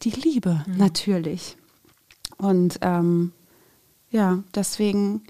die 0.02 0.12
Liebe, 0.12 0.64
natürlich. 0.78 1.58
Und 2.38 2.80
ähm, 2.82 3.32
ja, 4.12 4.44
deswegen, 4.54 5.24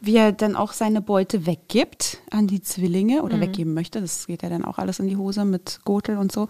wie 0.00 0.16
er 0.16 0.32
dann 0.32 0.54
auch 0.54 0.72
seine 0.72 1.00
Beute 1.00 1.46
weggibt 1.46 2.18
an 2.30 2.46
die 2.46 2.62
Zwillinge 2.62 3.22
oder 3.22 3.40
weggeben 3.40 3.74
möchte, 3.74 4.00
das 4.00 4.26
geht 4.26 4.42
ja 4.42 4.48
dann 4.48 4.64
auch 4.64 4.78
alles 4.78 4.98
in 4.98 5.08
die 5.08 5.16
Hose 5.16 5.44
mit 5.44 5.80
Gotel 5.84 6.18
und 6.18 6.30
so, 6.30 6.48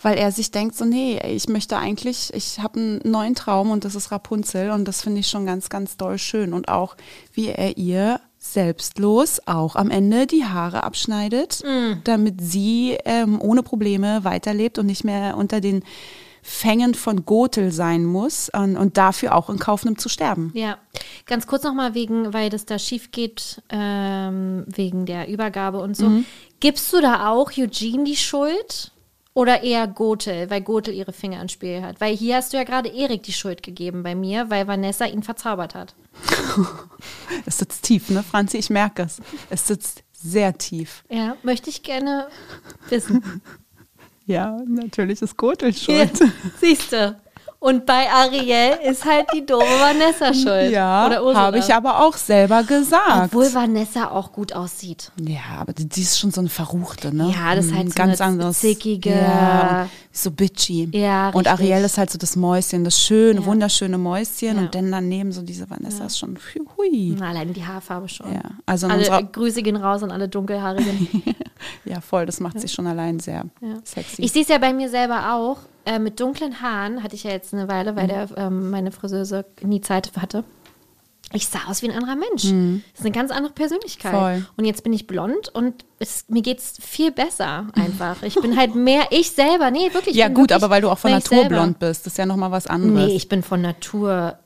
weil 0.00 0.16
er 0.16 0.30
sich 0.30 0.50
denkt, 0.50 0.76
so, 0.76 0.84
nee, 0.84 1.18
ich 1.26 1.48
möchte 1.48 1.76
eigentlich, 1.76 2.32
ich 2.34 2.60
habe 2.60 2.78
einen 2.78 3.00
neuen 3.04 3.34
Traum 3.34 3.70
und 3.70 3.84
das 3.84 3.94
ist 3.94 4.12
Rapunzel 4.12 4.70
und 4.70 4.86
das 4.86 5.02
finde 5.02 5.20
ich 5.20 5.28
schon 5.28 5.44
ganz, 5.44 5.70
ganz 5.70 5.96
doll 5.96 6.18
schön. 6.18 6.52
Und 6.52 6.68
auch, 6.68 6.96
wie 7.32 7.48
er 7.48 7.76
ihr 7.76 8.20
selbstlos 8.38 9.40
auch 9.46 9.76
am 9.76 9.90
Ende 9.90 10.26
die 10.26 10.44
Haare 10.44 10.84
abschneidet, 10.84 11.62
damit 12.04 12.40
sie 12.40 12.96
ähm, 13.04 13.40
ohne 13.40 13.62
Probleme 13.62 14.24
weiterlebt 14.24 14.78
und 14.78 14.86
nicht 14.86 15.04
mehr 15.04 15.36
unter 15.36 15.60
den 15.60 15.82
Fängen 16.42 16.94
von 16.94 17.26
Gotel 17.26 17.72
sein 17.72 18.04
muss 18.04 18.48
und, 18.48 18.76
und 18.76 18.96
dafür 18.96 19.34
auch 19.34 19.50
in 19.50 19.58
Kauf 19.58 19.84
nimmt 19.84 20.00
zu 20.00 20.08
sterben. 20.08 20.50
Ja, 20.54 20.78
ganz 21.26 21.46
kurz 21.46 21.62
nochmal 21.62 21.94
wegen, 21.94 22.32
weil 22.32 22.48
das 22.48 22.64
da 22.64 22.78
schief 22.78 23.10
geht, 23.10 23.60
ähm, 23.68 24.64
wegen 24.66 25.04
der 25.04 25.28
Übergabe 25.28 25.78
und 25.80 25.96
so. 25.96 26.08
Mhm. 26.08 26.24
Gibst 26.60 26.92
du 26.92 27.00
da 27.00 27.28
auch 27.28 27.50
Eugene 27.56 28.04
die 28.04 28.16
Schuld? 28.16 28.92
Oder 29.38 29.62
eher 29.62 29.86
Gotel, 29.86 30.50
weil 30.50 30.62
Gotel 30.62 30.94
ihre 30.94 31.12
Finger 31.12 31.40
ins 31.40 31.52
Spiel 31.52 31.80
hat? 31.80 32.00
Weil 32.00 32.16
hier 32.16 32.34
hast 32.34 32.52
du 32.52 32.56
ja 32.56 32.64
gerade 32.64 32.88
Erik 32.88 33.22
die 33.22 33.32
Schuld 33.32 33.62
gegeben 33.62 34.02
bei 34.02 34.16
mir, 34.16 34.50
weil 34.50 34.66
Vanessa 34.66 35.04
ihn 35.04 35.22
verzaubert 35.22 35.76
hat. 35.76 35.94
Es 37.46 37.58
sitzt 37.58 37.84
tief, 37.84 38.10
ne, 38.10 38.24
Franzi? 38.24 38.56
Ich 38.56 38.68
merke 38.68 39.02
es. 39.02 39.22
Es 39.48 39.68
sitzt 39.68 40.02
sehr 40.12 40.58
tief. 40.58 41.04
Ja, 41.08 41.36
möchte 41.44 41.70
ich 41.70 41.84
gerne 41.84 42.26
wissen. 42.88 43.40
Ja, 44.26 44.58
natürlich 44.66 45.22
ist 45.22 45.36
Gotel 45.36 45.70
Ja, 45.70 45.76
schuld. 46.08 46.20
Siehst 46.60 46.90
du. 46.90 47.14
Und 47.60 47.86
bei 47.86 48.08
Ariel 48.08 48.78
ist 48.88 49.04
halt 49.04 49.26
die 49.34 49.44
doofe 49.44 49.64
Vanessa 49.80 50.32
schuld. 50.32 50.70
Ja, 50.70 51.10
habe 51.34 51.58
ich 51.58 51.74
aber 51.74 52.04
auch 52.06 52.16
selber 52.16 52.62
gesagt. 52.62 53.24
Obwohl 53.32 53.52
Vanessa 53.52 54.10
auch 54.12 54.30
gut 54.32 54.52
aussieht. 54.52 55.10
ja, 55.20 55.40
aber 55.58 55.72
die, 55.72 55.88
die 55.88 56.02
ist 56.02 56.20
schon 56.20 56.30
so 56.30 56.40
eine 56.40 56.50
Verruchte, 56.50 57.12
ne? 57.14 57.34
Ja, 57.36 57.56
das 57.56 57.66
ist 57.66 57.74
halt 57.74 57.86
Mhm, 57.86 57.90
so 57.90 57.94
ganz 57.96 58.20
eine 58.20 58.30
anderes. 58.32 58.60
zickige- 58.60 59.10
Ja, 59.10 59.88
so 60.12 60.30
bitchy. 60.30 60.88
Ja, 60.92 61.30
Und. 61.30 61.48
Ariel 61.48 61.82
ist 61.84 61.98
halt 61.98 62.10
so 62.10 62.18
das 62.18 62.36
Mäuschen, 62.36 62.84
das 62.84 63.00
schöne, 63.00 63.40
Ja. 63.40 63.46
wunderschöne 63.46 63.98
Mäuschen. 63.98 64.56
Ja. 64.56 64.62
Und 64.62 64.74
dann 64.76 64.92
daneben 64.92 65.32
so 65.32 65.42
diese 65.42 65.68
Vanessa 65.68 66.04
ist 66.04 66.16
schon, 66.16 66.38
hui. 66.76 67.16
Na, 67.18 67.30
allein 67.30 67.52
die 67.52 67.66
Haarfarbe 67.66 68.08
schon. 68.08 68.32
Ja, 68.32 68.42
also 68.66 68.86
Alle 68.86 68.98
unserer, 68.98 69.22
Grüße 69.24 69.62
gehen 69.62 69.76
raus 69.76 70.04
an 70.04 70.12
alle 70.12 70.28
Dunkelhaarigen. 70.28 71.22
ja, 71.84 72.00
voll, 72.00 72.24
das 72.24 72.38
macht 72.38 72.60
sie 72.60 72.68
schon 72.68 72.86
allein 72.86 73.18
sehr 73.18 73.44
Ja. 73.60 73.74
sexy. 73.82 74.22
Ich 74.22 74.30
sehe 74.30 74.42
es 74.42 74.48
ja 74.48 74.58
bei 74.58 74.72
mir 74.72 74.88
selber 74.88 75.32
auch. 75.34 75.56
Äh, 75.88 75.98
mit 75.98 76.20
dunklen 76.20 76.60
Haaren 76.60 77.02
hatte 77.02 77.14
ich 77.14 77.24
ja 77.24 77.30
jetzt 77.30 77.54
eine 77.54 77.66
Weile, 77.66 77.92
Mhm. 77.92 77.96
weil 77.96 78.06
der, 78.08 78.28
ähm, 78.36 78.68
meine 78.70 78.92
Friseuse 78.92 79.46
nie 79.62 79.80
Zeit 79.80 80.12
hatte. 80.20 80.44
Ich 81.32 81.48
sah 81.48 81.60
aus 81.68 81.82
wie 81.82 81.90
ein 81.90 81.96
anderer 81.96 82.14
Mensch. 82.16 82.42
Das 82.92 83.00
ist 83.00 83.04
eine 83.06 83.10
ganz 83.14 83.30
andere 83.30 83.52
Persönlichkeit. 83.52 84.12
Mhm. 84.12 84.18
Voll. 84.18 84.46
Und 84.58 84.64
jetzt 84.66 84.82
bin 84.82 84.92
ich 84.92 85.06
blond 85.06 85.48
und 85.54 85.84
es, 85.98 86.24
mir 86.28 86.42
geht 86.42 86.58
es 86.58 86.74
viel 86.80 87.10
besser 87.10 87.66
einfach. 87.74 88.22
Ich 88.22 88.34
bin 88.34 88.56
halt 88.56 88.74
mehr 88.74 89.06
ich 89.10 89.30
selber. 89.30 89.70
Nee, 89.70 89.92
wirklich. 89.94 90.14
ich 90.14 90.16
ja 90.16 90.28
gut, 90.28 90.36
wirklich 90.50 90.54
aber 90.56 90.70
weil 90.70 90.80
du 90.82 90.90
auch 90.90 90.98
von 90.98 91.10
Natur 91.10 91.44
blond 91.44 91.78
bist, 91.78 92.06
das 92.06 92.12
ist 92.14 92.18
ja 92.18 92.26
nochmal 92.26 92.50
was 92.50 92.66
anderes. 92.66 93.08
Nee, 93.08 93.14
ich 93.16 93.28
bin 93.28 93.42
von 93.42 93.60
Natur 93.62 94.38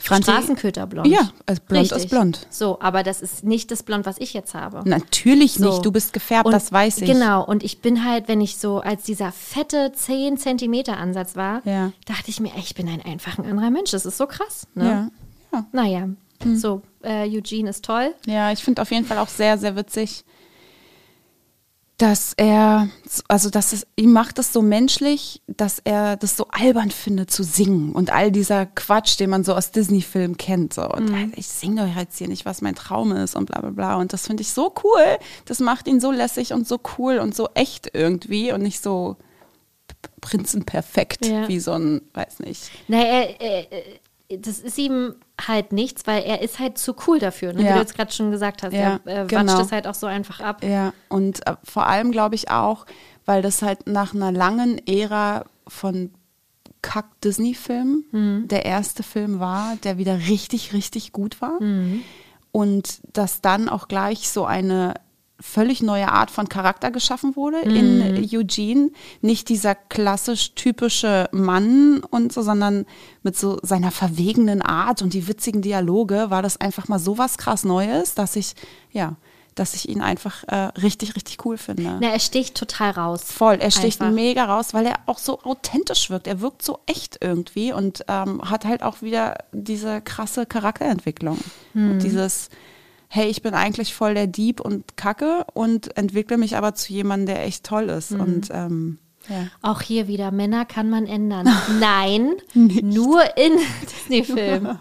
Franzi- 0.00 0.32
Straßenköterblond. 0.32 1.06
Ja, 1.06 1.30
also 1.46 1.62
blond 1.68 1.82
Richtig. 1.84 1.98
ist 2.04 2.10
blond. 2.10 2.46
So, 2.50 2.78
aber 2.80 3.02
das 3.04 3.22
ist 3.22 3.44
nicht 3.44 3.70
das 3.70 3.84
Blond, 3.84 4.04
was 4.04 4.18
ich 4.18 4.34
jetzt 4.34 4.52
habe. 4.54 4.82
Natürlich 4.88 5.54
So. 5.54 5.64
nicht, 5.70 5.84
du 5.84 5.92
bist 5.92 6.12
gefärbt, 6.12 6.46
Und 6.46 6.52
das 6.52 6.72
weiß 6.72 6.98
ich. 7.02 7.06
Genau, 7.10 7.44
und 7.44 7.62
ich 7.62 7.80
bin 7.82 8.04
halt, 8.04 8.26
wenn 8.26 8.40
ich 8.40 8.56
so 8.56 8.80
als 8.80 9.04
dieser 9.04 9.30
fette 9.30 9.92
10 9.94 10.38
Zentimeter 10.38 10.96
Ansatz 10.96 11.36
war, 11.36 11.62
Ja. 11.64 11.92
dachte 12.04 12.30
ich 12.30 12.40
mir, 12.40 12.48
ey, 12.54 12.60
ich 12.60 12.74
bin 12.74 12.88
ein 12.88 13.00
einfach 13.00 13.38
ein 13.38 13.44
anderer 13.48 13.70
Mensch. 13.70 13.92
Das 13.92 14.04
ist 14.06 14.16
so 14.18 14.26
krass. 14.26 14.66
Ne? 14.74 15.10
Ja, 15.52 15.58
ja. 15.58 15.66
Naja, 15.72 16.08
so, 16.56 16.82
äh, 17.02 17.28
Eugene 17.28 17.70
ist 17.70 17.84
toll. 17.84 18.12
Ja, 18.26 18.50
ich 18.52 18.62
finde 18.64 18.82
auf 18.82 18.90
jeden 18.90 19.06
Fall 19.06 19.18
auch 19.18 19.28
sehr, 19.28 19.56
sehr 19.56 19.76
witzig, 19.76 20.24
dass 21.98 22.34
er, 22.36 22.88
also 23.26 23.48
dass 23.48 23.72
es, 23.72 23.86
ihm 23.96 24.12
macht 24.12 24.38
es 24.38 24.52
so 24.52 24.60
menschlich, 24.60 25.40
dass 25.46 25.78
er 25.82 26.16
das 26.16 26.36
so 26.36 26.46
albern 26.50 26.90
findet 26.90 27.30
zu 27.30 27.42
singen 27.42 27.92
und 27.92 28.10
all 28.10 28.30
dieser 28.30 28.66
Quatsch, 28.66 29.18
den 29.18 29.30
man 29.30 29.44
so 29.44 29.54
aus 29.54 29.70
Disney-Filmen 29.70 30.36
kennt. 30.36 30.74
So. 30.74 30.86
Und 30.86 31.08
äh, 31.14 31.28
ich 31.36 31.46
singe 31.46 31.84
euch 31.84 31.96
jetzt 31.96 32.18
hier 32.18 32.28
nicht, 32.28 32.44
was 32.44 32.60
mein 32.60 32.74
Traum 32.74 33.12
ist 33.12 33.34
und 33.34 33.46
bla 33.46 33.60
bla 33.62 33.70
bla. 33.70 33.96
Und 33.96 34.12
das 34.12 34.26
finde 34.26 34.42
ich 34.42 34.50
so 34.52 34.74
cool. 34.84 35.16
Das 35.46 35.58
macht 35.60 35.88
ihn 35.88 35.98
so 36.00 36.10
lässig 36.12 36.52
und 36.52 36.68
so 36.68 36.78
cool 36.98 37.16
und 37.18 37.34
so 37.34 37.48
echt 37.54 37.88
irgendwie 37.94 38.52
und 38.52 38.62
nicht 38.62 38.82
so 38.82 39.16
prinzenperfekt 40.20 41.24
Ja. 41.26 41.48
wie 41.48 41.60
so 41.60 41.72
ein, 41.72 42.02
weiß 42.14 42.40
nicht. 42.40 42.70
Naja, 42.88 43.28
er, 43.38 43.72
er- 43.72 43.82
das 44.28 44.58
ist 44.58 44.76
ihm 44.78 45.14
halt 45.40 45.72
nichts, 45.72 46.06
weil 46.06 46.22
er 46.24 46.42
ist 46.42 46.58
halt 46.58 46.78
zu 46.78 46.94
cool 47.06 47.18
dafür, 47.18 47.52
ne? 47.52 47.60
wie 47.60 47.64
Ja. 47.64 47.74
du 47.74 47.78
jetzt 47.80 47.94
gerade 47.94 48.12
schon 48.12 48.30
gesagt 48.30 48.62
hast. 48.62 48.72
Ja, 48.72 49.00
er 49.04 49.24
äh, 49.24 49.26
genau. 49.26 49.52
watscht 49.52 49.66
es 49.66 49.72
halt 49.72 49.86
auch 49.86 49.94
so 49.94 50.06
einfach 50.06 50.40
ab. 50.40 50.64
Ja, 50.64 50.92
und 51.08 51.46
äh, 51.46 51.54
vor 51.62 51.86
allem 51.86 52.10
glaube 52.12 52.34
ich 52.34 52.50
auch, 52.50 52.86
weil 53.24 53.42
das 53.42 53.62
halt 53.62 53.86
nach 53.86 54.14
einer 54.14 54.32
langen 54.32 54.84
Ära 54.86 55.44
von 55.68 56.10
Kack-Disney-Film 56.82 58.04
Mhm. 58.12 58.48
der 58.48 58.64
erste 58.64 59.02
Film 59.02 59.40
war, 59.40 59.76
der 59.84 59.98
wieder 59.98 60.18
richtig, 60.28 60.72
richtig 60.72 61.12
gut 61.12 61.40
war. 61.40 61.60
Mhm. 61.62 62.02
Und 62.52 63.00
dass 63.12 63.40
dann 63.42 63.68
auch 63.68 63.88
gleich 63.88 64.30
so 64.30 64.46
eine 64.46 64.94
völlig 65.38 65.82
neue 65.82 66.08
Art 66.10 66.30
von 66.30 66.48
Charakter 66.48 66.90
geschaffen 66.90 67.36
wurde 67.36 67.58
Mhm. 67.68 67.76
in 67.76 68.28
Eugene. 68.32 68.90
Nicht 69.20 69.48
dieser 69.50 69.74
klassisch 69.74 70.54
typische 70.54 71.28
Mann 71.32 72.02
und 72.10 72.32
so, 72.32 72.42
sondern 72.42 72.86
mit 73.22 73.36
so 73.36 73.58
seiner 73.62 73.90
verwegenen 73.90 74.62
Art 74.62 75.02
und 75.02 75.12
die 75.12 75.28
witzigen 75.28 75.60
Dialoge 75.62 76.30
war 76.30 76.42
das 76.42 76.60
einfach 76.60 76.88
mal 76.88 76.98
so 76.98 77.18
was 77.18 77.36
krass 77.36 77.64
Neues, 77.64 78.14
dass 78.14 78.34
ich, 78.36 78.54
ja, 78.92 79.16
dass 79.54 79.72
ich 79.74 79.88
ihn 79.88 80.02
einfach 80.02 80.44
äh, 80.48 80.54
richtig, 80.80 81.16
richtig 81.16 81.44
cool 81.46 81.56
finde. 81.56 81.96
Na, 82.00 82.10
er 82.10 82.18
sticht 82.18 82.54
total 82.56 82.90
raus. 82.90 83.22
Voll, 83.24 83.54
er 83.54 83.70
sticht 83.70 84.02
Einfach. 84.02 84.14
mega 84.14 84.44
raus, 84.44 84.74
weil 84.74 84.84
er 84.86 84.96
auch 85.06 85.16
so 85.18 85.40
authentisch 85.42 86.10
wirkt. 86.10 86.26
Er 86.26 86.42
wirkt 86.42 86.60
so 86.62 86.80
echt 86.84 87.18
irgendwie 87.22 87.72
und 87.72 88.04
ähm, 88.08 88.42
hat 88.50 88.66
halt 88.66 88.82
auch 88.82 89.00
wieder 89.00 89.38
diese 89.52 90.02
krasse 90.02 90.44
Charakterentwicklung. 90.44 91.38
Hm. 91.72 91.90
Und 91.92 92.02
dieses, 92.02 92.50
hey, 93.08 93.28
ich 93.28 93.42
bin 93.42 93.54
eigentlich 93.54 93.94
voll 93.94 94.14
der 94.14 94.26
Dieb 94.26 94.60
und 94.60 94.96
Kacke 94.96 95.44
und 95.54 95.96
entwickle 95.96 96.36
mich 96.36 96.56
aber 96.56 96.74
zu 96.74 96.92
jemandem, 96.92 97.34
der 97.34 97.44
echt 97.44 97.64
toll 97.64 97.88
ist. 97.88 98.10
Hm. 98.10 98.20
Und 98.20 98.48
ähm, 98.52 98.98
ja. 99.28 99.46
Auch 99.62 99.80
hier 99.82 100.08
wieder, 100.08 100.30
Männer 100.30 100.64
kann 100.64 100.88
man 100.90 101.06
ändern. 101.06 101.48
Nein, 101.80 102.32
nur 102.54 103.22
in 103.36 103.52
Disney-Filmen. 103.82 104.78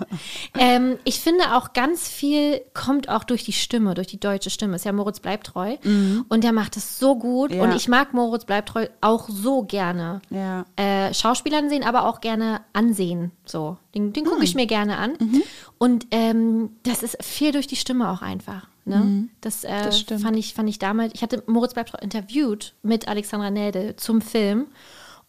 ähm, 0.57 0.97
ich 1.03 1.19
finde 1.19 1.55
auch 1.55 1.73
ganz 1.73 2.07
viel 2.07 2.61
kommt 2.73 3.09
auch 3.09 3.23
durch 3.23 3.43
die 3.43 3.53
Stimme, 3.53 3.93
durch 3.93 4.07
die 4.07 4.19
deutsche 4.19 4.49
Stimme. 4.49 4.75
Ist 4.75 4.85
ja 4.85 4.91
Moritz 4.91 5.19
bleibt 5.19 5.47
treu. 5.47 5.75
Und 5.83 6.43
der 6.43 6.51
macht 6.51 6.77
es 6.77 6.99
so 6.99 7.15
gut. 7.15 7.51
Ja. 7.51 7.63
Und 7.63 7.75
ich 7.75 7.87
mag 7.87 8.13
Moritz 8.13 8.45
bleibt 8.45 8.69
treu 8.69 8.87
auch 9.01 9.27
so 9.29 9.63
gerne. 9.63 10.21
Ja. 10.29 10.65
Äh, 10.75 11.13
Schauspielern 11.13 11.69
sehen, 11.69 11.83
aber 11.83 12.07
auch 12.07 12.21
gerne 12.21 12.61
ansehen. 12.73 13.31
So, 13.45 13.77
den, 13.93 14.13
den 14.13 14.25
gucke 14.25 14.43
ich 14.43 14.51
Hm. 14.51 14.57
mir 14.61 14.67
gerne 14.67 14.97
an. 14.97 15.13
Mhm. 15.19 15.43
Und 15.77 16.07
ähm, 16.11 16.69
das 16.83 17.03
ist 17.03 17.17
viel 17.23 17.51
durch 17.51 17.67
die 17.67 17.75
Stimme 17.75 18.09
auch 18.09 18.21
einfach. 18.21 18.67
Ne? 18.85 19.29
Das, 19.41 19.63
äh, 19.63 19.85
Mhm. 19.85 20.05
Das 20.07 20.21
fand 20.21 20.37
ich, 20.37 20.53
fand 20.53 20.69
ich 20.69 20.79
damals. 20.79 21.13
Ich 21.15 21.21
hatte 21.23 21.43
Moritz 21.47 21.73
bleibt 21.73 21.89
treu 21.89 21.97
interviewt 22.01 22.75
mit 22.83 23.07
Alexandra 23.07 23.49
Nelde 23.49 23.95
zum 23.95 24.21
Film. 24.21 24.67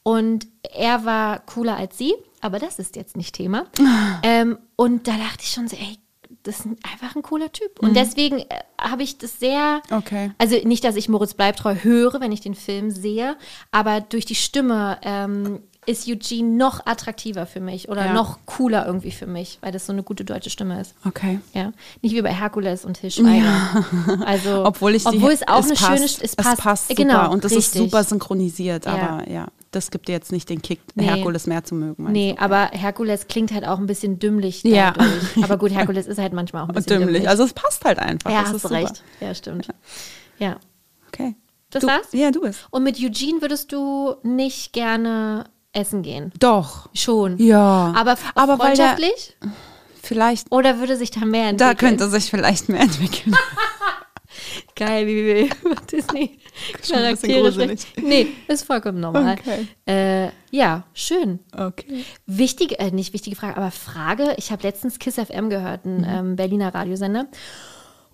Und 0.03 0.47
er 0.63 1.05
war 1.05 1.41
cooler 1.41 1.77
als 1.77 1.99
sie, 1.99 2.15
aber 2.41 2.59
das 2.61 2.79
ist 2.79 2.95
jetzt 2.97 3.17
nicht 3.17 3.35
Thema. 3.35 3.67
ähm, 4.23 4.59
und 4.77 5.09
da 5.09 5.13
dachte 5.17 5.41
ich 5.43 5.51
schon 5.51 5.67
so, 5.69 5.77
ey, 5.77 5.99
das 6.45 6.61
ist 6.61 6.67
einfach 6.67 7.17
ein 7.17 7.23
cooler 7.23 7.51
Typ. 7.51 7.81
Und 7.81 7.97
deswegen 7.97 8.39
äh, 8.39 8.45
habe 8.81 9.03
ich 9.03 9.19
das 9.19 9.41
sehr, 9.41 9.81
Mhm. 9.91 9.97
Okay. 9.97 10.31
also 10.39 10.57
nicht, 10.65 10.85
dass 10.85 10.95
ich 10.95 11.09
Moritz 11.09 11.35
Bleibtreu 11.35 11.75
höre, 11.83 12.21
wenn 12.21 12.31
ich 12.31 12.41
den 12.41 12.55
Film 12.55 12.91
sehe, 12.93 13.37
aber 13.73 14.01
durch 14.01 14.27
die 14.27 14.37
Stimme 14.37 14.99
ähm, 15.03 15.61
ist 15.87 16.07
Eugene 16.09 16.57
noch 16.57 16.85
attraktiver 16.85 17.47
für 17.47 17.61
mich 17.61 17.89
oder 17.89 18.07
Ja. 18.07 18.13
noch 18.13 18.39
cooler 18.47 18.87
irgendwie 18.87 19.13
für 19.13 19.27
mich, 19.27 19.59
weil 19.63 19.73
das 19.73 19.87
so 19.87 19.93
eine 19.93 20.03
gute 20.03 20.25
deutsche 20.25 20.51
Stimme 20.51 20.81
ist. 20.81 20.95
Okay. 21.07 21.39
Ja, 21.55 21.73
nicht 22.03 22.15
wie 22.15 22.23
bei 22.23 22.33
Herkules 22.35 22.85
und 22.85 23.01
Til 23.01 23.11
Schweiger. 23.11 23.87
Also, 24.27 24.65
Obwohl 24.67 24.95
ich 24.95 25.05
die, 25.05 25.17
obwohl 25.17 25.31
es 25.33 25.47
auch 25.47 25.63
eine 25.63 25.75
passt, 25.75 25.81
schöne, 25.81 26.25
es 26.25 26.37
passt, 26.37 26.89
super 26.89 27.03
genau, 27.03 27.31
und 27.33 27.45
es 27.45 27.53
ist 27.53 27.75
super 27.75 28.03
synchronisiert, 28.05 28.87
Ja. 28.87 28.93
aber 28.93 29.31
ja, 29.31 29.47
das 29.71 29.91
gibt 29.91 30.09
dir 30.09 30.13
jetzt 30.13 30.33
nicht 30.33 30.49
den 30.49 30.61
Kick, 30.63 30.81
Nee. 30.95 31.05
Herkules 31.05 31.47
mehr 31.47 31.63
zu 31.65 31.75
mögen. 31.75 32.11
Nee, 32.11 32.35
du? 32.37 32.43
aber 32.43 32.71
Herkules 32.73 33.29
klingt 33.29 33.53
halt 33.53 33.67
auch 33.67 33.79
ein 33.79 33.87
bisschen 33.87 34.19
dümmlich 34.19 34.63
Ja. 34.65 34.93
dadurch. 34.93 35.13
Aber 35.45 35.57
gut, 35.59 35.71
Herkules 35.73 36.07
ist 36.07 36.19
halt 36.19 36.33
manchmal 36.33 36.63
auch 36.65 36.69
ein 36.69 36.75
bisschen 36.75 36.99
dümmlich. 37.01 37.07
dümmlich. 37.17 37.29
Also 37.29 37.45
es 37.45 37.53
passt 37.53 37.85
halt 37.85 37.99
einfach. 37.99 38.31
ja, 38.31 38.43
das 38.43 38.53
hast 38.55 38.71
recht. 38.71 39.03
Ja, 39.21 39.35
stimmt. 39.35 39.69
Ja. 40.39 40.57
Okay. 41.09 41.35
Das 41.71 41.83
du, 41.83 41.89
war's? 41.89 42.07
Ja, 42.13 42.31
du 42.31 42.41
bist. 42.41 42.67
Und 42.71 42.85
mit 42.85 42.99
Eugene 42.99 43.41
würdest 43.43 43.71
du 43.73 44.15
nicht 44.23 44.73
gerne 44.73 45.45
essen 45.77 46.03
gehen? 46.03 46.33
Doch. 46.39 46.89
Schon. 46.95 47.39
Ja. 47.39 47.93
Aber, 47.97 48.17
Aber 48.35 48.59
weil 48.59 48.75
der- 48.77 48.97
freundschaftlich? 48.97 49.37
Vielleicht, 50.03 50.53
Oder 50.53 50.79
würde 50.79 50.97
sich 50.97 51.11
da 51.11 51.25
mehr 51.25 51.49
entwickeln? 51.49 51.59
da 51.59 51.75
könnte 51.75 52.09
sich 52.09 52.31
vielleicht 52.31 52.69
mehr 52.69 52.83
entwickeln. 52.83 53.35
Geil, 54.77 55.07
wie 55.07 55.25
wir 55.25 55.49
Disney 55.91 56.39
Charaktere 56.89 57.53
sprechen. 57.53 57.79
Nee, 58.03 58.29
ist 58.49 58.67
vollkommen 58.67 59.01
normal. 59.01 59.37
Okay. 59.41 59.67
Äh, 59.87 60.31
ja, 60.51 60.85
schön. 60.95 61.41
Okay. 61.57 62.05
Wichtige, 62.27 62.79
äh, 62.79 62.91
nicht 62.91 63.15
wichtige 63.15 63.35
Frage, 63.37 63.57
aber 63.57 63.71
Frage, 63.71 64.35
ich 64.37 64.53
habe 64.53 64.63
letztens 64.63 64.99
KISS 64.99 65.17
FM 65.27 65.49
gehört, 65.51 65.85
ein 65.87 66.07
ähm, 66.09 66.37
Berliner 66.37 66.75
Radiosender. 66.75 67.27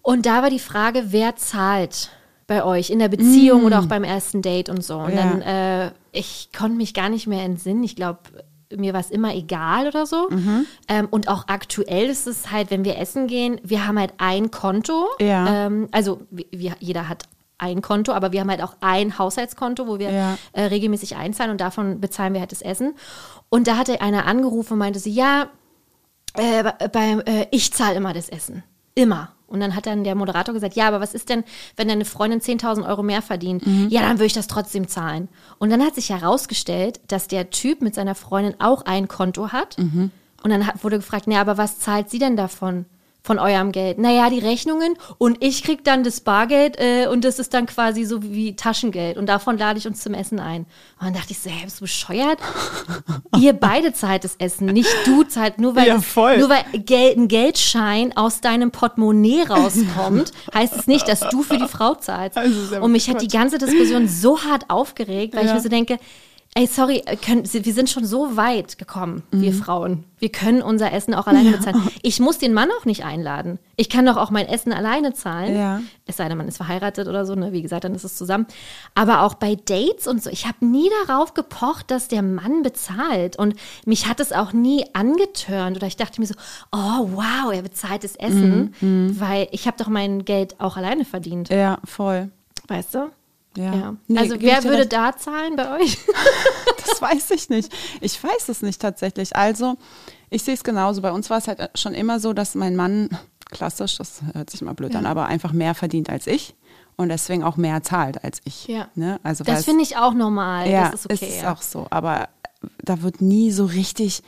Und 0.00 0.24
da 0.26 0.42
war 0.42 0.50
die 0.50 0.58
Frage, 0.60 1.04
wer 1.08 1.36
zahlt 1.36 2.10
bei 2.46 2.64
euch 2.64 2.90
in 2.90 2.98
der 3.00 3.08
Beziehung 3.08 3.64
oder 3.64 3.80
auch 3.80 3.86
beim 3.86 4.04
ersten 4.04 4.42
Date 4.42 4.68
und 4.68 4.84
so. 4.84 4.98
Und 4.98 5.14
Ja. 5.14 5.16
dann, 5.22 5.42
äh, 5.42 5.90
ich 6.12 6.50
konnte 6.56 6.76
mich 6.76 6.94
gar 6.94 7.08
nicht 7.08 7.26
mehr 7.26 7.42
entsinnen. 7.42 7.82
Ich 7.82 7.96
glaube, 7.96 8.20
mir 8.74 8.92
war 8.94 9.00
es 9.00 9.10
immer 9.10 9.34
egal 9.34 9.86
oder 9.88 10.06
so. 10.06 10.28
Ähm, 10.88 11.08
und 11.10 11.28
auch 11.28 11.48
aktuell 11.48 12.06
ist 12.06 12.26
es 12.26 12.50
halt, 12.50 12.70
wenn 12.70 12.84
wir 12.84 12.98
essen 12.98 13.26
gehen, 13.26 13.60
wir 13.62 13.86
haben 13.86 13.98
halt 13.98 14.14
ein 14.18 14.50
Konto. 14.50 15.08
Ja. 15.20 15.66
Ähm, 15.66 15.88
also 15.92 16.22
wir, 16.30 16.74
jeder 16.80 17.08
hat 17.08 17.24
ein 17.58 17.80
Konto, 17.82 18.12
aber 18.12 18.32
wir 18.32 18.40
haben 18.40 18.50
halt 18.50 18.62
auch 18.62 18.74
ein 18.80 19.18
Haushaltskonto, 19.18 19.86
wo 19.86 19.98
wir 19.98 20.10
Ja. 20.10 20.38
äh, 20.52 20.62
regelmäßig 20.64 21.16
einzahlen 21.16 21.50
und 21.52 21.60
davon 21.60 22.00
bezahlen 22.00 22.32
wir 22.34 22.40
halt 22.40 22.50
das 22.52 22.62
Essen. 22.62 22.94
Und 23.50 23.66
da 23.68 23.76
hatte 23.76 24.00
einer 24.00 24.26
angerufen 24.26 24.72
und 24.74 24.78
meinte 24.80 24.98
sie, 24.98 25.12
ja, 25.12 25.48
äh, 26.34 26.62
bei- 26.64 26.88
beim, 26.88 27.20
äh, 27.20 27.46
ich 27.50 27.72
zahle 27.72 27.96
immer 27.96 28.14
das 28.14 28.28
Essen. 28.30 28.62
Immer. 28.94 29.32
Und 29.53 29.61
dann 29.61 29.76
hat 29.76 29.86
dann 29.86 30.03
der 30.03 30.14
Moderator 30.14 30.55
gesagt, 30.55 30.74
ja, 30.74 30.88
aber 30.88 31.00
was 31.00 31.14
ist 31.14 31.28
denn, 31.28 31.44
wenn 31.76 31.88
deine 31.88 32.05
Freundin 32.05 32.40
10.000 32.40 32.88
Euro 32.88 33.03
mehr 33.03 33.22
verdient? 33.22 33.62
Ja, 33.90 34.00
dann 34.00 34.16
würde 34.16 34.26
ich 34.26 34.32
das 34.32 34.46
trotzdem 34.46 34.88
zahlen. 34.88 35.28
Und 35.59 35.70
dann 35.70 35.82
hat 35.84 35.94
sich 35.94 36.11
herausgestellt, 36.11 37.00
dass 37.09 37.28
der 37.28 37.50
Typ 37.50 37.82
mit 37.82 37.94
seiner 37.94 38.14
Freundin 38.14 38.55
auch 38.59 38.82
ein 38.86 39.07
Konto 39.09 39.48
hat. 39.53 39.76
Und 40.42 40.50
dann 40.50 40.66
hat, 40.66 40.82
wurde 40.82 40.96
gefragt, 40.96 41.26
na, 41.28 41.40
aber 41.40 41.57
was 41.59 41.78
zahlt 41.78 42.11
sie 42.11 42.18
denn 42.18 42.36
davon? 42.36 42.86
Von 43.24 43.38
eurem 43.38 43.70
Geld. 43.70 43.98
Naja, 43.98 44.30
die 44.30 44.40
Rechnungen 44.40 44.94
und 45.18 45.44
ich 45.44 45.62
krieg 45.62 45.84
dann 45.84 46.02
das 46.02 46.20
Bargeld 46.20 46.76
äh, 46.80 47.06
und 47.06 47.24
das 47.24 47.38
ist 47.38 47.54
dann 47.54 47.66
quasi 47.66 48.04
so 48.04 48.20
wie 48.24 48.56
Taschengeld 48.56 49.16
und 49.16 49.26
davon 49.26 49.56
lade 49.58 49.78
ich 49.78 49.86
uns 49.86 50.00
zum 50.02 50.12
Essen 50.12 50.40
ein. 50.40 50.62
Und 50.98 51.06
dann 51.06 51.14
dachte 51.14 51.30
ich 51.30 51.38
so, 51.38 51.48
bist 51.62 51.76
du 51.78 51.82
bescheuert? 51.84 52.38
Ihr 53.38 53.52
beide 53.52 53.92
zahlt 53.92 54.24
das 54.24 54.34
Essen, 54.36 54.66
nicht 54.66 54.90
du 55.04 55.22
zahlt, 55.22 55.58
nur 55.60 55.76
weil, 55.76 55.86
Ja, 55.86 55.94
das, 55.94 56.14
nur 56.14 56.48
weil 56.48 56.64
Geld, 56.80 57.16
ein 57.16 57.28
Geldschein 57.28 58.16
aus 58.16 58.40
deinem 58.40 58.72
Portemonnaie 58.72 59.42
rauskommt, 59.48 60.32
heißt 60.52 60.74
es 60.76 60.86
nicht, 60.88 61.06
dass 61.06 61.20
du 61.30 61.42
für 61.44 61.58
die 61.58 61.68
Frau 61.68 61.94
zahlst. 61.94 62.36
Also, 62.36 62.76
und 62.80 62.90
mich 62.92 63.08
hat 63.08 63.18
Quatsch. 63.18 63.22
die 63.30 63.36
ganze 63.36 63.58
Diskussion 63.58 64.08
so 64.08 64.42
hart 64.42 64.68
aufgeregt, 64.68 65.34
weil 65.34 65.42
ich 65.44 65.48
Ja. 65.50 65.54
mir 65.54 65.60
so 65.62 65.68
denke, 65.68 65.98
ey, 66.55 66.66
sorry, 66.66 67.03
können, 67.24 67.44
wir 67.50 67.72
sind 67.72 67.88
schon 67.88 68.05
so 68.05 68.36
weit 68.36 68.76
gekommen, 68.78 69.22
Mhm. 69.30 69.40
wir 69.42 69.53
Frauen. 69.55 70.05
Wir 70.18 70.30
können 70.30 70.62
unser 70.62 70.92
Essen 70.92 71.14
auch 71.14 71.26
alleine 71.26 71.50
bezahlen. 71.53 71.88
Ich 72.03 72.20
muss 72.20 72.38
den 72.38 72.53
Mann 72.53 72.68
auch 72.78 72.84
nicht 72.84 73.05
einladen. 73.05 73.59
Ich 73.76 73.88
kann 73.88 74.07
doch 74.07 74.16
auch 74.16 74.30
mein 74.30 74.46
Essen 74.46 74.72
alleine 74.72 75.12
zahlen. 75.14 75.57
Ja. 75.57 75.80
Es 76.07 76.18
sei 76.18 76.28
denn, 76.28 76.36
man 76.38 76.46
ist 76.46 76.59
verheiratet 76.59 77.09
oder 77.09 77.24
so, 77.26 77.34
ne? 77.34 77.53
Wie 77.53 77.62
gesagt, 77.62 77.84
dann 77.84 77.94
ist 77.94 78.05
es 78.05 78.16
zusammen. 78.16 78.46
Aber 78.94 79.22
auch 79.22 79.34
bei 79.34 79.57
Dates 79.57 80.07
und 80.07 80.22
so, 80.22 80.30
ich 80.30 80.46
habe 80.46 80.64
nie 80.64 80.88
darauf 81.07 81.34
gepocht, 81.34 81.90
dass 81.90 82.07
der 82.09 82.22
Mann 82.22 82.62
bezahlt. 82.62 83.36
Und 83.36 83.55
mich 83.86 84.07
hat 84.07 84.20
es 84.20 84.32
auch 84.32 84.53
nie 84.53 84.84
angetörnt. 84.92 85.76
Oder 85.76 85.86
ich 85.86 85.96
dachte 85.96 86.20
mir 86.20 86.26
so, 86.26 86.34
oh 86.70 87.09
wow, 87.14 87.53
er 87.53 87.62
bezahlt 87.62 88.05
das 88.05 88.14
Essen. 88.16 88.74
Mhm, 88.80 89.16
Weil 89.18 89.48
ich 89.53 89.66
habe 89.66 89.76
doch 89.78 89.88
mein 89.88 90.24
Geld 90.24 90.61
auch 90.61 90.76
alleine 90.76 91.05
verdient. 91.05 91.48
Ja, 91.48 91.78
voll. 91.84 92.30
Weißt 92.68 92.94
du? 92.94 93.11
Ja. 93.57 93.74
Ja. 93.74 93.96
Nee, 94.09 94.18
also 94.18 94.36
wer 94.38 94.64
würde 94.64 94.78
recht. 94.78 94.92
da 94.92 95.16
zahlen 95.16 95.57
bei 95.57 95.80
euch? 95.80 95.98
Das 96.84 97.00
weiß 97.00 97.30
ich 97.30 97.48
nicht. 97.48 97.72
Ich 98.00 98.22
weiß 98.22 98.48
es 98.48 98.62
nicht 98.62 98.80
tatsächlich. 98.80 99.34
Also, 99.36 99.76
ich 100.30 100.42
sehe 100.42 100.55
es 100.55 100.62
genauso. 100.64 101.00
Bei 101.00 101.12
uns 101.12 101.30
war 101.30 101.38
es 101.38 101.48
halt 101.48 101.70
schon 101.74 101.94
immer 101.94 102.20
so, 102.20 102.32
dass 102.32 102.55
mein 102.55 102.76
Mann, 102.76 103.09
klassisch, 103.50 103.96
das 103.98 104.20
hört 104.34 104.50
sich 104.50 104.62
mal 104.62 104.74
blöd 104.74 104.94
an, 104.96 105.07
aber 105.07 105.26
einfach 105.26 105.53
mehr 105.53 105.74
verdient 105.74 106.11
als 106.11 106.26
ich 106.26 106.55
und 106.96 107.09
deswegen 107.09 107.44
auch 107.44 107.57
mehr 107.57 107.82
zahlt 107.82 108.22
als 108.24 108.40
ich. 108.44 108.66
Ja. 108.66 108.88
Ne? 108.94 109.20
Also, 109.22 109.44
Das 109.44 109.64
finde 109.64 109.82
ich 109.82 109.96
auch 109.96 110.12
normal. 110.12 110.68
ja, 110.68 110.90
das 110.90 111.07
ist 111.07 111.22
okay. 111.22 111.28
ist 111.28 111.42
ja. 111.42 111.53
auch 111.53 111.62
so. 111.62 111.86
Aber 111.90 112.28
da 112.82 113.03
wird 113.03 113.20
nie 113.20 113.50
so 113.53 113.64
richtig 113.64 114.22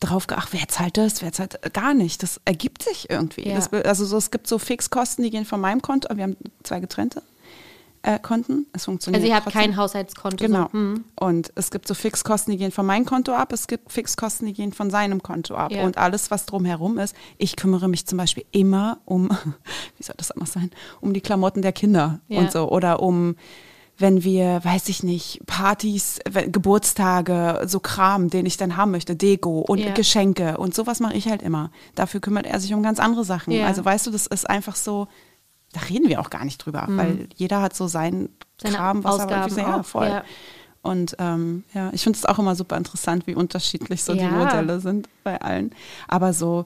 drauf 0.00 0.26
geachtet, 0.26 0.60
wer 0.60 0.68
zahlt 0.68 0.96
das, 0.96 1.22
wer 1.22 1.32
zahlt 1.32 1.72
gar 1.72 1.94
nicht. 1.94 2.22
Das 2.22 2.40
ergibt 2.44 2.82
sich 2.82 3.08
irgendwie. 3.10 3.48
Ja. 3.48 3.56
Das, 3.56 3.72
also 3.72 4.04
so, 4.04 4.16
es 4.16 4.30
gibt 4.30 4.46
so 4.46 4.58
Fixkosten, 4.58 5.24
die 5.24 5.30
gehen 5.30 5.44
von 5.44 5.60
meinem 5.60 5.82
Konto, 5.82 6.14
wir 6.14 6.24
haben 6.24 6.36
zwei 6.62 6.80
getrennte 6.80 7.22
äh, 8.06 8.18
Konten. 8.18 8.66
Es 8.72 8.84
funktioniert 8.84 9.20
Also 9.22 9.28
ihr 9.30 9.34
habt 9.34 9.44
trotzdem. 9.46 9.60
kein 9.62 9.76
Haushaltskonto. 9.76 10.36
Genau. 10.44 10.64
So. 10.64 10.72
Hm. 10.78 11.04
Und 11.16 11.52
es 11.54 11.70
gibt 11.70 11.88
so 11.88 11.94
Fixkosten, 11.94 12.52
die 12.52 12.58
gehen 12.58 12.70
von 12.70 12.84
meinem 12.86 13.04
Konto 13.06 13.32
ab, 13.32 13.52
es 13.52 13.66
gibt 13.66 13.90
Fixkosten, 13.90 14.46
die 14.46 14.52
gehen 14.52 14.72
von 14.72 14.90
seinem 14.90 15.22
Konto 15.22 15.54
ab. 15.54 15.72
Ja. 15.72 15.84
Und 15.84 15.96
alles, 15.98 16.30
was 16.30 16.46
drumherum 16.46 16.98
ist, 16.98 17.14
ich 17.38 17.56
kümmere 17.56 17.88
mich 17.88 18.06
zum 18.06 18.18
Beispiel 18.18 18.44
immer 18.52 18.98
um, 19.06 19.28
wie 19.98 20.02
soll 20.02 20.14
das 20.18 20.30
anders 20.30 20.52
sein, 20.52 20.70
um 21.00 21.12
die 21.14 21.20
Klamotten 21.20 21.62
der 21.62 21.72
Kinder 21.72 22.20
Ja. 22.28 22.40
und 22.40 22.52
so. 22.52 22.70
Oder 22.70 23.00
um, 23.00 23.36
wenn 23.96 24.24
wir, 24.24 24.64
weiß 24.64 24.88
ich 24.88 25.02
nicht, 25.04 25.40
Partys, 25.46 26.18
Geburtstage, 26.74 27.62
so 27.66 27.78
Kram, 27.80 28.28
den 28.30 28.46
ich 28.46 28.56
dann 28.56 28.76
haben 28.76 28.90
möchte, 28.90 29.14
Deko 29.16 29.60
und 29.60 29.78
Ja. 29.78 29.92
Geschenke 29.92 30.58
und 30.58 30.74
sowas 30.74 30.98
mache 31.00 31.14
ich 31.14 31.28
halt 31.28 31.42
immer. 31.42 31.70
Dafür 31.94 32.20
kümmert 32.20 32.46
er 32.46 32.58
sich 32.58 32.74
um 32.74 32.82
ganz 32.82 32.98
andere 32.98 33.24
Sachen. 33.24 33.58
Also 33.62 33.84
weißt 33.84 34.06
du, 34.06 34.10
das 34.10 34.26
ist 34.26 34.48
einfach 34.50 34.76
so, 34.76 35.06
da 35.74 35.80
reden 35.90 36.08
wir 36.08 36.20
auch 36.20 36.30
gar 36.30 36.44
nicht 36.44 36.58
drüber, 36.58 36.86
weil 36.88 37.28
jeder 37.36 37.60
hat 37.60 37.76
so 37.76 37.86
sein 37.86 38.20
Mhm. 38.22 38.28
Seine 38.62 38.76
Kram, 38.76 39.04
was 39.04 39.18
er 39.18 39.24
Ausgaben 39.24 39.42
irgendwie 39.42 39.54
so, 39.54 39.60
ja, 39.60 39.82
voll. 39.82 40.06
ja. 40.06 40.24
Und 40.82 41.16
ähm, 41.18 41.64
ja, 41.74 41.90
ich 41.92 42.02
finde 42.04 42.18
es 42.18 42.24
auch 42.24 42.38
immer 42.38 42.54
super 42.54 42.76
interessant, 42.76 43.26
wie 43.26 43.34
unterschiedlich 43.34 44.04
so 44.04 44.12
die 44.14 44.20
Ja. 44.20 44.30
Modelle 44.30 44.80
sind 44.80 45.08
bei 45.24 45.40
allen. 45.40 45.74
Aber 46.08 46.32
so, 46.32 46.64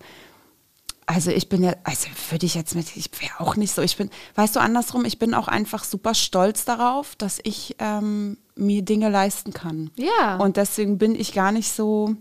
also 1.07 1.31
ich 1.31 1.49
bin 1.49 1.63
ja, 1.63 1.73
also 1.85 2.09
würde 2.31 2.45
ich 2.45 2.55
jetzt 2.55 2.75
mit, 2.75 2.95
ich 2.97 3.11
wäre 3.23 3.41
auch 3.41 3.57
nicht 3.57 3.73
so, 3.73 3.81
ich 3.81 3.97
bin, 3.97 4.11
weißt 4.35 4.57
du, 4.57 4.61
andersrum, 4.61 5.05
ich 5.07 5.19
bin 5.19 5.33
auch 5.35 5.49
einfach 5.49 5.83
super 5.85 6.15
stolz 6.15 6.65
darauf, 6.67 7.17
dass 7.17 7.39
ich 7.45 7.77
ähm, 7.79 8.37
mir 8.55 8.83
Dinge 8.83 9.09
leisten 9.09 9.53
kann. 9.55 9.91
Ja. 9.97 10.37
Und 10.37 10.57
deswegen 10.59 10.99
bin 10.99 11.15
ich 11.15 11.33
gar 11.33 11.53
nicht 11.53 11.73
so 11.73 12.15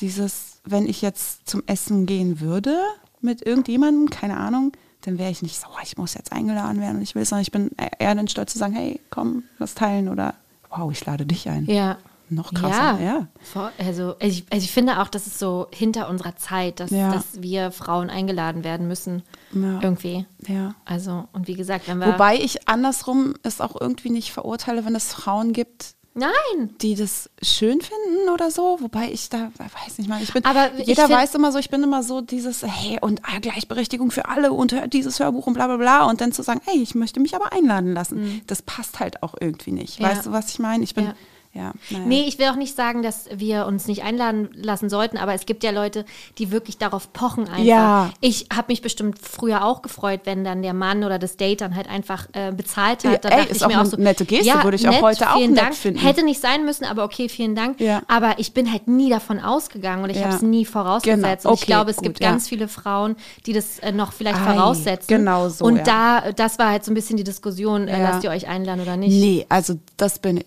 dieses, 0.00 0.60
wenn 0.64 0.86
ich 0.88 1.02
jetzt 1.02 1.48
zum 1.48 1.62
Essen 1.66 2.06
gehen 2.06 2.40
würde 2.40 2.76
mit 3.20 3.42
irgendjemandem, 3.46 4.10
keine 4.10 4.38
Ahnung, 4.38 4.72
dann 5.02 5.18
wäre 5.18 5.30
ich 5.30 5.42
nicht 5.42 5.58
so, 5.60 5.66
oh, 5.70 5.78
ich 5.82 5.96
muss 5.96 6.14
jetzt 6.14 6.32
eingeladen 6.32 6.80
werden 6.80 6.96
und 6.96 7.02
ich 7.02 7.14
will 7.14 7.22
es, 7.22 7.28
sondern 7.28 7.42
ich 7.42 7.52
bin 7.52 7.70
eher 7.98 8.14
dann 8.14 8.28
stolz 8.28 8.52
zu 8.52 8.58
sagen, 8.58 8.74
hey, 8.74 9.00
komm, 9.10 9.44
lass 9.58 9.74
teilen 9.74 10.08
oder 10.08 10.34
wow, 10.70 10.90
ich 10.92 11.04
lade 11.06 11.24
dich 11.26 11.48
ein. 11.48 11.66
Ja. 11.66 11.96
Noch 12.30 12.52
krasser, 12.52 13.00
ja. 13.00 13.26
Voll- 13.40 13.70
Also, 13.78 14.08
also, 14.08 14.16
ich, 14.20 14.44
also 14.50 14.62
ich 14.62 14.70
finde 14.70 15.00
auch, 15.00 15.08
das 15.08 15.26
ist 15.26 15.38
so 15.38 15.66
hinter 15.72 16.10
unserer 16.10 16.36
Zeit, 16.36 16.78
dass, 16.78 16.90
Ja. 16.90 17.10
dass 17.10 17.40
wir 17.40 17.70
Frauen 17.70 18.10
eingeladen 18.10 18.64
werden 18.64 18.86
müssen. 18.86 19.22
Ja. 19.54 19.80
Irgendwie. 19.80 20.26
Ja. 20.46 20.74
Also, 20.84 21.26
und 21.32 21.48
wie 21.48 21.54
gesagt, 21.54 21.88
wenn 21.88 21.96
wir. 21.98 22.08
Wobei 22.08 22.36
ich 22.36 22.68
andersrum 22.68 23.32
es 23.44 23.62
auch 23.62 23.80
irgendwie 23.80 24.10
nicht 24.10 24.30
verurteile, 24.30 24.84
wenn 24.84 24.94
es 24.94 25.14
Frauen 25.14 25.54
gibt, 25.54 25.94
Nein! 26.18 26.70
die 26.80 26.94
das 26.94 27.30
schön 27.42 27.80
finden 27.80 28.28
oder 28.32 28.50
so, 28.50 28.78
wobei 28.80 29.10
ich 29.12 29.28
da 29.28 29.50
weiß 29.56 29.98
nicht 29.98 30.08
mal, 30.08 30.22
ich 30.22 30.32
bin 30.32 30.44
Aber 30.44 30.70
jeder 30.78 31.06
find- 31.06 31.18
weiß 31.18 31.34
immer 31.34 31.52
so, 31.52 31.58
ich 31.58 31.70
bin 31.70 31.82
immer 31.82 32.02
so 32.02 32.20
dieses 32.20 32.62
hey 32.62 32.98
und 33.00 33.22
ah, 33.24 33.38
Gleichberechtigung 33.40 34.10
für 34.10 34.26
alle 34.28 34.52
und 34.52 34.72
hört 34.72 34.92
dieses 34.92 35.20
Hörbuch 35.20 35.46
und 35.46 35.54
bla 35.54 35.66
bla 35.66 35.76
bla 35.76 36.04
und 36.06 36.20
dann 36.20 36.32
zu 36.32 36.42
sagen, 36.42 36.60
hey, 36.64 36.80
ich 36.82 36.94
möchte 36.94 37.20
mich 37.20 37.34
aber 37.34 37.52
einladen 37.52 37.92
lassen. 37.94 38.42
Das 38.46 38.62
passt 38.62 39.00
halt 39.00 39.22
auch 39.22 39.34
irgendwie 39.40 39.72
nicht. 39.72 39.98
Mhm. 40.00 40.04
Ja. 40.04 40.10
Weißt 40.12 40.26
du, 40.26 40.32
was 40.32 40.48
ich 40.50 40.58
meine? 40.58 40.84
Ich 40.84 40.94
bin 40.94 41.04
Ja. 41.06 41.14
Ja, 41.54 41.72
naja. 41.90 42.04
Nee, 42.06 42.24
ich 42.28 42.38
will 42.38 42.46
auch 42.48 42.56
nicht 42.56 42.76
sagen, 42.76 43.02
dass 43.02 43.26
wir 43.34 43.66
uns 43.66 43.88
nicht 43.88 44.02
einladen 44.04 44.48
lassen 44.54 44.88
sollten, 44.90 45.16
aber 45.16 45.34
es 45.34 45.44
gibt 45.46 45.64
ja 45.64 45.70
Leute, 45.70 46.04
die 46.38 46.50
wirklich 46.52 46.78
darauf 46.78 47.12
pochen 47.12 47.48
einfach. 47.48 47.58
Ja. 47.64 48.10
Ich 48.20 48.46
habe 48.54 48.66
mich 48.68 48.82
bestimmt 48.82 49.18
früher 49.18 49.64
auch 49.64 49.82
gefreut, 49.82 50.20
wenn 50.24 50.44
dann 50.44 50.62
der 50.62 50.74
Mann 50.74 51.02
oder 51.04 51.18
das 51.18 51.36
Date 51.36 51.60
dann 51.62 51.74
halt 51.74 51.88
einfach 51.88 52.28
äh, 52.34 52.52
bezahlt 52.52 53.04
hat. 53.04 53.12
Ja, 53.12 53.18
Da 53.18 53.28
ey, 53.30 53.36
dachte 53.38 53.50
ist 53.50 53.56
ich 53.56 53.64
auch 53.64 53.68
mir 53.68 53.74
auch 53.76 53.80
eine 53.80 53.88
so, 53.90 53.96
nette 53.96 54.24
Geste, 54.24 54.46
ja, 54.46 54.62
würde 54.62 54.76
ich 54.76 54.86
auch 54.88 54.92
nett, 54.92 55.02
heute 55.02 55.30
auch 55.30 55.38
nett 55.38 55.56
Dank. 55.58 55.74
finden. 55.74 55.98
Hätte 56.00 56.22
nicht 56.24 56.40
sein 56.40 56.64
müssen, 56.64 56.84
aber 56.84 57.02
okay, 57.04 57.28
vielen 57.28 57.54
Dank. 57.54 57.80
Ja. 57.80 58.02
Aber 58.08 58.38
ich 58.38 58.52
bin 58.52 58.70
halt 58.70 58.86
nie 58.86 59.10
davon 59.10 59.40
ausgegangen 59.40 60.04
und 60.04 60.10
ich 60.10 60.18
Ja. 60.18 60.24
habe 60.26 60.36
es 60.36 60.42
nie 60.42 60.64
vorausgesetzt. 60.64 61.42
Genau. 61.42 61.50
Und 61.50 61.56
ich 61.56 61.62
Okay, 61.62 61.66
glaube, 61.66 61.90
es 61.90 61.96
gut, 61.96 62.04
gibt 62.04 62.20
ja. 62.20 62.30
ganz 62.30 62.46
viele 62.48 62.68
Frauen, 62.68 63.16
die 63.46 63.52
das 63.52 63.78
äh, 63.80 63.90
noch 63.90 64.12
vielleicht 64.12 64.38
Ei, 64.40 64.54
voraussetzen. 64.54 65.08
genau 65.08 65.48
so, 65.48 65.64
Und 65.64 65.78
ja. 65.78 66.20
da, 66.22 66.32
das 66.32 66.58
war 66.58 66.70
halt 66.70 66.84
so 66.84 66.92
ein 66.92 66.94
bisschen 66.94 67.16
die 67.16 67.24
Diskussion, 67.24 67.88
äh, 67.88 67.98
Ja. 67.98 68.10
lasst 68.10 68.24
ihr 68.24 68.30
euch 68.30 68.46
einladen 68.48 68.80
oder 68.82 68.96
nicht. 68.96 69.10
Nee, 69.18 69.46
also 69.48 69.74
das 69.96 70.18
bin 70.18 70.44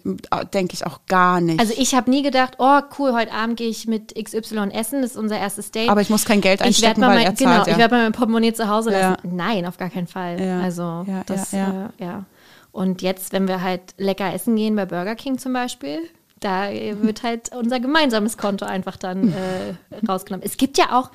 denke 0.54 0.74
ich 0.76 0.86
auch 0.86 1.00
gar 1.08 1.42
nicht. 1.42 1.60
Also 1.60 1.74
ich 1.78 1.94
habe 1.96 2.10
nie 2.10 2.24
gedacht, 2.24 2.56
oh 2.60 2.80
cool, 2.98 3.14
heute 3.14 3.32
Abend 3.34 3.58
gehe 3.58 3.70
ich 3.70 3.88
mit 3.88 4.14
XY 4.16 4.70
essen, 4.72 5.02
das 5.02 5.12
ist 5.12 5.18
unser 5.18 5.38
erstes 5.38 5.72
Date. 5.72 5.90
aber 5.90 6.02
ich 6.02 6.10
muss 6.10 6.26
kein 6.26 6.42
Geld 6.42 6.62
einstecken, 6.62 7.02
mal 7.02 7.10
weil 7.10 7.16
mein, 7.18 7.26
er 7.26 7.34
genau, 7.34 7.52
zahlt. 7.52 7.68
ich 7.68 7.74
ja. 7.74 7.80
werde 7.80 7.96
mal 7.96 8.04
mein 8.04 8.12
Portemonnaie 8.14 8.54
zu 8.54 8.68
Hause 8.70 8.92
Ja. 8.92 9.12
lassen. 9.12 9.36
Nein, 9.36 9.66
auf 9.66 9.78
gar 9.78 9.90
keinen 9.90 10.08
Fall. 10.08 10.40
Ja. 10.42 10.62
Also 10.62 11.06
Ja, 11.08 11.24
das, 11.26 11.52
ja, 11.52 11.60
ja, 11.60 11.74
ja. 11.74 11.86
Äh, 11.98 12.06
ja. 12.06 12.26
Und 12.72 13.02
jetzt, 13.02 13.34
wenn 13.34 13.48
wir 13.48 13.62
halt 13.62 13.82
lecker 13.98 14.34
essen 14.34 14.56
gehen 14.56 14.76
bei 14.76 14.86
Burger 14.86 15.16
King 15.16 15.38
zum 15.38 15.52
Beispiel, 15.52 16.00
da 16.40 16.70
wird 16.72 17.22
halt 17.24 17.54
unser 17.56 17.80
gemeinsames 17.80 18.38
Konto 18.38 18.66
einfach 18.66 18.96
dann 18.98 19.34
äh, 19.34 20.06
rausgenommen. 20.08 20.46
Es 20.46 20.58
gibt 20.58 20.78
ja 20.78 20.98
auch 20.98 21.12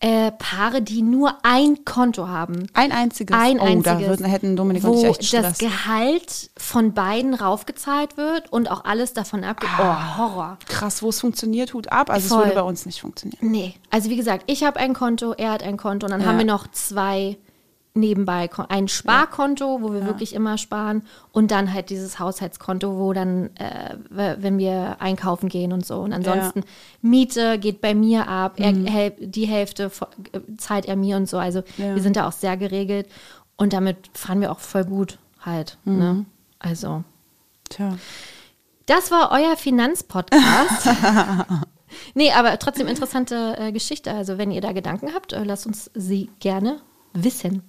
äh, 0.00 0.30
Paare, 0.32 0.82
die 0.82 1.00
nur 1.00 1.38
ein 1.42 1.84
Konto 1.84 2.28
haben. 2.28 2.66
Ein 2.74 2.92
einziges. 2.92 3.34
Ein 3.34 3.58
oh, 3.58 3.64
einziges, 3.64 3.84
da 3.84 4.00
würden, 4.00 4.26
hätten 4.26 4.54
Dominik 4.56 4.84
und 4.84 4.90
wo 4.90 4.98
ich 4.98 5.04
echt 5.04 5.24
Stress. 5.24 5.42
das 5.42 5.58
Gehalt 5.58 6.50
von 6.58 6.92
beiden 6.92 7.32
raufgezahlt 7.34 8.16
wird 8.18 8.52
und 8.52 8.70
auch 8.70 8.84
alles 8.84 9.14
davon 9.14 9.42
abgeht. 9.42 9.70
Oh, 9.78 10.18
Horror. 10.18 10.58
Krass, 10.68 11.02
wo 11.02 11.08
es 11.08 11.20
funktioniert, 11.20 11.72
Hut 11.72 11.90
ab. 11.90 12.10
Also 12.10 12.28
Voll. 12.28 12.38
es 12.38 12.44
würde 12.48 12.60
bei 12.60 12.66
uns 12.68 12.84
nicht 12.84 13.00
funktionieren. 13.00 13.50
Nee, 13.50 13.74
also 13.90 14.10
wie 14.10 14.16
gesagt, 14.16 14.44
ich 14.46 14.64
habe 14.64 14.78
ein 14.78 14.92
Konto, 14.92 15.32
er 15.32 15.52
hat 15.52 15.62
ein 15.62 15.78
Konto 15.78 16.06
und 16.06 16.10
dann 16.12 16.20
Ja. 16.20 16.26
haben 16.26 16.38
wir 16.38 16.44
noch 16.44 16.68
zwei 16.72 17.38
nebenbei. 17.96 18.48
Ein 18.68 18.88
Sparkonto, 18.88 19.80
wo 19.82 19.92
wir 19.92 20.04
wirklich 20.06 20.34
immer 20.34 20.58
sparen 20.58 21.02
und 21.32 21.50
dann 21.50 21.72
halt 21.72 21.90
dieses 21.90 22.18
Haushaltskonto, 22.18 22.98
wo 22.98 23.12
dann, 23.12 23.50
äh, 23.56 23.96
wenn 24.10 24.58
wir 24.58 24.96
einkaufen 25.00 25.48
gehen 25.48 25.72
und 25.72 25.84
so. 25.84 25.98
Und 26.00 26.12
ansonsten 26.12 26.62
Miete 27.02 27.58
geht 27.58 27.80
bei 27.80 27.94
mir 27.94 28.28
ab, 28.28 28.54
er, 28.58 28.72
häl- 28.72 29.14
die 29.18 29.46
Hälfte 29.46 29.90
äh, 30.32 30.40
zahlt 30.58 30.86
er 30.86 30.96
mir 30.96 31.16
und 31.16 31.28
so. 31.28 31.38
Also 31.38 31.62
Ja. 31.78 31.94
wir 31.94 32.02
sind 32.02 32.16
da 32.16 32.28
auch 32.28 32.32
sehr 32.32 32.56
geregelt 32.56 33.08
und 33.56 33.72
damit 33.72 33.96
fahren 34.14 34.40
wir 34.40 34.52
auch 34.52 34.60
voll 34.60 34.84
gut 34.84 35.18
halt. 35.40 35.78
Ne? 35.84 36.24
Also. 36.58 37.02
Tja. 37.68 37.96
Das 38.86 39.10
war 39.10 39.32
euer 39.32 39.56
Finanzpodcast. 39.56 40.88
nee, 42.14 42.30
aber 42.32 42.58
trotzdem 42.58 42.86
interessante 42.86 43.56
äh, 43.58 43.72
Geschichte. 43.72 44.12
Also, 44.12 44.38
wenn 44.38 44.50
ihr 44.52 44.60
da 44.60 44.72
Gedanken 44.72 45.12
habt, 45.14 45.32
äh, 45.32 45.42
lasst 45.42 45.66
uns 45.66 45.90
sie 45.94 46.30
gerne 46.40 46.80
wissen. 47.24 47.62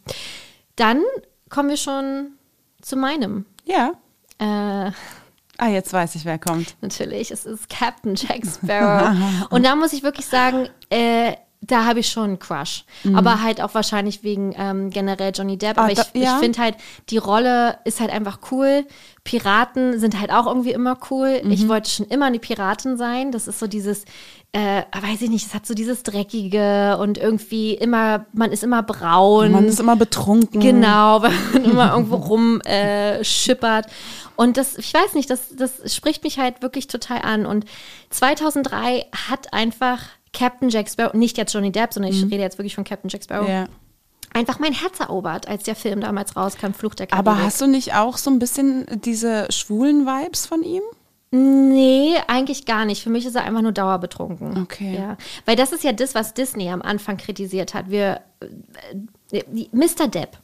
Dann 0.76 1.02
kommen 1.50 1.70
wir 1.70 1.78
schon 1.78 2.34
zu 2.82 2.96
meinem. 2.96 3.46
Ja. 3.66 3.92
Äh, 4.40 4.92
Ah, 5.60 5.70
jetzt 5.70 5.92
weiß 5.92 6.14
ich, 6.14 6.24
wer 6.26 6.38
kommt. 6.38 6.76
natürlich, 6.82 7.32
es 7.32 7.46
ist 7.46 7.68
Captain 7.68 8.14
Jack 8.14 8.44
Sparrow. 8.46 9.18
Und 9.50 9.66
da 9.66 9.76
muss 9.76 9.92
ich 9.92 10.04
wirklich 10.04 10.28
sagen, 10.28 10.70
äh, 10.92 11.34
da 11.62 11.86
habe 11.86 12.00
ich 12.00 12.10
schon 12.10 12.24
einen 12.26 12.40
Crush. 12.40 12.86
Aber 13.14 13.42
halt 13.42 13.62
auch 13.62 13.74
wahrscheinlich 13.74 14.24
wegen 14.24 14.54
ähm, 14.58 14.90
generell 14.90 15.32
Johnny 15.36 15.58
Depp. 15.58 15.76
Mhm. 15.78 15.80
Ah, 15.80 15.84
Aber 15.84 15.92
ich, 15.92 15.98
da- 15.98 16.06
ja. 16.14 16.34
ich 16.36 16.40
finde 16.44 16.62
halt, 16.62 16.76
die 17.10 17.18
Rolle 17.18 17.80
ist 17.84 18.00
halt 18.00 18.12
einfach 18.12 18.40
cool. 18.52 18.86
Piraten 19.24 20.00
sind 20.00 20.20
halt 20.20 20.32
auch 20.32 20.46
irgendwie 20.48 20.72
immer 20.72 20.98
cool. 21.12 21.42
Mhm. 21.44 21.52
Ich 21.52 21.68
wollte 21.68 21.90
schon 21.90 22.06
immer 22.08 22.28
eine 22.28 22.40
Piratin 22.40 22.96
sein. 22.98 23.32
Das 23.32 23.48
ist 23.48 23.60
so 23.60 23.68
dieses, 23.68 24.06
äh, 24.54 24.84
weiß 24.94 25.22
ich 25.24 25.30
nicht, 25.30 25.48
es 25.48 25.54
hat 25.54 25.66
so 25.66 25.74
dieses 25.74 26.04
Dreckige 26.04 26.98
und 27.02 27.18
irgendwie 27.18 27.74
immer, 27.74 28.26
man 28.34 28.52
ist 28.52 28.64
immer 28.64 28.84
braun. 28.84 29.52
Man 29.52 29.66
ist 29.66 29.80
immer 29.80 29.96
betrunken. 29.98 30.62
Genau, 30.62 31.22
weil 31.24 31.34
man 31.54 31.66
immer 31.66 31.92
irgendwo 31.94 32.16
rum 32.16 32.62
äh, 32.62 33.24
schippert. 33.24 33.88
Und 34.38 34.56
das, 34.58 34.78
ich 34.78 34.94
weiß 34.94 35.16
nicht, 35.16 35.30
das, 35.30 35.56
das 35.56 35.94
spricht 35.96 36.24
mich 36.24 36.38
halt 36.40 36.62
wirklich 36.62 36.88
total 36.88 37.24
an. 37.24 37.46
Und 37.46 37.66
2003 38.12 39.08
hat 39.28 39.54
einfach 39.54 40.00
Captain 40.38 40.70
Jack 40.70 40.90
Sparrow, 40.90 41.14
nicht 41.14 41.38
jetzt 41.38 41.54
Johnny 41.54 41.72
Depp, 41.72 41.94
sondern 41.94 42.12
ich 42.12 42.24
rede 42.24 42.38
jetzt 42.38 42.58
wirklich 42.58 42.76
von 42.76 42.84
Captain 42.84 43.10
Jack 43.10 43.24
Sparrow, 43.24 43.48
Mhm. 43.48 43.54
Ja. 43.54 43.66
einfach 44.34 44.60
mein 44.60 44.74
Herz 44.74 45.00
erobert, 45.00 45.48
als 45.48 45.64
der 45.64 45.76
Film 45.76 46.02
damals 46.02 46.36
rauskam, 46.36 46.74
Fluch 46.74 46.94
der 46.96 47.08
Karibik. 47.08 47.28
Aber 47.32 47.42
hast 47.44 47.60
du 47.62 47.68
nicht 47.68 47.96
auch 47.96 48.18
so 48.18 48.30
ein 48.30 48.38
bisschen 48.40 48.86
diese 49.04 49.48
schwulen 49.52 50.06
Vibes 50.06 50.46
von 50.46 50.62
ihm? 50.64 50.84
Nee, 51.32 52.16
eigentlich 52.28 52.66
gar 52.66 52.86
nicht. 52.86 53.04
Für 53.04 53.10
mich 53.10 53.26
ist 53.26 53.36
er 53.36 53.44
einfach 53.44 53.62
nur 53.62 53.74
dauerbetrunken. 53.74 54.62
Okay. 54.62 54.96
Ja. 54.98 55.18
Weil 55.46 55.56
das 55.58 55.74
ist 55.74 55.84
ja 55.84 55.92
das, 55.92 56.16
was 56.16 56.34
Disney 56.34 56.70
am 56.70 56.82
Anfang 56.82 57.18
kritisiert 57.18 57.74
hat. 57.74 57.90
Wir, 57.90 58.22
äh, 59.32 59.44
Mr. 59.74 60.08
Depp, 60.08 60.38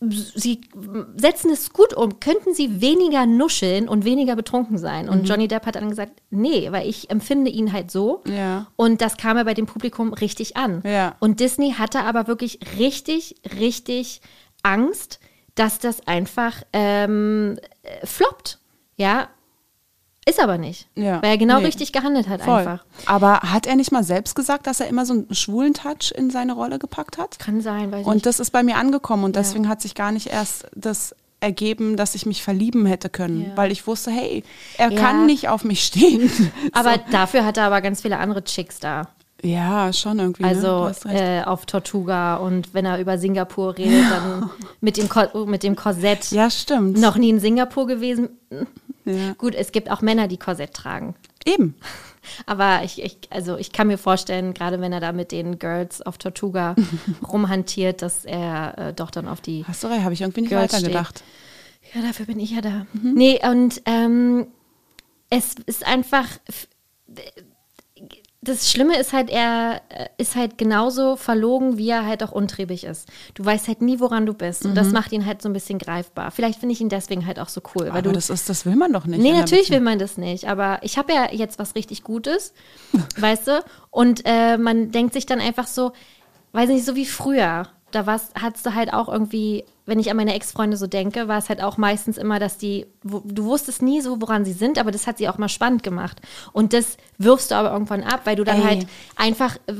sie 0.00 0.62
setzen 1.16 1.50
es 1.50 1.72
gut 1.72 1.92
um. 1.92 2.20
Könnten 2.20 2.54
sie 2.54 2.80
weniger 2.80 3.26
nuscheln 3.26 3.88
und 3.88 4.04
weniger 4.04 4.34
betrunken 4.34 4.78
sein? 4.78 5.06
Mhm. 5.06 5.12
Und 5.12 5.28
Johnny 5.28 5.46
Depp 5.46 5.66
hat 5.66 5.76
dann 5.76 5.90
gesagt, 5.90 6.22
nee, 6.30 6.72
weil 6.72 6.88
ich 6.88 7.10
empfinde 7.10 7.50
ihn 7.50 7.72
halt 7.72 7.90
so. 7.90 8.22
Ja. 8.26 8.68
Und 8.76 9.02
das 9.02 9.18
kam 9.18 9.36
ja 9.36 9.44
bei 9.44 9.54
dem 9.54 9.66
Publikum 9.66 10.14
richtig 10.14 10.56
an. 10.56 10.82
Ja. 10.84 11.16
Und 11.20 11.40
Disney 11.40 11.72
hatte 11.72 12.00
aber 12.00 12.26
wirklich 12.26 12.60
richtig, 12.78 13.36
richtig 13.58 14.22
Angst, 14.62 15.20
dass 15.54 15.78
das 15.78 16.06
einfach 16.06 16.62
ähm, 16.72 17.58
äh, 17.82 18.06
floppt. 18.06 18.58
Ja. 18.96 19.28
Ist 20.28 20.38
aber 20.38 20.58
nicht. 20.58 20.86
Ja. 20.96 21.22
Weil 21.22 21.30
er 21.30 21.38
genau 21.38 21.58
Nee. 21.58 21.66
richtig 21.66 21.92
gehandelt 21.92 22.28
hat 22.28 22.42
Voll. 22.42 22.58
einfach. 22.58 22.84
Aber 23.06 23.40
hat 23.40 23.66
er 23.66 23.74
nicht 23.76 23.90
mal 23.90 24.04
selbst 24.04 24.34
gesagt, 24.36 24.66
dass 24.66 24.78
er 24.80 24.86
immer 24.88 25.06
so 25.06 25.14
einen 25.14 25.34
schwulen 25.34 25.72
Touch 25.74 26.12
in 26.14 26.30
seine 26.30 26.52
Rolle 26.52 26.78
gepackt 26.78 27.16
hat? 27.18 27.38
Kann 27.38 27.60
sein, 27.62 27.90
weiß 27.90 28.02
ich 28.02 28.06
Und 28.06 28.14
nicht. 28.14 28.26
das 28.26 28.38
ist 28.38 28.50
bei 28.50 28.62
mir 28.62 28.76
angekommen 28.76 29.24
und 29.24 29.34
deswegen 29.36 29.68
hat 29.68 29.80
sich 29.80 29.94
gar 29.94 30.12
nicht 30.12 30.26
erst 30.28 30.66
das 30.74 31.14
ergeben, 31.40 31.96
dass 31.96 32.14
ich 32.14 32.26
mich 32.26 32.42
verlieben 32.42 32.84
hätte 32.84 33.08
können, 33.08 33.46
Ja. 33.48 33.56
weil 33.56 33.72
ich 33.72 33.86
wusste, 33.86 34.10
hey, 34.10 34.44
er 34.76 34.90
kann 34.94 35.24
nicht 35.24 35.48
auf 35.48 35.64
mich 35.64 35.82
stehen. 35.82 36.30
Aber 36.74 36.98
dafür 37.10 37.46
hat 37.46 37.56
er 37.56 37.64
aber 37.64 37.80
ganz 37.80 38.02
viele 38.02 38.18
andere 38.18 38.44
Chicks 38.44 38.78
da. 38.78 39.08
ja, 39.42 39.90
schon 39.94 40.18
irgendwie. 40.18 40.42
ne? 40.42 40.50
Also 40.50 40.84
recht. 40.84 41.06
äh, 41.06 41.42
auf 41.46 41.64
Tortuga 41.64 42.36
und 42.36 42.74
wenn 42.74 42.84
er 42.84 42.98
über 43.00 43.16
Singapur 43.16 43.78
redet, 43.78 44.04
dann 44.10 44.50
mit 44.82 44.98
dem, 44.98 45.08
Ko 45.08 45.46
mit 45.46 45.62
dem 45.62 45.76
Korsett. 45.76 46.30
ja, 46.30 46.50
stimmt. 46.50 46.98
Noch 46.98 47.16
nie 47.16 47.30
in 47.30 47.40
Singapur 47.40 47.86
gewesen. 47.86 48.28
Ja. 49.04 49.32
Gut, 49.34 49.54
es 49.54 49.72
gibt 49.72 49.90
auch 49.90 50.02
Männer, 50.02 50.28
die 50.28 50.36
Korsett 50.36 50.74
tragen. 50.74 51.14
Eben. 51.44 51.74
Aber 52.46 52.82
ich, 52.84 53.02
ich, 53.02 53.18
also 53.30 53.56
ich 53.56 53.72
kann 53.72 53.86
mir 53.86 53.98
vorstellen, 53.98 54.52
gerade 54.52 54.80
wenn 54.80 54.92
er 54.92 55.00
da 55.00 55.12
mit 55.12 55.32
den 55.32 55.58
Girls 55.58 56.02
auf 56.02 56.18
Tortuga 56.18 56.76
rumhantiert, 57.26 58.02
dass 58.02 58.24
er 58.24 58.78
äh, 58.78 58.92
doch 58.92 59.10
dann 59.10 59.26
auf 59.26 59.40
die. 59.40 59.64
Hast 59.66 59.82
du 59.82 59.88
recht, 59.88 60.02
habe 60.02 60.14
ich 60.14 60.20
irgendwie 60.20 60.42
nicht 60.42 60.50
Girls 60.50 60.72
weitergedacht. 60.72 61.22
Ja, 61.94 62.02
dafür 62.02 62.26
bin 62.26 62.38
ich 62.38 62.50
ja 62.50 62.60
da. 62.60 62.86
Nee, 62.92 63.40
und 63.48 63.82
ähm, 63.86 64.46
es 65.30 65.54
ist 65.66 65.86
einfach. 65.86 66.26
Das 68.42 68.70
Schlimme 68.70 68.98
ist 68.98 69.12
halt, 69.12 69.28
er 69.28 69.82
äh, 69.90 70.06
ist 70.16 70.34
halt 70.34 70.56
genauso 70.56 71.16
verlogen, 71.16 71.76
wie 71.76 71.90
er 71.90 72.06
halt 72.06 72.22
auch 72.22 72.32
untriebig 72.32 72.84
ist. 72.84 73.06
Du 73.34 73.44
weißt 73.44 73.68
halt 73.68 73.82
nie, 73.82 74.00
woran 74.00 74.24
du 74.24 74.32
bist. 74.32 74.64
Und 74.64 74.70
Mhm. 74.70 74.74
das 74.76 74.92
macht 74.92 75.12
ihn 75.12 75.26
halt 75.26 75.42
so 75.42 75.48
ein 75.50 75.52
bisschen 75.52 75.78
greifbar. 75.78 76.30
Vielleicht 76.30 76.58
finde 76.58 76.72
ich 76.72 76.80
ihn 76.80 76.88
deswegen 76.88 77.26
halt 77.26 77.38
auch 77.38 77.50
so 77.50 77.60
cool. 77.74 77.82
Weil 77.84 77.90
Aber 77.90 78.02
du, 78.02 78.12
das, 78.12 78.30
ist, 78.30 78.48
das 78.48 78.64
will 78.64 78.76
man 78.76 78.92
doch 78.94 79.04
nicht. 79.06 79.20
nee, 79.20 79.32
natürlich 79.32 79.70
will 79.70 79.80
man 79.80 79.98
das 79.98 80.16
nicht. 80.16 80.48
Aber 80.48 80.78
ich 80.82 80.96
habe 80.96 81.12
ja 81.12 81.30
jetzt 81.32 81.58
was 81.58 81.74
richtig 81.74 82.02
Gutes, 82.02 82.54
weißt 83.18 83.46
du? 83.48 83.64
Und 83.90 84.22
äh, 84.24 84.56
man 84.56 84.90
denkt 84.90 85.12
sich 85.12 85.26
dann 85.26 85.40
einfach 85.40 85.66
so, 85.66 85.92
weiß 86.52 86.70
nicht, 86.70 86.86
so 86.86 86.94
wie 86.96 87.06
früher. 87.06 87.68
Da 87.90 88.06
hattest 88.06 88.66
du 88.66 88.74
halt 88.74 88.92
auch 88.92 89.08
irgendwie, 89.08 89.64
wenn 89.86 89.98
ich 89.98 90.10
an 90.10 90.16
meine 90.16 90.34
Ex-Freunde 90.34 90.76
so 90.76 90.86
denke, 90.86 91.28
war 91.28 91.38
es 91.38 91.48
halt 91.48 91.62
auch 91.62 91.76
meistens 91.76 92.18
immer, 92.18 92.38
dass 92.38 92.58
die, 92.58 92.86
wo, 93.02 93.22
du 93.24 93.44
wusstest 93.44 93.82
nie 93.82 94.00
so, 94.00 94.20
woran 94.20 94.44
sie 94.44 94.52
sind, 94.52 94.78
aber 94.78 94.90
das 94.90 95.06
hat 95.06 95.18
sie 95.18 95.28
auch 95.28 95.38
mal 95.38 95.48
spannend 95.48 95.82
gemacht. 95.82 96.20
Und 96.52 96.72
das 96.72 96.96
wirfst 97.18 97.50
du 97.50 97.54
aber 97.56 97.72
irgendwann 97.72 98.02
ab, 98.02 98.22
weil 98.24 98.36
du 98.36 98.44
dann 98.44 98.60
Ey. 98.60 98.64
halt 98.64 98.86
einfach, 99.16 99.56
äh, 99.66 99.74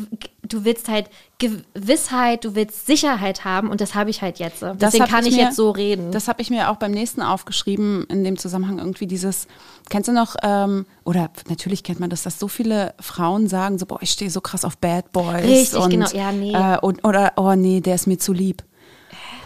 du 0.53 0.65
willst 0.65 0.89
halt 0.89 1.09
Gewissheit, 1.39 2.45
du 2.45 2.55
willst 2.55 2.87
Sicherheit 2.87 3.45
haben 3.45 3.71
und 3.71 3.81
das 3.81 3.95
habe 3.95 4.11
ich 4.11 4.23
halt 4.23 4.39
jetzt. 4.39 4.63
Deswegen 4.75 5.05
kann 5.07 5.25
ich 5.27 5.35
mir- 5.37 5.45
jetzt 5.45 5.57
so 5.57 5.71
reden. 5.71 6.13
Das 6.13 6.29
habe 6.29 6.43
ich 6.43 6.51
mir 6.51 6.71
auch 6.71 6.77
beim 6.77 6.91
nächsten 6.93 7.23
aufgeschrieben, 7.23 8.05
in 8.09 8.25
dem 8.25 8.37
Zusammenhang 8.39 8.79
irgendwie 8.79 9.07
dieses, 9.07 9.47
kennst 9.89 10.09
du 10.09 10.13
noch, 10.13 10.37
ähm, 10.43 10.87
oder 11.05 11.31
natürlich 11.49 11.83
kennt 11.83 12.01
man 12.01 12.11
das, 12.11 12.23
dass 12.23 12.39
so 12.39 12.49
viele 12.49 12.95
Frauen 13.01 13.49
sagen, 13.49 13.79
so, 13.79 13.87
boah, 13.87 13.99
ich 14.03 14.11
stehe 14.11 14.31
so 14.31 14.41
krass 14.41 14.65
auf 14.65 14.77
Bad 14.79 15.13
Boys. 15.13 15.45
Richtig, 15.45 15.79
und, 15.81 15.91
genau. 15.91 16.09
Ja, 16.13 16.33
nee. 16.33 16.53
Äh, 16.53 16.79
und, 16.81 17.05
oder, 17.05 17.33
oh 17.37 17.55
nee, 17.55 17.81
der 17.81 17.95
ist 17.95 18.07
mir 18.07 18.19
zu 18.19 18.33
lieb. 18.33 18.63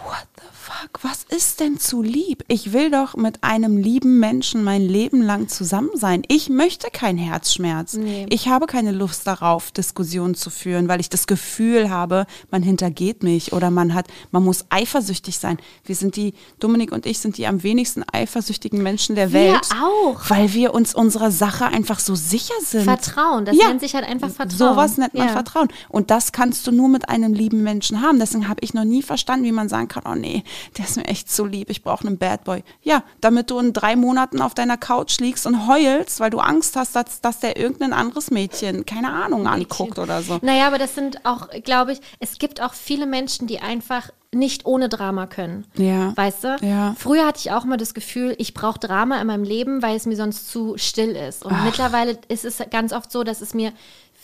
What 0.05 0.27
the 0.37 0.43
fuck, 0.85 1.05
was 1.05 1.25
ist 1.25 1.61
denn 1.61 1.79
zu 1.79 2.03
lieb? 2.03 2.45
Ich 2.49 2.73
will 2.73 2.91
doch 2.91 3.17
mit 3.17 3.43
einem 3.43 3.77
lieben 3.77 4.19
Menschen 4.19 4.65
mein 4.65 4.83
Leben 4.83 5.23
lang 5.23 5.49
zusammen 5.49 5.91
sein. 5.95 6.23
Ich 6.29 6.49
möchte 6.51 6.89
keinen 6.91 7.19
Herzschmerz. 7.19 7.95
Nee. 7.95 8.27
Ich 8.31 8.49
habe 8.49 8.67
keine 8.67 8.93
Lust 8.93 9.27
darauf, 9.27 9.71
Diskussionen 9.71 10.35
zu 10.35 10.51
führen, 10.51 10.89
weil 10.89 11.01
ich 11.01 11.09
das 11.09 11.27
Gefühl 11.27 11.91
habe, 11.91 12.27
man 12.51 12.63
hintergeht 12.63 13.23
mich 13.23 13.53
oder 13.53 13.71
man 13.71 13.95
hat, 13.95 14.07
man 14.31 14.45
muss 14.45 14.67
eifersüchtig 14.71 15.39
sein. 15.39 15.59
Wir 15.85 15.95
sind 15.95 16.17
die, 16.17 16.35
Dominik 16.61 16.93
und 16.93 17.07
ich 17.07 17.19
sind 17.19 17.39
die 17.39 17.47
am 17.47 17.63
wenigsten 17.63 18.05
eifersüchtigen 18.13 18.83
Menschen 18.83 19.15
der 19.15 19.33
Wir 19.33 19.53
Welt. 19.53 19.69
auch. 19.83 20.21
Weil 20.29 20.53
wir 20.53 20.75
uns 20.75 20.95
unserer 20.95 21.31
Sache 21.31 21.67
einfach 21.67 21.99
so 21.99 22.15
sicher 22.15 22.55
sind. 22.65 22.85
Vertrauen, 22.85 23.45
das 23.45 23.57
nennt 23.57 23.81
sich 23.81 23.95
halt 23.95 24.07
einfach 24.07 24.31
Vertrauen. 24.31 24.59
Sowas 24.59 24.99
nennt 24.99 25.15
man 25.15 25.29
Ja. 25.29 25.33
Vertrauen. 25.33 25.69
Und 25.89 26.11
das 26.11 26.33
kannst 26.33 26.67
du 26.67 26.73
nur 26.73 26.89
mit 26.89 27.09
einem 27.09 27.33
lieben 27.33 27.63
Menschen 27.63 28.03
haben. 28.03 28.19
Deswegen 28.19 28.49
habe 28.49 28.61
ich 28.63 28.75
noch 28.75 28.85
nie 28.85 29.03
verstanden, 29.03 29.45
wie 29.47 29.53
man 29.53 29.69
sagen 29.69 29.89
kann, 29.89 30.03
oh 30.07 30.15
nee, 30.15 30.45
der 30.79 30.85
ist 30.85 30.97
mir 30.97 31.07
echt 31.07 31.31
zu 31.31 31.45
lieb, 31.45 31.71
ich 31.71 31.83
brauche 31.83 32.07
einen 32.07 32.19
Bad 32.19 32.45
Boy. 32.45 32.63
Ja, 32.83 33.03
damit 33.21 33.51
du 33.51 33.59
in 33.59 33.73
drei 33.73 33.97
Monaten 33.97 34.41
auf 34.43 34.55
deiner 34.55 34.77
Couch 34.77 35.19
liegst 35.21 35.47
und 35.47 35.67
heulst, 35.67 36.21
weil 36.21 36.31
du 36.31 36.39
Angst 36.39 36.77
hast, 36.77 36.97
dass, 36.97 37.21
dass 37.21 37.41
der 37.41 37.57
irgendein 37.57 37.93
anderes 37.93 38.31
Mädchen, 38.31 38.85
keine 38.87 39.13
Ahnung, 39.13 39.47
anguckt 39.47 39.99
oder 39.99 40.23
so. 40.23 40.39
Naja, 40.43 40.67
aber 40.67 40.79
das 40.79 40.95
sind 40.95 41.25
auch, 41.25 41.49
glaube 41.63 41.93
ich, 41.93 42.01
es 42.21 42.39
gibt 42.39 42.61
auch 42.61 42.75
viele 42.75 43.07
Menschen, 43.07 43.47
die 43.47 43.61
einfach 43.61 44.11
nicht 44.35 44.67
ohne 44.67 44.89
Drama 44.89 45.27
können. 45.27 45.65
Ja. 45.77 46.17
Weißt 46.17 46.45
du? 46.45 46.57
Ja. 46.61 46.95
Früher 46.99 47.27
hatte 47.27 47.39
ich 47.39 47.53
auch 47.53 47.65
mal 47.65 47.77
das 47.77 47.95
Gefühl, 47.95 48.35
ich 48.39 48.53
brauche 48.53 48.79
Drama 48.79 49.21
in 49.21 49.27
meinem 49.27 49.45
Leben, 49.45 49.83
weil 49.83 49.97
es 49.97 50.07
mir 50.07 50.17
sonst 50.17 50.51
zu 50.51 50.77
still 50.77 51.11
ist. 51.11 51.45
Und 51.45 51.63
mittlerweile 51.65 52.19
ist 52.29 52.45
es 52.45 52.59
ganz 52.71 52.93
oft 52.93 53.11
so, 53.11 53.23
dass 53.23 53.41
es 53.41 53.55
mir 53.55 53.73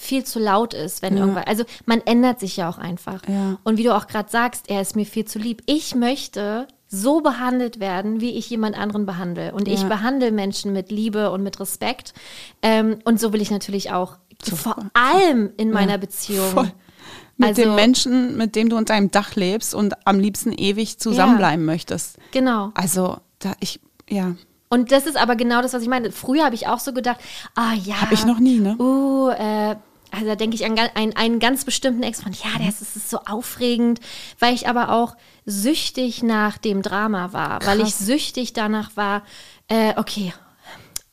viel 0.00 0.24
zu 0.24 0.38
laut 0.38 0.72
ist, 0.72 1.02
wenn 1.02 1.16
irgendwas. 1.18 1.46
Also 1.46 1.64
man 1.84 2.00
ändert 2.00 2.40
sich 2.40 2.56
ja 2.56 2.70
auch 2.70 2.78
einfach. 2.78 3.20
Ja. 3.28 3.58
Und 3.64 3.76
wie 3.76 3.82
du 3.82 3.94
auch 3.94 4.06
gerade 4.06 4.30
sagst, 4.30 4.70
er 4.70 4.80
ist 4.80 4.96
mir 4.96 5.04
viel 5.04 5.26
zu 5.26 5.38
lieb. 5.38 5.62
Ich 5.66 5.94
möchte 5.94 6.66
so 6.88 7.20
behandelt 7.20 7.80
werden, 7.80 8.20
wie 8.22 8.30
ich 8.30 8.48
jemand 8.48 8.76
anderen 8.78 9.04
behandle. 9.04 9.52
Und 9.52 9.68
ich 9.68 9.82
Ja. 9.82 9.88
behandle 9.88 10.32
Menschen 10.32 10.72
mit 10.72 10.90
Liebe 10.90 11.30
und 11.30 11.42
mit 11.42 11.60
Respekt. 11.60 12.14
Ähm, 12.62 12.98
und 13.04 13.20
so 13.20 13.32
will 13.34 13.42
ich 13.42 13.50
natürlich 13.50 13.92
auch 13.92 14.16
So- 14.42 14.56
vor 14.56 14.76
allem 14.94 15.52
in 15.58 15.70
meiner 15.70 15.98
Beziehung. 15.98 16.48
Voll. 16.50 16.72
Mit 17.36 17.50
Also- 17.50 17.62
dem 17.62 17.74
Menschen, 17.74 18.36
mit 18.38 18.56
dem 18.56 18.70
du 18.70 18.76
unter 18.78 18.94
einem 18.94 19.10
Dach 19.10 19.36
lebst 19.36 19.74
und 19.74 19.94
am 20.06 20.18
liebsten 20.18 20.52
ewig 20.52 20.98
zusammenbleiben 20.98 21.64
möchtest. 21.64 22.16
Genau. 22.32 22.70
Also, 22.74 23.18
da 23.38 23.52
ich, 23.60 23.80
ja. 24.08 24.34
Und 24.70 24.92
das 24.92 25.06
ist 25.06 25.16
aber 25.16 25.36
genau 25.36 25.62
das, 25.62 25.72
was 25.74 25.82
ich 25.82 25.88
meine. 25.88 26.10
Früher 26.12 26.44
habe 26.44 26.54
ich 26.54 26.68
auch 26.68 26.78
so 26.78 26.92
gedacht, 26.92 27.18
ah 27.54 27.72
ja. 27.74 28.00
Hab 28.00 28.12
ich 28.12 28.24
noch 28.24 28.38
nie, 28.40 28.58
ne? 28.60 28.76
Uh, 28.78 29.28
äh, 29.30 29.76
also 30.10 30.26
da 30.26 30.34
denke 30.36 30.54
ich 30.56 30.64
an 30.64 30.76
ga- 30.76 30.90
einen, 30.94 31.38
ganz 31.40 31.64
bestimmten 31.64 32.02
Ex-Freund. 32.02 32.36
Ja, 32.42 32.50
das 32.64 32.80
ist, 32.82 32.96
das 32.96 33.04
ist 33.04 33.10
so 33.10 33.18
aufregend, 33.26 34.00
weil 34.38 34.54
ich 34.54 34.68
aber 34.68 34.92
auch 34.92 35.16
süchtig 35.46 36.22
nach 36.22 36.58
dem 36.58 36.82
Drama 36.82 37.32
war, 37.32 37.64
weil 37.66 37.78
ich 37.78 37.84
Krass. 37.96 37.98
süchtig 37.98 38.52
danach 38.52 38.96
war, 38.96 39.22
äh, 39.68 39.94
okay, 39.96 40.32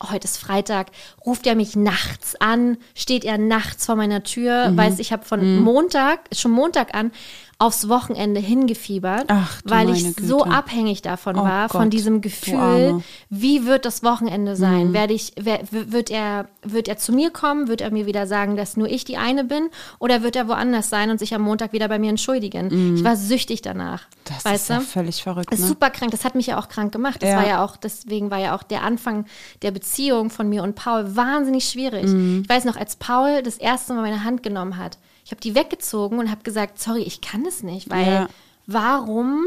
heute 0.04 0.26
ist 0.26 0.38
Freitag, 0.38 0.88
ruft 1.26 1.48
er 1.48 1.56
mich 1.56 1.76
nachts 1.76 2.36
an, 2.40 2.78
steht 2.96 3.26
er 3.26 3.38
nachts 3.38 3.86
vor 3.86 3.96
meiner 3.96 4.24
Tür, 4.24 4.70
Mhm. 4.72 4.78
weiß 4.78 5.00
ich 5.00 5.12
habe 5.12 5.26
von 5.26 5.60
Montag, 5.62 6.20
schon 6.34 6.52
Montag 6.52 6.94
an, 6.96 7.12
aufs 7.60 7.90
Wochenende 7.90 8.40
hingefiebert, 8.40 9.26
Ach, 9.30 9.60
weil 9.66 9.90
ich 9.90 10.04
meine 10.04 10.14
so 10.28 10.38
Güte. 10.44 10.52
abhängig 10.52 11.02
davon 11.02 11.38
Oh 11.40 11.44
war, 11.44 11.70
von 11.70 11.86
Gott, 11.86 11.94
diesem 11.94 12.16
du 12.16 12.22
Gefühl, 12.22 13.02
wie 13.32 13.66
wird 13.66 13.86
das 13.86 14.04
Wochenende 14.04 14.52
Mhm. 14.52 14.56
sein? 14.58 14.94
Werde 14.94 15.14
ich, 15.16 15.34
wer, 15.40 15.62
wird, 15.72 16.12
er, 16.12 16.50
wird 16.62 16.88
er 16.88 16.98
zu 16.98 17.12
mir 17.14 17.32
kommen? 17.32 17.68
Wird 17.68 17.82
er 17.82 17.90
mir 17.92 18.06
wieder 18.06 18.28
sagen, 18.28 18.58
dass 18.58 18.78
nur 18.78 18.88
ich 18.88 19.06
die 19.06 19.18
eine 19.18 19.44
bin? 19.44 19.70
Oder 19.98 20.22
wird 20.22 20.36
er 20.36 20.48
woanders 20.48 20.90
sein 20.92 21.10
und 21.10 21.18
sich 21.18 21.34
am 21.34 21.42
Montag 21.42 21.74
wieder 21.74 21.88
bei 21.88 21.98
mir 21.98 22.12
entschuldigen? 22.12 22.96
Ich 22.96 23.04
war 23.04 23.16
süchtig 23.16 23.64
danach. 23.64 24.04
Das 24.52 24.70
weißt 24.70 24.82
ist 24.82 24.88
du? 24.90 24.92
völlig 25.00 25.24
verrückt. 25.24 25.52
Das 25.52 25.60
ist 25.60 25.66
Ne? 25.66 25.70
super 25.70 25.90
krank. 25.90 26.12
Das 26.12 26.26
hat 26.26 26.36
mich 26.36 26.48
ja 26.48 26.60
auch 26.60 26.68
krank 26.70 26.92
gemacht. 26.92 27.22
Das 27.22 27.30
Ja. 27.30 27.38
war 27.38 27.48
ja 27.48 27.64
auch, 27.64 27.78
deswegen 27.78 28.32
war 28.32 28.40
ja 28.40 28.56
auch 28.56 28.64
der 28.64 28.84
Anfang 28.84 29.26
der 29.62 29.72
Beziehung 29.72 30.30
von 30.30 30.50
mir 30.50 30.64
und 30.64 30.76
Paul 30.76 31.16
wahnsinnig 31.16 31.66
schwierig. 31.70 32.06
Mhm. 32.08 32.42
Ich 32.44 32.50
weiß 32.50 32.66
noch, 32.66 32.76
als 32.78 32.96
Paul 32.96 33.42
das 33.44 33.58
erste 33.58 33.94
Mal 33.94 34.02
meine 34.02 34.24
Hand 34.24 34.44
genommen 34.44 34.78
hat, 34.78 34.98
ich 35.26 35.32
habe 35.32 35.42
die 35.42 35.56
weggezogen 35.56 36.20
und 36.20 36.32
habe 36.32 36.44
gesagt, 36.44 36.80
sorry, 36.80 37.02
ich 37.04 37.22
kann 37.22 37.46
es 37.46 37.62
nicht, 37.64 37.90
weil 37.90 38.06
Ja. 38.08 38.28
warum 38.66 39.46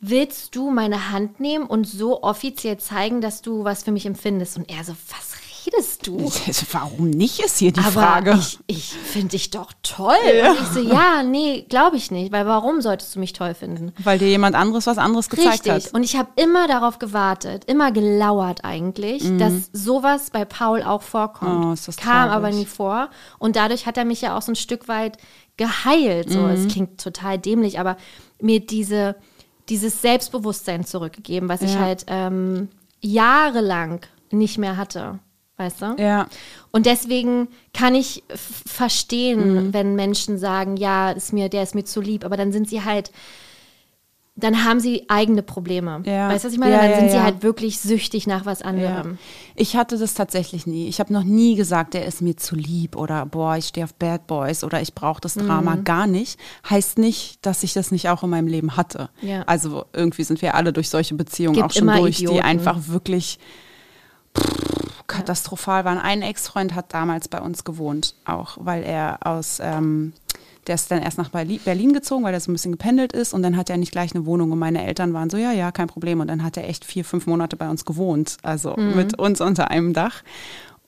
willst 0.00 0.54
du 0.54 0.70
meine 0.70 1.10
Hand 1.10 1.40
nehmen 1.40 1.64
und 1.66 1.86
so 1.86 2.22
offiziell 2.22 2.76
zeigen, 2.78 3.20
dass 3.20 3.42
du 3.42 3.64
was 3.64 3.82
für 3.82 3.92
mich 3.92 4.06
empfindest? 4.06 4.56
Und 4.56 4.70
er 4.70 4.84
so, 4.84 4.92
was 5.08 5.34
redest 5.66 6.06
du? 6.06 6.30
Warum 6.72 7.10
nicht, 7.10 7.40
ist 7.40 7.58
hier 7.58 7.72
die 7.72 7.80
Aber 7.80 7.90
Frage. 7.90 8.38
ich, 8.38 8.58
ich 8.66 8.92
finde 8.92 9.28
dich 9.28 9.50
doch 9.50 9.72
toll. 9.82 10.14
Und 10.48 10.60
ich 10.60 10.68
so, 10.68 10.80
ja, 10.80 11.22
nee, 11.22 11.66
glaube 11.68 11.96
ich 11.96 12.10
nicht, 12.10 12.32
weil 12.32 12.46
warum 12.46 12.80
solltest 12.80 13.14
du 13.14 13.20
mich 13.20 13.32
toll 13.32 13.54
finden? 13.54 13.92
Weil 14.02 14.18
dir 14.18 14.28
jemand 14.28 14.54
anderes 14.56 14.86
was 14.86 14.98
anderes 14.98 15.28
gezeigt 15.28 15.66
Richtig. 15.66 15.86
hat. 15.86 15.94
Und 15.94 16.02
ich 16.04 16.16
habe 16.16 16.28
immer 16.36 16.68
darauf 16.68 16.98
gewartet, 16.98 17.64
immer 17.66 17.92
gelauert 17.92 18.64
eigentlich, 18.64 19.22
dass 19.38 19.70
sowas 19.72 20.30
bei 20.30 20.44
Paul 20.44 20.82
auch 20.82 21.02
vorkommt. 21.02 21.58
Mhm. 21.64 21.70
Oh, 21.70 21.72
ist 21.72 21.88
das 21.88 21.96
Kam 21.96 22.28
traurig. 22.28 22.32
aber 22.36 22.50
nie 22.50 22.66
vor. 22.66 23.10
Und 23.38 23.56
dadurch 23.56 23.86
hat 23.86 23.96
er 23.96 24.04
mich 24.04 24.20
ja 24.20 24.36
auch 24.36 24.42
so 24.42 24.52
ein 24.52 24.56
Stück 24.56 24.88
weit 24.88 25.18
geheilt. 25.56 26.30
So, 26.30 26.40
Mhm. 26.40 26.50
es 26.50 26.68
klingt 26.68 27.00
total 27.00 27.38
dämlich, 27.38 27.78
aber 27.80 27.96
mir 28.40 28.60
diese, 28.60 29.16
dieses 29.68 30.02
Selbstbewusstsein 30.02 30.84
zurückgegeben, 30.84 31.48
was 31.48 31.62
ich 31.62 31.74
Ja. 31.74 31.80
halt 31.80 32.04
ähm, 32.08 32.68
jahrelang 33.00 34.00
nicht 34.30 34.58
mehr 34.58 34.76
hatte. 34.76 35.18
Weißt 35.58 35.80
du? 35.80 35.96
Ja. 35.98 36.26
Und 36.70 36.84
deswegen 36.86 37.48
kann 37.72 37.94
ich 37.94 38.22
f- 38.28 38.62
Mhm. 38.64 38.68
verstehen, 38.68 39.72
wenn 39.72 39.94
Menschen 39.94 40.38
sagen, 40.38 40.76
ja, 40.76 41.10
ist 41.12 41.32
mir, 41.32 41.48
der 41.48 41.62
ist 41.62 41.74
mir 41.74 41.84
zu 41.84 42.00
lieb, 42.00 42.24
aber 42.24 42.36
dann 42.36 42.52
sind 42.52 42.68
sie 42.68 42.84
halt, 42.84 43.10
dann 44.38 44.64
haben 44.66 44.80
sie 44.80 45.06
eigene 45.08 45.42
Probleme. 45.42 46.02
Ja. 46.04 46.28
Weißt 46.28 46.44
du, 46.44 46.48
was 46.48 46.52
ich 46.52 46.58
meine? 46.60 46.74
Ja, 46.74 46.82
dann 46.82 46.90
ja, 46.90 46.98
sind 46.98 47.10
sie 47.10 47.22
halt 47.22 47.42
wirklich 47.42 47.78
süchtig 47.80 48.26
nach 48.26 48.44
was 48.44 48.60
anderem. 48.60 49.16
Ich 49.54 49.76
hatte 49.76 49.96
das 49.96 50.12
tatsächlich 50.12 50.66
nie. 50.66 50.88
Ich 50.88 51.00
habe 51.00 51.10
noch 51.10 51.24
nie 51.24 51.54
gesagt, 51.54 51.94
der 51.94 52.04
ist 52.04 52.20
mir 52.20 52.36
zu 52.36 52.54
lieb 52.54 52.94
oder 52.96 53.24
boah, 53.24 53.56
ich 53.56 53.64
stehe 53.68 53.84
auf 53.84 53.94
Bad 53.94 54.26
Boys 54.26 54.62
oder 54.62 54.82
ich 54.82 54.92
brauche 54.92 55.22
das 55.22 55.36
Drama 55.36 55.76
Mhm. 55.76 55.84
gar 55.84 56.06
nicht. 56.06 56.38
Heißt 56.68 56.98
nicht, 56.98 57.46
dass 57.46 57.62
ich 57.62 57.72
das 57.72 57.90
nicht 57.92 58.10
auch 58.10 58.22
in 58.24 58.28
meinem 58.28 58.46
Leben 58.48 58.76
hatte. 58.76 59.08
Ja. 59.22 59.42
Also 59.46 59.86
irgendwie 59.94 60.24
sind 60.24 60.42
wir 60.42 60.54
alle 60.54 60.74
durch 60.74 60.90
solche 60.90 61.14
Beziehungen 61.14 61.54
Gibt 61.54 61.64
auch 61.64 61.72
schon 61.72 61.86
durch, 61.86 62.18
die 62.18 62.24
Idioten. 62.24 62.42
einfach 62.44 62.88
wirklich 62.88 63.38
pff, 64.38 64.75
katastrophal 65.06 65.84
waren. 65.84 65.98
Ein 65.98 66.22
Ex-Freund 66.22 66.74
hat 66.74 66.92
damals 66.92 67.28
bei 67.28 67.40
uns 67.40 67.64
gewohnt, 67.64 68.14
auch 68.24 68.58
weil 68.60 68.82
er 68.82 69.26
aus 69.26 69.58
ähm, 69.60 70.12
der 70.66 70.74
ist 70.74 70.90
dann 70.90 71.00
erst 71.00 71.16
nach 71.16 71.30
Berli- 71.30 71.60
Berlin 71.60 71.92
gezogen, 71.92 72.24
weil 72.24 72.34
er 72.34 72.40
so 72.40 72.50
ein 72.50 72.54
bisschen 72.54 72.72
gependelt 72.72 73.12
ist. 73.12 73.32
Und 73.32 73.42
dann 73.42 73.56
hat 73.56 73.70
er 73.70 73.76
nicht 73.76 73.92
gleich 73.92 74.14
eine 74.14 74.26
Wohnung. 74.26 74.50
Und 74.50 74.58
meine 74.58 74.84
Eltern 74.84 75.12
waren 75.12 75.30
so, 75.30 75.36
ja, 75.36 75.52
ja, 75.52 75.70
kein 75.70 75.86
Problem. 75.86 76.18
Und 76.18 76.26
dann 76.26 76.42
hat 76.42 76.56
er 76.56 76.68
echt 76.68 76.84
vier, 76.84 77.04
fünf 77.04 77.26
Monate 77.26 77.56
bei 77.56 77.70
uns 77.70 77.84
gewohnt, 77.84 78.36
also 78.42 78.74
mit 78.76 79.16
uns 79.16 79.40
unter 79.40 79.70
einem 79.70 79.92
Dach. 79.92 80.24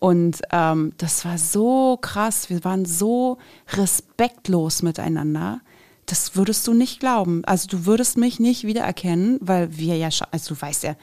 Und 0.01 0.43
ähm, 0.53 0.93
das 0.99 1.25
war 1.25 1.39
so 1.39 1.97
krass, 2.01 2.51
wir 2.51 2.65
waren 2.65 2.85
so 2.85 3.39
respektlos 3.77 4.83
miteinander, 4.83 5.61
das 6.07 6.37
würdest 6.37 6.67
du 6.67 6.73
nicht 6.73 7.01
glauben, 7.01 7.45
also 7.45 7.67
du 7.67 7.85
würdest 7.85 8.17
mich 8.17 8.39
nicht 8.39 8.65
wiedererkennen, 8.65 9.39
weil 9.41 9.77
wir 9.77 9.97
ja 9.97 10.11
schon, 10.11 10.29
also 10.31 10.55
du 10.55 10.61
weißt 10.63 10.85
ja, 10.85 10.95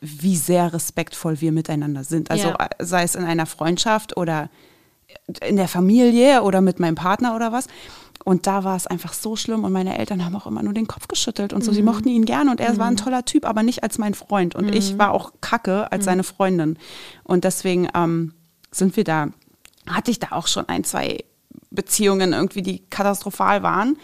wie 0.00 0.36
sehr 0.36 0.72
respektvoll 0.72 1.40
wir 1.40 1.52
miteinander 1.52 2.04
sind, 2.04 2.30
also 2.30 2.48
Ja. 2.48 2.68
sei 2.78 3.02
es 3.02 3.14
in 3.14 3.24
einer 3.24 3.46
Freundschaft 3.46 4.16
oder 4.16 4.48
in 5.46 5.56
der 5.56 5.68
Familie 5.68 6.42
oder 6.42 6.60
mit 6.60 6.78
meinem 6.80 6.94
Partner 6.94 7.34
oder 7.34 7.50
was. 7.52 7.66
Und 8.24 8.46
da 8.46 8.62
war 8.64 8.76
es 8.76 8.86
einfach 8.86 9.12
so 9.12 9.36
schlimm 9.36 9.64
und 9.64 9.72
meine 9.72 9.96
Eltern 9.98 10.24
haben 10.24 10.36
auch 10.36 10.46
immer 10.46 10.62
nur 10.62 10.74
den 10.74 10.86
Kopf 10.86 11.08
geschüttelt 11.08 11.52
und 11.52 11.64
so. 11.64 11.72
Sie 11.72 11.82
mochten 11.82 12.08
ihn 12.08 12.24
gerne 12.24 12.50
und 12.50 12.60
er 12.60 12.76
war 12.76 12.86
ein 12.86 12.96
toller 12.96 13.24
Typ, 13.24 13.46
aber 13.46 13.62
nicht 13.62 13.82
als 13.82 13.96
mein 13.96 14.12
Freund. 14.12 14.54
Und 14.54 14.74
ich 14.74 14.98
war 14.98 15.12
auch 15.12 15.32
kacke 15.40 15.90
als 15.92 16.04
seine 16.04 16.24
Freundin. 16.24 16.78
Und 17.24 17.44
deswegen 17.44 17.88
ähm, 17.94 18.34
sind 18.70 18.96
wir 18.96 19.04
da 19.04 19.28
hatte 19.86 20.10
ich 20.10 20.18
da 20.18 20.28
auch 20.32 20.46
schon 20.46 20.68
ein, 20.68 20.84
zwei 20.84 21.24
Beziehungen 21.70 22.32
irgendwie, 22.32 22.62
die 22.62 22.80
katastrophal 22.90 23.62
waren. 23.62 23.96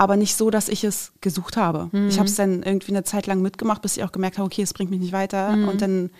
Aber 0.00 0.16
nicht 0.16 0.34
so, 0.34 0.48
dass 0.48 0.70
ich 0.70 0.82
es 0.82 1.12
gesucht 1.20 1.58
habe. 1.58 1.90
Mhm. 1.92 2.08
Ich 2.08 2.16
habe 2.18 2.26
es 2.26 2.34
dann 2.34 2.62
irgendwie 2.62 2.92
eine 2.92 3.04
Zeit 3.04 3.26
lang 3.26 3.42
mitgemacht, 3.42 3.82
bis 3.82 3.98
ich 3.98 4.02
auch 4.02 4.12
gemerkt 4.12 4.38
habe, 4.38 4.46
okay, 4.46 4.62
es 4.62 4.72
bringt 4.72 4.90
mich 4.90 4.98
nicht 4.98 5.12
weiter. 5.12 5.54
Mhm. 5.54 5.68
Und 5.68 5.82
dann 5.82 6.10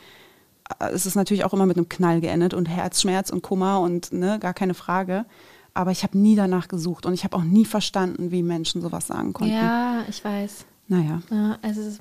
äh, 0.81 0.95
ist 0.95 1.07
es 1.07 1.15
natürlich 1.15 1.45
auch 1.45 1.55
immer 1.55 1.65
mit 1.65 1.79
einem 1.79 1.89
Knall 1.89 2.21
geendet 2.21 2.53
und 2.53 2.67
Herzschmerz 2.67 3.31
und 3.31 3.41
Kummer 3.41 3.81
und 3.81 4.13
ne, 4.13 4.39
gar 4.39 4.53
keine 4.53 4.75
Frage. 4.75 5.25
Aber 5.73 5.93
ich 5.93 6.03
habe 6.03 6.19
nie 6.19 6.37
danach 6.37 6.69
gesucht 6.69 7.07
und 7.07 7.15
ich 7.15 7.25
habe 7.25 7.35
auch 7.39 7.43
nie 7.43 7.65
verstanden, 7.65 8.31
wie 8.31 8.43
Menschen 8.43 8.83
sowas 8.83 9.07
sagen 9.07 9.33
konnten. 9.33 9.55
Ja, 9.55 10.05
ich 10.11 10.23
weiß. 10.23 10.67
Naja. 10.91 11.23
Ja, 11.31 11.57
also 11.63 11.81
es- 11.83 12.01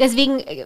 deswegen, 0.00 0.40
äh, 0.40 0.64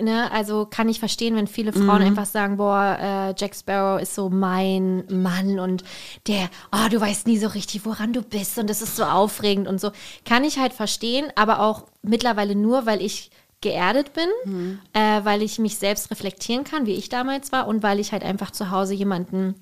ne, 0.00 0.30
also 0.30 0.66
kann 0.70 0.88
ich 0.88 1.00
verstehen, 1.00 1.34
wenn 1.34 1.48
viele 1.48 1.72
Frauen 1.72 1.98
Mhm. 2.00 2.06
einfach 2.06 2.26
sagen, 2.26 2.58
boah, 2.58 2.96
äh, 3.00 3.34
Jack 3.36 3.56
Sparrow 3.56 4.00
ist 4.00 4.14
so 4.14 4.30
mein 4.30 5.02
Mann 5.10 5.58
und 5.58 5.82
der, 6.28 6.48
oh, 6.70 6.88
du 6.88 7.00
weißt 7.00 7.26
nie 7.26 7.38
so 7.38 7.48
richtig, 7.48 7.84
woran 7.84 8.12
du 8.12 8.22
bist 8.22 8.56
und 8.56 8.70
das 8.70 8.82
ist 8.82 8.94
so 8.94 9.02
aufregend 9.02 9.66
und 9.66 9.80
so. 9.80 9.90
Kann 10.24 10.44
ich 10.44 10.58
halt 10.60 10.72
verstehen, 10.72 11.26
aber 11.34 11.58
auch 11.58 11.86
mittlerweile 12.02 12.54
nur, 12.54 12.86
weil 12.86 13.02
ich 13.02 13.32
geerdet 13.62 14.12
bin, 14.12 14.28
Mhm. 14.44 14.78
äh, 14.92 15.24
weil 15.24 15.42
ich 15.42 15.58
mich 15.58 15.78
selbst 15.78 16.08
reflektieren 16.12 16.62
kann, 16.62 16.86
wie 16.86 16.94
ich 16.94 17.08
damals 17.08 17.50
war 17.50 17.66
und 17.66 17.82
weil 17.82 17.98
ich 17.98 18.12
halt 18.12 18.22
einfach 18.22 18.52
zu 18.52 18.70
Hause 18.70 18.94
jemanden 18.94 19.54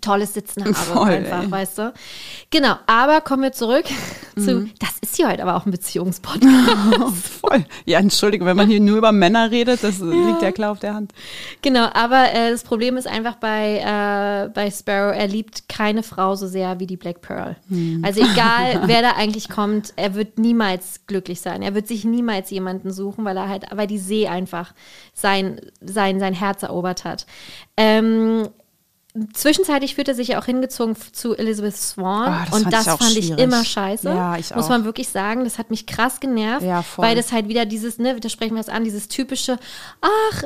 tolles 0.00 0.34
Sitzen 0.34 0.64
habe, 0.64 0.74
Voll, 0.74 1.08
einfach, 1.10 1.42
ey. 1.42 1.50
weißt 1.50 1.78
du. 1.78 1.92
Genau, 2.50 2.76
aber 2.86 3.20
kommen 3.20 3.42
wir 3.42 3.52
zurück 3.52 3.84
zu, 4.38 4.60
Mhm. 4.60 4.70
das 4.78 4.90
ist 5.00 5.16
hier 5.16 5.28
heute 5.28 5.42
aber 5.42 5.56
auch 5.56 5.66
ein 5.66 5.72
Beziehungspodcast. 5.72 6.50
Voll. 7.40 7.64
Ja, 7.84 7.98
entschuldige, 7.98 8.44
wenn 8.44 8.56
man 8.56 8.68
hier 8.68 8.78
nur 8.80 8.98
über 8.98 9.10
Männer 9.12 9.50
redet, 9.50 9.82
das 9.82 9.98
liegt 9.98 10.42
ja 10.42 10.52
klar 10.52 10.70
auf 10.72 10.78
der 10.78 10.94
Hand. 10.94 11.12
Genau, 11.62 11.88
aber 11.92 12.32
äh, 12.32 12.50
das 12.52 12.62
Problem 12.62 12.96
ist 12.96 13.08
einfach 13.08 13.34
bei, 13.36 13.78
äh, 13.78 14.48
bei 14.50 14.70
Sparrow, 14.70 15.14
er 15.14 15.26
liebt 15.26 15.68
keine 15.68 16.02
Frau 16.04 16.36
so 16.36 16.46
sehr 16.46 16.78
wie 16.78 16.86
die 16.86 16.96
Black 16.96 17.20
Pearl. 17.20 17.56
Also 18.02 18.20
egal, 18.20 18.82
wer 18.86 19.02
da 19.02 19.12
eigentlich 19.16 19.48
kommt, 19.48 19.92
er 19.96 20.14
wird 20.14 20.38
niemals 20.38 21.00
glücklich 21.08 21.40
sein. 21.40 21.62
Er 21.62 21.74
wird 21.74 21.88
sich 21.88 22.04
niemals 22.04 22.50
jemanden 22.50 22.92
suchen, 22.92 23.24
weil 23.24 23.36
er 23.36 23.48
halt, 23.48 23.64
weil 23.72 23.88
die 23.88 23.98
See 23.98 24.28
einfach 24.28 24.72
sein, 25.14 25.60
sein, 25.84 26.20
sein 26.20 26.32
Herz 26.34 26.62
erobert 26.62 27.04
hat. 27.04 27.26
Ähm, 27.76 28.48
Zwischenzeitlich 29.34 29.96
fühlt 29.96 30.06
er 30.08 30.14
sich 30.14 30.28
ja 30.28 30.40
auch 30.40 30.44
hingezogen 30.44 30.94
zu 31.12 31.36
Elizabeth 31.36 31.76
Swan 31.76 32.28
Ah, 32.32 32.46
das 32.48 32.54
und 32.60 32.72
das 32.72 32.86
ich 32.86 32.92
fand 32.92 33.16
ich 33.16 33.26
schwierig. 33.26 33.42
immer 33.42 33.64
scheiße. 33.64 34.08
Ja, 34.08 34.36
ich 34.36 34.54
Muss 34.54 34.68
man 34.68 34.84
wirklich 34.84 35.08
sagen, 35.08 35.42
das 35.44 35.58
hat 35.58 35.70
mich 35.70 35.86
krass 35.86 36.20
genervt, 36.20 36.64
Ja, 36.64 36.84
weil 36.96 37.16
das 37.16 37.32
halt 37.32 37.48
wieder 37.48 37.66
dieses, 37.66 37.98
ne, 37.98 38.20
da 38.20 38.28
sprechen 38.28 38.54
wir 38.54 38.60
es 38.60 38.68
an, 38.68 38.84
dieses 38.84 39.08
typische, 39.08 39.58
ach, 40.00 40.44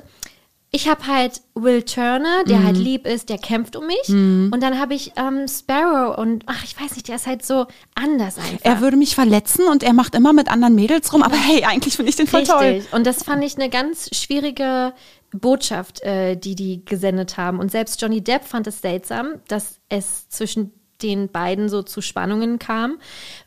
ich 0.70 0.89
habe 0.89 1.07
halt 1.07 1.43
Will 1.55 1.82
Turner, 1.85 2.43
der 2.49 2.59
Mhm. 2.61 2.65
halt 2.65 2.77
lieb 2.78 3.07
ist, 3.07 3.28
der 3.28 3.39
kämpft 3.39 3.77
um 3.77 3.86
mich. 3.86 4.09
Und 4.09 4.59
dann 4.61 4.81
habe 4.81 4.95
ich 4.95 5.12
ähm, 5.15 5.47
Sparrow 5.47 6.19
und 6.19 6.43
ach, 6.47 6.65
ich 6.65 6.74
weiß 6.81 6.97
nicht, 6.97 7.07
der 7.07 7.15
ist 7.16 7.27
halt 7.28 7.45
so 7.47 7.66
anders 7.95 8.39
einfach. 8.39 8.59
Er 8.65 8.81
würde 8.81 8.97
mich 8.97 9.15
verletzen 9.15 9.69
und 9.69 9.85
er 9.85 9.93
macht 9.93 10.16
immer 10.16 10.32
mit 10.32 10.51
anderen 10.51 10.74
Mädels 10.74 11.12
rum, 11.12 11.23
aber 11.23 11.36
hey, 11.36 11.65
eigentlich 11.65 11.95
finde 11.95 12.09
ich 12.11 12.16
den 12.16 12.27
voll 12.27 12.43
toll. 12.45 12.59
Richtig. 12.65 12.93
Und 12.93 13.07
das 13.07 13.23
fand 13.23 13.45
ich 13.45 13.55
eine 13.57 13.69
ganz 13.69 14.09
schwierige 14.16 14.95
Botschaft, 15.35 16.01
äh, 16.02 16.36
die 16.36 16.55
die 16.55 16.85
gesendet 16.85 17.36
haben. 17.36 17.59
Und 17.59 17.70
selbst 17.70 18.01
Johnny 18.01 18.23
Depp 18.23 18.44
fand 18.44 18.66
es 18.66 18.81
seltsam, 18.81 19.35
dass 19.48 19.81
es 19.89 20.28
zwischen 20.28 20.73
den 21.02 21.28
beiden 21.28 21.69
so 21.69 21.82
zu 21.82 22.01
Spannungen 22.01 22.59
kam, 22.59 22.98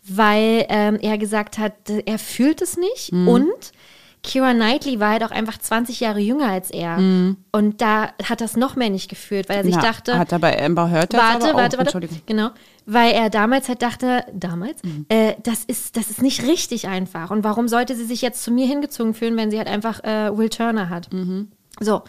weil 0.03 0.65
ähm, 0.69 0.97
er 1.01 1.17
gesagt 1.17 1.57
hat, 1.57 1.73
er 2.05 2.19
fühlt 2.19 2.61
es 2.61 2.77
nicht 2.77 3.11
Mhm. 3.13 3.27
und 3.27 3.71
Kira 4.23 4.53
Knightley 4.53 4.99
war 4.99 5.11
halt 5.11 5.23
auch 5.23 5.31
einfach 5.31 5.57
20 5.57 6.01
Jahre 6.01 6.19
jünger 6.19 6.49
als 6.49 6.69
er. 6.71 6.97
Und 6.97 7.81
da 7.81 8.09
hat 8.23 8.41
das 8.41 8.57
noch 8.57 8.75
mehr 8.75 8.89
nicht 8.89 9.09
gefühlt, 9.09 9.47
weil 9.47 9.57
er 9.57 9.63
sich. 9.63 9.75
Na, 9.75 9.81
dachte, 9.81 10.17
Hat 10.19 10.31
er 10.33 10.39
bei 10.39 10.61
Amber 10.61 10.89
Heard 10.89 11.13
jetzt 11.13 11.21
warte, 11.21 11.45
aber 11.45 11.53
auch, 11.53 11.57
warte, 11.61 11.77
warte. 11.77 11.81
Entschuldigung. 11.81 12.21
Genau. 12.25 12.49
Weil 12.85 13.13
er 13.13 13.29
damals 13.29 13.69
halt 13.69 13.81
dachte, 13.81 14.25
damals, 14.33 14.83
Mhm. 14.83 15.05
äh, 15.07 15.35
das, 15.43 15.63
ist, 15.63 15.95
das 15.95 16.09
ist 16.09 16.21
nicht 16.21 16.43
richtig 16.45 16.87
einfach. 16.89 17.31
Und 17.31 17.45
warum 17.45 17.69
sollte 17.69 17.95
sie 17.95 18.05
sich 18.05 18.21
jetzt 18.21 18.43
zu 18.43 18.51
mir 18.51 18.65
hingezogen 18.67 19.13
fühlen, 19.13 19.37
wenn 19.37 19.49
sie 19.51 19.59
halt 19.59 19.69
einfach 19.69 20.03
äh, 20.03 20.35
Will 20.35 20.49
Turner 20.49 20.89
hat? 20.89 21.13
Mhm. 21.13 21.49
So. 21.79 22.01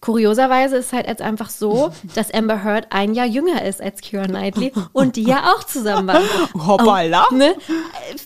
Kurioserweise 0.00 0.76
ist 0.76 0.92
halt 0.92 1.08
jetzt 1.08 1.22
einfach 1.22 1.50
so, 1.50 1.90
dass 2.14 2.30
Amber 2.32 2.62
Heard 2.62 2.86
ein 2.90 3.14
Jahr 3.14 3.26
jünger 3.26 3.64
ist 3.64 3.82
als 3.82 4.00
Kira 4.00 4.26
Knightley 4.26 4.72
und 4.92 5.16
die 5.16 5.24
ja 5.24 5.52
auch 5.52 5.64
zusammen 5.64 6.06
waren. 6.06 6.22
Hoppala. 6.66 7.26
Oh, 7.32 7.34
ne? 7.34 7.54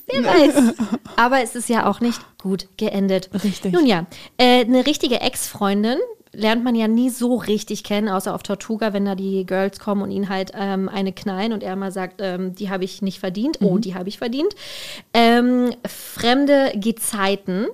Wer 0.06 0.22
weiß. 0.24 0.74
Aber 1.16 1.40
es 1.42 1.54
ist 1.54 1.70
ja 1.70 1.88
auch 1.88 2.00
nicht 2.00 2.20
gut 2.38 2.68
geendet. 2.76 3.30
Richtig. 3.42 3.72
Nun 3.72 3.86
ja, 3.86 4.04
äh, 4.36 4.64
eine 4.66 4.84
richtige 4.84 5.22
Ex-Freundin 5.22 5.96
lernt 6.34 6.62
man 6.64 6.74
ja 6.74 6.88
nie 6.88 7.08
so 7.10 7.36
richtig 7.36 7.84
kennen, 7.84 8.08
außer 8.10 8.34
auf 8.34 8.42
Tortuga, 8.42 8.92
wenn 8.92 9.04
da 9.06 9.14
die 9.14 9.44
Girls 9.46 9.78
kommen 9.78 10.02
und 10.02 10.10
ihn 10.10 10.28
halt 10.30 10.52
ähm, 10.54 10.88
eine 10.90 11.12
knallen 11.12 11.52
und 11.54 11.62
er 11.62 11.76
mal 11.76 11.92
sagt, 11.92 12.20
ähm, 12.22 12.54
die 12.54 12.68
habe 12.70 12.84
ich 12.84 13.00
nicht 13.02 13.18
verdient. 13.20 13.58
Oh, 13.62 13.74
Mhm. 13.76 13.80
die 13.82 13.94
habe 13.94 14.08
ich 14.10 14.18
verdient. 14.18 14.54
Ähm, 15.14 15.74
Fremde 15.86 16.72
Gezeiten. 16.76 17.66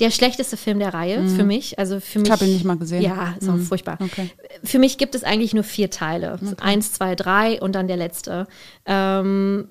Der 0.00 0.10
schlechteste 0.10 0.56
Film 0.56 0.78
der 0.78 0.94
Reihe 0.94 1.28
für 1.28 1.44
mich. 1.44 1.78
Also 1.78 2.00
für 2.00 2.18
mich. 2.18 2.28
Mhm. 2.28 2.32
hab 2.32 2.42
ihn 2.42 2.52
nicht 2.52 2.64
mal 2.64 2.76
gesehen. 2.76 3.02
Ja, 3.02 3.34
ist 3.38 3.48
auch 3.48 3.58
furchtbar. 3.58 3.98
Okay. 4.00 4.30
Für 4.64 4.78
mich 4.78 4.98
gibt 4.98 5.14
es 5.14 5.24
eigentlich 5.24 5.54
nur 5.54 5.64
vier 5.64 5.90
Teile. 5.90 6.38
Eins, 6.60 6.92
zwei, 6.92 7.14
drei 7.14 7.60
und 7.60 7.74
dann 7.74 7.86
der 7.86 7.96
letzte. 7.96 8.46
Ähm, 8.86 9.68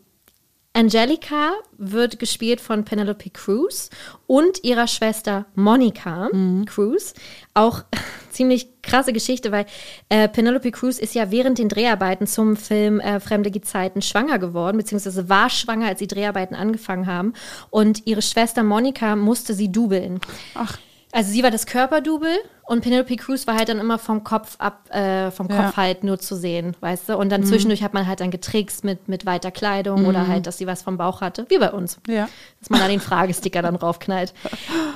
Angelica 0.80 1.52
wird 1.78 2.20
gespielt 2.20 2.62
von 2.62 2.86
Penelope 2.86 3.30
Cruz 3.32 3.90
und 4.28 4.64
ihrer 4.64 4.88
Schwester 4.88 5.46
Monica 5.54 6.30
Cruz. 6.68 7.14
Auch 7.54 7.84
ziemlich 8.30 8.82
krasse 8.82 9.12
Geschichte, 9.12 9.52
weil 9.52 9.66
äh, 10.08 10.30
Penelope 10.30 10.72
Cruz 10.72 10.98
ist 10.98 11.16
ja 11.16 11.32
während 11.32 11.58
den 11.58 11.68
Dreharbeiten 11.68 12.28
zum 12.28 12.56
Film 12.56 13.02
äh, 13.02 13.20
Fremde 13.20 13.52
Gezeiten 13.52 14.02
schwanger 14.02 14.40
geworden, 14.40 14.78
beziehungsweise 14.78 15.28
war 15.28 15.50
schwanger, 15.50 15.90
als 15.90 16.00
die 16.00 16.08
Dreharbeiten 16.08 16.56
angefangen 16.56 17.08
haben. 17.08 17.34
Und 17.70 18.08
ihre 18.08 18.22
Schwester 18.22 18.64
Monica 18.64 19.18
musste 19.18 19.54
sie 19.54 19.74
dubeln. 19.74 20.22
Ach, 20.56 20.78
Also 21.12 21.32
sie 21.32 21.42
war 21.42 21.50
das 21.50 21.66
Körperdouble 21.66 22.38
und 22.68 22.82
Penelope 22.82 23.16
Cruz 23.16 23.48
war 23.48 23.56
halt 23.58 23.68
dann 23.68 23.80
immer 23.80 23.98
vom 23.98 24.24
Kopf 24.24 24.56
ab, 24.60 24.94
äh, 24.94 25.32
vom 25.32 25.48
Ja. 25.50 25.64
Kopf 25.64 25.78
halt 25.78 26.04
nur 26.04 26.20
zu 26.20 26.36
sehen, 26.36 26.76
weißt 26.82 27.10
du? 27.10 27.18
Und 27.18 27.32
dann 27.32 27.44
zwischendurch 27.44 27.82
hat 27.82 27.96
man 27.96 28.06
halt 28.06 28.20
dann 28.20 28.30
getrickst 28.30 28.84
mit, 28.84 29.08
mit 29.08 29.26
weiter 29.26 29.50
Kleidung 29.50 30.06
oder 30.06 30.28
halt, 30.28 30.46
dass 30.46 30.60
sie 30.60 30.68
was 30.68 30.84
vom 30.84 30.98
Bauch 30.98 31.22
hatte, 31.22 31.48
wie 31.50 31.58
bei 31.58 31.72
uns. 31.72 32.00
Ja. 32.08 32.30
Dass 32.60 32.70
man 32.70 32.80
da 32.80 32.88
den 32.88 33.00
Fragesticker 33.00 33.64
dann 33.64 33.76
raufknallt. 33.76 34.36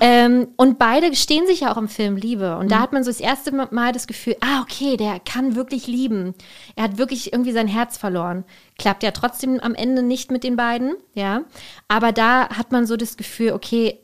Ähm, 0.02 0.50
und 0.56 0.78
beide 0.78 1.10
gestehen 1.10 1.48
sich 1.48 1.62
ja 1.62 1.74
auch 1.74 1.78
im 1.78 1.88
Film 1.88 2.16
Liebe. 2.16 2.58
Und 2.58 2.72
da 2.72 2.80
hat 2.80 2.94
man 2.94 3.04
so 3.04 3.10
das 3.10 3.20
erste 3.20 3.52
Mal 3.52 3.92
das 3.92 4.06
Gefühl, 4.06 4.36
ah, 4.42 4.62
okay, 4.62 4.98
der 4.98 5.20
kann 5.20 5.56
wirklich 5.56 5.88
lieben. 5.88 6.36
Er 6.76 6.84
hat 6.84 7.00
wirklich 7.00 7.34
irgendwie 7.34 7.54
sein 7.54 7.68
Herz 7.68 7.98
verloren. 7.98 8.44
Klappt 8.78 9.02
ja 9.02 9.10
trotzdem 9.10 9.60
am 9.60 9.74
Ende 9.74 10.04
nicht 10.04 10.30
mit 10.30 10.44
den 10.44 10.58
beiden, 10.58 10.94
ja. 11.16 11.42
Aber 11.88 12.12
da 12.12 12.50
hat 12.50 12.72
man 12.72 12.86
so 12.86 12.98
das 12.98 13.18
Gefühl, 13.18 13.54
okay, 13.54 13.98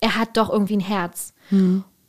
er 0.00 0.16
hat 0.16 0.36
doch 0.36 0.48
irgendwie 0.50 0.76
ein 0.76 0.80
Herz. 0.80 1.32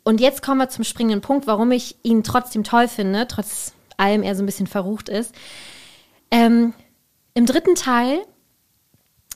Und 0.03 0.21
jetzt 0.21 0.41
kommen 0.41 0.59
wir 0.59 0.69
zum 0.69 0.83
springenden 0.83 1.21
Punkt, 1.21 1.47
warum 1.47 1.71
ich 1.71 1.97
ihn 2.03 2.23
trotzdem 2.23 2.63
toll 2.63 2.87
finde, 2.87 3.27
trotz 3.27 3.73
allem 3.97 4.23
er 4.23 4.35
so 4.35 4.43
ein 4.43 4.45
bisschen 4.45 4.67
verrucht 4.67 5.09
ist. 5.09 5.33
Ähm, 6.31 6.73
Im 7.33 7.45
dritten 7.45 7.75
Teil 7.75 8.19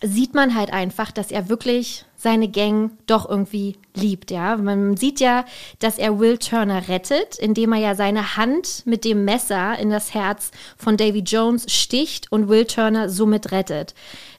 sieht 0.04 0.34
man 0.34 0.56
halt 0.56 0.74
einfach, 0.74 1.12
dass 1.12 1.32
er 1.32 1.50
wirklich 1.50 2.06
seine 2.16 2.48
Gang 2.48 2.92
doch 3.06 3.30
irgendwie 3.30 3.78
liebt, 3.96 4.32
ja. 4.32 4.58
Man 4.58 4.98
sieht 4.98 5.20
ja, 5.20 5.46
dass 5.80 5.98
er 5.98 6.20
Will 6.20 6.38
Turner 6.38 6.88
rettet, 6.88 7.38
indem 7.38 7.74
er 7.74 7.80
ja 7.80 7.96
seine 7.96 8.36
Hand 8.38 8.84
mit 8.86 9.06
dem 9.06 9.26
Messer 9.26 9.78
in 9.78 9.90
das 9.90 10.14
Herz 10.14 10.52
von 10.78 10.98
Davy 10.98 11.20
Jones 11.20 11.72
sticht 11.72 12.32
und 12.32 12.48
Will 12.48 12.66
Turner 12.66 13.10
somit 13.10 13.52
rettet. 13.52 13.94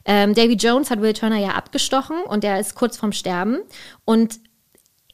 Ähm, 0.05 0.33
Davy 0.33 0.55
Jones 0.55 0.91
hat 0.91 1.01
Will 1.01 1.13
Turner 1.13 1.39
ja 1.39 1.51
abgestochen 1.51 2.17
und 2.27 2.43
er 2.43 2.59
ist 2.59 2.75
kurz 2.75 2.97
vorm 2.97 3.13
Sterben 3.13 3.59
und 4.05 4.39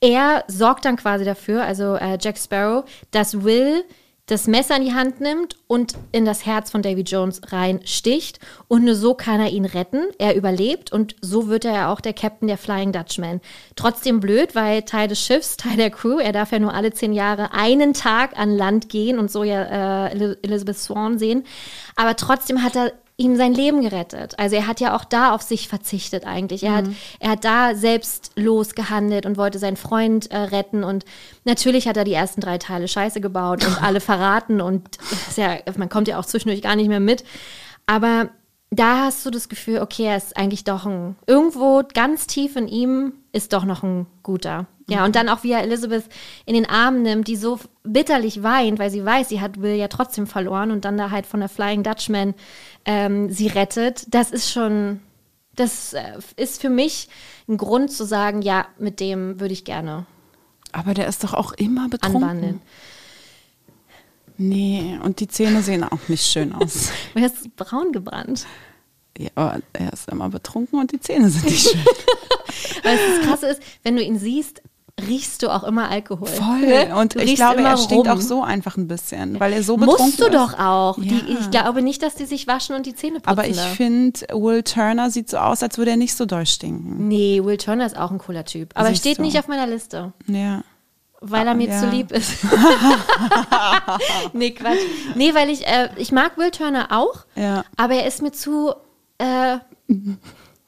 er 0.01 0.43
sorgt 0.47 0.85
dann 0.85 0.95
quasi 0.95 1.25
dafür, 1.25 1.63
also 1.63 1.95
äh, 1.95 2.17
Jack 2.19 2.37
Sparrow, 2.37 2.85
dass 3.11 3.43
Will 3.43 3.83
das 4.27 4.45
Messer 4.45 4.77
in 4.77 4.85
die 4.85 4.93
Hand 4.93 5.21
nimmt 5.21 5.55
und 5.65 5.95
in 6.11 6.23
das 6.23 6.45
Herz 6.45 6.69
von 6.69 6.83
Davy 6.83 7.01
Jones 7.01 7.41
reinsticht. 7.47 8.39
Und 8.67 8.85
nur 8.85 8.93
so 8.93 9.15
kann 9.15 9.39
er 9.39 9.49
ihn 9.49 9.65
retten. 9.65 10.03
Er 10.19 10.35
überlebt 10.35 10.91
und 10.91 11.15
so 11.19 11.47
wird 11.47 11.65
er 11.65 11.73
ja 11.73 11.91
auch 11.91 11.99
der 11.99 12.13
Captain 12.13 12.47
der 12.47 12.59
Flying 12.59 12.91
Dutchman. 12.91 13.41
Trotzdem 13.75 14.19
blöd, 14.19 14.53
weil 14.53 14.83
Teil 14.83 15.07
des 15.07 15.19
Schiffs, 15.19 15.57
Teil 15.57 15.77
der 15.77 15.89
Crew, 15.89 16.19
er 16.19 16.31
darf 16.31 16.51
ja 16.51 16.59
nur 16.59 16.75
alle 16.75 16.93
zehn 16.93 17.11
Jahre 17.11 17.53
einen 17.53 17.95
Tag 17.95 18.37
an 18.37 18.55
Land 18.55 18.89
gehen 18.89 19.17
und 19.17 19.31
so 19.31 19.43
ja 19.43 20.05
äh, 20.05 20.11
El- 20.11 20.37
Elizabeth 20.43 20.77
Swan 20.77 21.17
sehen. 21.17 21.43
Aber 21.95 22.15
trotzdem 22.15 22.63
hat 22.63 22.75
er 22.75 22.93
ihm 23.19 23.35
sein 23.35 23.53
Leben 23.53 23.81
gerettet. 23.81 24.39
Also 24.39 24.55
er 24.55 24.65
hat 24.65 24.79
ja 24.79 24.95
auch 24.95 25.03
da 25.03 25.35
auf 25.35 25.41
sich 25.41 25.67
verzichtet 25.67 26.25
eigentlich. 26.25 26.63
Er, 26.63 26.73
hat, 26.73 26.85
er 27.19 27.31
hat 27.31 27.43
da 27.43 27.75
selbstlos 27.75 28.75
gehandelt 28.75 29.25
und 29.25 29.35
wollte 29.35 29.59
seinen 29.59 29.75
Freund 29.75 30.31
äh, 30.31 30.37
retten. 30.37 30.85
Und 30.85 31.03
natürlich 31.43 31.87
hat 31.87 31.97
er 31.97 32.05
die 32.05 32.13
ersten 32.13 32.39
drei 32.39 32.57
Teile 32.57 32.87
Scheiße 32.87 33.19
gebaut 33.19 33.65
und 33.65 33.83
alle 33.83 33.99
verraten. 33.99 34.61
Und 34.61 34.97
ist 35.27 35.37
ja, 35.37 35.57
man 35.77 35.89
kommt 35.89 36.07
ja 36.07 36.17
auch 36.17 36.25
zwischendurch 36.25 36.61
gar 36.61 36.77
nicht 36.77 36.87
mehr 36.87 37.01
mit. 37.01 37.25
Aber 37.85 38.29
da 38.71 39.05
hast 39.05 39.25
du 39.25 39.31
das 39.31 39.49
Gefühl, 39.49 39.79
okay, 39.79 40.05
er 40.05 40.17
ist 40.17 40.37
eigentlich 40.37 40.63
doch 40.63 40.85
ein, 40.85 41.15
irgendwo 41.25 41.83
ganz 41.93 42.27
tief 42.27 42.55
in 42.55 42.67
ihm 42.67 43.13
ist 43.31 43.53
doch 43.53 43.65
noch 43.65 43.83
ein 43.83 44.05
guter. 44.23 44.67
Ja, 44.89 45.05
und 45.05 45.15
dann 45.15 45.29
auch, 45.29 45.43
wie 45.43 45.51
er 45.51 45.61
Elizabeth 45.61 46.05
in 46.45 46.55
den 46.55 46.67
Arm 46.67 47.03
nimmt, 47.03 47.27
die 47.27 47.35
so 47.35 47.59
bitterlich 47.83 48.41
weint, 48.41 48.79
weil 48.79 48.89
sie 48.89 49.05
weiß, 49.05 49.29
sie 49.29 49.39
hat 49.39 49.61
Will 49.61 49.75
ja 49.75 49.87
trotzdem 49.87 50.25
verloren 50.25 50.71
und 50.71 50.83
dann 50.83 50.97
da 50.97 51.11
halt 51.11 51.27
von 51.27 51.39
der 51.41 51.49
Flying 51.49 51.83
Dutchman 51.83 52.33
ähm, 52.85 53.29
sie 53.29 53.47
rettet. 53.47 54.07
Das 54.13 54.31
ist 54.31 54.51
schon, 54.51 54.99
das 55.55 55.93
äh, 55.93 56.17
ist 56.37 56.59
für 56.59 56.69
mich 56.69 57.07
ein 57.47 57.57
Grund 57.57 57.91
zu 57.91 58.03
sagen, 58.03 58.41
ja, 58.41 58.65
mit 58.79 58.99
dem 58.99 59.39
würde 59.39 59.53
ich 59.53 59.63
gerne 59.63 60.07
Aber 60.71 60.95
der 60.95 61.07
ist 61.07 61.23
doch 61.23 61.35
auch 61.35 61.51
immer 61.53 61.87
betrunken. 61.87 62.23
anbandeln. 62.23 62.61
Nee, 64.39 64.97
und 65.03 65.19
die 65.19 65.27
Zähne 65.27 65.61
sehen 65.61 65.83
auch 65.83 66.07
nicht 66.07 66.25
schön 66.25 66.53
aus. 66.53 66.89
Er 67.15 67.25
ist 67.25 67.55
braun 67.57 67.91
gebrannt. 67.91 68.45
ja, 69.17 69.29
aber 69.35 69.59
er 69.73 69.93
ist 69.93 70.09
immer 70.09 70.29
betrunken 70.29 70.79
und 70.79 70.91
die 70.91 70.99
Zähne 70.99 71.29
sind 71.29 71.45
nicht 71.45 71.67
schön. 71.69 71.79
Weil 72.83 72.97
das 72.97 73.27
Krasse 73.27 73.47
ist, 73.47 73.61
wenn 73.83 73.95
du 73.97 74.01
ihn 74.03 74.17
siehst, 74.17 74.61
riechst 75.07 75.43
du 75.43 75.49
auch 75.49 75.63
immer 75.63 75.89
Alkohol. 75.89 76.27
Voll. 76.27 76.91
Und 76.97 77.15
Du 77.15 77.19
ich 77.19 77.35
glaube, 77.35 77.61
er 77.61 77.77
stinkt 77.77 78.07
rum. 78.07 78.17
auch 78.17 78.21
so 78.21 78.43
einfach 78.43 78.75
ein 78.75 78.87
bisschen, 78.89 79.39
weil 79.39 79.53
er 79.53 79.63
so 79.63 79.77
betrunken 79.77 80.05
Musst 80.07 80.19
du 80.19 80.25
ist. 80.25 80.33
doch 80.33 80.59
auch. 80.59 80.97
Die, 80.99 81.07
Ja. 81.09 81.39
ich 81.39 81.51
glaube 81.51 81.81
nicht, 81.81 82.01
dass 82.03 82.15
die 82.15 82.25
sich 82.25 82.47
waschen 82.47 82.75
und 82.75 82.85
die 82.85 82.93
Zähne 82.95 83.15
putzen. 83.21 83.29
Aber 83.29 83.47
ich 83.47 83.55
da. 83.57 83.63
finde, 83.63 84.19
Will 84.33 84.63
Turner 84.63 85.09
sieht 85.09 85.29
so 85.29 85.37
aus, 85.37 85.63
als 85.63 85.77
würde 85.77 85.91
er 85.91 85.97
nicht 85.97 86.15
so 86.15 86.25
doll 86.25 86.45
stinken. 86.45 87.07
Nee, 87.07 87.41
Will 87.43 87.55
Turner 87.57 87.85
ist 87.85 87.97
auch 87.97 88.11
ein 88.11 88.17
cooler 88.17 88.43
Typ. 88.45 88.71
Aber 88.75 88.87
er 88.87 88.91
Siehst 88.93 89.01
steht 89.03 89.17
du. 89.19 89.21
nicht 89.21 89.37
auf 89.39 89.47
meiner 89.47 89.67
Liste, 89.67 90.11
Ja. 90.27 90.63
Weil 91.21 91.47
er 91.47 91.53
mir 91.55 91.67
ja. 91.69 91.79
zu 91.79 91.87
lieb 91.89 92.11
ist. 92.11 92.37
nee, 94.33 94.51
Quatsch. 94.51 94.79
Nee, 95.15 95.33
weil 95.33 95.49
ich, 95.49 95.65
äh, 95.67 95.89
ich 95.97 96.11
mag 96.11 96.37
Will 96.37 96.51
Turner 96.51 96.87
auch, 96.91 97.25
Ja. 97.35 97.63
aber 97.77 97.95
er 97.95 98.07
ist 98.07 98.21
mir 98.21 98.31
zu, 98.31 98.73
äh, 99.17 99.57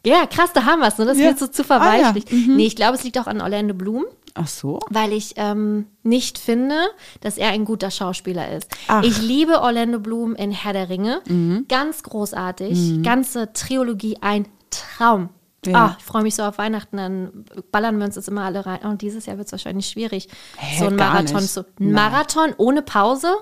ja, 0.06 0.26
krass, 0.26 0.52
da 0.54 0.66
haben 0.66 0.80
wir 0.80 0.88
es, 0.88 0.98
ne? 0.98 1.06
Das 1.06 1.16
ist 1.18 1.24
Ja. 1.24 1.30
mir 1.32 1.38
zu, 1.38 1.52
zu 1.52 1.64
Ah, 1.64 1.66
ja. 1.96 2.04
verweichlicht. 2.10 2.32
Nee, 2.32 2.66
ich 2.66 2.76
glaube, 2.76 2.96
es 2.96 3.04
liegt 3.04 3.18
auch 3.20 3.28
an 3.28 3.42
Orlando 3.42 3.74
Bloom. 3.74 4.06
Ach 4.34 4.48
so. 4.48 4.80
weil 4.90 5.12
ich 5.12 5.34
ähm, 5.36 5.88
nicht 6.04 6.38
finde, 6.38 6.78
dass 7.20 7.38
er 7.38 7.50
ein 7.50 7.66
guter 7.66 7.92
Schauspieler 7.92 8.50
ist. 8.56 8.70
Ach. 8.88 9.04
Ich 9.04 9.22
liebe 9.22 9.60
Orlando 9.62 10.00
Bloom 10.00 10.36
in 10.36 10.52
Herr 10.52 10.72
der 10.72 10.88
Ringe. 10.88 11.22
Ganz 11.68 12.02
großartig. 12.04 13.04
Ganze 13.04 13.52
Trilogie, 13.52 14.18
ein 14.22 14.48
Traum. 14.70 15.28
Ja. 15.66 15.86
Ah, 15.86 15.96
ich 16.00 16.04
freue 16.04 16.24
mich 16.24 16.36
so 16.36 16.44
auf 16.44 16.58
Weihnachten, 16.58 16.98
dann 16.98 17.46
ballern 17.72 18.00
wir 18.00 18.06
uns 18.06 18.16
das 18.16 18.28
immer 18.28 18.44
alle 18.44 18.66
rein. 18.66 18.80
Und 18.80 19.02
dieses 19.04 19.28
Jahr 19.28 19.38
wird 19.38 19.46
es 19.46 19.52
wahrscheinlich 19.52 19.88
schwierig, 19.88 20.28
Hä, 20.58 20.80
so 20.80 20.86
ein 20.88 20.98
gar 20.98 21.14
Marathon 21.14 21.42
zu. 21.42 21.66
Marathon 21.78 22.54
ohne 22.58 22.82
Pause? 22.82 23.36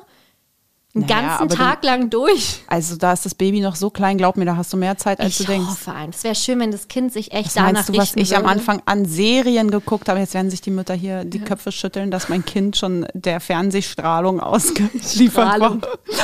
Einen 0.95 1.05
Naja, 1.05 1.21
ganzen 1.21 1.41
aber 1.43 1.47
du- 1.49 1.55
Tag 1.55 1.83
lang 1.83 2.09
durch? 2.09 2.63
Also 2.65 2.95
da 2.95 3.13
ist 3.13 3.23
das 3.23 3.35
Baby 3.35 3.59
noch 3.61 3.75
so 3.75 3.91
klein, 3.91 4.17
glaub 4.17 4.37
mir, 4.37 4.45
da 4.45 4.55
hast 4.57 4.73
du 4.73 4.77
mehr 4.77 4.97
Zeit, 4.97 5.19
als 5.19 5.39
ich 5.39 5.45
du 5.45 5.51
denkst. 5.51 5.67
hoffe 5.69 5.93
ein. 5.93 6.09
Es 6.09 6.23
wäre 6.23 6.33
schön, 6.33 6.59
wenn 6.59 6.71
das 6.71 6.87
Kind 6.87 7.13
sich 7.13 7.31
echt 7.31 7.45
Was 7.45 7.53
danach 7.53 7.73
meinst 7.73 7.89
du, 7.89 7.97
was 7.97 8.15
ich 8.15 8.35
am 8.35 8.41
würde. 8.41 8.53
Anfang 8.53 8.81
an 8.85 9.05
Serien 9.05 9.69
geguckt 9.69 10.09
habe? 10.09 10.19
Jetzt 10.19 10.33
werden 10.33 10.49
sich 10.49 10.61
die 10.61 10.71
Mütter 10.71 10.95
hier 10.95 11.25
die 11.25 11.41
Köpfe 11.41 11.71
schütteln, 11.71 12.09
dass 12.09 12.27
mein 12.29 12.43
Kind 12.43 12.75
schon 12.75 13.05
der 13.13 13.39
Fernsehstrahlung 13.39 14.39
ausgeliefert 14.39 15.59
war. 15.59 15.77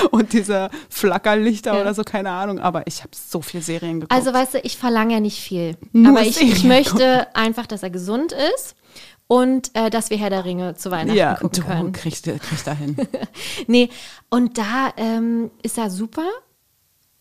Und 0.10 0.34
diese 0.34 0.72
Flackerlichter 0.90 1.76
Ja. 1.76 1.82
oder 1.82 1.94
so, 1.94 2.04
keine 2.04 2.32
Ahnung. 2.32 2.58
Aber 2.58 2.88
ich 2.88 3.02
habe 3.02 3.12
so 3.14 3.44
viel 3.44 3.62
Serien 3.62 4.00
geguckt. 4.00 4.12
Also 4.12 4.34
weißt 4.34 4.56
du, 4.56 4.60
ich 4.64 4.78
verlange 4.80 5.14
ja 5.14 5.20
nicht 5.20 5.40
viel. 5.40 5.78
Nur 5.92 6.18
aber 6.18 6.26
ich, 6.28 6.42
ich 6.42 6.64
möchte 6.64 7.28
einfach, 7.36 7.68
dass 7.68 7.84
er 7.84 7.92
gesund 7.92 8.32
ist 8.56 8.74
und 9.28 9.72
äh, 9.74 9.90
dass 9.90 10.10
wir 10.10 10.18
Herr 10.18 10.30
der 10.30 10.46
Ringe 10.46 10.76
zu 10.76 10.92
Weihnachten 10.92 11.18
ja, 11.18 11.36
gucken 11.36 11.62
du 11.62 11.68
können. 11.68 11.92
kriegst, 11.92 12.26
kriegst 12.26 12.68
da 12.68 12.74
hin. 12.74 12.96
Nee, 13.68 13.90
und 14.30 14.58
da 14.58 14.94
ähm, 14.98 15.50
ist 15.64 15.78
er 15.78 15.90
super. 15.90 16.28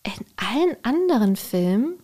In 0.03 0.25
allen 0.37 0.77
anderen 0.83 1.35
Filmen 1.35 1.95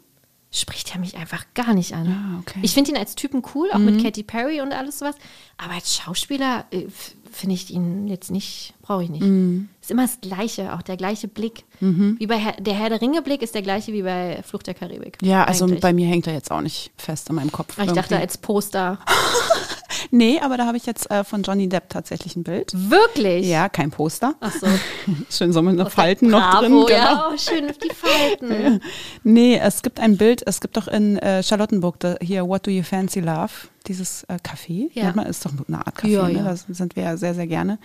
spricht 0.51 0.93
er 0.93 0.99
mich 0.99 1.17
einfach 1.17 1.45
gar 1.53 1.73
nicht 1.73 1.93
an. 1.93 2.07
Ah, 2.07 2.39
okay. 2.39 2.57
Mhm. 2.57 2.63
Ich 2.63 2.73
finde 2.73 2.91
ihn 2.91 2.97
als 2.97 3.15
Typen 3.15 3.43
cool, 3.53 3.69
auch 3.71 3.77
mit 3.77 4.03
Katy 4.03 4.23
Perry 4.23 4.59
und 4.61 4.73
alles 4.73 4.99
sowas. 4.99 5.15
Aber 5.57 5.73
als 5.73 5.95
Schauspieler 5.95 6.65
äh, 6.71 6.87
finde 7.31 7.55
ich 7.55 7.69
ihn 7.69 8.07
jetzt 8.07 8.31
nicht, 8.31 8.73
brauche 8.81 9.03
ich 9.03 9.09
nicht. 9.09 9.21
Mhm. 9.21 9.69
Ist 9.81 9.91
immer 9.91 10.01
das 10.01 10.19
Gleiche, 10.19 10.73
auch 10.73 10.81
der 10.81 10.97
gleiche 10.97 11.27
Blick. 11.27 11.63
Wie 11.79 12.27
bei 12.27 12.37
Herr, 12.37 12.53
der 12.53 12.75
Herr 12.75 12.89
der 12.89 13.01
Ringe-Blick 13.01 13.41
ist 13.41 13.55
der 13.55 13.61
gleiche 13.63 13.93
wie 13.93 14.03
bei 14.03 14.43
Flucht 14.43 14.67
der 14.67 14.73
Karibik. 14.73 15.17
Ja, 15.21 15.45
also 15.45 15.65
eigentlich. 15.65 15.79
bei 15.79 15.93
mir 15.93 16.07
hängt 16.07 16.27
er 16.27 16.33
jetzt 16.33 16.51
auch 16.51 16.61
nicht 16.61 16.91
fest 16.97 17.29
in 17.29 17.35
meinem 17.35 17.51
Kopf. 17.51 17.79
Aber 17.79 17.87
ich 17.87 17.93
dachte 17.93 18.13
irgendwie. 18.13 18.23
als 18.23 18.37
Poster. 18.37 18.99
nee, 20.11 20.39
aber 20.39 20.57
da 20.57 20.65
habe 20.65 20.77
ich 20.77 20.85
jetzt 20.85 21.09
äh, 21.11 21.23
von 21.23 21.43
Johnny 21.43 21.69
Depp 21.69 21.89
tatsächlich 21.89 22.35
ein 22.35 22.43
Bild. 22.43 22.71
Wirklich? 22.73 23.47
Ja, 23.47 23.69
kein 23.69 23.91
Poster. 23.91 24.35
Ach 24.39 24.51
so. 24.53 24.67
Schön 25.29 25.53
so 25.53 25.61
mit 25.61 25.79
einer 25.79 25.89
Falten 25.89 26.29
noch 26.29 26.59
drin. 26.59 26.71
Genau. 26.71 26.89
Ja, 26.89 27.29
oh, 27.31 27.37
schön 27.37 27.69
auf 27.69 27.77
die 27.77 27.91
Falten. 27.93 28.81
Nee, 29.23 29.57
es 29.57 29.81
gibt 29.81 29.99
ein 29.99 30.17
Bild, 30.17 30.41
es 30.45 30.61
gibt 30.61 30.77
doch 30.77 30.87
in 30.87 31.17
äh, 31.17 31.43
Charlottenburg 31.43 31.99
da, 31.99 32.15
hier 32.21 32.47
What 32.47 32.65
Do 32.65 32.71
You 32.71 32.83
Fancy 32.83 33.19
Love, 33.19 33.51
dieses 33.87 34.23
äh, 34.23 34.35
Café. 34.35 34.89
Ja. 34.93 35.13
Man, 35.13 35.27
ist 35.27 35.45
doch 35.45 35.51
eine 35.67 35.77
Art 35.77 35.97
Café, 35.97 36.07
Ja, 36.07 36.27
ne? 36.27 36.33
ja. 36.33 36.43
da 36.43 36.55
sind 36.55 36.95
wir 36.95 37.03
ja 37.03 37.17
sehr, 37.17 37.33
sehr 37.35 37.47
gerne. 37.47 37.77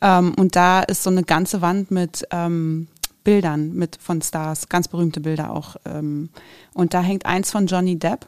Ähm, 0.00 0.34
und 0.38 0.56
da 0.56 0.80
ist 0.80 1.02
so 1.02 1.10
eine 1.10 1.22
ganze 1.22 1.60
Wand 1.60 1.90
mit 1.90 2.26
ähm, 2.30 2.88
Bildern 3.24 3.74
mit 3.74 3.98
von 4.00 4.22
Stars, 4.22 4.68
ganz 4.68 4.88
berühmte 4.88 5.20
Bilder 5.20 5.50
auch. 5.50 5.76
Ähm, 5.84 6.30
und 6.72 6.94
da 6.94 7.02
hängt 7.02 7.26
eins 7.26 7.50
von 7.50 7.66
Johnny 7.66 7.98
Depp. 7.98 8.26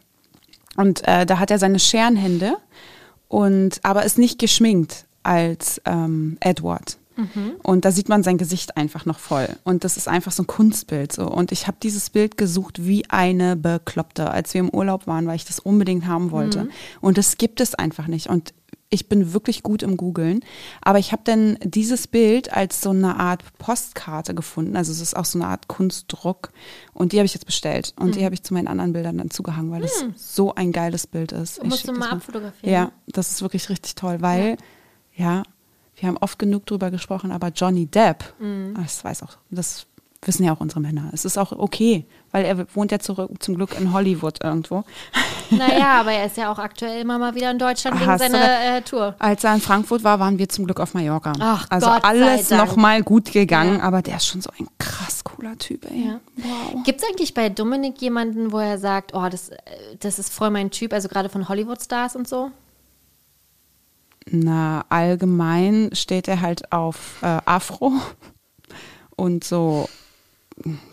Und 0.76 1.06
äh, 1.06 1.26
da 1.26 1.38
hat 1.38 1.50
er 1.50 1.58
seine 1.58 1.78
Scherenhände 1.78 2.56
und 3.32 3.80
aber 3.82 4.04
ist 4.04 4.18
nicht 4.18 4.38
geschminkt 4.38 5.06
als 5.22 5.80
ähm, 5.86 6.36
Edward. 6.40 6.98
Und 7.62 7.86
da 7.86 7.90
sieht 7.90 8.10
man 8.10 8.22
sein 8.22 8.36
Gesicht 8.36 8.76
einfach 8.76 9.06
noch 9.06 9.18
voll. 9.18 9.48
Und 9.64 9.84
das 9.84 9.96
ist 9.96 10.06
einfach 10.06 10.32
so 10.32 10.42
ein 10.42 10.46
Kunstbild. 10.46 11.12
So. 11.12 11.26
Und 11.28 11.50
ich 11.50 11.66
habe 11.66 11.78
dieses 11.82 12.10
Bild 12.10 12.36
gesucht 12.36 12.86
wie 12.86 13.08
eine 13.08 13.56
Bekloppte, 13.56 14.30
als 14.30 14.52
wir 14.52 14.60
im 14.60 14.68
Urlaub 14.68 15.06
waren, 15.06 15.26
weil 15.26 15.36
ich 15.36 15.46
das 15.46 15.58
unbedingt 15.58 16.06
haben 16.06 16.30
wollte. 16.30 16.68
Und 17.00 17.16
das 17.16 17.38
gibt 17.38 17.60
es 17.60 17.74
einfach 17.74 18.06
nicht. 18.06 18.28
Und 18.28 18.52
ich 18.92 19.08
bin 19.08 19.32
wirklich 19.32 19.62
gut 19.62 19.82
im 19.82 19.96
Googlen. 19.96 20.44
Aber 20.82 20.98
ich 20.98 21.12
habe 21.12 21.22
dann 21.24 21.58
dieses 21.64 22.06
Bild 22.06 22.52
als 22.52 22.80
so 22.82 22.90
eine 22.90 23.16
Art 23.18 23.42
Postkarte 23.58 24.34
gefunden. 24.34 24.76
Also 24.76 24.92
es 24.92 25.00
ist 25.00 25.16
auch 25.16 25.24
so 25.24 25.38
eine 25.38 25.48
Art 25.48 25.66
Kunstdruck. 25.66 26.50
Und 26.92 27.12
die 27.12 27.16
habe 27.18 27.24
ich 27.26 27.34
jetzt 27.34 27.46
bestellt. 27.46 27.94
Und 27.98 28.14
die 28.16 28.24
habe 28.24 28.34
ich 28.34 28.42
zu 28.42 28.52
meinen 28.54 28.68
anderen 28.68 28.92
Bildern 28.92 29.18
dann 29.18 29.30
zugehangen, 29.30 29.70
weil 29.70 29.80
das 29.82 30.04
so 30.16 30.54
ein 30.54 30.72
geiles 30.72 31.06
Bild 31.06 31.32
ist. 31.32 31.58
Ich 31.58 31.64
Musst 31.64 31.88
du 31.88 31.92
mal 31.92 32.10
abfotografieren. 32.10 32.72
Ja, 32.72 32.92
das 33.08 33.30
ist 33.32 33.42
wirklich 33.42 33.68
richtig 33.70 33.94
toll, 33.94 34.18
weil, 34.20 34.58
ja, 35.16 35.42
wir 35.96 36.08
haben 36.08 36.18
oft 36.18 36.38
genug 36.38 36.66
drüber 36.66 36.90
gesprochen, 36.90 37.32
aber 37.32 37.48
Johnny 37.48 37.86
Depp, 37.86 38.34
Mhm. 38.38 38.74
das 38.74 39.02
weiß 39.04 39.22
auch, 39.22 39.38
das 39.50 39.86
wissen 40.24 40.44
ja 40.44 40.52
auch 40.54 40.60
unsere 40.60 40.80
Männer. 40.80 41.10
Es 41.12 41.24
ist 41.24 41.38
auch 41.38 41.52
okay, 41.52 42.06
weil 42.32 42.44
er 42.44 42.66
wohnt 42.74 42.90
ja 42.90 42.98
zurück, 42.98 43.30
zum 43.40 43.56
Glück 43.56 43.78
in 43.78 43.92
Hollywood 43.92 44.42
irgendwo. 44.42 44.84
Naja, 45.50 45.92
aber 46.00 46.12
er 46.12 46.26
ist 46.26 46.36
ja 46.36 46.50
auch 46.50 46.58
aktuell 46.58 47.02
immer 47.02 47.18
mal 47.18 47.34
wieder 47.34 47.50
in 47.50 47.58
Deutschland 47.58 48.00
wegen 48.00 48.10
Hast 48.10 48.20
seiner 48.20 48.76
äh, 48.76 48.82
Tour. 48.82 49.14
Als 49.18 49.44
er 49.44 49.54
in 49.54 49.60
Frankfurt 49.60 50.02
war, 50.02 50.18
waren 50.18 50.38
wir 50.38 50.48
zum 50.48 50.64
Glück 50.64 50.80
auf 50.80 50.94
Mallorca. 50.94 51.32
Ach, 51.38 51.66
also 51.68 51.86
Gott 51.88 52.04
alles 52.04 52.50
nochmal 52.50 53.02
gut 53.02 53.32
gegangen, 53.32 53.78
Ja. 53.78 53.82
aber 53.84 54.02
der 54.02 54.16
ist 54.16 54.26
schon 54.26 54.40
so 54.40 54.50
ein 54.58 54.66
krass 54.78 55.22
cooler 55.22 55.56
Typ, 55.58 55.84
ey. 55.90 56.06
Ja. 56.06 56.20
Wow. 56.36 56.82
Gibt 56.84 57.02
es 57.02 57.08
eigentlich 57.08 57.34
bei 57.34 57.50
Dominik 57.50 58.00
jemanden, 58.00 58.50
wo 58.50 58.58
er 58.58 58.78
sagt, 58.78 59.14
oh, 59.14 59.28
das, 59.28 59.50
äh, 59.50 59.58
das 60.00 60.18
ist 60.18 60.32
voll 60.32 60.50
mein 60.50 60.70
Typ, 60.70 60.92
also 60.92 61.08
gerade 61.08 61.28
von 61.28 61.48
Hollywood-Stars 61.48 62.16
und 62.16 62.26
so? 62.26 62.50
Na, 64.30 64.84
allgemein 64.88 65.90
steht 65.92 66.28
er 66.28 66.40
halt 66.40 66.72
auf 66.72 67.20
äh, 67.22 67.38
Afro 67.44 67.92
und 69.16 69.44
so 69.44 69.88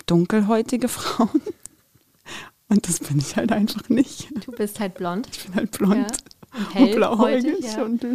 dunkelhäutige 0.05 0.87
Frauen. 0.87 1.29
Und 2.69 2.87
das 2.87 2.99
bin 2.99 3.17
ich 3.17 3.35
halt 3.35 3.51
einfach 3.51 3.89
nicht. 3.89 4.27
Du 4.45 4.51
bist 4.51 4.79
halt 4.79 4.93
blond. 4.95 5.27
Ich 5.31 5.45
bin 5.45 5.55
halt 5.55 5.71
blond 5.71 5.95
Ja. 5.95 6.81
Und 6.81 6.81
und, 6.89 6.95
blauäugig. 6.95 7.63
ja. 7.65 7.83
Und, 7.83 8.05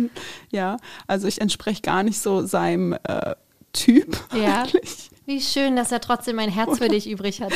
ja, 0.50 0.76
also 1.06 1.26
ich 1.28 1.40
entspreche 1.40 1.82
gar 1.82 2.02
nicht 2.02 2.18
so 2.20 2.44
seinem 2.46 2.92
äh, 3.04 3.34
Typ 3.72 4.16
Ja. 4.32 4.62
eigentlich. 4.62 5.10
Wie 5.26 5.40
schön, 5.40 5.74
dass 5.74 5.90
er 5.90 6.00
trotzdem 6.00 6.38
ein 6.38 6.50
Herz 6.50 6.78
für 6.78 6.88
dich 6.88 7.08
übrig 7.08 7.40
hatte. 7.40 7.54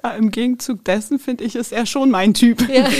Da, 0.00 0.12
Im 0.12 0.30
Gegenzug 0.30 0.84
dessen 0.84 1.18
finde 1.18 1.44
ich, 1.44 1.56
ist 1.56 1.72
er 1.72 1.84
schon 1.84 2.10
mein 2.10 2.34
Typ. 2.34 2.66
Ja. 2.68 2.88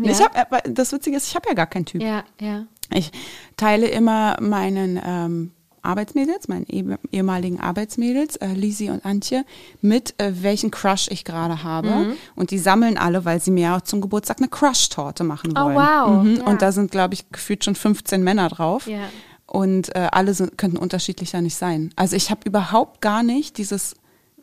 Nee, 0.00 0.12
Ich 0.12 0.20
hab, 0.22 0.34
äh, 0.34 0.62
das 0.72 0.92
Witzige 0.92 1.18
ist, 1.18 1.28
ich 1.28 1.34
habe 1.36 1.46
ja 1.46 1.54
gar 1.54 1.66
keinen 1.66 1.84
Typ. 1.84 2.00
ja, 2.02 2.24
ja. 2.40 2.64
Ich 2.90 3.10
teile 3.58 3.86
immer 3.88 4.38
meinen 4.40 4.98
ähm, 5.04 5.50
Arbeitsmädels, 5.82 6.48
meinen 6.48 6.66
eh- 6.68 6.96
ehemaligen 7.12 7.60
Arbeitsmädels, 7.60 8.36
äh, 8.36 8.48
Lisi 8.54 8.90
und 8.90 9.04
Antje, 9.04 9.44
mit, 9.80 10.14
äh, 10.20 10.32
welchen 10.42 10.70
Crush 10.70 11.08
ich 11.10 11.24
gerade 11.24 11.62
habe. 11.62 11.88
Mhm. 11.88 12.12
Und 12.34 12.50
die 12.50 12.58
sammeln 12.58 12.96
alle, 12.98 13.24
weil 13.24 13.40
sie 13.40 13.50
mir 13.50 13.74
auch 13.74 13.80
zum 13.82 14.00
Geburtstag 14.00 14.38
eine 14.38 14.48
Crush-Torte 14.48 15.24
machen 15.24 15.52
Oh, 15.56 15.64
wollen. 15.64 15.76
wow. 15.76 16.22
Mhm. 16.24 16.36
Ja. 16.38 16.44
Und 16.44 16.62
da 16.62 16.72
sind, 16.72 16.90
glaube 16.90 17.14
ich, 17.14 17.28
gefühlt 17.30 17.64
schon 17.64 17.74
15 17.74 18.22
Männer 18.22 18.48
drauf. 18.48 18.86
Ja. 18.86 19.00
Und 19.46 19.94
äh, 19.96 20.08
alle 20.12 20.34
sind, 20.34 20.58
könnten 20.58 20.76
unterschiedlicher 20.76 21.40
nicht 21.40 21.56
sein. 21.56 21.90
Also 21.96 22.16
ich 22.16 22.30
habe 22.30 22.40
überhaupt 22.44 23.00
gar 23.00 23.22
nicht 23.22 23.56
dieses 23.56 23.94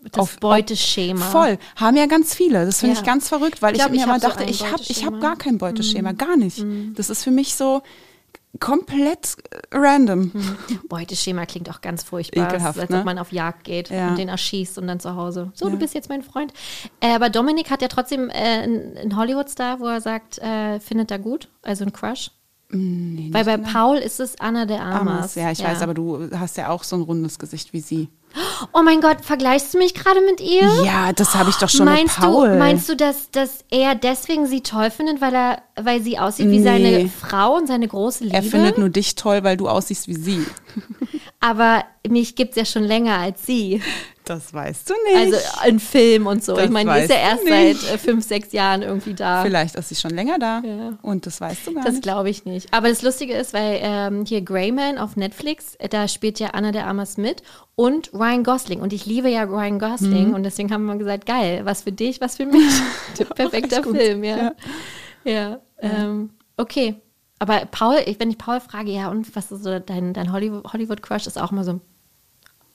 Das 0.04 0.20
auf- 0.20 0.40
Beuteschema. 0.40 1.26
Voll. 1.26 1.58
Haben 1.76 1.96
ja 1.98 2.08
ganz 2.08 2.34
viele. 2.34 2.66
Das 2.66 2.80
finde 2.80 2.96
Ja. 2.96 3.02
ich 3.02 3.06
ganz 3.06 3.28
verrückt, 3.30 3.62
weil 3.62 3.74
Ich 3.74 3.80
ich, 3.80 3.84
glaub, 3.84 3.92
mir 3.92 3.98
ich 3.98 4.04
immer 4.04 4.20
so 4.20 4.28
dachte, 4.28 4.44
ein 4.44 4.50
ich 4.50 4.66
habe 4.72 4.82
ich 4.88 5.06
hab. 5.06 5.14
Mhm. 5.16 5.20
gar 5.20 5.36
kein 5.36 5.58
Beuteschema, 5.60 6.14
gar 6.14 6.38
nicht. 6.38 6.66
Das 6.96 7.10
ist 7.12 7.24
für 7.24 7.32
mich 7.32 7.54
so, 7.56 7.82
komplett 8.60 9.36
äh, 9.52 9.60
random. 9.78 10.32
Beuteschema 10.90 11.46
klingt 11.46 11.70
auch 11.70 11.82
ganz 11.82 12.04
furchtbar. 12.04 12.48
Ekelhaft, 12.48 12.80
als 12.80 12.90
ne? 12.90 13.00
ob 13.00 13.06
man 13.06 13.18
auf 13.20 13.32
Jagd 13.32 13.64
geht 13.64 13.90
Ja. 13.90 14.10
und 14.10 14.18
den 14.18 14.30
erschießt 14.30 14.78
und 14.78 14.88
dann 14.88 15.00
zu 15.00 15.16
Hause. 15.16 15.52
So, 15.54 15.70
du 15.70 15.78
bist 15.78 15.94
jetzt 15.94 16.10
mein 16.10 16.22
Freund. 16.24 16.54
Äh, 17.00 17.14
aber 17.14 17.30
Dominik 17.30 17.70
hat 17.70 17.82
ja 17.82 17.88
trotzdem 17.88 18.30
äh, 18.30 18.34
einen 18.34 18.98
einen 18.98 19.16
Hollywood-Star, 19.18 19.80
wo 19.80 19.86
er 19.88 20.02
sagt, 20.02 20.40
äh, 20.40 20.80
findet 20.80 21.12
er 21.12 21.20
gut, 21.20 21.50
also 21.62 21.84
ein 21.86 21.94
Crush. 21.94 22.32
Weil 22.70 23.46
bei 23.46 23.58
Paul 23.58 23.98
ist 23.98 24.20
es 24.20 24.40
Anna 24.40 24.66
de 24.66 24.78
Armas. 24.78 25.00
Armas. 25.00 25.36
Ja, 25.36 25.52
ich 25.52 25.64
weiß, 25.64 25.82
aber 25.82 25.94
du 25.94 26.30
hast 26.38 26.58
ja 26.58 26.70
auch 26.70 26.84
so 26.84 26.96
ein 26.96 27.04
rundes 27.04 27.38
Gesicht 27.40 27.74
wie 27.74 27.80
sie. 27.80 28.10
Oh 28.74 28.82
mein 28.84 29.00
Gott, 29.02 29.24
vergleichst 29.24 29.74
du 29.74 29.78
mich 29.78 29.94
gerade 29.94 30.20
mit 30.22 30.42
ihr? 30.42 30.68
Ja, 30.84 31.14
das 31.14 31.36
habe 31.36 31.50
ich 31.50 31.56
doch 31.56 31.70
schon 31.70 31.86
meinst 31.86 32.20
mit 32.20 32.28
Paul. 32.30 32.50
du, 32.50 32.58
meinst 32.58 32.90
du, 32.90 32.96
dass, 32.96 33.32
dass 33.32 33.60
er 33.72 33.96
deswegen 33.96 34.46
sie 34.46 34.62
toll 34.62 34.92
findet, 34.92 35.22
weil 35.22 35.34
er, 35.34 35.62
weil 35.82 36.02
sie 36.02 36.20
aussieht 36.20 36.50
wie 36.50 36.58
Nee. 36.60 36.64
seine 36.64 37.10
Frau 37.10 37.56
und 37.56 37.68
seine 37.68 37.88
große 37.88 38.26
Liebe? 38.26 38.36
er 38.36 38.44
findet 38.44 38.78
nur 38.78 38.90
dich 38.90 39.16
toll, 39.16 39.44
weil 39.44 39.56
du 39.56 39.70
aussiehst 39.70 40.08
wie 40.10 40.16
sie. 40.16 40.46
aber 41.40 41.86
mich 42.08 42.36
gibt 42.36 42.52
es 42.52 42.56
ja 42.58 42.66
schon 42.66 42.84
länger 42.84 43.18
als 43.20 43.46
sie. 43.46 43.82
Das 44.26 44.54
weißt 44.54 44.90
du 44.90 44.94
nicht. 45.14 45.34
Also 45.36 45.38
in 45.68 45.80
Film 45.80 46.28
und 46.28 46.44
so. 46.44 46.56
Das 46.56 46.66
ich 46.66 46.72
meine, 46.72 46.94
die 46.96 47.00
ist 47.02 47.10
ja 47.10 47.18
erst 47.18 47.48
seit 47.48 47.94
äh, 47.94 47.98
fünf, 47.98 48.26
sechs 48.26 48.52
Jahren 48.52 48.82
irgendwie 48.82 49.14
da. 49.14 49.44
Vielleicht 49.44 49.76
ist 49.76 49.90
sie 49.90 49.96
schon 49.96 50.12
länger 50.12 50.40
da. 50.40 50.62
Ja. 50.66 50.98
Und 51.02 51.26
das 51.26 51.40
weißt 51.40 51.68
du 51.68 51.74
gar 51.76 51.84
Das 51.84 51.94
nicht. 51.94 52.04
glaube 52.04 52.30
ich 52.30 52.44
nicht. 52.46 52.74
Aber 52.74 52.90
das 52.90 53.02
Lustige 53.02 53.34
ist, 53.36 53.54
weil 53.54 53.80
ähm, 53.82 54.26
hier 54.26 54.42
Greyman 54.42 54.98
auf 54.98 55.16
Netflix, 55.16 55.76
äh, 55.76 55.88
da 55.90 56.08
spielt 56.08 56.40
ja 56.40 56.48
Anna 56.50 56.72
de 56.72 56.82
Armas 56.82 57.18
mit 57.18 57.44
und 57.76 58.12
Ryan 58.14 58.44
Gosling. 58.44 58.80
Und 58.82 58.94
ich 58.94 59.06
liebe 59.06 59.30
ja 59.30 59.44
Ryan 59.44 59.80
Gosling. 59.80 60.30
Mhm. 60.30 60.34
Und 60.34 60.44
deswegen 60.44 60.72
haben 60.74 60.86
wir 60.86 60.96
gesagt, 60.96 61.26
geil, 61.26 61.62
was 61.66 61.84
für 61.84 61.92
dich, 61.92 62.20
was 62.20 62.36
für 62.38 62.46
mich. 62.46 62.64
Perfekter. 63.36 63.84
Film, 63.84 64.24
ja. 64.24 64.54
Ja, 65.24 65.60
ähm, 65.80 66.32
okay. 66.58 66.96
Aber 67.40 67.66
Paul, 67.70 67.98
wenn 68.18 68.30
ich 68.32 68.38
Paul 68.38 68.60
frage, 68.62 68.92
ja, 68.92 69.10
und 69.10 69.36
was 69.36 69.52
ist 69.52 69.64
so 69.64 69.78
dein, 69.80 70.14
dein 70.14 70.32
Hollywood- 70.32 70.72
Hollywood-Crush, 70.72 71.28
ist 71.28 71.38
auch 71.40 71.52
immer 71.52 71.64
so, 71.66 71.82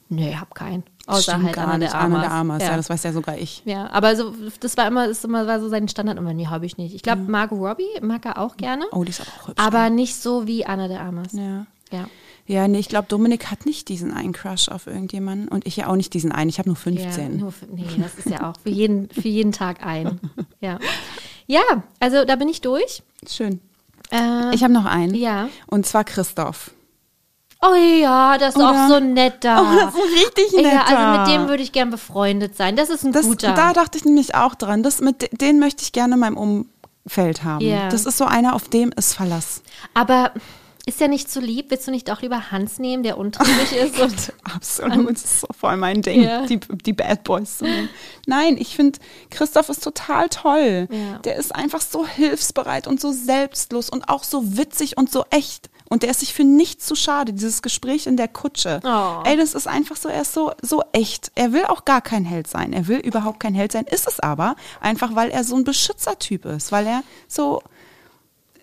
nee, 0.09 0.35
hab 0.37 0.55
keinen. 0.55 0.83
Außer 1.11 1.23
Stimmt 1.33 1.45
halt 1.45 1.55
gar 1.57 1.65
Anna 1.69 1.79
nicht. 1.79 1.93
de 1.93 1.99
Armas. 1.99 2.25
Anna 2.25 2.35
Armas. 2.35 2.63
Ja. 2.63 2.77
das 2.77 2.91
weiß 2.91 3.03
ja 3.05 3.13
sogar 3.13 3.39
ich. 3.39 3.63
Ja, 3.65 3.91
aber 3.93 4.17
so, 4.17 4.33
das 4.61 4.77
war 4.77 4.87
immer, 4.87 5.07
ist 5.07 5.25
immer 5.25 5.47
war 5.47 5.61
so 5.61 5.69
sein 5.69 5.89
Standard. 5.89 6.19
Und 6.19 6.25
nee, 6.37 6.47
habe 6.47 6.67
ich 6.67 6.77
nicht. 6.79 6.95
Ich 6.95 7.03
glaube, 7.03 7.23
Margot 7.23 7.59
Robbie 7.59 7.85
mag 8.03 8.25
er 8.27 8.39
auch 8.39 8.57
gerne. 8.57 8.85
Oh, 8.93 9.05
die 9.05 9.11
ist 9.11 9.21
aber 9.21 9.31
auch 9.43 9.49
hübsch. 9.49 9.63
aber 9.65 9.91
nicht 9.91 10.17
so 10.17 10.47
wie 10.47 10.65
Anna 10.67 10.89
de 10.89 10.97
Armas. 10.97 11.33
ja. 11.33 11.67
Ja. 11.93 12.07
Ja, 12.47 12.67
nee, 12.67 12.79
ich 12.81 12.89
glaube, 12.89 13.07
Dominik 13.09 13.51
hat 13.53 13.65
nicht 13.65 13.89
diesen 13.89 14.13
einen 14.13 14.33
Crush 14.33 14.69
auf 14.71 14.89
irgendjemanden 14.89 15.47
und 15.47 15.67
ich 15.69 15.77
ja 15.77 15.87
auch 15.87 15.95
nicht 15.95 16.13
diesen 16.15 16.33
einen. 16.33 16.49
Ich 16.51 16.59
habe 16.59 16.69
nur 16.69 16.75
15. 16.77 17.33
Ja, 17.35 17.39
nur 17.39 17.55
nee, 17.73 17.85
das 17.99 18.15
ist 18.15 18.29
ja 18.29 18.49
auch 18.51 18.55
für 18.61 18.71
jeden, 18.71 19.09
für 19.09 19.29
jeden 19.29 19.53
Tag 19.53 19.85
ein. 19.87 20.19
Ja. 20.61 20.79
Ja, 21.47 21.63
also 22.01 22.25
da 22.25 22.35
bin 22.37 22.49
ich 22.49 22.61
durch. 22.61 23.03
Schön. 23.29 23.61
Äh, 24.11 24.53
Ich 24.55 24.65
habe 24.65 24.73
noch 24.73 24.85
einen. 24.85 25.15
ja. 25.15 25.49
Und 25.69 25.87
zwar 25.87 26.03
Christoph. 26.05 26.73
Oh 27.63 27.75
ja, 27.75 28.39
das 28.39 28.55
ist 28.55 28.57
Oder? 28.57 28.71
auch 28.71 28.89
so 28.89 29.01
nett 29.01 29.45
da. 29.45 29.61
Oh, 29.61 29.75
das 29.77 29.95
ist 29.95 30.01
ein 30.01 30.13
richtig 30.15 30.53
netter. 30.63 30.73
Ja, 30.75 30.83
also 30.85 31.19
mit 31.21 31.29
dem 31.41 31.49
würde 31.49 31.63
ich 31.63 31.73
gern 31.73 31.91
befreundet 31.91 32.57
sein. 32.57 32.75
Das 32.77 32.89
ist 32.89 33.05
ein 33.05 33.13
Das, 33.13 33.27
guter. 33.27 33.53
da 33.53 33.73
dachte 33.75 33.99
ich 33.99 34.05
nämlich 34.07 34.35
auch 34.35 34.55
dran. 34.55 34.83
Das, 34.83 35.01
mit, 35.01 35.21
de- 35.23 35.29
den 35.37 35.59
möchte 35.59 35.83
ich 35.83 35.93
gerne 35.93 36.15
in 36.15 36.21
meinem 36.21 36.39
Umfeld 37.05 37.45
haben. 37.45 37.65
Ja. 37.65 37.91
Das 37.91 38.07
ist 38.07 38.17
so 38.17 38.25
einer, 38.25 38.55
auf 38.55 38.69
dem 38.69 38.93
ist 38.97 39.13
Verlass. 39.13 39.63
Aber 39.93 40.33
ist 40.87 40.99
ja 41.01 41.09
nicht 41.09 41.31
so 41.31 41.39
lieb. 41.39 41.67
Willst 41.71 41.87
du 41.87 41.91
nicht 41.91 42.11
auch 42.11 42.23
lieber 42.23 42.51
Hans 42.51 42.79
nehmen, 42.79 43.03
der 43.03 43.19
untriebig 43.19 43.73
ist? 43.73 44.01
Und 44.01 44.33
Absolut, 44.55 45.11
das 45.11 45.25
ist 45.25 45.41
so 45.41 45.47
voll 45.59 45.77
mein 45.77 46.01
Ding, 46.01 46.23
Ja. 46.23 46.47
die, 46.47 46.59
die 46.59 46.95
Bad 46.95 47.25
Boys 47.25 47.59
zu 47.59 47.65
nehmen. 47.65 47.91
Nein, 48.27 48.57
ich 48.59 48.75
finde, 48.75 48.99
Christoph 49.29 49.69
ist 49.69 49.85
total 49.85 50.31
toll. 50.31 50.89
Ja. 50.91 51.19
Der 51.19 51.37
ist 51.37 51.55
einfach 51.55 51.83
so 51.83 52.07
hilfsbereit 52.07 52.87
und 52.87 53.03
so 53.03 53.13
selbstlos 53.13 53.91
und 53.91 54.09
auch 54.09 54.25
so 54.25 54.57
witzig 54.57 54.97
und 54.97 55.13
so 55.13 55.27
echt. 55.29 55.69
Und 55.93 56.05
der 56.05 56.11
ist 56.11 56.21
sich 56.21 56.33
für 56.33 56.45
nichts 56.45 56.87
zu 56.87 56.95
schade. 56.95 57.33
Dieses 57.33 57.63
Gespräch 57.63 58.07
in 58.07 58.17
der 58.17 58.29
Kutsche. 58.29 58.81
Oh. 58.85 59.23
Ey, 59.25 59.37
das 59.37 59.55
ist 59.55 59.67
einfach 59.67 59.97
so, 59.97 60.09
er 60.09 60.23
ist 60.23 60.33
so, 60.33 60.53
so 60.63 60.85
echt. 60.93 61.33
Er 61.35 61.53
will 61.53 61.65
auch 61.65 61.85
gar 61.85 62.01
kein 62.01 62.25
Held 62.25 62.47
sein. 62.47 62.73
Er 62.73 62.87
will 62.87 62.99
überhaupt 62.99 63.41
kein 63.41 63.55
Held 63.55 63.73
sein, 63.73 63.87
ist 63.87 64.07
es 64.07 64.21
aber. 64.21 64.55
Einfach, 64.81 65.17
weil 65.17 65.31
er 65.31 65.43
so 65.43 65.57
ein 65.57 65.65
Beschützertyp 65.65 66.45
ist. 66.45 66.71
Weil 66.71 66.87
er 66.87 67.03
so, 67.27 67.61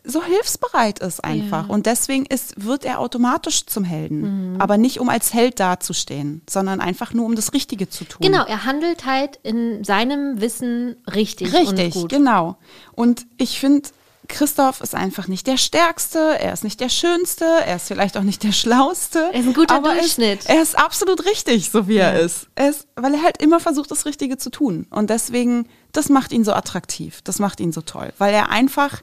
so 0.05 0.23
hilfsbereit 0.23 0.99
ist 0.99 1.21
einfach. 1.21 1.67
Ja. 1.67 1.73
Und 1.73 1.85
deswegen 1.85 2.25
ist, 2.25 2.63
wird 2.63 2.85
er 2.85 2.99
automatisch 2.99 3.65
zum 3.65 3.83
Helden. 3.83 4.53
Mhm. 4.53 4.61
Aber 4.61 4.77
nicht 4.77 5.01
um 5.01 5.09
als 5.09 5.33
Held 5.33 5.59
dazustehen, 5.59 6.43
sondern 6.49 6.79
einfach 6.79 7.13
nur 7.13 7.25
um 7.25 7.35
das 7.35 7.53
Richtige 7.53 7.89
zu 7.89 8.05
tun. 8.05 8.19
genau, 8.21 8.45
er 8.45 8.63
handelt 8.63 9.05
halt 9.05 9.37
in 9.43 9.83
seinem 9.83 10.39
Wissen 10.39 10.95
richtig, 11.13 11.53
Richtig, 11.53 11.93
und 11.97 12.07
genau. 12.09 12.55
Und 12.93 13.27
ich 13.35 13.59
finde, 13.59 13.89
Christoph 14.27 14.81
ist 14.81 14.95
einfach 14.95 15.27
nicht 15.27 15.47
der 15.47 15.57
Stärkste, 15.57 16.39
er 16.39 16.53
ist 16.53 16.63
nicht 16.63 16.79
der 16.79 16.89
Schönste, 16.89 17.45
er 17.45 17.77
ist 17.77 17.87
vielleicht 17.87 18.17
auch 18.17 18.23
nicht 18.23 18.43
der 18.43 18.51
Schlauste. 18.51 19.29
Er 19.31 19.39
ist 19.39 19.47
ein 19.47 19.53
guter 19.53 19.75
aber 19.75 19.89
er 19.89 19.99
Durchschnitt. 19.99 20.39
Ist, 20.39 20.49
er 20.49 20.61
ist 20.61 20.77
absolut 20.77 21.25
richtig, 21.25 21.69
so 21.69 21.87
wie 21.87 21.97
er 21.97 22.19
ist. 22.19 22.47
er 22.55 22.69
ist. 22.69 22.87
Weil 22.95 23.13
er 23.13 23.23
halt 23.23 23.41
immer 23.41 23.59
versucht, 23.59 23.91
das 23.91 24.05
Richtige 24.05 24.37
zu 24.37 24.49
tun. 24.49 24.87
Und 24.89 25.09
deswegen, 25.09 25.67
das 25.91 26.09
macht 26.09 26.31
ihn 26.31 26.43
so 26.43 26.53
attraktiv, 26.53 27.21
das 27.23 27.39
macht 27.39 27.59
ihn 27.59 27.71
so 27.71 27.81
toll. 27.81 28.13
Weil 28.17 28.33
er 28.33 28.49
einfach 28.49 29.01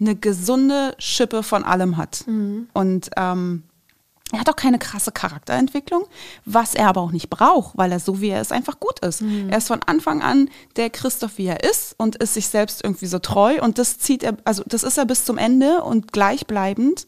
eine 0.00 0.16
gesunde 0.16 0.94
Schippe 0.98 1.42
von 1.42 1.64
allem 1.64 1.96
hat. 1.96 2.24
Mhm. 2.26 2.68
Und 2.72 3.10
ähm, 3.16 3.64
er 4.34 4.40
hat 4.40 4.48
auch 4.50 4.56
keine 4.56 4.78
krasse 4.78 5.12
Charakterentwicklung, 5.12 6.04
was 6.44 6.74
er 6.74 6.88
aber 6.88 7.00
auch 7.00 7.12
nicht 7.12 7.30
braucht, 7.30 7.76
weil 7.78 7.92
er 7.92 8.00
so 8.00 8.20
wie 8.20 8.28
er 8.30 8.40
ist 8.40 8.52
einfach 8.52 8.78
gut 8.80 8.98
ist. 9.00 9.22
Mhm. 9.22 9.48
Er 9.50 9.58
ist 9.58 9.68
von 9.68 9.80
Anfang 9.84 10.22
an 10.22 10.50
der 10.76 10.90
Christoph, 10.90 11.38
wie 11.38 11.46
er 11.46 11.62
ist 11.64 11.94
und 11.98 12.16
ist 12.16 12.34
sich 12.34 12.48
selbst 12.48 12.82
irgendwie 12.84 13.06
so 13.06 13.18
treu 13.18 13.60
und 13.62 13.78
das 13.78 13.98
zieht 13.98 14.22
er, 14.22 14.36
also 14.44 14.62
das 14.66 14.82
ist 14.82 14.98
er 14.98 15.06
bis 15.06 15.24
zum 15.24 15.38
Ende 15.38 15.82
und 15.82 16.12
gleichbleibend 16.12 17.06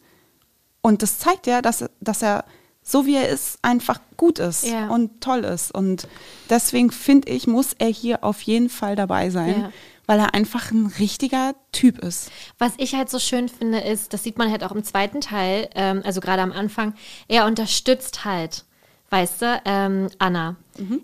und 0.82 1.02
das 1.02 1.18
zeigt 1.18 1.46
ja, 1.46 1.62
dass, 1.62 1.82
er- 1.82 1.90
dass 2.00 2.22
er 2.22 2.44
so 2.82 3.04
wie 3.06 3.16
er 3.16 3.28
ist 3.28 3.58
einfach 3.62 3.98
gut 4.16 4.38
ist 4.38 4.64
Ja. 4.64 4.88
und 4.88 5.20
toll 5.20 5.40
ist 5.44 5.72
und 5.74 6.06
deswegen 6.48 6.92
finde 6.92 7.28
ich, 7.30 7.48
muss 7.48 7.72
er 7.78 7.88
hier 7.88 8.22
auf 8.22 8.40
jeden 8.42 8.68
Fall 8.68 8.94
dabei 8.94 9.30
sein, 9.30 9.60
Ja. 9.62 9.70
Weil 10.06 10.18
er 10.20 10.34
einfach 10.34 10.70
ein 10.70 10.86
richtiger 10.98 11.54
Typ 11.72 11.98
ist. 11.98 12.30
Was 12.58 12.72
ich 12.78 12.94
halt 12.94 13.10
so 13.10 13.18
schön 13.18 13.48
finde, 13.48 13.78
ist, 13.80 14.12
das 14.12 14.22
sieht 14.22 14.38
man 14.38 14.50
halt 14.50 14.62
auch 14.64 14.72
im 14.72 14.84
zweiten 14.84 15.20
Teil, 15.20 15.68
ähm, 15.74 16.02
also 16.04 16.20
gerade 16.20 16.42
am 16.42 16.52
Anfang, 16.52 16.94
er 17.28 17.46
unterstützt 17.46 18.24
halt, 18.24 18.64
weißt 19.10 19.42
du, 19.42 19.60
ähm, 19.64 20.08
Anna. 20.18 20.56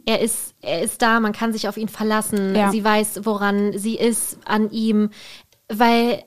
Er, 0.04 0.20
ist, 0.20 0.54
er 0.60 0.82
ist 0.82 1.00
da, 1.00 1.18
man 1.18 1.32
kann 1.32 1.52
sich 1.52 1.66
auf 1.66 1.76
ihn 1.78 1.88
verlassen, 1.88 2.54
Ja. 2.54 2.70
sie 2.70 2.84
weiß, 2.84 3.20
woran 3.24 3.76
sie 3.78 3.96
ist 3.96 4.36
an 4.44 4.70
ihm, 4.70 5.10
weil, 5.68 6.22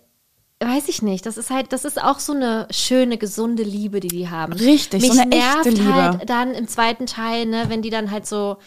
weiß 0.59 0.87
ich 0.89 1.01
nicht, 1.03 1.25
das 1.27 1.37
ist 1.37 1.51
halt, 1.51 1.71
das 1.73 1.85
ist 1.85 2.01
auch 2.01 2.17
so 2.19 2.33
eine 2.33 2.67
schöne, 2.71 3.17
gesunde 3.17 3.61
Liebe, 3.63 3.99
die 3.99 4.07
die 4.07 4.29
haben. 4.29 4.53
Richtig, 4.53 5.01
Mich 5.03 5.11
so 5.13 5.19
eine 5.21 5.29
nervt 5.29 5.67
echte 5.67 5.69
Liebe. 5.81 5.93
halt 5.93 6.29
dann 6.29 6.53
im 6.55 6.67
zweiten 6.67 7.05
Teil, 7.05 7.45
ne, 7.45 7.65
wenn 7.67 7.81
die 7.83 7.89
dann 7.91 8.09
halt 8.09 8.25
so 8.25 8.57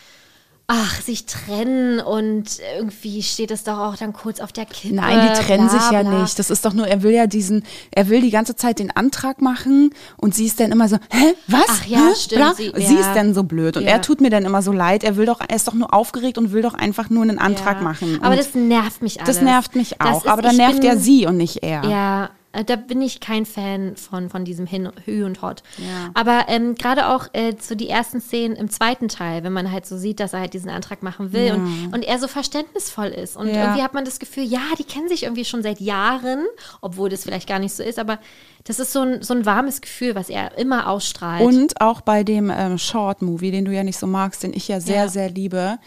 ach, 0.70 1.01
sich 1.01 1.24
trennen 1.24 1.99
und 1.99 2.45
irgendwie 2.77 3.23
steht 3.23 3.51
es 3.51 3.65
doch 3.65 3.78
auch 3.78 3.97
dann 3.97 4.12
kurz 4.12 4.39
auf 4.39 4.53
der 4.53 4.66
Kippe. 4.66 4.97
Nein, 4.97 5.31
die 5.35 5.40
trennen 5.43 5.66
bla, 5.69 5.78
sich 5.81 5.90
ja 5.90 6.03
bla. 6.03 6.20
nicht. 6.20 6.39
Das 6.39 6.51
ist 6.51 6.62
doch 6.65 6.74
nur, 6.74 6.86
er 6.86 7.03
will 7.03 7.12
ja 7.12 7.27
diesen, 7.27 7.65
er 7.90 8.09
will 8.11 8.20
die 8.20 8.31
ganze 8.31 8.55
Zeit 8.55 8.78
den 8.78 8.90
Antrag 8.95 9.40
machen 9.40 9.90
und 10.19 10.35
sie 10.35 10.45
ist 10.45 10.61
dann 10.61 10.70
immer 10.70 10.86
so, 10.89 10.97
hä, 11.11 11.35
was? 11.47 11.65
Ach 11.69 11.86
ja, 11.86 11.99
hä? 12.09 12.15
stimmt, 12.15 12.40
Bla? 12.43 12.55
sie- 12.55 12.73
sie 12.77 12.95
ja. 12.95 13.01
ist 13.01 13.15
dann 13.15 13.32
so 13.32 13.45
blöd 13.45 13.78
und 13.78 13.85
Ja. 13.85 13.93
er 13.93 14.03
tut 14.03 14.20
mir 14.20 14.28
dann 14.28 14.45
immer 14.45 14.61
so 14.61 14.70
leid. 14.73 15.05
Er 15.05 15.16
will 15.16 15.24
doch, 15.24 15.40
er 15.40 15.57
ist 15.57 15.66
doch 15.66 15.74
nur 15.74 15.95
aufgeregt 15.95 16.36
und 16.36 16.53
will 16.53 16.61
doch 16.62 16.74
einfach 16.74 17.09
nur 17.09 17.23
einen 17.23 17.39
Antrag 17.39 17.78
Ja. 17.78 17.82
machen. 17.82 18.19
Aber 18.20 18.32
und 18.32 18.39
das 18.39 18.55
nervt 18.55 19.01
mich 19.01 19.23
alles. 19.23 19.36
das 19.36 19.43
nervt 19.43 19.74
mich 19.74 20.03
auch. 20.03 20.23
ist- 20.24 20.28
aber 20.28 20.43
dann 20.43 20.57
nervt 20.57 20.81
bin- 20.81 20.86
ja 20.90 20.97
sie 20.97 21.24
und 21.27 21.39
nicht 21.39 21.62
er. 21.62 21.82
Ja, 21.85 22.31
da 22.53 22.77
bin 22.77 23.03
ich 23.03 23.20
kein 23.20 23.45
Fan 23.47 23.95
von, 23.97 24.31
von 24.31 24.45
diesem 24.45 24.66
Hin 24.66 24.91
Hü 25.05 25.25
und 25.25 25.43
Hot. 25.43 25.62
Ja. 25.77 26.11
Aber 26.15 26.47
ähm, 26.49 26.75
gerade 26.75 27.09
auch 27.09 27.29
äh, 27.35 27.55
so 27.61 27.75
die 27.75 27.89
ersten 27.89 28.20
Szenen 28.20 28.57
im 28.57 28.70
zweiten 28.70 29.09
Teil, 29.09 29.45
wenn 29.45 29.53
man 29.53 29.70
halt 29.70 29.85
so 29.87 29.97
sieht, 29.99 30.19
dass 30.19 30.33
er 30.33 30.41
halt 30.41 30.55
diesen 30.55 30.70
Antrag 30.70 31.03
machen 31.03 31.33
will 31.33 31.53
und, 31.53 31.93
und 31.95 32.05
er 32.05 32.19
so 32.19 32.27
verständnisvoll 32.27 33.09
ist. 33.09 33.37
Und 33.37 33.49
Ja. 33.49 33.62
irgendwie 33.65 33.83
hat 33.83 33.93
man 33.95 34.05
das 34.05 34.19
Gefühl, 34.19 34.45
ja, 34.45 34.61
die 34.79 34.85
kennen 34.85 35.09
sich 35.09 35.25
irgendwie 35.25 35.45
schon 35.45 35.62
seit 35.62 35.79
Jahren, 35.81 36.47
obwohl 36.81 37.09
das 37.11 37.25
vielleicht 37.25 37.49
gar 37.49 37.59
nicht 37.59 37.75
so 37.75 37.83
ist, 37.83 37.99
aber 37.99 38.19
das 38.65 38.79
ist 38.81 38.93
so 38.93 39.01
ein, 39.03 39.23
so 39.23 39.35
ein 39.35 39.47
warmes 39.47 39.81
Gefühl, 39.81 40.15
was 40.15 40.29
er 40.31 40.57
immer 40.59 40.89
ausstrahlt. 40.89 41.43
Und 41.47 41.81
auch 41.81 42.01
bei 42.01 42.25
dem 42.25 42.51
ähm, 42.55 42.79
Short-Movie, 42.79 43.51
den 43.51 43.65
du 43.66 43.73
ja 43.73 43.85
nicht 43.85 43.99
so 43.99 44.07
magst, 44.07 44.43
den 44.43 44.53
ich 44.55 44.69
ja 44.69 44.81
sehr, 44.81 45.03
Ja. 45.05 45.09
sehr 45.09 45.31
liebe, 45.31 45.79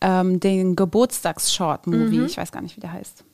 ähm, 0.00 0.40
den 0.40 0.76
Geburtstags-Short-Movie, 0.76 2.18
Mhm. 2.20 2.26
ich 2.26 2.36
weiß 2.36 2.52
gar 2.52 2.62
nicht, 2.62 2.76
wie 2.76 2.80
der 2.80 2.92
heißt, 2.92 3.24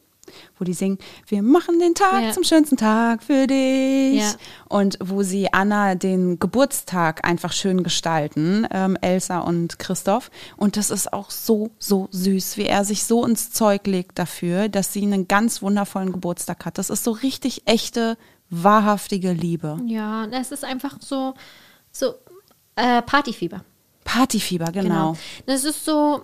wo 0.58 0.64
die 0.64 0.72
singen, 0.74 0.98
wir 1.26 1.42
machen 1.42 1.78
den 1.78 1.94
Tag 1.94 2.22
Ja. 2.22 2.32
zum 2.32 2.44
schönsten 2.44 2.76
Tag 2.76 3.22
für 3.22 3.46
dich. 3.46 4.20
Ja. 4.20 4.32
Und 4.68 4.98
wo 5.02 5.22
sie 5.22 5.52
Anna 5.52 5.94
den 5.94 6.38
Geburtstag 6.38 7.24
einfach 7.26 7.52
schön 7.52 7.82
gestalten, 7.82 8.66
ähm, 8.70 8.96
Elsa 9.00 9.40
und 9.40 9.78
Christoph. 9.78 10.30
Und 10.56 10.76
das 10.76 10.90
ist 10.90 11.12
auch 11.12 11.30
so, 11.30 11.70
so 11.78 12.08
süß, 12.10 12.56
wie 12.56 12.66
er 12.66 12.84
sich 12.84 13.04
so 13.04 13.24
ins 13.24 13.50
Zeug 13.52 13.86
legt 13.86 14.18
dafür, 14.18 14.68
dass 14.68 14.92
sie 14.92 15.02
einen 15.02 15.28
ganz 15.28 15.62
wundervollen 15.62 16.12
Geburtstag 16.12 16.64
hat. 16.64 16.78
Das 16.78 16.90
ist 16.90 17.04
so 17.04 17.10
richtig 17.12 17.62
echte, 17.66 18.16
wahrhaftige 18.50 19.32
Liebe. 19.32 19.78
ja, 19.86 20.26
es 20.26 20.52
ist 20.52 20.64
einfach 20.64 20.96
so, 21.00 21.34
so 21.90 22.14
äh, 22.76 23.00
Partyfieber. 23.02 23.64
Partyfieber, 24.04 24.72
genau. 24.72 25.16
Das 25.46 25.64
ist 25.64 25.84
so, 25.84 26.22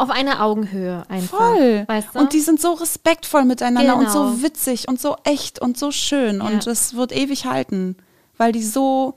auf 0.00 0.10
einer 0.10 0.42
Augenhöhe 0.42 1.04
einfach. 1.08 1.38
Voll. 1.54 1.84
Weißt 1.86 2.08
du? 2.14 2.18
Und 2.18 2.32
die 2.32 2.40
sind 2.40 2.60
so 2.60 2.72
respektvoll 2.72 3.44
miteinander 3.44 3.94
und 3.96 4.06
Genau. 4.06 4.32
so 4.32 4.42
witzig 4.42 4.88
und 4.88 5.00
so 5.00 5.16
echt 5.24 5.60
und 5.60 5.78
so 5.78 5.90
schön. 5.92 6.38
Ja. 6.38 6.44
Und 6.46 6.66
es 6.66 6.94
wird 6.94 7.12
ewig 7.12 7.46
halten, 7.46 7.96
weil 8.36 8.52
die 8.52 8.62
so, 8.64 9.14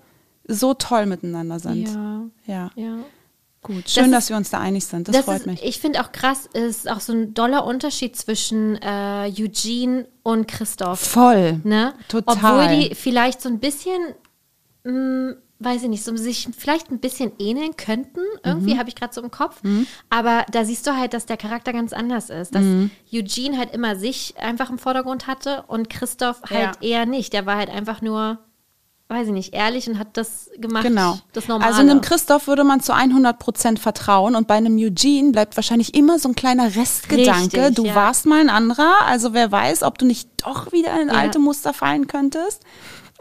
so 0.48 0.74
toll 0.74 1.06
miteinander 1.06 1.60
sind. 1.60 1.88
ja, 1.88 2.22
Ja. 2.46 2.70
ja. 2.76 2.96
Gut. 3.62 3.90
Schön, 3.90 4.06
ist- 4.08 4.12
dass 4.12 4.30
wir 4.30 4.36
uns 4.36 4.50
da 4.50 4.60
einig 4.60 4.84
sind. 4.86 5.08
Das, 5.08 5.16
Das 5.16 5.24
freut 5.26 5.38
ist, 5.40 5.46
mich. 5.46 5.64
Ich 5.64 5.80
finde 5.80 6.02
auch 6.02 6.12
krass, 6.12 6.50
ist 6.52 6.92
auch 6.92 7.00
so 7.00 7.14
ein 7.14 7.34
doller 7.34 7.66
Unterschied 7.66 8.18
zwischen 8.18 8.76
äh, 8.82 9.32
Eugene 9.40 10.06
und 10.22 10.50
Christoph. 10.50 11.00
Voll. 11.00 11.62
Ne? 11.64 11.94
Total. 12.10 12.36
Obwohl 12.36 12.68
die 12.76 12.94
vielleicht 12.94 13.42
so 13.42 13.48
ein 13.48 13.60
bisschen, 13.60 14.02
mh, 14.84 15.36
weiß 15.64 15.84
ich 15.84 15.90
nicht, 15.90 16.04
so 16.04 16.16
sich 16.16 16.48
vielleicht 16.58 16.92
ein 16.92 17.00
bisschen 17.00 17.32
ähneln 17.40 17.76
könnten. 17.78 18.20
Mhm. 18.20 18.40
Irgendwie 18.44 18.78
habe 18.78 18.90
ich 18.90 18.96
gerade 18.96 19.14
so 19.14 19.22
im 19.22 19.32
Kopf. 19.32 19.62
Aber 20.10 20.46
da 20.52 20.66
siehst 20.66 20.86
du 20.88 20.96
halt, 20.98 21.14
dass 21.14 21.26
der 21.26 21.38
Charakter 21.38 21.74
ganz 21.74 21.94
anders 21.94 22.30
ist. 22.30 22.54
Dass 22.56 22.64
Mhm. 22.64 22.92
Eugene 23.14 23.58
halt 23.58 23.74
immer 23.74 23.96
sich 23.96 24.36
einfach 24.38 24.70
im 24.70 24.78
Vordergrund 24.80 25.28
hatte 25.28 25.64
und 25.68 25.90
Christoph 25.90 26.42
halt 26.50 26.78
Ja. 26.82 26.88
eher 27.00 27.06
nicht. 27.06 27.34
Der 27.34 27.46
war 27.46 27.58
halt 27.58 27.70
einfach 27.70 28.02
nur, 28.02 28.40
weiß 29.10 29.28
ich 29.28 29.34
nicht, 29.34 29.54
ehrlich 29.54 29.88
und 29.88 30.00
hat 30.00 30.18
das 30.18 30.50
gemacht, 30.58 30.84
Genau. 30.86 31.20
das 31.34 31.48
Normale. 31.48 31.70
Also 31.70 31.82
einem 31.82 32.02
Christoph 32.02 32.48
würde 32.48 32.64
man 32.64 32.80
zu 32.82 32.94
100 32.96 33.38
Prozent 33.38 33.78
vertrauen 33.80 34.36
und 34.36 34.48
bei 34.48 34.56
einem 34.56 34.76
Eugene 34.78 35.32
bleibt 35.32 35.56
wahrscheinlich 35.56 35.94
immer 35.94 36.18
so 36.20 36.30
ein 36.30 36.36
kleiner 36.36 36.76
Restgedanke. 36.76 37.58
Richtig, 37.58 37.76
du 37.76 37.86
ja. 37.86 37.96
warst 37.96 38.26
mal 38.26 38.40
ein 38.40 38.50
anderer, 38.50 39.02
also 39.06 39.34
wer 39.34 39.52
weiß, 39.52 39.84
ob 39.84 39.98
du 40.00 40.06
nicht 40.06 40.30
doch 40.44 40.72
wieder 40.72 41.00
in 41.00 41.10
Ja. 41.10 41.14
alte 41.16 41.38
Muster 41.40 41.74
fallen 41.74 42.08
könntest. 42.08 42.64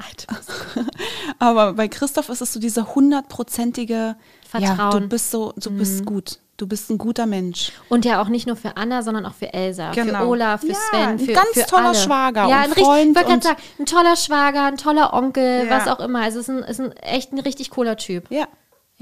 Aber 1.38 1.72
bei 1.74 1.88
Christoph 1.88 2.28
ist 2.28 2.40
es 2.42 2.52
so 2.52 2.60
diese 2.60 2.94
hundertprozentige 2.94 3.94
Ja, 3.94 4.14
du 4.60 4.66
Vertrauen. 4.66 5.04
Mhm. 5.04 5.08
bist 5.08 5.30
so, 5.30 5.52
du 5.56 5.70
bist 5.70 6.04
gut. 6.04 6.38
Du 6.58 6.66
bist 6.68 6.90
ein 6.90 6.98
guter 6.98 7.26
Mensch. 7.26 7.72
Und 7.88 8.04
ja 8.04 8.22
auch 8.22 8.28
nicht 8.28 8.46
nur 8.46 8.54
für 8.56 8.76
Anna, 8.76 9.02
sondern 9.02 9.26
auch 9.26 9.34
für 9.34 9.52
Elsa, 9.52 9.92
für 9.92 10.04
Genau. 10.04 10.28
Ola, 10.28 10.58
für 10.58 10.68
Ja, 10.68 10.74
Sven, 10.74 11.00
ein 11.08 11.18
für 11.18 11.32
ganz 11.32 11.48
für 11.54 11.66
toller 11.66 11.86
alle. 11.88 11.94
Schwager 11.96 12.40
ja, 12.42 12.46
und 12.46 12.52
ein 12.52 12.66
richtig, 12.68 12.84
Freund 12.84 13.16
gerade 13.16 13.32
und- 13.32 13.42
sagen, 13.42 13.56
ein 13.80 13.86
toller 13.86 14.16
Schwager, 14.16 14.64
ein 14.66 14.76
toller 14.76 15.12
Onkel, 15.12 15.66
Ja. 15.66 15.70
was 15.70 15.88
auch 15.88 15.98
immer. 15.98 16.20
Also 16.20 16.38
es 16.38 16.48
ist 16.48 16.54
ein, 16.54 16.62
ist 16.62 16.80
ein 16.80 16.92
echt 16.98 17.32
ein 17.32 17.40
richtig 17.40 17.70
cooler 17.70 17.96
Typ. 17.96 18.30
Ja. 18.30 18.46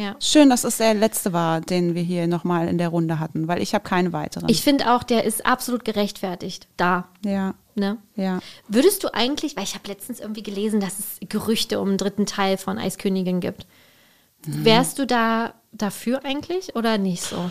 Ja. 0.00 0.16
Schön, 0.18 0.48
dass 0.48 0.64
es 0.64 0.78
der 0.78 0.94
letzte 0.94 1.34
war, 1.34 1.60
den 1.60 1.94
wir 1.94 2.00
hier 2.00 2.26
nochmal 2.26 2.68
in 2.68 2.78
der 2.78 2.88
Runde 2.88 3.18
hatten, 3.18 3.48
weil 3.48 3.60
ich 3.60 3.74
habe 3.74 3.84
keine 3.84 4.14
weiteren. 4.14 4.48
Ich 4.48 4.62
finde 4.62 4.94
auch, 4.94 5.02
der 5.02 5.24
ist 5.24 5.44
absolut 5.44 5.84
gerechtfertigt 5.84 6.68
da. 6.78 7.08
ja, 7.22 7.54
Ne? 7.74 7.98
ja. 8.16 8.40
Würdest 8.66 9.04
du 9.04 9.12
eigentlich, 9.14 9.56
weil 9.56 9.64
ich 9.64 9.74
habe 9.74 9.88
letztens 9.88 10.18
irgendwie 10.20 10.42
gelesen, 10.42 10.80
dass 10.80 10.98
es 10.98 11.28
Gerüchte 11.28 11.80
um 11.80 11.88
einen 11.88 11.98
dritten 11.98 12.24
Teil 12.24 12.56
von 12.56 12.78
Eiskönigin 12.78 13.40
gibt. 13.40 13.66
Mhm. 14.46 14.64
Wärst 14.64 14.98
du 14.98 15.06
da 15.06 15.52
dafür 15.72 16.24
eigentlich 16.24 16.74
oder 16.76 16.96
nicht 16.96 17.22
so? 17.22 17.50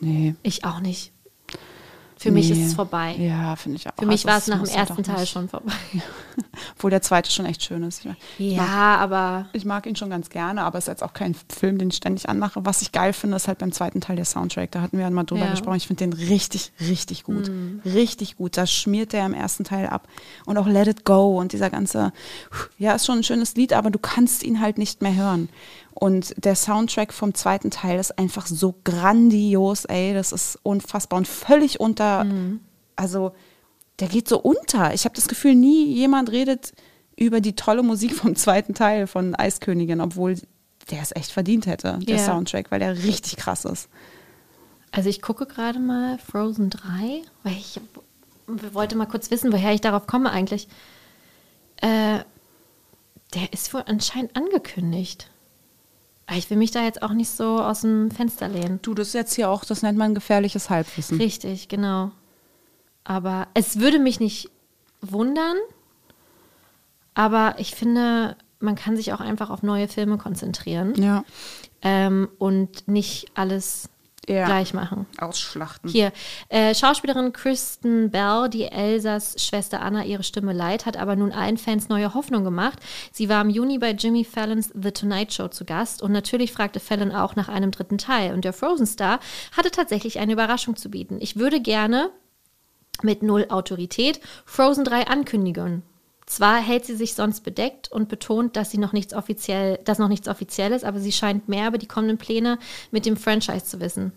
Nee. 0.00 0.34
Ich 0.42 0.64
auch 0.64 0.80
nicht. 0.80 1.12
Für 2.24 2.30
mich 2.32 2.50
ist 2.50 2.58
Nee. 2.58 2.64
es 2.66 2.74
vorbei. 2.74 3.14
Ja, 3.18 3.54
finde 3.56 3.76
ich 3.76 3.86
auch. 3.88 3.92
Für 3.98 4.06
mich 4.06 4.26
Also, 4.26 4.28
war 4.28 4.38
es 4.38 4.46
nach 4.48 4.62
dem 4.66 4.74
ersten 4.78 5.02
Teil 5.02 5.26
schon 5.26 5.48
vorbei. 5.48 5.72
Obwohl 6.76 6.90
der 6.90 7.02
zweite 7.02 7.30
schon 7.30 7.46
echt 7.46 7.62
schön 7.62 7.82
ist. 7.84 8.00
Ich, 8.00 8.06
mag- 8.06 8.16
Ja, 8.38 8.96
aber 8.96 9.46
ich 9.52 9.64
mag 9.64 9.86
ihn 9.86 9.94
schon 9.96 10.10
ganz 10.10 10.30
gerne, 10.30 10.62
aber 10.62 10.78
es 10.78 10.84
ist 10.84 10.88
jetzt 10.88 11.02
auch 11.02 11.12
kein 11.12 11.34
Film, 11.48 11.78
den 11.78 11.88
ich 11.90 11.96
ständig 11.96 12.28
anmache. 12.28 12.64
Was 12.64 12.82
ich 12.82 12.92
geil 12.92 13.12
finde, 13.12 13.36
ist 13.36 13.46
halt 13.48 13.58
beim 13.58 13.72
zweiten 13.72 14.00
Teil 14.00 14.16
der 14.16 14.24
Soundtrack. 14.24 14.70
Da 14.72 14.80
hatten 14.80 14.98
wir 14.98 15.08
mal 15.10 15.24
drüber 15.24 15.44
Ja. 15.44 15.50
gesprochen. 15.50 15.76
Ich 15.76 15.86
finde 15.86 16.04
den 16.08 16.12
richtig, 16.12 16.72
richtig 16.80 17.24
gut. 17.24 17.48
Mhm. 17.48 17.80
Richtig 17.84 18.36
gut. 18.36 18.56
Das 18.56 18.72
schmiert 18.72 19.12
der 19.12 19.26
im 19.26 19.34
ersten 19.34 19.64
Teil 19.64 19.86
ab. 19.86 20.08
Und 20.46 20.56
auch 20.58 20.66
Let 20.66 20.88
It 20.88 21.04
Go 21.04 21.38
und 21.38 21.52
dieser 21.52 21.70
ganze, 21.70 22.12
ja, 22.78 22.92
ist 22.94 23.06
schon 23.06 23.18
ein 23.18 23.24
schönes 23.24 23.54
Lied, 23.54 23.72
aber 23.72 23.90
du 23.90 23.98
kannst 23.98 24.42
ihn 24.42 24.60
halt 24.60 24.78
nicht 24.78 25.02
mehr 25.02 25.14
hören. 25.14 25.48
Und 25.94 26.34
der 26.44 26.56
Soundtrack 26.56 27.12
vom 27.12 27.34
zweiten 27.34 27.70
Teil 27.70 27.98
ist 28.00 28.18
einfach 28.18 28.46
so 28.46 28.74
grandios, 28.84 29.84
ey. 29.84 30.12
Das 30.12 30.32
ist 30.32 30.58
unfassbar 30.62 31.18
und 31.18 31.28
völlig 31.28 31.78
unter, 31.80 32.24
Mhm. 32.24 32.60
also 32.96 33.32
der 34.00 34.08
geht 34.08 34.28
so 34.28 34.40
unter. 34.40 34.92
Ich 34.92 35.04
habe 35.04 35.14
das 35.14 35.28
Gefühl, 35.28 35.54
nie 35.54 35.84
jemand 35.94 36.30
redet 36.32 36.72
über 37.16 37.40
die 37.40 37.54
tolle 37.54 37.82
Musik 37.84 38.14
vom 38.16 38.34
zweiten 38.34 38.74
Teil 38.74 39.06
von 39.06 39.36
Eiskönigin, 39.36 40.00
obwohl 40.00 40.34
der 40.90 41.00
es 41.00 41.14
echt 41.14 41.30
verdient 41.30 41.66
hätte, 41.66 41.98
der 42.02 42.16
Ja. 42.16 42.24
Soundtrack, 42.24 42.70
weil 42.72 42.80
der 42.80 43.04
richtig 43.04 43.36
krass 43.36 43.64
ist. 43.64 43.88
Also 44.90 45.08
ich 45.08 45.22
gucke 45.22 45.46
gerade 45.46 45.78
mal 45.78 46.18
Frozen 46.18 46.70
3, 46.70 47.22
weil 47.44 47.52
ich 47.52 47.80
wollte 48.46 48.96
mal 48.96 49.06
kurz 49.06 49.30
wissen, 49.30 49.52
woher 49.52 49.72
ich 49.72 49.80
darauf 49.80 50.06
komme 50.06 50.30
eigentlich. 50.30 50.68
Äh, 51.76 52.18
der 53.34 53.52
ist 53.52 53.72
wohl 53.74 53.82
anscheinend 53.86 54.36
angekündigt. 54.36 55.30
Aber 56.26 56.36
Ich 56.38 56.48
will 56.50 56.56
mich 56.56 56.70
da 56.70 56.82
jetzt 56.82 57.02
auch 57.02 57.12
nicht 57.12 57.30
so 57.30 57.60
aus 57.60 57.82
dem 57.82 58.10
Fenster 58.10 58.48
lehnen. 58.48 58.78
Du, 58.82 58.94
das 58.94 59.08
ist 59.08 59.14
jetzt 59.14 59.34
hier 59.34 59.50
auch, 59.50 59.64
das 59.64 59.82
nennt 59.82 59.98
man 59.98 60.14
gefährliches 60.14 60.70
Halbwissen. 60.70 61.18
Richtig, 61.20 61.68
genau. 61.68 62.10
Aber 63.04 63.48
es 63.54 63.78
würde 63.78 63.98
mich 63.98 64.20
nicht 64.20 64.50
wundern, 65.02 65.56
aber 67.14 67.56
ich 67.58 67.74
finde, 67.74 68.36
man 68.60 68.74
kann 68.74 68.96
sich 68.96 69.12
auch 69.12 69.20
einfach 69.20 69.50
auf 69.50 69.62
neue 69.62 69.88
Filme 69.88 70.16
konzentrieren 70.18 70.94
Ja. 70.96 71.24
ähm, 71.82 72.28
und 72.38 72.88
nicht 72.88 73.26
alles 73.34 73.90
Ja. 74.28 74.46
gleich 74.46 74.74
machen. 74.74 75.06
Ausschlachten. 75.18 75.90
Hier, 75.90 76.12
äh, 76.48 76.74
Schauspielerin 76.74 77.32
Kristen 77.32 78.10
Bell, 78.10 78.48
die 78.48 78.64
Elsas 78.64 79.36
Schwester 79.38 79.82
Anna 79.82 80.04
ihre 80.04 80.22
Stimme 80.22 80.52
leiht, 80.52 80.86
hat 80.86 80.96
aber 80.96 81.16
nun 81.16 81.32
allen 81.32 81.58
Fans 81.58 81.88
neue 81.88 82.14
Hoffnung 82.14 82.44
gemacht. 82.44 82.78
Sie 83.12 83.28
war 83.28 83.42
im 83.42 83.50
Juni 83.50 83.78
bei 83.78 83.90
Jimmy 83.90 84.24
Fallons 84.24 84.70
The 84.74 84.92
Tonight 84.92 85.32
Show 85.32 85.48
zu 85.48 85.64
Gast 85.64 86.02
und 86.02 86.12
natürlich 86.12 86.52
fragte 86.52 86.80
Fallon 86.80 87.12
auch 87.12 87.36
nach 87.36 87.48
einem 87.48 87.70
dritten 87.70 87.98
Teil. 87.98 88.32
Und 88.34 88.44
der 88.44 88.52
Frozen 88.52 88.86
Star 88.86 89.20
hatte 89.56 89.70
tatsächlich 89.70 90.18
eine 90.18 90.32
Überraschung 90.32 90.76
zu 90.76 90.90
bieten. 90.90 91.18
Ich 91.20 91.36
würde 91.36 91.60
gerne 91.60 92.10
mit 93.02 93.22
null 93.22 93.46
Autorität 93.48 94.20
Frozen 94.44 94.84
3 94.84 95.06
ankündigen. 95.08 95.82
Zwar 96.34 96.56
hält 96.60 96.84
sie 96.84 96.96
sich 96.96 97.14
sonst 97.14 97.40
bedeckt 97.44 97.90
und 97.92 98.08
betont, 98.08 98.56
dass 98.56 98.70
sie 98.70 98.78
noch 98.78 98.92
nichts 98.92 99.14
offiziell, 99.14 99.78
dass 99.84 99.98
noch 99.98 100.08
nichts 100.08 100.26
offiziell 100.28 100.72
ist, 100.72 100.84
aber 100.84 100.98
sie 100.98 101.12
scheint 101.12 101.48
mehr 101.48 101.68
über 101.68 101.78
die 101.78 101.86
kommenden 101.86 102.18
Pläne 102.18 102.58
mit 102.90 103.06
dem 103.06 103.16
Franchise 103.16 103.64
zu 103.64 103.78
wissen. 103.80 104.12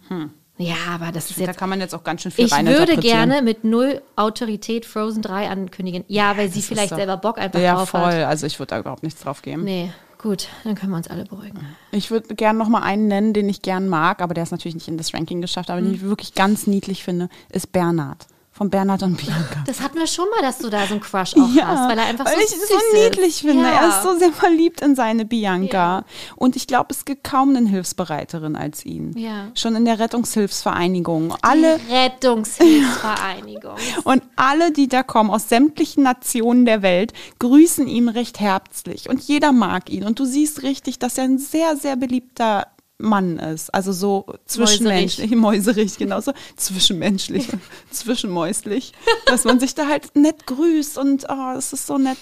Ja, 0.58 0.74
aber 0.90 1.12
das 1.12 1.30
ist 1.30 1.40
Da 1.40 1.44
jetzt. 1.44 1.58
kann 1.58 1.70
man 1.70 1.80
jetzt 1.80 1.94
auch 1.94 2.04
ganz 2.04 2.24
schön 2.24 2.32
viel 2.32 2.46
Ich 2.46 2.66
würde 2.66 2.98
gerne 2.98 3.44
mit 3.44 3.64
null 3.64 4.02
Autorität 4.16 4.86
Frozen 4.88 5.22
3 5.22 5.50
ankündigen. 5.50 6.04
Ja, 6.08 6.36
weil 6.36 6.48
sie 6.48 6.56
Das 6.56 6.58
ist 6.64 6.68
vielleicht 6.68 6.96
selber 6.96 7.18
Bock 7.18 7.38
einfach 7.38 7.60
Ja, 7.60 7.76
drauf 7.76 7.90
voll. 7.90 8.02
hat. 8.02 8.26
Also 8.26 8.48
ich 8.48 8.58
würde 8.58 8.72
da 8.72 8.80
überhaupt 8.80 9.04
nichts 9.04 9.22
drauf 9.22 9.44
geben. 9.44 9.64
Nee, 9.64 9.92
gut, 10.18 10.48
dann 10.64 10.74
können 10.74 10.92
wir 10.94 10.98
uns 10.98 11.08
alle 11.10 11.26
beruhigen. 11.26 11.60
Ich 11.92 12.10
würde 12.10 12.34
gerne 12.34 12.58
noch 12.58 12.70
mal 12.70 12.82
einen 12.82 13.08
nennen, 13.08 13.34
den 13.34 13.48
ich 13.50 13.62
gern 13.62 13.88
mag, 13.88 14.20
aber 14.24 14.34
der 14.34 14.42
ist 14.44 14.52
natürlich 14.52 14.74
nicht 14.74 14.88
in 14.88 14.98
das 14.98 15.14
Ranking 15.14 15.42
geschafft, 15.42 15.70
aber 15.70 15.80
den 15.82 15.94
ich 15.94 16.02
wirklich 16.02 16.34
ganz 16.34 16.66
niedlich 16.66 17.04
finde, 17.04 17.30
ist 17.52 17.72
Bernhard. 17.72 18.26
Von 18.58 18.72
Bernhard 18.72 19.04
und 19.04 19.18
Bianca. 19.18 19.64
Das 19.68 19.82
hatten 19.82 20.00
wir 20.00 20.08
schon 20.08 20.26
mal, 20.32 20.42
dass 20.42 20.58
du 20.58 20.70
da 20.70 20.88
so 20.88 20.94
einen 20.96 21.02
Crush 21.02 21.36
auch 21.38 21.48
hast, 21.62 21.90
weil 21.90 22.00
er 22.00 22.06
einfach 22.06 22.26
weil 22.26 22.34
so 22.34 22.40
ich 22.40 22.50
süß 22.50 22.70
so 22.70 22.98
niedlich 22.98 23.28
ist. 23.28 23.42
finde. 23.42 23.66
Ja. 23.66 23.82
Er 23.82 23.90
ist 23.90 24.02
so 24.02 24.18
sehr 24.18 24.32
verliebt 24.32 24.82
in 24.82 24.96
seine 24.96 25.26
Bianca. 25.26 26.00
Ja. 26.00 26.04
Und 26.36 26.56
ich 26.56 26.66
glaube, 26.66 26.88
es 26.90 27.06
gibt 27.06 27.24
kaum 27.24 27.56
einen 27.56 27.68
Hilfsbereiteren 27.68 28.56
als 28.56 28.84
ihn. 28.84 29.16
Ja. 29.16 29.52
Schon 29.54 29.76
in 29.76 29.86
der 29.86 30.00
Rettungshilfsvereinigung. 30.00 31.36
Alle 31.44 31.80
Rettungshilfsvereinigung. 31.88 33.76
und 34.06 34.24
alle, 34.36 34.72
die 34.72 34.88
da 34.88 35.04
kommen, 35.04 35.30
aus 35.30 35.50
sämtlichen 35.50 36.02
Nationen 36.02 36.66
der 36.66 36.82
Welt, 36.82 37.14
grüßen 37.38 37.88
ihn 37.88 38.10
recht 38.10 38.40
herzlich. 38.40 39.08
Und 39.08 39.22
jeder 39.22 39.52
mag 39.52 39.92
ihn. 39.92 40.04
Und 40.04 40.18
du 40.18 40.26
siehst 40.26 40.64
richtig, 40.64 40.98
dass 40.98 41.20
er 41.20 41.26
ein 41.26 41.38
sehr, 41.38 41.76
sehr 41.78 41.96
beliebter 41.96 42.66
Mann 43.00 43.38
ist. 43.38 43.74
Also 43.74 43.92
so 43.92 44.26
zwischenmenschlich, 44.46 45.32
mäuserig, 45.36 45.98
genau 45.98 46.20
so 46.20 46.34
zwischenmenschlich, 46.56 47.48
zwischenmäuslich, 47.92 48.94
dass 49.26 49.44
man 49.44 49.60
sich 49.60 49.76
da 49.76 49.88
halt 49.88 50.16
nett 50.16 50.48
grüßt 50.48 50.98
und 50.98 51.26
oh, 51.30 51.54
es 51.58 51.74
ist 51.74 51.88
so 51.88 51.98
nett. 51.98 52.18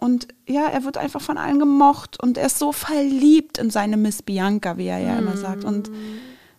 Und 0.00 0.28
ja, 0.46 0.66
er 0.66 0.84
wird 0.84 0.98
einfach 0.98 1.20
von 1.20 1.38
allen 1.38 1.58
gemocht 1.58 2.22
und 2.22 2.38
er 2.38 2.46
ist 2.46 2.58
so 2.58 2.72
verliebt 2.72 3.58
in 3.58 3.70
seine 3.70 3.96
Miss 3.96 4.22
Bianca, 4.22 4.76
wie 4.76 4.86
er 4.86 4.98
ja 4.98 5.18
immer 5.18 5.36
sagt. 5.36 5.64
Und 5.64 5.90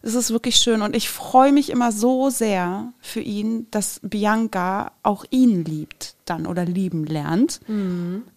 es 0.02 0.15
ist 0.15 0.31
wirklich 0.31 0.56
schön 0.57 0.81
und 0.81 0.95
ich 0.95 1.10
freue 1.10 1.52
mich 1.52 1.69
immer 1.69 1.91
so 1.91 2.30
sehr 2.30 2.91
für 2.99 3.22
ihn, 3.22 3.68
dass 3.72 3.99
Bianca 4.03 4.91
auch 5.03 5.26
ihn 5.30 5.64
liebt 5.64 6.15
dann 6.26 6.48
oder 6.48 6.65
lieben 6.65 7.06
lernt. 7.06 7.61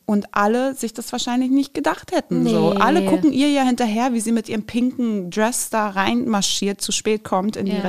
Und 0.06 0.26
alle 0.32 0.74
sich 0.74 0.92
das 0.92 1.10
wahrscheinlich 1.12 1.50
nicht 1.50 1.72
gedacht 1.72 2.12
hätten. 2.12 2.46
So. 2.46 2.74
Nee. 2.74 2.80
Alle 2.80 3.06
gucken 3.06 3.32
ihr 3.32 3.48
ja 3.48 3.62
hinterher, 3.62 4.12
wie 4.12 4.20
sie 4.20 4.32
mit 4.32 4.48
ihrem 4.50 4.64
pinken 4.64 5.30
Dress 5.30 5.70
da 5.70 5.88
reinmarschiert, 5.88 6.80
zu 6.80 6.92
spät 6.92 7.24
kommt 7.24 7.56
in 7.56 7.66
die 7.66 7.72
Ja. 7.72 7.82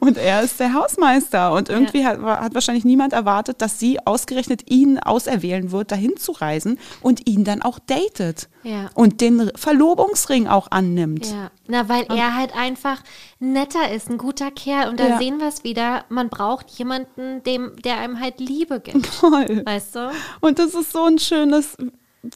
Und 0.00 0.16
er 0.18 0.42
ist 0.42 0.60
der 0.60 0.74
Hausmeister. 0.74 1.52
Und 1.52 1.68
irgendwie 1.68 2.04
hat, 2.06 2.20
hat 2.20 2.54
wahrscheinlich 2.54 2.84
niemand 2.84 3.12
erwartet, 3.12 3.60
dass 3.60 3.78
sie 3.78 3.98
ausgerechnet 4.06 4.70
ihn 4.70 4.98
auserwählen 4.98 5.72
wird, 5.72 5.90
dahin 5.92 6.16
zu 6.16 6.32
reisen 6.32 6.78
und 7.00 7.28
ihn 7.28 7.44
dann 7.44 7.62
auch 7.62 7.78
datet. 7.78 8.48
Ja. 8.62 8.90
Und 8.94 9.20
den 9.20 9.50
Verlobungsring 9.54 10.46
auch 10.48 10.68
annimmt. 10.70 11.26
Ja, 11.26 11.50
na, 11.66 11.88
weil 11.88 12.04
er 12.08 12.36
halt 12.36 12.54
einfach 12.56 13.02
netter 13.38 13.90
ist, 13.90 14.08
ein 14.10 14.18
guter 14.18 14.50
Kerl. 14.50 14.88
Und 14.88 15.00
da 15.00 15.08
Ja. 15.08 15.18
sehen 15.18 15.38
wir 15.40 15.48
es 15.48 15.64
wieder, 15.64 16.04
man 16.08 16.28
braucht 16.28 16.70
jemanden, 16.70 17.42
dem, 17.44 17.72
der 17.84 17.98
einem 17.98 18.20
halt 18.20 18.38
Liebe 18.40 18.80
gibt. 18.80 19.08
Toll. 19.20 19.62
Weißt 19.64 19.94
du? 19.96 20.10
Und 20.40 20.58
das 20.58 20.74
ist 20.74 20.92
so 20.92 21.04
ein 21.04 21.18
schönes, 21.18 21.76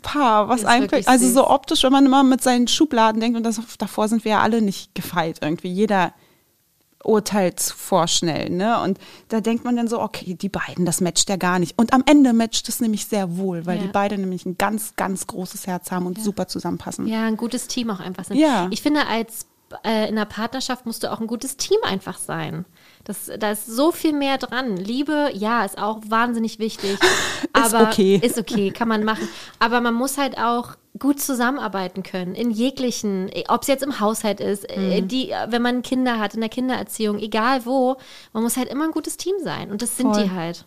Paar, 0.02 0.48
was 0.48 0.64
wirklich 0.64 1.06
also 1.06 1.30
so 1.30 1.48
optisch, 1.48 1.84
wenn 1.84 1.92
man 1.92 2.06
immer 2.06 2.24
mit 2.24 2.42
seinen 2.42 2.66
Schubladen 2.66 3.20
denkt 3.20 3.36
und 3.36 3.44
das, 3.44 3.60
davor 3.78 4.08
sind 4.08 4.24
wir 4.24 4.32
ja 4.32 4.40
alle 4.40 4.60
nicht 4.60 4.96
gefeit 4.96 5.38
irgendwie. 5.42 5.68
Jeder 5.68 6.12
urteilt 7.06 7.60
vorschnell, 7.60 8.50
ne? 8.50 8.80
Und 8.82 8.98
da 9.28 9.40
denkt 9.40 9.64
man 9.64 9.76
dann 9.76 9.88
so, 9.88 10.00
okay, 10.00 10.34
die 10.34 10.48
beiden, 10.48 10.84
das 10.84 11.00
matcht 11.00 11.28
ja 11.28 11.36
gar 11.36 11.58
nicht. 11.58 11.78
Und 11.78 11.92
am 11.92 12.02
Ende 12.06 12.32
matcht 12.32 12.68
es 12.68 12.80
nämlich 12.80 13.06
sehr 13.06 13.36
wohl, 13.36 13.64
weil 13.66 13.76
Ja. 13.78 13.82
die 13.84 13.88
beiden 13.88 14.20
nämlich 14.20 14.44
ein 14.46 14.58
ganz, 14.58 14.94
ganz 14.96 15.26
großes 15.26 15.66
Herz 15.66 15.90
haben 15.90 16.06
und 16.06 16.20
super 16.22 16.48
zusammenpassen. 16.48 17.06
Ja, 17.06 17.24
ein 17.26 17.36
gutes 17.36 17.66
Team 17.68 17.90
auch 17.90 18.00
einfach 18.00 18.24
sind. 18.24 18.36
Ja. 18.36 18.68
Ich 18.70 18.82
finde, 18.82 19.06
als 19.06 19.46
äh, 19.84 20.08
in 20.08 20.16
einer 20.16 20.26
Partnerschaft 20.26 20.86
musst 20.86 21.02
du 21.02 21.12
auch 21.12 21.20
ein 21.20 21.26
gutes 21.26 21.56
Team 21.56 21.78
einfach 21.82 22.18
sein. 22.18 22.64
Das, 23.04 23.30
da 23.38 23.50
ist 23.52 23.66
so 23.66 23.92
viel 23.92 24.12
mehr 24.12 24.38
dran. 24.38 24.76
Liebe, 24.76 25.30
ja, 25.34 25.64
ist 25.64 25.78
auch 25.78 26.00
wahnsinnig 26.08 26.58
wichtig. 26.58 26.98
aber 27.52 27.82
okay. 27.88 28.20
Ist 28.22 28.38
okay, 28.38 28.70
kann 28.70 28.88
man 28.88 29.04
machen. 29.04 29.28
Aber 29.58 29.80
man 29.80 29.94
muss 29.94 30.18
halt 30.18 30.38
auch 30.38 30.76
gut 30.98 31.20
zusammenarbeiten 31.20 32.02
können. 32.02 32.34
In 32.34 32.50
jeglichen, 32.50 33.30
ob 33.48 33.62
es 33.62 33.68
jetzt 33.68 33.82
im 33.82 34.00
Haushalt 34.00 34.40
ist, 34.40 34.64
äh, 34.70 35.02
Mhm. 35.02 35.08
die, 35.08 35.32
wenn 35.48 35.62
man 35.62 35.82
Kinder 35.82 36.18
hat, 36.18 36.34
in 36.34 36.40
der 36.40 36.48
Kindererziehung, 36.48 37.18
egal 37.18 37.66
wo, 37.66 37.96
man 38.32 38.42
muss 38.42 38.56
halt 38.56 38.68
immer 38.68 38.84
ein 38.84 38.90
gutes 38.92 39.16
Team 39.16 39.34
sein. 39.42 39.70
Und 39.70 39.82
das 39.82 39.96
sind 39.96 40.12
Voll. 40.14 40.24
die 40.24 40.30
halt. 40.30 40.64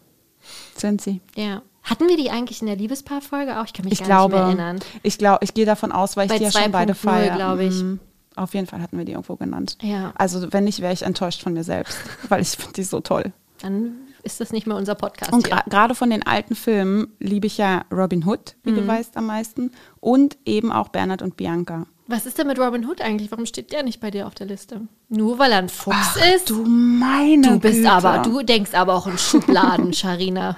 Sind 0.76 1.02
sie? 1.02 1.22
Ja. 1.36 1.62
Hatten 1.84 2.08
wir 2.08 2.18
die 2.18 2.30
eigentlich 2.30 2.62
in 2.62 2.68
der 2.68 2.76
Liebespaarfolge 2.76 3.60
auch? 3.60 3.66
Ich 3.66 3.74
kann 3.74 3.86
mich 3.86 3.94
Ich 3.94 4.00
gar 4.00 4.08
glaube, 4.08 4.36
nicht 4.36 4.56
mehr 4.58 4.66
erinnern. 4.66 4.80
ich 5.04 5.18
glaube, 5.18 5.40
ich 5.44 5.54
gehe 5.54 5.66
davon 5.66 5.92
aus, 5.92 6.18
weil 6.18 6.26
ich 6.26 6.32
Bei 6.32 6.38
die 6.38 6.44
ja 6.46 6.52
schon 6.52 6.72
beide 6.72 6.94
2.0, 6.94 6.96
feiere. 6.96 7.36
glaube 7.36 7.64
ich. 7.64 7.76
Mhm. 7.82 8.00
Auf 8.36 8.54
jeden 8.54 8.68
Fall 8.68 8.82
hatten 8.82 8.98
wir 8.98 9.06
die 9.06 9.14
irgendwo 9.14 9.36
genannt. 9.36 9.78
Ja. 9.82 10.14
Also 10.16 10.52
wenn 10.54 10.64
nicht, 10.66 10.82
wäre 10.82 10.94
ich 10.94 11.02
enttäuscht 11.02 11.42
von 11.42 11.54
mir 11.54 11.64
selbst, 11.64 11.98
weil 12.30 12.42
ich 12.42 12.50
finde 12.50 12.74
die 12.74 12.84
so 12.84 13.00
toll. 13.00 13.32
Dann 13.62 13.96
ist 14.24 14.40
das 14.40 14.52
nicht 14.52 14.68
mehr 14.68 14.76
unser 14.76 14.96
Podcast. 14.96 15.32
Und 15.34 15.50
gerade 15.70 15.96
von 15.96 16.10
den 16.10 16.26
alten 16.26 16.56
Filmen 16.56 17.08
liebe 17.20 17.48
ich 17.48 17.58
ja 17.58 17.86
Robin 17.92 18.26
Hood, 18.26 18.56
wie 18.64 18.72
Mhm. 18.72 18.76
du 18.76 18.88
weißt, 18.88 19.18
am 19.18 19.26
meisten. 19.28 19.72
Und 20.00 20.38
eben 20.46 20.72
auch 20.72 20.90
Bernhard 20.90 21.22
und 21.22 21.38
Bianca. 21.38 21.86
Was 22.08 22.26
ist 22.26 22.38
denn 22.40 22.48
mit 22.48 22.58
Robin 22.60 22.86
Hood 22.88 23.02
eigentlich? 23.02 23.30
Warum 23.32 23.46
steht 23.46 23.72
der 23.72 23.84
nicht 23.84 24.00
bei 24.00 24.10
dir 24.10 24.26
auf 24.26 24.34
der 24.34 24.48
Liste? 24.48 24.82
Nur 25.10 25.38
weil 25.38 25.52
er 25.52 25.60
ein 25.60 25.70
Fuchs 25.70 26.16
ist? 26.36 26.50
Du 26.50 26.64
meine 26.66 27.48
Du 27.48 27.60
bist 27.60 27.78
Güte. 27.78 27.92
aber, 27.92 28.20
du 28.24 28.42
denkst 28.42 28.74
aber 28.74 28.96
auch 28.96 29.06
in 29.06 29.18
Schubladen, 29.18 29.94
Sharina. 29.94 30.58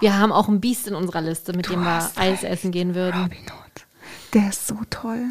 Wir 0.00 0.18
haben 0.18 0.32
auch 0.32 0.48
ein 0.48 0.60
Biest 0.60 0.88
in 0.88 0.94
unserer 0.96 1.20
Liste, 1.20 1.52
mit 1.52 1.68
dem 1.70 1.82
wir 1.82 2.10
Eis 2.16 2.42
essen 2.42 2.72
gehen 2.72 2.94
würden. 2.96 3.22
Robin 3.22 3.38
Hood. 3.38 3.86
Der 4.34 4.48
ist 4.48 4.66
so 4.66 4.76
toll. 4.90 5.26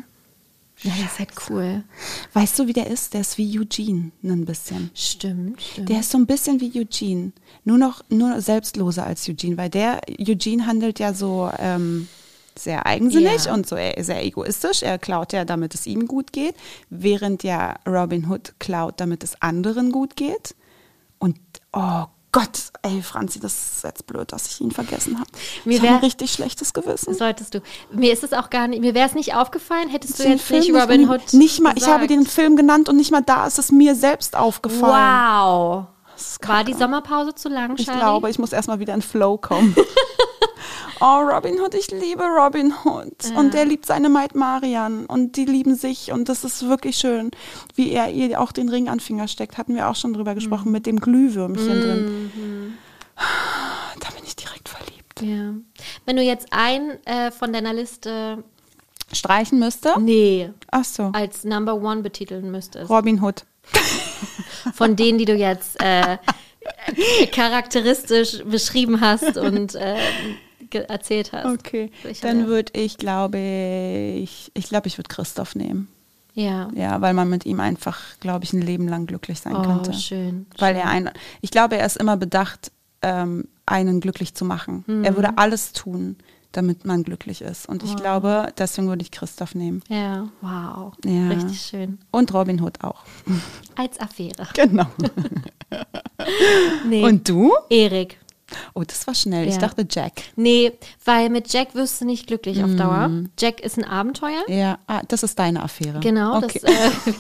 Ja, 0.82 0.94
der 0.98 1.06
ist 1.06 1.20
halt 1.20 1.30
cool. 1.50 1.84
Weißt 2.34 2.58
du, 2.58 2.68
wie 2.68 2.74
der 2.74 2.88
ist? 2.88 3.14
Der 3.14 3.22
ist 3.22 3.38
wie 3.38 3.60
Eugene, 3.60 4.12
ein 4.24 4.46
bisschen. 4.46 4.92
Stimmt, 4.94 5.62
stimmt. 5.62 5.90
Der 5.90 6.00
ist 6.00 6.12
so 6.12 6.18
ein 6.18 6.26
bisschen 6.26 6.62
wie 6.62 6.72
Eugene. 6.80 7.34
Nur 7.66 7.78
noch, 7.78 8.04
nur 8.10 8.40
selbstloser 8.42 9.06
als 9.06 9.28
Eugene, 9.28 9.58
weil 9.58 9.70
der, 9.70 10.02
Eugene 10.20 10.66
handelt 10.66 11.00
ja 11.00 11.14
so 11.14 11.52
ähm, 11.60 12.08
sehr 12.58 12.86
eigensinnig 12.86 13.46
Ja. 13.46 13.54
und 13.54 13.68
so 13.68 13.76
äh, 13.76 14.02
sehr 14.02 14.24
egoistisch. 14.24 14.84
Er 14.84 14.98
klaut 14.98 15.34
ja, 15.34 15.44
damit 15.44 15.74
es 15.76 15.86
ihm 15.86 16.08
gut 16.08 16.32
geht, 16.32 16.56
während 16.90 17.44
ja 17.44 17.76
Robin 17.86 18.30
Hood 18.30 18.54
klaut, 18.60 19.02
damit 19.02 19.24
es 19.24 19.42
anderen 19.42 19.92
gut 19.92 20.16
geht. 20.16 20.56
Und 21.18 21.38
oh 21.74 22.06
Gott, 22.32 22.72
ey, 22.84 23.02
Franzi, 23.02 23.40
das 23.40 23.54
ist 23.54 23.84
jetzt 23.84 24.06
blöd, 24.06 24.32
dass 24.32 24.46
ich 24.48 24.62
ihn 24.62 24.70
vergessen 24.70 25.20
habe. 25.20 25.30
Mir 25.66 25.78
Ich 25.78 25.90
ein 25.90 25.96
richtig 25.98 26.32
schlechtes 26.32 26.74
Gewissen. 26.74 27.16
Solltest 27.16 27.56
du. 27.56 27.62
Mir 27.92 28.14
ist 28.14 28.24
es 28.24 28.34
auch 28.34 28.52
gar 28.52 28.68
nicht, 28.68 28.82
mir 28.82 28.94
wäre 28.94 29.08
es 29.08 29.16
nicht 29.16 29.34
aufgefallen, 29.34 29.90
hättest 29.90 30.20
du 30.20 30.24
Den 30.24 30.34
jetzt 30.34 30.44
Film 30.46 30.60
nicht 30.60 30.74
Robin 30.76 31.10
Hood 31.10 31.34
Nicht 31.34 31.60
mal, 31.62 31.74
ich 31.76 31.88
habe 31.88 32.08
gesagt. 32.08 32.12
den 32.12 32.26
Film 32.28 32.56
genannt 32.56 32.88
und 32.88 32.98
nicht 32.98 33.12
mal 33.12 33.22
da 33.24 33.48
ist 33.48 33.58
es 33.58 33.72
mir 33.72 33.96
selbst 33.96 34.36
aufgefallen. 34.38 34.82
Wow. 34.94 35.86
War 36.46 36.64
die. 36.66 36.74
Sommerpause 36.74 37.34
zu 37.34 37.50
lang, 37.50 37.76
Ich 37.78 37.86
Charlie? 37.86 38.00
glaube, 38.02 38.30
ich 38.30 38.38
muss 38.38 38.52
erstmal 38.52 38.80
wieder 38.80 38.94
in 38.94 39.02
Flow 39.02 39.38
kommen. 39.38 39.76
oh, 41.00 41.20
Robin 41.22 41.60
Hood, 41.60 41.74
ich 41.74 41.92
liebe 41.92 42.24
Robin 42.24 42.74
Hood. 42.84 43.32
Und 43.36 43.54
der 43.54 43.66
liebt 43.66 43.86
seine 43.86 44.10
Maid 44.10 44.36
Marian. 44.36 45.06
Und 45.06 45.36
die 45.36 45.46
lieben 45.46 45.76
sich. 45.76 46.12
Und 46.12 46.30
das 46.30 46.44
ist 46.44 46.68
wirklich 46.68 46.98
schön, 46.98 47.32
wie 47.76 47.92
er 47.92 48.12
ihr 48.12 48.40
auch 48.40 48.52
den 48.52 48.70
Ring 48.70 48.88
an 48.88 48.96
den 48.96 49.00
Finger 49.00 49.28
steckt. 49.28 49.58
Hatten 49.58 49.76
wir 49.76 49.90
auch 49.90 49.96
schon 49.96 50.14
drüber 50.14 50.36
gesprochen, 50.36 50.72
mit 50.72 50.86
dem 50.86 51.00
Glühwürmchen 51.00 51.82
drin. 51.82 52.78
Da 54.00 54.10
bin 54.16 54.24
ich 54.26 54.36
direkt 54.36 54.70
verliebt. 54.70 55.22
Ja. 55.22 55.54
Wenn 56.06 56.16
du 56.16 56.24
jetzt 56.24 56.48
einen 56.52 56.92
äh, 57.06 57.32
von 57.32 57.52
deiner 57.52 57.74
Liste, 57.74 58.44
Streichen 59.12 59.60
müsste? 59.60 60.00
nee, 60.00 60.52
Ach 60.72 60.84
so. 60.84 61.12
als 61.14 61.44
Number 61.44 61.76
One 61.76 62.02
betiteln 62.02 62.52
müsstest, 62.52 62.90
Robin 62.90 63.22
Hood. 63.22 63.44
von 64.74 64.96
denen, 64.96 65.18
die 65.18 65.26
du 65.26 65.36
jetzt 65.36 65.82
äh, 65.82 66.18
charakteristisch 67.32 68.44
beschrieben 68.44 69.02
hast 69.02 69.38
und 69.38 69.76
äh, 69.76 69.98
erzählt 70.72 71.32
hast. 71.34 71.46
Okay. 71.46 71.92
Welcher 72.04 72.28
Dann 72.28 72.48
würde 72.48 72.72
ich, 72.80 72.98
glaube 72.98 73.38
ich, 73.40 74.52
ich 74.54 74.68
glaube, 74.70 74.88
ich 74.88 74.98
würde 74.98 75.08
Christoph 75.08 75.56
nehmen. 75.56 75.88
Ja. 76.34 76.70
Ja, 76.76 77.02
weil 77.02 77.14
man 77.14 77.30
mit 77.30 77.46
ihm 77.46 77.60
einfach, 77.60 78.00
glaube 78.20 78.46
ich, 78.46 78.54
ein 78.54 78.62
Leben 78.62 78.88
lang 78.88 79.08
glücklich 79.08 79.40
sein 79.40 79.56
Oh, 79.56 79.62
könnte. 79.64 79.94
schön. 79.94 80.46
Weil 80.58 80.76
er 80.76 80.88
ein, 80.88 81.10
ich 81.42 81.52
glaube, 81.52 81.78
er 81.78 81.86
ist 81.86 81.98
immer 81.98 82.18
bedacht, 82.18 82.72
ähm, 83.02 83.48
einen 83.66 84.00
glücklich 84.00 84.36
zu 84.36 84.46
machen. 84.46 84.84
Mhm. 84.88 85.04
Er 85.04 85.16
würde 85.16 85.38
alles 85.38 85.74
tun, 85.74 86.18
damit 86.52 86.84
man 86.86 87.04
glücklich 87.04 87.42
ist. 87.42 87.68
Und 87.70 87.84
ich 87.84 87.96
glaube, 87.96 88.52
deswegen 88.58 88.88
würde 88.88 89.02
ich 89.04 89.12
Christoph 89.12 89.54
nehmen. 89.56 89.84
Ja, 89.88 90.28
wow. 90.42 90.94
Ja. 91.06 91.28
Richtig 91.30 91.62
schön. 91.62 92.00
Und 92.12 92.34
Robin 92.34 92.62
Hood 92.62 92.84
auch. 92.84 93.04
Als 93.76 94.00
Affäre. 94.00 94.48
Genau. 94.54 94.86
Nee. 96.88 97.04
Und 97.04 97.28
du? 97.30 97.54
Erik. 97.70 98.18
Oh, 98.74 98.82
das 98.84 99.06
war 99.06 99.14
schnell. 99.14 99.48
Ich 99.48 99.54
Ja. 99.56 99.60
dachte 99.62 99.86
Jack. 99.90 100.14
Nee, 100.36 100.72
weil 101.06 101.30
mit 101.30 101.54
Jack 101.54 101.76
wirst 101.76 102.02
du 102.02 102.06
nicht 102.06 102.26
glücklich 102.26 102.64
auf 102.64 102.76
Dauer. 102.76 103.10
Jack 103.40 103.60
ist 103.60 103.78
ein 103.78 103.84
Abenteuer. 103.84 104.42
Ja, 104.48 104.80
ah, 104.88 105.02
das 105.08 105.22
ist 105.22 105.38
deine 105.38 105.62
Affäre. 105.62 106.00
Genau, 106.00 106.38
okay. 106.38 106.60
das, 106.64 106.72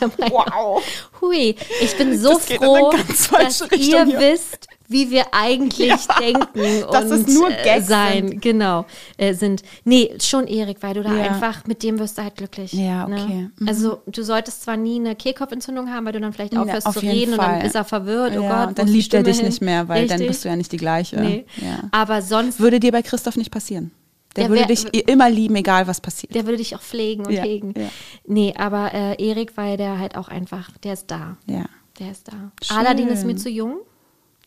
äh, 0.01 0.09
Wow. 0.31 0.81
Hui, 1.21 1.55
ich 1.81 1.97
bin 1.97 2.19
so 2.19 2.33
Das 2.33 2.45
froh, 2.47 2.91
dass 3.31 3.61
Richtung 3.71 3.79
ihr 3.79 4.05
hier. 4.05 4.19
wisst, 4.19 4.67
wie 4.89 5.09
wir 5.11 5.23
eigentlich 5.31 5.93
denken 6.19 6.83
dass 6.91 7.05
und 7.05 7.11
es 7.11 7.27
nur 7.33 7.49
äh, 7.49 7.63
Gags 7.63 7.87
sein, 7.87 8.27
sind. 8.29 8.41
genau, 8.41 8.85
äh, 9.17 9.33
sind. 9.33 9.63
Nee, 9.85 10.13
schon 10.21 10.47
Erik, 10.47 10.77
weil 10.81 10.95
du 10.95 11.03
da 11.03 11.13
Ja. 11.15 11.23
einfach, 11.31 11.65
mit 11.67 11.81
dem 11.83 11.99
wirst 11.99 12.17
du 12.17 12.23
halt 12.23 12.35
glücklich. 12.35 12.73
Ja, 12.73 13.07
ne? 13.07 13.23
okay. 13.23 13.49
Mhm. 13.59 13.67
Also 13.67 14.01
du 14.07 14.23
solltest 14.23 14.63
zwar 14.63 14.75
nie 14.77 14.99
eine 14.99 15.15
Kehlkopfentzündung 15.15 15.89
haben, 15.89 16.05
weil 16.05 16.13
du 16.13 16.19
dann 16.19 16.33
vielleicht 16.33 16.53
Ja, 16.53 16.63
aufhörst 16.63 16.87
auf 16.87 16.95
zu 16.95 17.01
reden 17.01 17.33
und 17.33 17.37
dann 17.37 17.59
Fall. 17.59 17.65
ist 17.67 17.75
er 17.75 17.85
verwirrt, 17.85 18.33
oh 18.37 18.41
ja, 18.41 18.59
Gott, 18.59 18.67
und 18.69 18.79
dann 18.79 18.87
liebt 18.87 19.13
er 19.13 19.23
dich 19.23 19.37
hin? 19.37 19.45
nicht 19.45 19.61
mehr, 19.61 19.87
weil 19.87 20.07
dann 20.07 20.17
Richtig. 20.17 20.27
bist 20.27 20.43
du 20.45 20.49
ja 20.49 20.55
nicht 20.55 20.71
die 20.71 20.77
gleiche. 20.77 21.21
Nee. 21.21 21.45
Ja. 21.57 21.87
Aber 21.91 22.21
sonst, 22.21 22.59
Würde 22.59 22.79
dir 22.79 22.91
bei 22.91 23.01
Christoph 23.01 23.37
nicht 23.37 23.51
passieren. 23.51 23.91
Der, 24.35 24.43
Der 24.43 24.49
würde 24.51 24.61
wär- 24.69 24.75
dich 24.75 25.07
immer 25.09 25.29
lieben, 25.29 25.55
egal 25.55 25.87
was 25.87 26.01
passiert. 26.01 26.33
der 26.35 26.45
würde 26.45 26.57
dich 26.57 26.75
auch 26.75 26.81
pflegen 26.81 27.25
und 27.25 27.33
Ja, 27.33 27.43
hegen. 27.43 27.73
ja. 27.77 27.89
Nee, 28.27 28.53
aber 28.57 28.93
äh, 28.93 29.23
Erik, 29.23 29.53
weil 29.57 29.75
der 29.77 29.97
halt 29.99 30.15
auch 30.17 30.27
einfach, 30.27 30.69
der 30.83 30.93
ist 30.93 31.09
da. 31.11 31.37
ja. 31.47 31.65
Der 31.99 32.11
ist 32.11 32.29
da. 32.29 32.51
Schön. 32.63 32.77
Aladdin 32.77 33.09
ist 33.09 33.25
mir 33.25 33.35
zu 33.35 33.49
jung. 33.49 33.79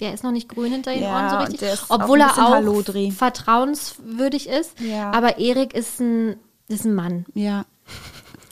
Der 0.01 0.12
ist 0.14 0.24
noch 0.24 0.32
nicht 0.32 0.48
grün 0.48 0.73
hinter 0.73 0.93
den 0.93 1.02
Ja, 1.02 1.10
Ohren 1.14 1.31
so 1.31 1.52
richtig. 1.52 1.78
Obwohl 1.90 2.20
er 2.20 2.32
auch 2.32 2.51
Hallodri. 2.55 3.10
vertrauenswürdig 3.12 4.48
ist. 4.48 4.81
Ja. 4.81 5.10
Aber 5.12 5.39
Erik 5.39 5.74
ist 5.74 6.01
ein, 6.01 6.36
ist 6.69 6.85
ein 6.85 6.94
Mann. 6.94 7.24
Ja. 7.35 7.66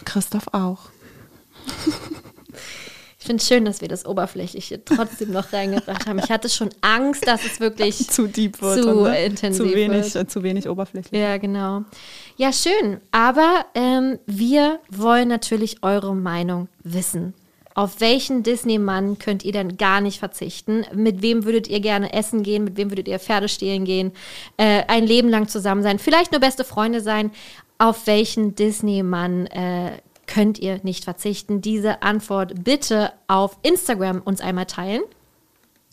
Christoph 0.04 0.48
auch. 0.52 0.90
Ich 3.18 3.26
finde 3.26 3.42
es 3.42 3.48
schön, 3.48 3.64
dass 3.66 3.80
wir 3.82 3.88
das 3.88 4.06
Oberflächliche 4.06 4.82
trotzdem 4.84 5.30
noch 5.32 5.52
reingebracht 5.52 6.06
haben. 6.06 6.18
Ich 6.18 6.30
hatte 6.30 6.48
schon 6.48 6.70
Angst, 6.80 7.26
dass 7.26 7.44
es 7.44 7.60
wirklich 7.60 8.08
Zu 8.10 8.26
deep 8.26 8.60
wird. 8.62 8.82
zu 8.82 9.02
ne? 9.02 9.24
intensiv 9.24 9.66
zu 9.68 9.74
wenig, 9.74 10.14
wird. 10.14 10.30
zu 10.30 10.42
wenig 10.42 10.68
oberflächlich. 10.68 11.20
Ja, 11.20 11.36
genau. 11.36 11.82
Ja, 12.36 12.50
schön. 12.52 13.00
Aber 13.12 13.66
ähm, 13.74 14.18
wir 14.26 14.80
wollen 14.88 15.28
natürlich 15.28 15.82
eure 15.82 16.14
Meinung 16.14 16.68
wissen. 16.82 17.34
Auf 17.74 18.00
welchen 18.00 18.42
Disney-Mann 18.42 19.18
könnt 19.18 19.44
ihr 19.44 19.52
denn 19.52 19.76
gar 19.76 20.00
nicht 20.00 20.18
verzichten? 20.18 20.84
Mit 20.92 21.22
wem 21.22 21.44
würdet 21.44 21.68
ihr 21.68 21.80
gerne 21.80 22.12
essen 22.12 22.42
gehen? 22.42 22.64
Mit 22.64 22.76
wem 22.76 22.90
würdet 22.90 23.06
ihr 23.06 23.18
Pferde 23.18 23.48
stehlen 23.48 23.84
gehen? 23.84 24.12
Äh, 24.56 24.82
ein 24.88 25.06
Leben 25.06 25.28
lang 25.28 25.46
zusammen 25.46 25.82
sein? 25.82 25.98
Vielleicht 25.98 26.32
nur 26.32 26.40
beste 26.40 26.64
Freunde 26.64 27.00
sein? 27.00 27.30
Auf 27.78 28.06
welchen 28.06 28.56
Disney-Mann 28.56 29.46
äh, 29.46 29.92
könnt 30.26 30.58
ihr 30.58 30.80
nicht 30.82 31.04
verzichten? 31.04 31.60
Diese 31.60 32.02
Antwort 32.02 32.64
bitte 32.64 33.12
auf 33.28 33.56
Instagram 33.62 34.20
uns 34.20 34.40
einmal 34.40 34.66
teilen. 34.66 35.02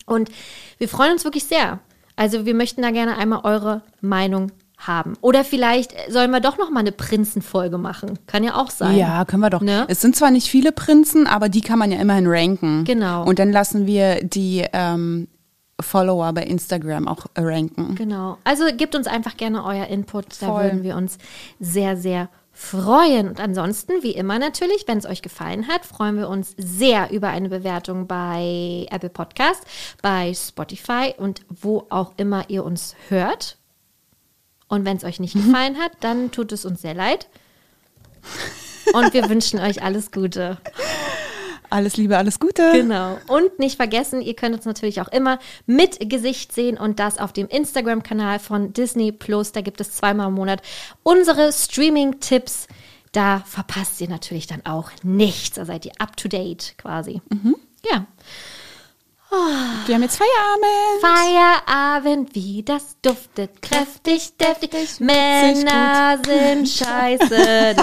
Und 0.08 0.32
wir 0.80 0.90
freuen 0.90 1.14
uns 1.14 1.26
wirklich 1.26 1.44
sehr. 1.44 1.80
Also 2.16 2.46
wir 2.46 2.56
möchten 2.56 2.82
da 2.82 2.90
gerne 2.90 3.18
einmal 3.18 3.42
eure 3.44 3.84
Meinung 4.02 4.52
haben. 4.78 5.18
Oder 5.22 5.44
vielleicht 5.44 5.94
sollen 6.10 6.32
wir 6.32 6.40
doch 6.40 6.58
noch 6.58 6.70
mal 6.70 6.82
eine 6.82 6.92
Prinzenfolge 6.92 7.78
machen. 7.78 8.20
Kann 8.28 8.44
ja 8.44 8.56
auch 8.56 8.70
sein. 8.70 8.96
Ja, 8.96 9.26
können 9.26 9.42
wir 9.42 9.50
doch. 9.50 9.62
Ne? 9.62 9.86
Es 9.88 10.02
sind 10.02 10.16
zwar 10.16 10.32
nicht 10.32 10.48
viele 10.48 10.72
Prinzen, 10.72 11.28
aber 11.28 11.50
die 11.50 11.62
kann 11.62 11.80
man 11.80 11.92
ja 11.92 12.00
immerhin 12.00 12.28
ranken. 12.28 12.84
Genau. 12.86 13.26
Und 13.26 13.40
dann 13.40 13.52
lassen 13.52 13.88
wir 13.88 14.24
die 14.24 14.66
ähm, 14.74 15.28
Follower 15.80 16.32
bei 16.34 16.44
Instagram 16.44 17.08
auch 17.08 17.26
ranken. 17.36 17.96
Genau. 17.96 18.38
Also 18.44 18.66
gebt 18.76 18.96
uns 18.96 19.08
einfach 19.08 19.36
gerne 19.38 19.64
euer 19.64 19.88
Input. 19.88 20.42
Da 20.42 20.48
Voll. 20.48 20.64
würden 20.64 20.84
wir 20.84 20.96
uns 20.96 21.18
sehr, 21.60 21.98
sehr 21.98 22.30
freuen. 22.52 23.28
Und 23.28 23.40
ansonsten, 23.40 24.02
wie 24.02 24.12
immer 24.12 24.40
natürlich, 24.40 24.86
wenn 24.88 24.98
es 24.98 25.06
euch 25.06 25.22
gefallen 25.22 25.68
hat, 25.68 25.86
freuen 25.86 26.18
wir 26.18 26.28
uns 26.28 26.56
sehr 26.58 27.12
über 27.12 27.30
eine 27.30 27.50
Bewertung 27.50 28.08
bei 28.08 28.88
Apple 28.90 29.10
Podcast, 29.10 29.64
bei 30.02 30.34
Spotify 30.34 31.14
und 31.18 31.42
wo 31.50 31.86
auch 31.90 32.14
immer 32.18 32.50
ihr 32.50 32.64
uns 32.64 32.96
hört. 33.10 33.58
Und 34.68 34.86
wenn 34.86 34.98
es 34.98 35.04
euch 35.04 35.20
nicht 35.20 35.34
gefallen 35.34 35.78
hat, 35.78 35.92
dann 36.02 36.32
tut 36.32 36.52
es 36.52 36.66
uns 36.66 36.82
sehr 36.82 36.94
leid. 36.94 37.28
Und 38.94 39.14
wir 39.14 39.30
wünschen 39.30 39.60
euch 39.60 39.82
alles 39.82 40.12
Gute. 40.12 40.58
Alles 41.70 41.98
Liebe, 41.98 42.18
alles 42.18 42.40
Gute. 42.40 42.72
Genau. 42.72 43.18
Und 43.28 43.60
nicht 43.60 43.76
vergessen, 43.76 44.22
ihr 44.22 44.36
könnt 44.36 44.56
uns 44.56 44.66
natürlich 44.66 45.02
auch 45.02 45.10
immer 45.10 45.40
mit 45.66 46.10
Gesicht 46.10 46.54
sehen 46.54 46.78
und 46.78 47.00
das 47.00 47.18
auf 47.18 47.34
dem 47.34 47.48
Instagram-Kanal 47.48 48.40
von 48.40 48.72
Disney 48.74 49.12
Plus. 49.12 49.52
Da 49.52 49.62
gibt 49.62 49.82
es 49.82 49.92
zweimal 49.92 50.30
im 50.30 50.36
Monat 50.36 50.62
unsere 51.04 51.52
Streaming-Tipps. 51.52 52.68
Da 53.12 53.40
verpasst 53.46 54.00
ihr 54.00 54.10
natürlich 54.10 54.48
dann 54.48 54.66
auch 54.66 54.92
nichts. 55.04 55.56
Da 55.56 55.66
seid 55.66 55.86
ihr 55.86 55.94
up 56.00 56.16
to 56.16 56.28
date 56.30 56.76
quasi. 56.78 57.22
Ja. 57.92 58.06
Wir 59.86 59.96
haben 59.96 60.04
jetzt 60.04 60.18
Feierabend. 60.18 61.02
Feierabend, 61.02 62.36
wie 62.36 62.64
das 62.64 62.98
duftet, 63.02 63.62
kräftig, 63.62 64.36
deftig. 64.38 65.00
Männer 65.00 66.20
sind 66.26 66.68
scheiße. 66.70 67.76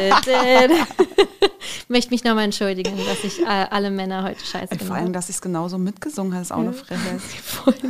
Ich 1.79 1.89
möchte 1.89 2.11
mich 2.11 2.25
nochmal 2.25 2.45
entschuldigen, 2.45 2.97
dass 3.07 3.25
ich 3.25 3.41
äh, 3.41 3.67
alle 3.71 3.91
Männer 3.91 4.23
heute 4.25 4.45
scheiße 4.45 4.53
Vor 4.53 4.63
allem, 4.63 4.79
genannt 4.79 5.01
habe. 5.01 5.13
dass 5.13 5.29
ich 5.29 5.37
es 5.37 5.43
genauso 5.43 5.79
mitgesungen 5.79 6.33
habe, 6.35 6.43
ist 6.43 6.53
auch 6.53 6.59
eine 6.59 6.73
Frechheit. 6.73 7.21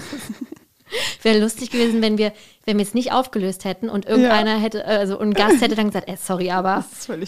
Wäre 1.23 1.41
lustig 1.41 1.71
gewesen, 1.71 2.03
wenn 2.03 2.19
wir, 2.19 2.33
wenn 2.67 2.79
wir 2.79 2.85
es 2.85 2.95
nicht 2.95 3.13
aufgelöst 3.13 3.65
hätten 3.65 3.89
und 3.89 4.07
irgendeiner 4.07 4.59
hätte, 4.59 4.85
äh, 4.85 4.99
also 4.99 5.19
ein 5.19 5.35
Gast 5.35 5.61
hätte 5.61 5.75
dann 5.75 5.89
gesagt, 5.89 6.09
äh, 6.09 6.17
sorry, 6.17 6.51
aber 6.51 6.85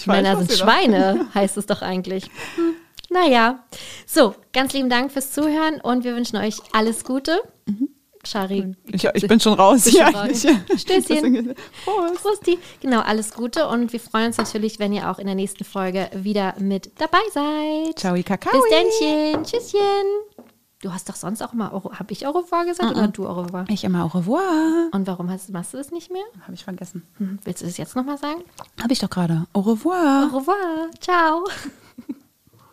Männer 0.07 0.37
sind 0.39 0.53
Schweine, 0.53 1.27
heißt 1.35 1.57
es 1.57 1.67
doch 1.67 1.83
eigentlich. 1.83 2.27
Hm. 2.55 2.75
Naja, 3.11 3.65
so, 4.07 4.35
ganz 4.53 4.73
lieben 4.73 4.89
Dank 4.91 5.13
fürs 5.13 5.33
Zuhören 5.33 5.81
und 5.81 6.05
wir 6.05 6.15
wünschen 6.17 6.37
euch 6.37 6.57
alles 6.73 7.05
Gute. 7.05 7.41
Shari. 8.25 8.75
Ich, 8.87 9.05
ich 9.15 9.29
bin 9.29 9.39
schon 9.39 9.55
raus. 9.55 9.85
Hier 9.85 10.07
schon 10.07 10.15
raus. 10.17 10.45
eigentlich. 10.45 10.81
Stößchen. 10.81 11.55
Prost. 11.85 12.23
Prosti. 12.23 12.59
Genau, 12.81 13.01
alles 13.01 13.33
Gute 13.33 13.69
und 13.69 13.93
wir 13.93 14.01
freuen 14.01 14.27
uns 14.27 14.37
natürlich, 14.39 14.81
wenn 14.81 14.93
ihr 14.93 15.09
auch 15.11 15.21
in 15.21 15.27
der 15.27 15.37
nächsten 15.37 15.63
Folge 15.65 16.11
wieder 16.13 16.55
mit 16.59 16.91
dabei 17.01 17.21
seid. 17.33 17.99
Ciao, 17.99 18.17
Kakao. 18.25 18.51
Bis 18.53 18.63
dennchen. 18.71 19.45
Tschüsschen. 19.45 20.07
Du 20.83 20.93
hast 20.93 21.09
doch 21.09 21.15
sonst 21.15 21.41
auch 21.43 21.53
mal, 21.53 21.71
habe 21.71 22.13
ich 22.13 22.27
au 22.27 22.33
revoir 22.33 22.65
gesagt 22.67 22.91
oder 22.91 23.09
du 23.09 23.27
au 23.27 23.41
revoir? 23.43 23.65
Ich 23.69 23.83
immer 23.85 24.05
au 24.05 24.09
revoir. 24.09 24.89
Und 24.93 25.07
warum 25.07 25.31
hast, 25.31 25.49
machst 25.51 25.73
du 25.73 25.79
das 25.79 25.91
nicht 25.91 26.13
mehr? 26.13 26.23
Habe 26.43 26.53
ich 26.55 26.65
vergessen. 26.65 27.03
Hm, 27.19 27.39
Willst 27.45 27.63
du 27.63 27.67
das 27.67 27.77
jetzt 27.79 27.97
nochmal 27.97 28.19
sagen? 28.19 28.43
Habe 28.83 28.93
ich 28.93 28.99
doch 28.99 29.09
gerade. 29.11 29.47
Au 29.53 29.61
revoir. 29.61 30.31
Au 30.33 30.37
revoir. 30.39 30.91
Ciao. 31.01 31.45